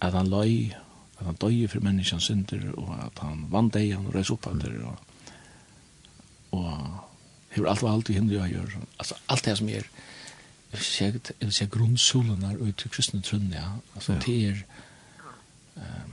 at 0.00 0.12
han 0.12 0.30
løy, 0.30 0.72
at 1.18 1.26
han 1.26 1.38
døy 1.38 1.68
for 1.68 1.84
menneskans 1.84 2.24
synder, 2.30 2.72
og 2.76 2.96
at 2.98 3.22
han 3.22 3.46
vann 3.50 3.70
deg, 3.70 3.94
han 3.94 4.10
reis 4.14 4.30
opp 4.30 4.46
av 4.50 4.58
det, 4.62 4.74
og 4.82 4.98
og 6.52 6.72
hever 7.54 7.68
alt 7.70 7.82
og 7.82 7.92
alt 7.92 8.10
i 8.10 8.16
hindu 8.18 8.34
jeg 8.34 8.52
gjør, 8.52 8.74
altså 8.98 9.16
alt 9.28 9.44
det 9.44 9.56
som 9.58 9.68
er 9.68 9.86
jeg 10.72 11.20
vil 11.40 11.52
si 11.52 11.66
grunnsolen 11.68 12.44
her 12.46 12.56
ute 12.56 12.88
kristne 12.88 13.20
trunni, 13.20 13.56
ja. 13.56 13.74
Altså 13.94 14.16
det 14.24 14.36
er 14.48 14.62
um, 15.76 16.11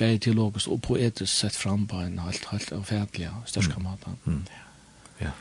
bare 0.00 0.18
teologisk 0.18 0.72
og 0.72 0.82
poetisk 0.82 1.32
sett 1.32 1.56
fram 1.56 1.86
på 1.90 2.00
en 2.00 2.18
helt, 2.24 2.46
helt 2.50 2.72
avferdelig 2.72 3.28
og 3.28 3.48
største 3.50 3.78
mm. 3.78 3.86
måte. 3.86 4.14
Mm. 4.24 4.42
Ja. 5.20 5.32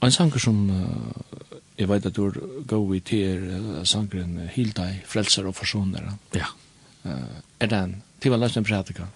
Og 0.00 0.08
en 0.08 0.16
sanger 0.16 0.40
som 0.40 0.60
uh, 0.70 1.56
jeg 1.78 1.88
vet 1.88 2.06
at 2.06 2.16
du 2.16 2.26
er 2.26 2.38
god 2.68 2.94
i 2.96 3.00
til 3.00 3.24
er 3.28 3.46
uh, 3.60 3.80
sangeren 3.84 4.38
Hild 4.52 4.76
deg, 4.78 5.02
frelser 5.06 5.48
og 5.48 5.56
forsoner. 5.58 6.12
Ja. 6.34 6.52
Uh, 7.04 7.40
er 7.60 7.72
den 7.72 7.98
til 8.20 8.36
å 8.36 8.40
løse 8.40 8.60
en 8.60 8.68
prædika? 8.68 9.08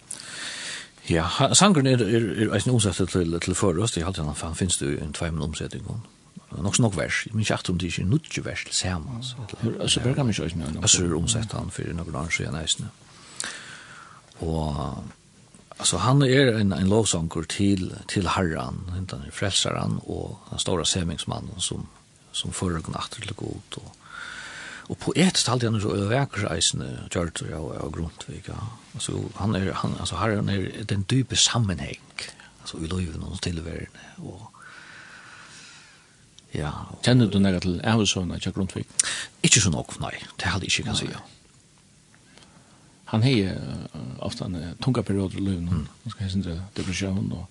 Ja, 1.08 1.28
sangeren 1.52 1.86
er, 1.86 2.00
er, 2.00 2.26
er, 2.32 2.48
er 2.48 2.60
en 2.64 2.74
omsettet 2.74 3.12
til, 3.12 3.40
til 3.40 3.54
forrøst, 3.54 3.96
Jeg 3.96 4.02
er 4.02 4.06
alltid 4.06 4.42
han 4.42 4.54
finnes 4.56 4.76
det 4.80 4.92
jo 4.92 5.00
en 5.04 5.12
tveimen 5.12 5.42
omsetning 5.42 5.88
om 5.88 6.00
så 6.74 6.82
nok 6.82 6.96
vers. 6.96 7.26
Men 7.32 7.40
ikke 7.40 7.58
om 7.68 7.78
det 7.78 7.86
ikke 7.86 8.02
er 8.02 8.06
nutje 8.06 8.44
vers 8.44 8.64
til 8.64 8.74
sammen. 8.74 9.24
Altså, 9.80 10.00
berger 10.00 10.22
man 10.22 10.30
ikke 10.30 10.44
også. 10.44 10.56
Altså, 10.82 11.14
omsett 11.16 11.52
han 11.52 11.70
for 11.70 11.82
noen 11.82 12.14
år 12.14 12.30
siden 12.30 12.56
eisene. 12.56 12.88
Og 14.40 14.96
alltså 15.78 15.96
han 15.96 16.22
är 16.22 16.46
en 16.60 16.72
en 16.72 16.88
lovsånger 16.88 17.42
till 17.42 17.94
till 18.08 18.28
Herren, 18.28 18.92
inte 18.98 19.16
han 19.16 19.30
frelseren 19.32 19.98
och 19.98 20.38
den 20.50 20.58
stora 20.58 20.84
semingsmannen 20.84 21.60
som 21.60 21.86
som 22.32 22.52
förrugna 22.52 22.98
åter 22.98 23.20
til 23.20 23.34
god 23.34 23.76
och 23.76 23.96
och 24.88 24.98
på 24.98 25.12
ett 25.16 25.46
han 25.46 25.80
så 25.80 25.94
öververkreisne 25.94 27.08
George 27.10 27.54
och 27.54 27.74
og 27.74 27.84
och 27.84 27.92
Grundtvig 27.94 28.42
ja. 28.48 28.54
Alltså 28.94 29.12
han 29.34 29.54
är 29.54 29.72
han 29.72 29.96
alltså 30.00 30.16
Herren 30.16 30.48
är 30.48 30.84
den 30.84 31.02
dype 31.02 31.36
sammenheng 31.36 32.00
Alltså 32.60 32.78
i 32.78 32.86
loven 32.86 33.22
og 33.22 33.42
tilværende. 33.42 34.00
och 34.16 34.50
Ja. 36.54 36.70
Kjenner 37.02 37.26
du 37.26 37.38
nega 37.38 37.58
til 37.58 37.80
Eivesøvna, 37.84 38.38
ikke 38.38 38.52
Grundtvig? 38.52 38.84
Ikke 39.42 39.60
så 39.60 39.70
nok, 39.74 39.96
nei. 40.00 40.12
Det 40.38 40.46
hadde 40.46 40.68
jeg 40.68 40.78
ikke 40.78 40.90
kan 40.90 40.96
si, 40.96 41.08
ja 41.10 41.22
han 43.14 43.22
har 43.22 43.56
ofta 44.18 44.44
en 44.44 44.76
tunga 44.82 45.02
period 45.02 45.34
i 45.34 45.40
livet. 45.40 45.70
Mm. 45.70 45.86
Han 46.02 46.10
ska 46.10 46.20
hälsa 46.20 46.38
inte 46.38 46.62
depression. 46.74 47.32
Och, 47.32 47.50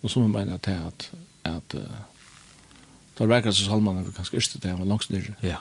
och 0.00 0.10
så 0.10 0.20
man 0.20 0.30
menar 0.30 0.54
att, 0.54 0.68
att, 0.68 1.10
att 1.42 1.74
Tar 3.14 3.26
verkar 3.26 3.52
så 3.52 3.64
Salman 3.64 3.98
er 4.00 4.10
ganske 4.16 4.36
yrste 4.36 4.58
det, 4.58 4.70
han 4.70 4.78
var 4.78 4.88
langs 4.88 5.10
nere. 5.10 5.34
Ja. 5.42 5.60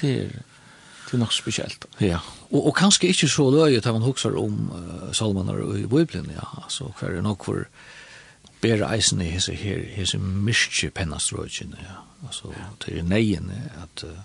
Det 0.00 0.10
er, 0.10 0.32
det 1.06 1.14
er 1.14 1.20
nok 1.22 1.32
spesielt. 1.32 1.86
Ja, 2.02 2.18
og, 2.50 2.66
og 2.66 2.74
kanskje 2.74 3.12
ikke 3.12 3.28
så 3.30 3.46
løye 3.54 3.80
til 3.80 3.94
man 3.94 4.02
hokser 4.02 4.34
om 4.38 4.58
uh, 4.74 5.12
Salman 5.14 5.52
i 5.78 5.86
Bibelen, 5.86 6.30
ja. 6.34 6.48
Altså, 6.64 6.90
hver 6.98 7.14
er 7.14 7.22
nok 7.22 7.46
for 7.46 7.64
bære 8.60 8.88
eisen 8.96 9.20
i 9.20 9.30
hese 9.30 9.54
her, 9.54 9.84
hese 9.94 10.18
myrkje 10.18 10.90
pennastrøkene, 10.90 11.78
ja. 11.80 12.02
Altså, 12.26 12.50
ja. 12.56 12.98
er 12.98 13.02
neien 13.02 13.50
at... 13.82 14.04
Uh, 14.04 14.22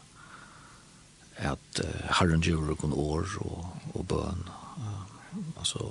at 1.40 1.82
uh, 1.84 1.96
Herren 2.20 2.44
gjør 2.44 2.74
noen 2.74 2.94
år 2.94 3.40
og, 3.46 3.66
og 3.96 4.06
bøn. 4.12 4.46
Uh, 4.78 5.40
altså, 5.58 5.90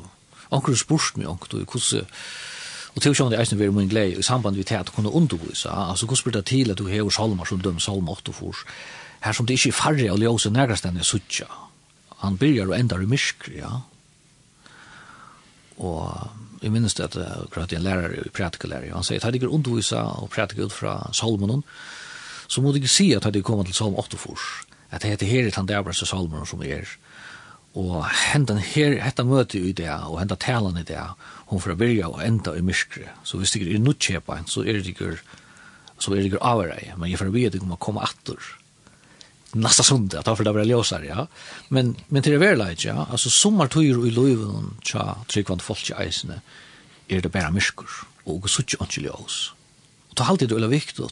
anker 0.51 0.77
spørst 0.77 1.19
meg 1.19 1.29
anker, 1.31 1.61
og 1.61 1.73
hvordan, 1.73 2.07
og 2.95 3.03
til 3.03 3.15
sjående 3.15 3.39
eisen 3.39 3.59
vil 3.61 3.73
min 3.73 3.91
glede 3.91 4.19
i 4.19 4.27
samband 4.27 4.57
vi 4.57 4.65
til 4.66 4.75
at 4.75 4.93
kunne 4.93 5.12
undervise, 5.12 5.70
altså 5.70 6.07
hvordan 6.07 6.25
blir 6.25 6.41
det 6.41 6.47
til 6.47 6.70
at 6.70 6.79
du 6.79 6.87
hever 6.87 7.11
salmer 7.11 7.45
som 7.45 7.61
døm 7.61 7.79
salmer 7.79 8.12
8 8.12 8.33
fors, 8.33 8.65
her 9.20 9.33
som 9.33 9.47
det 9.47 9.59
ikke 9.59 9.69
er 9.69 9.79
færre 9.79 10.12
og 10.12 10.19
ljøse 10.19 10.51
nærkastene 10.51 11.05
suttja. 11.05 11.47
Han 12.25 12.39
byrjar 12.39 12.73
og 12.73 12.79
endar 12.79 13.03
i 13.03 13.07
myskri, 13.07 13.59
ja. 13.59 13.70
Og 15.79 16.31
jeg 16.62 16.73
minnes 16.75 16.95
det 16.95 17.05
at 17.07 17.16
jeg 17.19 17.79
en 17.79 17.85
lærer 17.87 18.16
i 18.19 18.31
pratikalærer, 18.35 18.95
han 18.95 19.07
sier, 19.07 19.20
at 19.20 19.23
ta 19.23 19.31
ikke 19.31 19.51
undervisa 19.51 20.03
og 20.19 20.31
pratike 20.35 20.66
ut 20.66 20.75
fra 20.75 20.99
salmonen, 21.15 21.62
så 22.49 22.62
må 22.62 22.73
du 22.73 22.81
ikke 22.81 22.91
si 22.91 23.12
at 23.15 23.23
ta 23.23 23.31
deg 23.31 23.47
til 23.47 23.75
salm 23.75 23.95
8 23.95 24.19
fors, 24.19 24.47
at 24.90 25.02
det 25.02 25.28
her 25.28 25.47
er 25.47 25.55
den 25.55 25.69
dæbraste 25.69 26.06
salmer 26.06 26.44
som 26.48 26.62
er. 26.62 26.89
Og 27.78 28.05
hendan 28.32 28.59
her, 28.59 28.97
hetta 29.05 29.24
møte 29.24 29.60
i 29.60 29.73
det, 29.73 29.90
og 29.90 30.20
henda 30.20 30.39
talan 30.40 30.81
i 30.81 30.86
det, 30.86 31.01
hon 31.51 31.60
får 31.60 31.77
byrja 31.78 32.09
og 32.09 32.23
enda 32.24 32.56
i 32.56 32.65
myskre. 32.65 33.12
Så 33.24 33.39
hvis 33.39 33.52
det 33.55 33.69
er 33.69 33.82
nutkjepa, 33.82 34.43
så 34.47 34.65
er 34.65 34.81
det 34.81 34.94
ikke 34.94 35.19
så 35.98 36.12
er 36.12 36.20
det 36.20 36.31
ikke 36.31 36.47
avværei, 36.47 36.93
men 36.97 37.10
jeg 37.10 37.19
får 37.19 37.31
byrja 37.35 37.51
det 37.56 37.62
å 37.65 37.78
komme 37.82 38.05
atter 38.06 38.39
nasta 39.56 39.82
sund, 39.82 40.15
at 40.15 40.27
det 40.27 40.52
var 40.52 40.66
ljósar, 40.66 41.05
ja. 41.06 41.27
Men, 41.69 41.94
men 42.09 42.23
til 42.23 42.35
det 42.36 42.43
verleit, 42.43 42.85
ja, 42.85 43.06
altså 43.09 43.31
sommar 43.32 43.70
tøyr 43.73 44.05
i 44.06 44.12
loivun 44.12 44.74
tja 44.85 45.16
tryggvand 45.28 45.65
folk 45.65 45.89
i 45.89 45.97
eisene, 46.05 46.43
er 47.09 47.24
det 47.24 47.32
bare 47.32 47.52
myrskur, 47.55 47.89
og 48.28 48.48
suttje 48.51 48.81
ikke 48.85 49.06
ljós. 49.06 49.39
Og 50.10 50.19
ta 50.19 50.28
halvtid 50.28 50.51
det 50.51 50.59
veldig 50.59 50.73
viktig, 50.74 51.09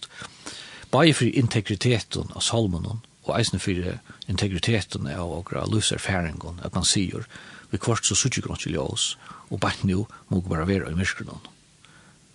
bare 0.93 1.15
for 1.17 1.33
integriteten 1.33 2.35
av 2.37 2.45
salmonen, 2.45 3.01
og 3.27 3.35
eisen 3.39 3.63
for 3.63 3.99
integriteten 4.31 5.09
av 5.11 5.33
okra 5.39 5.65
luserfæringen, 5.67 6.61
at 6.65 6.75
man 6.75 6.87
sier, 6.87 7.27
vi 7.71 7.79
kvart 7.83 8.07
så 8.07 8.15
suttje 8.15 8.43
grunn 8.45 8.61
til 8.63 8.79
oss, 8.79 9.17
og 9.51 9.61
bare 9.61 9.83
nu 9.83 10.07
må 10.29 10.41
vi 10.41 10.49
bare 10.49 10.69
være 10.69 10.91
i 10.93 10.99
myskrunnen. 10.99 11.43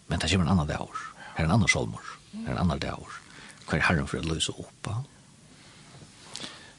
Men 0.08 0.20
det 0.20 0.32
kommer 0.32 0.46
en 0.46 0.52
annan 0.58 0.68
dag, 0.68 0.90
her 1.36 1.46
er 1.46 1.48
en 1.48 1.56
annan 1.56 1.72
solmor, 1.72 2.04
her 2.34 2.52
er 2.52 2.58
en 2.58 2.64
annan 2.66 2.84
dag, 2.84 3.08
hva 3.68 3.78
er 3.78 3.88
herren 3.88 4.08
for 4.08 4.20
å 4.20 4.28
løse 4.28 4.52
oppa? 4.52 5.02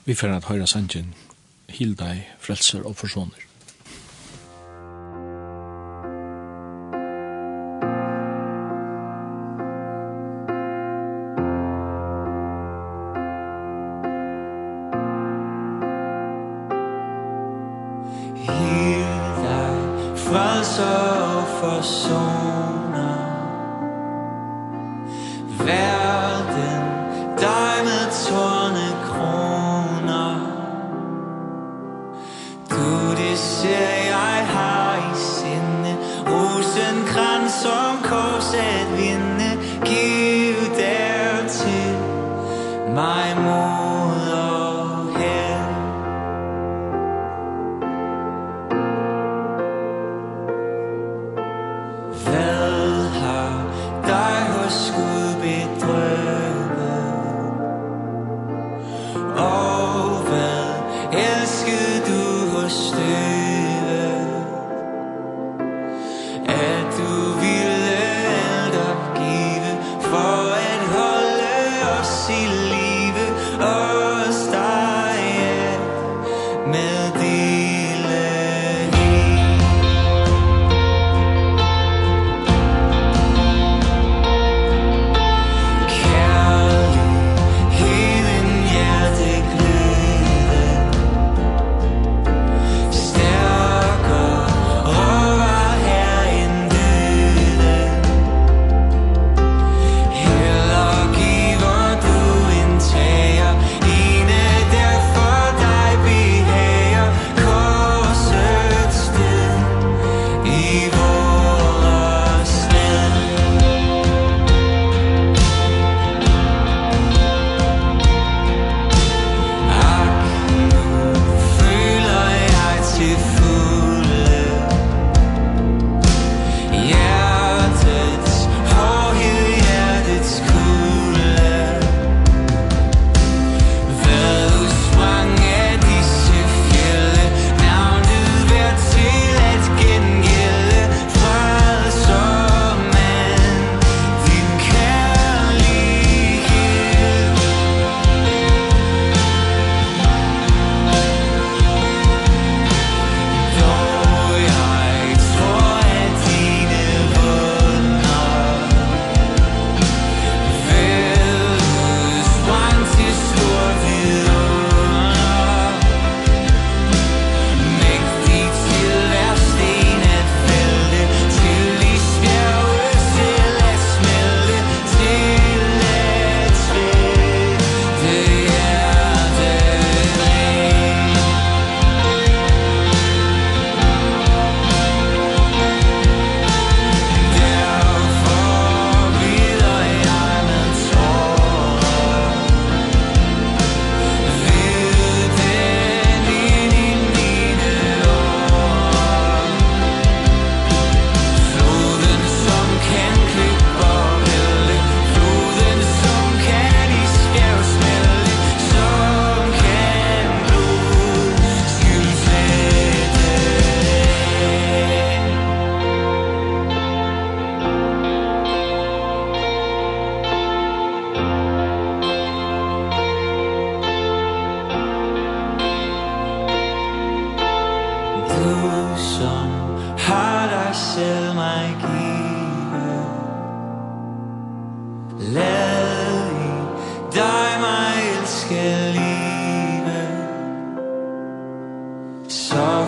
Vi 0.04 0.14
får 0.18 0.36
at 0.36 0.50
høyre 0.50 0.66
sangen, 0.66 1.14
hil 1.72 1.96
deg, 1.96 2.26
frelser 2.42 2.84
og 2.84 2.98
forsoner. 3.00 3.51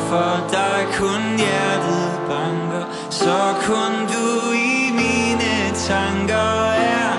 for 0.08 0.48
dig 0.56 0.80
kun 0.98 1.22
hjertet 1.38 2.10
banker. 2.28 2.84
Så 3.10 3.54
kun 3.66 3.92
du 4.12 4.52
i 4.52 4.90
mine 5.00 5.54
tanker 5.88 6.72
er 6.72 7.12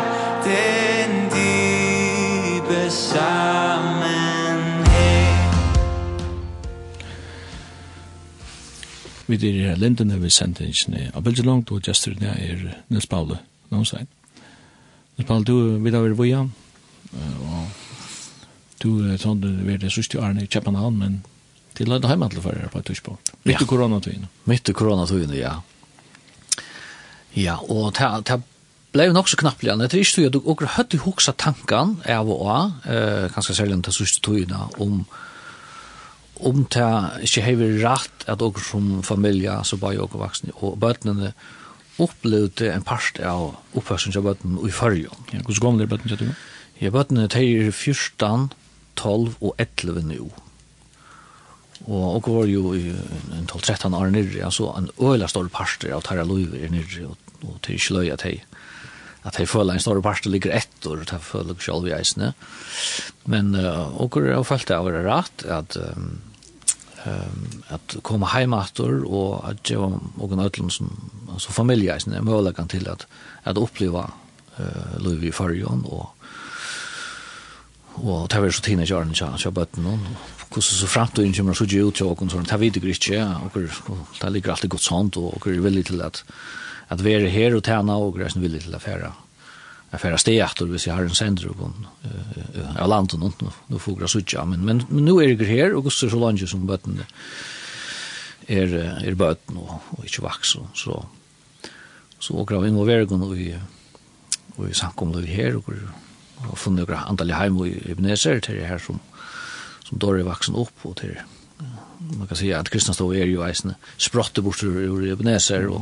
den 0.46 1.12
dybe 1.36 2.82
sammenhæng. 2.90 4.66
Vi 9.28 9.36
er 9.36 9.68
her 9.68 9.76
linden 9.76 10.12
her 10.12 10.18
ved 10.18 10.30
sendingen 10.30 10.98
og 11.14 11.26
veldig 11.26 11.46
langt 11.46 11.72
og 11.72 11.82
gestur 11.82 12.14
der 12.14 12.28
er 12.28 12.56
Nils 12.90 13.08
Paule 13.08 13.38
Nånstein 13.70 14.08
Nils 15.18 15.28
Paule, 15.28 15.44
du 15.44 15.78
vil 15.78 15.94
ha 15.94 16.02
vært 16.02 16.18
vojan 16.18 16.54
og 17.42 17.68
du 18.84 18.90
er 19.10 19.18
sånn 19.18 19.42
du 19.42 19.48
vil 19.66 19.82
det 19.82 19.92
sørste 19.92 20.20
årene 20.22 20.44
i 20.44 20.52
København 20.52 20.98
men 21.00 21.24
til 21.76 21.92
lønne 21.92 22.10
hjemme 22.12 22.30
til 22.32 22.44
førre 22.44 22.72
på 22.72 22.82
et 22.82 22.90
tidspunkt. 22.92 23.32
Midt 23.46 23.64
i 23.64 23.70
koronatøyene. 23.70 24.32
Mitt 24.50 24.70
i 24.70 24.76
koronatøyene, 24.76 25.38
ja. 25.40 25.56
Ja, 27.36 27.58
og 27.60 27.94
det 28.00 28.40
blev 28.96 29.12
nok 29.14 29.28
så 29.28 29.38
knapt 29.38 29.64
igjen. 29.64 29.82
Det 29.84 29.92
er 29.92 30.04
ikke 30.04 30.22
tøy 30.22 30.30
at 30.30 30.36
dere 30.38 30.74
høyt 30.78 30.96
i 30.96 31.04
hoksa 31.04 31.36
tanken 31.36 31.98
av 32.08 32.32
og 32.32 32.44
av, 32.48 32.72
eh, 32.88 33.28
kanskje 33.36 33.58
særlig 33.60 33.82
til 33.84 33.90
det 33.90 33.96
sørste 34.00 34.22
tøyene, 34.24 34.62
om 34.80 35.06
om 36.44 36.66
det 36.68 37.24
ikke 37.24 37.44
hever 37.46 37.78
rett 37.80 38.26
at 38.28 38.40
dere 38.40 38.60
som 38.64 39.04
familie, 39.04 39.54
så 39.64 39.78
bare 39.80 39.96
dere 39.96 40.20
voksne, 40.20 40.52
og 40.60 40.80
bøtene 40.80 41.32
opplevde 42.04 42.74
en 42.74 42.84
part 42.84 43.20
av 43.24 43.56
oppførselen 43.74 44.18
av 44.20 44.28
bøtene 44.28 44.68
i 44.68 44.72
førre. 44.72 45.08
Ja, 45.32 45.40
hvordan 45.40 45.64
gammel 45.64 45.86
er 45.86 45.92
bøtten 45.94 46.12
til 46.12 46.26
du? 46.26 46.34
Ja, 46.82 46.92
bøtene 46.92 47.30
er 47.30 47.72
14, 47.72 48.52
12 48.96 49.36
og 49.40 49.56
11 49.58 50.04
nå. 50.10 50.28
Og 51.86 52.16
og 52.18 52.30
var 52.34 52.50
jo 52.50 52.74
i 52.74 52.90
en 52.90 53.46
12-13 53.46 53.96
år 53.96 54.10
nirri, 54.10 54.42
altså 54.42 54.72
en 54.74 54.90
øyla 55.00 55.28
stor 55.30 55.50
parster 55.54 55.94
av 55.94 56.02
Tara 56.04 56.24
Luiver 56.26 56.64
er 56.66 56.74
nirri, 56.74 57.06
og, 57.06 57.18
og 57.46 57.60
til 57.62 57.78
ikke 57.78 58.00
løy 58.00 58.14
at 58.14 58.26
hei 58.26 58.40
at 59.26 59.40
hei 59.40 59.48
føler 59.50 59.74
en 59.74 59.82
stor 59.82 59.98
parster 60.06 60.30
ligger 60.30 60.54
etter, 60.54 61.02
og 61.02 61.10
hei 61.10 61.18
føler 61.18 61.58
selv 61.62 61.88
i 61.90 61.96
eisene. 61.98 62.34
Men 63.26 63.56
uh, 63.58 63.90
og 64.02 64.18
var 64.20 64.36
jo 64.36 64.44
følte 64.46 64.78
av 64.78 64.90
det 64.94 65.02
rett, 65.06 65.46
at 65.50 65.78
um, 65.82 66.10
at 67.70 67.98
komme 68.02 68.26
heim 68.32 68.54
heimater 68.54 69.04
og 69.06 69.44
at 69.46 69.62
det 69.70 69.78
var 69.78 69.92
noen 69.94 70.42
ødlund 70.42 70.74
som 70.74 70.90
altså 71.36 71.54
familieisen 71.54 72.16
er 72.18 72.26
muligheten 72.26 72.70
til 72.72 72.88
at, 72.90 73.06
at 73.46 73.60
oppleva 73.62 74.08
uh, 74.58 74.96
liv 75.06 75.28
i 75.30 75.34
fargen 75.36 75.86
og 75.86 76.12
og 77.96 78.26
det 78.28 78.42
var 78.42 78.52
så 78.52 78.64
tine 78.66 78.88
kjørende 78.88 79.16
kjørende 79.16 79.40
kjørende 79.40 80.00
hvordan 80.50 80.80
så 80.80 80.88
framtiden 80.88 81.34
kommer 81.34 81.54
så 81.54 81.66
gjør 81.66 81.90
ut 81.90 81.96
til 81.96 82.06
åkken, 82.06 82.30
så 82.30 82.42
det 82.42 82.60
vet 82.60 82.76
jeg 82.76 82.84
ikke, 82.84 83.26
og 83.46 83.52
det 84.22 84.32
ligger 84.32 84.52
alltid 84.52 84.70
godt 84.70 84.82
sånt, 84.82 85.18
og 85.18 85.42
er 85.46 85.62
villig 85.62 85.86
til 85.86 86.02
at, 86.02 86.24
at 86.90 87.04
vi 87.04 87.18
her 87.30 87.56
og 87.56 87.64
tjene, 87.64 87.94
og 87.94 88.20
er 88.20 88.40
villig 88.40 88.62
til 88.64 88.76
å 88.76 88.80
fære 88.80 89.12
affära 89.96 90.18
steget 90.18 90.62
och 90.62 90.74
vi 90.74 90.80
ser 90.80 90.94
här 90.94 91.04
en 91.04 91.10
sender 91.10 91.48
och 91.48 91.70
av 92.80 92.90
landet 92.90 93.20
nå, 93.20 93.32
nå 93.68 93.80
får 93.80 94.02
jeg 94.02 94.10
sutja 94.10 94.46
men 94.46 94.66
men 94.66 94.84
men 94.90 95.06
nå 95.06 95.20
er 95.22 95.34
jeg 95.34 95.48
her, 95.48 95.76
og 95.76 95.92
så 95.92 96.10
så 96.10 96.20
langt 96.20 96.50
som 96.50 96.68
bötten 96.68 97.00
er 98.48 98.74
är 99.04 99.16
bötten 99.16 99.58
og 99.58 99.82
och 99.90 100.04
inte 100.04 100.22
vax 100.22 100.48
så 100.50 100.68
så 100.74 101.06
så 102.20 102.34
och 102.34 102.48
grav 102.48 102.68
in 102.68 102.78
och 102.78 102.88
vägen 102.88 103.24
og 103.24 103.36
vi 103.36 103.56
och 104.58 104.68
vi 104.68 104.74
sank 104.74 105.02
om 105.02 105.12
det 105.12 105.28
här 105.28 105.56
och 105.56 105.70
och 106.50 106.60
funnit 106.60 106.88
några 106.88 107.00
antal 107.00 107.32
hem 107.32 107.58
och 107.58 107.68
Ebenezer 107.68 108.40
til 108.40 108.56
det 108.56 108.68
her 108.68 108.78
som 108.78 109.00
som 109.86 109.98
då 109.98 110.12
är 110.12 110.24
vuxen 110.24 110.56
upp 110.56 110.78
och 110.82 110.98
till 110.98 111.20
man 112.18 112.28
kan 112.28 112.38
säga 112.38 112.60
att 112.60 112.70
kristna 112.70 112.94
står 112.94 113.16
är 113.16 113.26
ju 113.26 113.48
eisne 113.48 113.76
sprotte 113.98 114.42
bort 114.42 114.64
ur 114.64 115.12
Ebenezer 115.12 115.68
och 115.68 115.82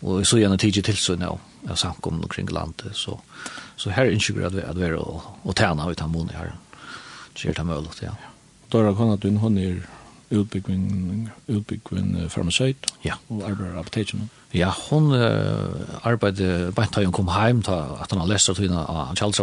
och 0.00 0.26
så 0.26 0.38
gärna 0.38 0.58
tidigt 0.58 0.84
till 0.84 0.96
så 0.96 1.14
nu 1.14 1.38
jag 1.68 1.78
samkom 1.78 2.28
kring 2.28 2.48
landet 2.48 2.86
så 2.92 3.20
så 3.76 3.90
här 3.90 4.06
är 4.06 4.10
inte 4.10 4.32
grad 4.32 4.58
att 4.58 4.76
vara 4.76 4.98
och, 4.98 5.22
och 5.42 5.56
tärna 5.56 5.90
utan 5.90 6.10
mån 6.10 6.28
här 6.28 6.52
ger 7.36 7.54
det 7.54 7.64
möjligt 7.64 8.02
ja. 8.02 8.16
Då 8.68 8.82
har 8.82 8.94
kunnat 8.94 9.14
att 9.14 9.20
du 9.20 9.30
hon 9.30 9.58
är 9.58 9.82
utbyggvin 10.28 11.30
utbyggvin 11.46 12.30
farmaceut 12.30 12.94
ja. 13.02 13.14
och 13.26 13.42
arbetar 13.44 13.80
apoteken 13.80 14.28
ja 14.50 14.74
hon 14.90 15.12
uh, 15.12 15.68
arbeider 16.02 16.70
bara 16.70 16.86
hon 16.94 17.12
kom 17.12 17.28
hem 17.28 17.62
ta 17.62 17.80
att 18.00 18.10
han 18.10 18.20
har 18.20 18.26
läst 18.26 18.48
att 18.48 18.58
hon 18.58 18.70
har 18.70 19.16
Charles 19.16 19.40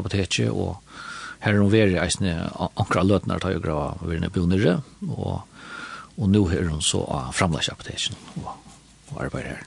och 0.50 0.84
her 1.44 1.58
hun 1.58 1.72
veri 1.72 1.98
eisne 2.02 2.34
ankra 2.68 3.04
løtnar 3.06 3.42
tar 3.44 3.56
jo 3.56 3.64
grava 3.64 3.96
virne 4.08 4.32
bonere, 4.34 4.80
og, 5.08 5.42
og 6.18 6.32
nå 6.34 6.44
er 6.56 6.70
hun 6.72 6.82
så 6.82 7.04
av 7.06 7.34
framleisapotesen 7.38 8.18
og, 8.42 8.54
og 9.12 9.24
arbeid 9.28 9.52
her. 9.52 9.66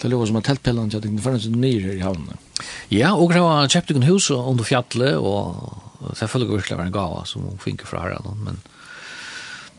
Det 0.00 0.08
lå 0.08 0.22
som 0.24 0.38
en 0.40 0.44
teltpellan 0.44 0.88
til 0.88 1.00
at 1.00 1.04
det 1.04 1.20
fanns 1.20 1.44
en 1.46 1.60
nyr 1.60 1.90
her 1.90 1.98
i 1.98 2.04
havnen. 2.04 2.40
Ja, 2.88 3.12
og 3.12 3.34
det 3.34 3.42
var 3.44 3.68
kjøpte 3.68 3.98
en 3.98 4.08
hus 4.08 4.30
under 4.32 4.64
fjallet, 4.64 5.18
og 5.20 6.14
det 6.16 6.28
følger 6.32 6.54
virkelig 6.54 6.78
var 6.78 6.88
en 6.88 6.94
gava 6.94 7.24
som 7.28 7.44
hun 7.44 7.60
finker 7.60 7.88
fra 7.88 8.06
her, 8.06 8.30
men 8.40 8.62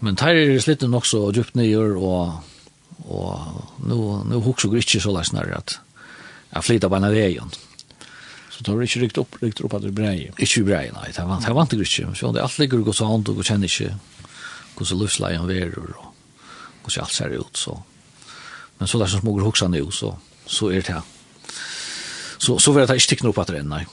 men 0.02 0.18
tar 0.18 0.34
er 0.34 0.58
slitt 0.62 0.82
nok 0.90 1.06
så 1.06 1.28
djupt 1.30 1.54
nyr, 1.60 1.94
og, 1.94 2.40
og 3.06 3.84
nå, 3.86 3.98
nå 4.26 4.40
hukser 4.42 4.72
hun 4.72 4.82
ikke 4.82 5.02
så 5.04 5.14
leisnare 5.14 5.60
at 5.60 5.76
jeg 6.52 6.66
flytta 6.66 6.90
på 6.90 6.98
en 6.98 7.06
av 7.06 7.14
veien. 7.14 7.54
Så 8.52 8.66
tar 8.68 8.76
det 8.78 8.90
ikke 8.90 9.02
rikt 9.06 9.20
opp, 9.22 9.38
rikt 9.42 9.62
opp 9.64 9.78
at 9.78 9.86
det 9.86 9.94
brei. 9.96 10.30
Ikke 10.36 10.66
brei, 10.68 10.90
nei, 10.92 11.08
det 11.16 11.24
vant, 11.28 11.46
det 11.46 11.56
vant 11.56 11.76
ikke. 11.76 12.10
Så 12.18 12.32
det 12.36 12.42
er 12.42 12.48
alt 12.48 12.60
ligger 12.60 12.84
og 12.84 12.96
så 12.96 13.08
og 13.08 13.46
kjenner 13.48 13.72
ikke 13.72 13.94
hvordan 14.76 15.00
livsleien 15.00 15.48
verer 15.48 15.78
og 15.80 16.12
hvordan 16.84 17.06
alt 17.06 17.16
ser 17.16 17.38
ut. 17.38 17.58
Så. 17.58 17.78
Men 18.80 18.88
så 18.88 19.00
det 19.00 19.10
som 19.12 19.24
småger 19.24 19.48
hoksa 19.48 19.68
nu, 19.72 19.84
så, 19.92 20.16
så 20.46 20.72
er 20.72 20.82
det 20.82 20.96
her. 20.98 21.08
Så, 22.42 22.58
så 22.60 22.72
vil 22.74 22.82
jeg 22.82 22.90
ta 22.90 22.98
ikke 22.98 23.12
tikkene 23.14 23.32
opp 23.32 23.42
at 23.44 23.54
det 23.54 23.62
er, 23.62 23.68
nei. 23.70 23.86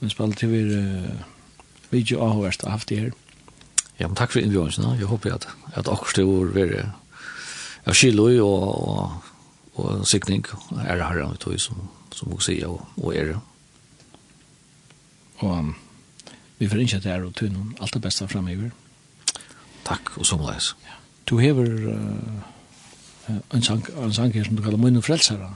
Men 0.00 0.12
spalt 0.12 0.38
til 0.38 0.52
vi 0.52 0.62
uh, 0.76 1.24
video 1.90 2.20
avhørst 2.26 2.66
av 2.68 2.84
det 2.88 3.00
her. 3.00 3.14
Ja, 3.96 4.06
men 4.10 4.16
takk 4.18 4.34
for 4.34 4.44
innbjørelsen. 4.44 4.84
Jeg 5.00 5.08
håper 5.08 5.38
at, 5.38 5.48
at 5.72 5.88
akkurat 5.88 6.20
det 6.20 6.26
var 6.28 6.52
veldig 6.52 6.84
av 7.86 7.94
kilo 7.96 8.26
og, 8.44 8.64
og, 8.82 9.30
og 9.80 10.06
sikning 10.08 10.44
er 10.82 10.98
det 10.98 11.06
herren 11.06 11.32
vi 11.32 11.40
tog 11.40 11.60
som 11.62 11.86
som 12.14 12.32
hun 12.32 12.42
sier 12.42 12.68
og, 12.68 12.82
og 12.96 13.14
er 13.16 13.32
det. 13.32 13.38
Og 15.38 15.50
um, 15.58 15.74
vi 16.58 16.68
får 16.68 16.84
ikke 16.84 17.00
at 17.00 17.06
det 17.06 17.12
er 17.12 17.26
å 17.26 17.32
tunne 17.36 17.66
alt 17.80 17.96
det 17.96 18.02
beste 18.04 18.28
fremover. 18.30 18.70
Takk, 19.86 20.14
og 20.16 20.26
som 20.26 20.44
leis. 20.44 20.72
Ja. 20.86 21.00
Du 21.26 21.36
hever 21.42 21.68
uh, 21.90 23.34
en, 23.52 23.62
sang, 23.62 23.82
en 23.98 24.14
sang 24.14 24.32
her 24.34 24.46
som 24.46 24.56
du 24.56 24.62
kallar 24.64 24.80
Møyne 24.80 25.02
Frelsere, 25.02 25.50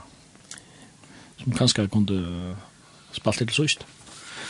som 1.41 1.57
kanskje 1.57 1.87
kunne 1.91 2.55
spalt 3.15 3.41
til 3.41 3.55
sørst. 3.55 3.87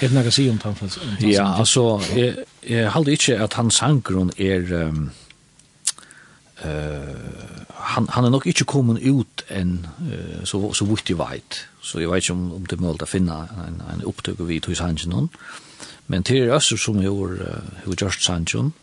Er 0.02 0.10
det 0.10 0.18
noe 0.18 0.32
å 0.32 0.34
si 0.34 0.48
om 0.50 0.58
han 0.58 0.62
Tanfrelsen? 0.64 1.18
Ja, 1.30 1.46
altså, 1.62 2.02
jeg, 2.18 2.48
jeg 2.66 2.90
halde 2.92 3.14
ikke 3.14 3.38
at 3.44 3.58
han 3.60 3.70
sanggrunn 3.74 4.34
er... 4.38 4.66
Um, 4.90 5.12
uh, 6.66 7.66
han, 7.94 8.08
han 8.10 8.26
er 8.26 8.34
nok 8.34 8.46
ikke 8.48 8.68
kommet 8.70 9.02
ut 9.04 9.44
enn 9.50 9.86
uh, 10.06 10.42
så, 10.46 10.62
så 10.78 10.86
vidt 10.90 11.10
jeg 11.10 11.20
vet. 11.20 11.64
Så 11.82 12.00
jeg 12.00 12.12
vet 12.12 12.24
ikke 12.24 12.38
om, 12.38 12.52
om 12.58 12.66
det 12.66 12.78
er 12.78 12.84
mulig 12.86 13.06
å 13.06 13.10
finne 13.10 13.38
en, 13.66 13.82
en 13.94 14.06
opptøk 14.08 14.40
av 14.42 14.52
vidt 14.52 14.70
hos 14.70 14.84
Hansen. 14.84 15.30
Men 16.08 16.26
til 16.28 16.46
er 16.46 16.56
Øster 16.58 16.80
som 16.82 17.02
gjør 17.02 17.40
uh, 17.40 17.72
hos 17.86 18.02
Gjørst 18.02 18.30
Hansen. 18.30 18.74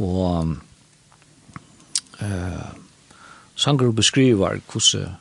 Og 0.00 0.56
uh, 2.22 2.72
Sanger 3.54 3.92
beskriver 3.94 4.60
hvordan 4.72 5.14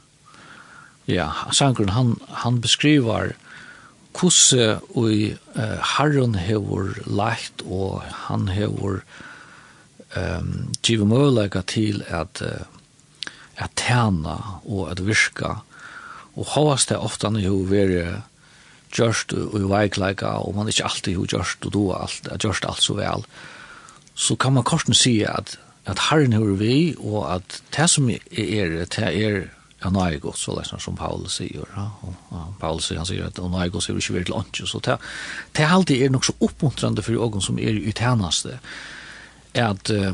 ja, 1.08 1.30
Sanger 1.52 1.92
han, 1.92 2.16
han 2.44 2.62
beskriver 2.62 3.34
hvordan 4.14 4.80
uh, 4.96 5.78
Harren 5.98 6.36
har 6.36 6.94
lagt 7.06 7.62
og 7.66 8.02
han 8.30 8.48
har 8.48 9.02
um, 10.18 10.74
givet 10.84 11.08
mulighet 11.08 11.66
til 11.68 12.04
at, 12.08 12.42
at 13.58 13.72
tjene 13.80 14.38
og 14.66 14.92
at 14.92 15.06
virka. 15.08 15.58
Og 16.36 16.54
hovast 16.56 16.90
det 16.90 16.98
ofte 16.98 17.30
når 17.30 17.50
hun 17.50 17.70
vil 17.70 17.98
gjørst 18.94 19.34
og 19.34 19.58
i 19.58 19.68
veikleika, 19.70 20.38
og 20.46 20.56
man 20.58 20.70
ikke 20.70 20.86
alltid 20.86 21.18
har 21.18 21.34
gjørst 21.38 21.66
og 21.68 21.74
du 21.74 21.82
har 21.90 22.06
alt, 22.06 22.30
gjørst 22.42 22.66
alt 22.70 22.84
så 22.84 22.98
vel, 22.98 23.26
så 24.14 24.38
kan 24.38 24.54
man 24.54 24.66
korsen 24.68 24.94
si 24.98 25.22
at, 25.26 25.58
at 25.90 26.02
herren 26.10 26.34
hører 26.38 26.58
vi, 26.60 26.78
og 27.00 27.36
at 27.36 27.62
det 27.76 27.90
som 27.90 28.10
er, 28.10 28.24
det 28.30 29.10
er 29.10 29.44
Ja, 29.84 29.90
nå 29.92 30.00
er 30.00 30.14
godt, 30.24 30.38
så 30.40 30.54
liksom 30.56 30.80
som 30.80 30.96
Paul 30.96 31.26
sier. 31.28 31.66
Ja. 31.76 31.90
Og 32.08 32.14
ja, 32.32 32.44
Paul 32.62 32.78
sier, 32.80 33.02
han 33.02 33.08
sier 33.10 33.26
at 33.28 33.36
nå 33.36 33.50
er 33.60 33.68
godt, 33.68 33.84
så 33.84 33.92
er 33.92 33.98
det 33.98 34.06
ikke 34.06 34.14
virkelig 34.16 34.38
ikke. 34.46 34.68
Så 34.72 34.80
det, 34.80 34.96
det 35.58 35.66
er 35.66 35.74
alltid 35.76 36.04
er 36.06 36.14
nok 36.14 36.24
så 36.24 36.36
oppmuntrende 36.40 37.04
for 37.04 37.26
åkken 37.26 37.44
som 37.44 37.60
er 37.60 37.76
i 37.76 37.92
tjeneste. 37.92 38.56
Ja 38.56 39.02
at 39.54 39.92
uh, 39.94 40.14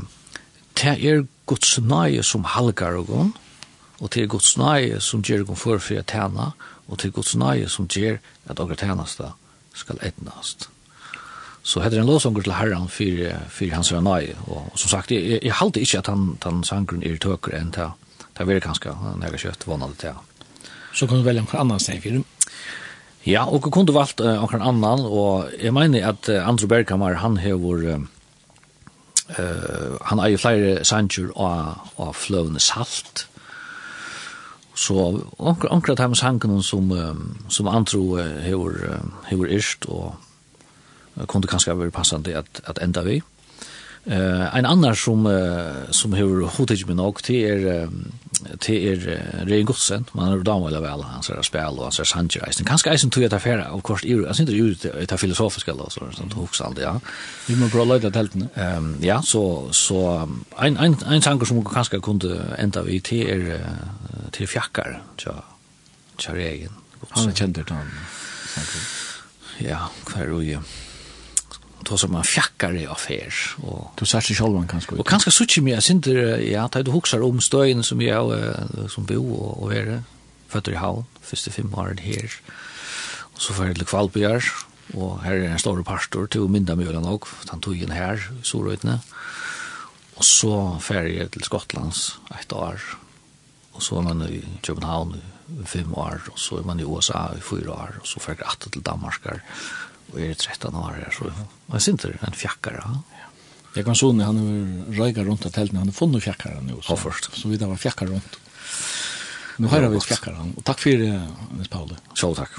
det 0.79 0.95
er 0.95 1.27
Guds 1.49 1.77
nøye 1.81 2.23
som 2.23 2.43
halgar 2.45 2.97
og 2.99 3.07
gon, 3.07 3.31
og 3.99 4.11
det 4.13 4.23
er 4.23 4.31
Guds 4.31 4.55
nøye 4.57 4.99
som 5.03 5.23
gjør 5.25 5.47
gon 5.49 5.59
for 5.59 5.81
for 5.83 6.01
tjena, 6.07 6.51
og 6.87 6.97
det 6.97 7.09
er 7.09 7.15
Guds 7.15 7.35
nøye 7.35 7.69
som 7.69 7.87
gjør 7.87 8.19
at 8.47 8.57
dere 8.57 8.75
tjeneste 8.75 9.31
skal 9.73 9.99
etnast. 10.01 10.69
Så 11.63 11.83
heter 11.83 11.99
det 11.99 12.03
en 12.05 12.09
låsanger 12.09 12.45
til 12.45 12.55
herran 12.55 12.87
for, 12.89 13.25
for 13.49 13.73
hans 13.75 13.91
nøye, 13.91 14.35
og, 14.47 14.69
og 14.71 14.79
som 14.79 14.89
sagt, 14.95 15.11
jeg, 15.11 15.25
jeg, 15.25 15.39
jeg 15.43 15.57
halte 15.59 15.81
ikke 15.83 15.99
at 15.99 16.07
han, 16.07 16.37
han 16.43 16.63
sangren 16.63 17.03
er 17.03 17.19
tøkere 17.19 17.59
enn 17.59 17.73
til 17.75 17.91
det 18.39 18.55
er 18.55 18.63
kanskje 18.63 18.93
når 19.03 19.33
jeg 19.35 19.41
kjøtt 19.43 19.65
vannet 19.67 19.99
det. 19.99 20.13
Så 20.95 21.07
kan 21.07 21.19
du 21.19 21.25
velge 21.25 21.43
noen 21.43 21.59
annen 21.59 21.81
seg 21.83 21.99
for 22.03 22.21
Ja, 23.27 23.43
og 23.43 23.65
jeg 23.65 23.73
kunne 23.75 23.93
valgt 23.93 24.21
uh, 24.23 24.39
noen 24.39 24.63
annen, 24.63 25.03
og 25.03 25.51
jeg 25.59 25.73
mener 25.75 26.07
at 26.07 26.29
uh, 26.31 26.47
Andrew 26.47 26.69
Bergkammer, 26.71 27.19
han 27.19 27.35
har 27.43 27.59
vært 27.59 28.07
Uh, 29.29 29.97
han 30.01 30.31
ju 30.31 30.37
flere 30.37 30.85
sanger 30.85 31.31
av, 31.35 31.91
av 31.97 32.13
fløvende 32.13 32.59
salt. 32.59 33.27
Så 34.75 35.21
anker 35.39 35.91
at 35.91 35.99
han 35.99 36.15
sangen 36.15 36.63
som, 36.63 36.93
som 37.49 37.67
antro 37.67 38.15
hever, 38.17 39.01
hever 39.27 39.51
erst 39.51 39.85
og 39.85 40.15
kunde 41.27 41.47
kanskje 41.51 41.75
vara 41.75 41.91
passande 41.91 42.37
at, 42.37 42.61
at 42.63 42.79
ända 42.81 43.03
vi. 43.03 43.21
Uh, 44.07 44.57
en 44.57 44.65
annan 44.65 44.95
som, 44.95 45.25
uh, 45.25 45.91
som 45.91 46.13
hever 46.13 46.47
hodet 46.47 46.87
min 46.87 46.97
nok 46.97 47.23
till 47.23 47.43
er 47.43 47.83
um, 47.83 48.11
til 48.63 48.87
er 48.91 49.45
Rein 49.49 49.67
Godsen, 49.67 50.05
man 50.17 50.33
er 50.33 50.43
damer 50.45 50.71
eller 50.71 50.83
vel, 50.83 51.03
han 51.07 51.23
ser 51.25 51.41
spil 51.45 51.79
og 51.79 51.87
han 51.87 51.95
ser 51.95 52.07
sanger 52.09 52.45
eisen. 52.47 52.67
Kanskje 52.67 52.93
eisen 52.93 53.13
tog 53.13 53.23
jeg 53.23 53.31
tar 53.33 53.43
ferie, 53.43 53.67
av 53.67 53.83
kors, 53.85 54.03
jeg 54.07 54.35
synes 54.35 54.53
ikke 54.53 54.69
ut 54.71 55.07
til 55.11 55.21
filosofisk 55.21 55.71
eller 55.73 55.93
sånn, 55.93 56.13
sånn 56.17 56.35
hoks 56.37 56.63
aldri, 56.65 56.85
ja. 56.87 56.95
Vi 57.47 57.57
må 57.59 57.69
prøve 57.71 57.85
å 57.85 57.91
løyde 57.93 58.13
teltene. 58.15 58.49
Um, 58.55 58.91
ja, 59.03 59.19
så, 59.25 59.43
så 59.75 60.01
ein, 60.57 60.77
ein, 60.77 60.97
ein 61.05 61.25
sanger 61.25 61.49
som 61.49 61.63
kanskje 61.67 62.01
kunne 62.05 62.41
enda 62.57 62.83
vi 62.87 62.99
til 63.03 63.25
er, 63.29 63.63
til 64.35 64.49
fjakkar, 64.49 64.99
tja, 65.21 65.39
tja 66.17 66.35
Rein 66.37 66.69
Godsen. 66.99 67.15
Han 67.15 67.33
er 67.33 67.41
kjent 67.43 67.61
til 67.61 67.75
han, 67.75 67.97
Ja, 69.59 69.89
hver 70.07 70.37
og 70.37 70.45
ja 70.47 70.61
då 71.81 71.97
som 71.97 72.11
man 72.11 72.23
fjackar 72.23 72.75
i 72.75 72.87
affär 72.87 73.33
och 73.61 73.91
då 73.95 74.05
sätter 74.05 74.33
själv 74.33 74.53
man 74.53 74.67
kanske 74.67 74.95
och 74.95 75.07
kanske 75.07 75.31
så 75.31 75.43
mycket 75.43 75.63
mer 75.63 75.79
synd 75.79 76.07
ja 76.07 76.63
att 76.63 76.85
du 76.85 76.91
huxar 76.91 77.21
om 77.21 77.41
stöjen 77.41 77.83
som 77.83 78.01
jag 78.01 78.55
som 78.89 79.05
bo 79.05 79.33
och 79.33 79.63
och 79.63 79.73
är 79.73 80.03
fötter 80.47 80.71
i 80.71 80.75
havn 80.75 81.05
första 81.21 81.51
fem 81.51 81.73
år 81.73 81.97
här 82.01 82.31
och 83.35 83.41
så 83.41 83.53
för 83.53 83.73
det 83.73 83.85
kvalbjär 83.85 84.43
och 84.93 85.21
här 85.21 85.33
är 85.33 85.49
en 85.49 85.59
stor 85.59 85.83
pastor 85.83 86.27
till 86.27 86.41
mynda 86.41 86.75
mjölen 86.75 87.05
och 87.05 87.27
han 87.47 87.59
tog 87.59 87.81
in 87.81 87.91
här 87.91 88.31
sorötne 88.43 88.99
och 90.15 90.25
så 90.25 90.79
färger 90.81 91.27
till 91.27 91.43
Skottlands 91.43 92.19
ett 92.39 92.53
år 92.53 92.81
och 93.71 93.83
så 93.83 94.01
man 94.01 94.21
i 94.21 94.43
Köpenhamn 94.61 95.21
i 95.63 95.65
fem 95.65 95.93
år 95.95 96.21
och 96.31 96.39
så 96.39 96.57
är 96.57 96.63
man 96.63 96.79
i 96.79 96.83
USA 96.83 97.31
i 97.37 97.41
fyra 97.41 97.71
år 97.71 97.99
och 98.01 98.07
så 98.07 98.19
färger 98.19 98.41
jag 98.41 98.71
till 98.71 98.81
Danmark 98.81 99.21
og 100.09 100.19
er 100.21 100.35
13 100.35 100.75
år 100.75 100.99
her, 100.99 101.09
så 101.15 101.29
jeg 101.29 101.85
synes 101.85 102.03
det 102.03 102.11
er 102.15 102.27
en 102.27 102.37
fjakkare. 102.37 102.83
Ja. 102.83 103.25
Jeg 103.77 103.85
kan 103.85 103.97
sånne, 103.97 104.25
han 104.25 104.39
er 104.41 104.97
røyga 104.97 105.23
rundt 105.27 105.45
av 105.45 105.53
teltene, 105.53 105.83
han 105.83 105.91
er 105.91 105.95
funnet 105.95 106.25
fjakkare 106.25 106.63
nå, 106.65 106.79
så, 106.85 106.97
først. 106.97 107.29
så 107.37 107.51
vi 107.51 107.59
da 107.61 107.69
var 107.69 107.81
fjakkare 107.81 108.15
rundt. 108.15 108.39
Nå 109.59 109.69
har 109.69 109.85
vi 109.91 110.01
fjakkare, 110.01 110.47
og 110.55 110.65
takk 110.65 110.81
for 110.81 111.03
det, 111.03 111.13
Nils 111.53 111.71
Paule. 111.71 111.99
Så 112.17 112.31
takk. 112.37 112.57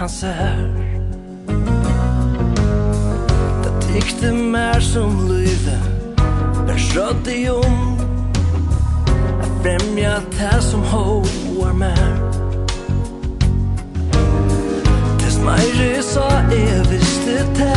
han 0.00 0.08
ser 0.08 0.56
Det 3.62 3.72
tykte 3.92 4.32
mer 4.32 4.80
som 4.80 5.28
lyve 5.28 5.76
Men 6.66 6.78
skjøtt 6.78 7.28
i 7.28 7.40
om. 7.52 7.98
Jeg 9.40 9.50
fremja 9.64 10.14
det 10.32 10.62
som 10.64 10.80
hoar 10.92 11.72
mer. 11.76 12.14
Tess 15.20 15.36
meire 15.44 15.90
sa 16.06 16.28
jeg 16.54 16.86
visste 16.92 17.36
det 17.58 17.74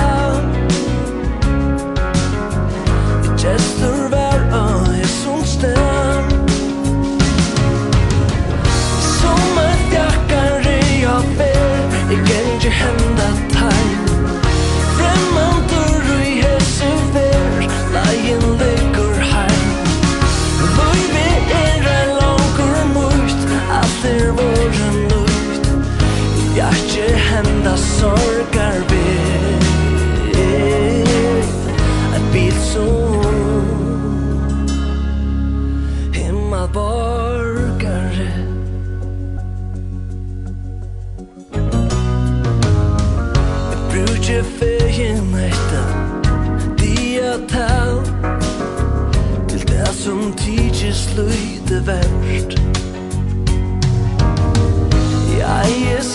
Gestur 3.44 4.08
var 4.16 4.48
av 4.62 4.88
jeg 4.96 5.12
som 5.18 5.44
stem 5.44 6.33
your 12.64 12.72
hand 12.72 13.20
out 13.20 13.43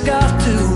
got 0.09 0.41
to 0.41 0.68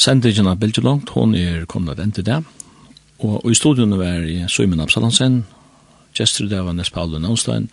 Sendingen 0.00 0.46
av 0.48 0.56
Bilge 0.56 0.80
Langt, 0.80 1.10
hon 1.12 1.34
er 1.36 1.66
kommet 1.68 1.98
den 2.00 2.12
til 2.16 2.24
det. 2.24 2.38
Og, 3.20 3.42
i 3.44 3.54
studion 3.54 3.92
var 4.00 4.24
i 4.24 4.38
Søymen 4.48 4.80
Absalansen, 4.80 5.42
Gjester 6.16 6.48
der 6.48 6.64
var 6.64 6.72
Nes 6.72 6.88
Paolo 6.90 7.20
Nånstein, 7.20 7.66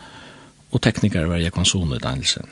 og 0.76 0.82
tekniker 0.84 1.30
var 1.32 1.40
Jekvann 1.40 1.66
Sone 1.66 2.02
Danielsen. 2.04 2.50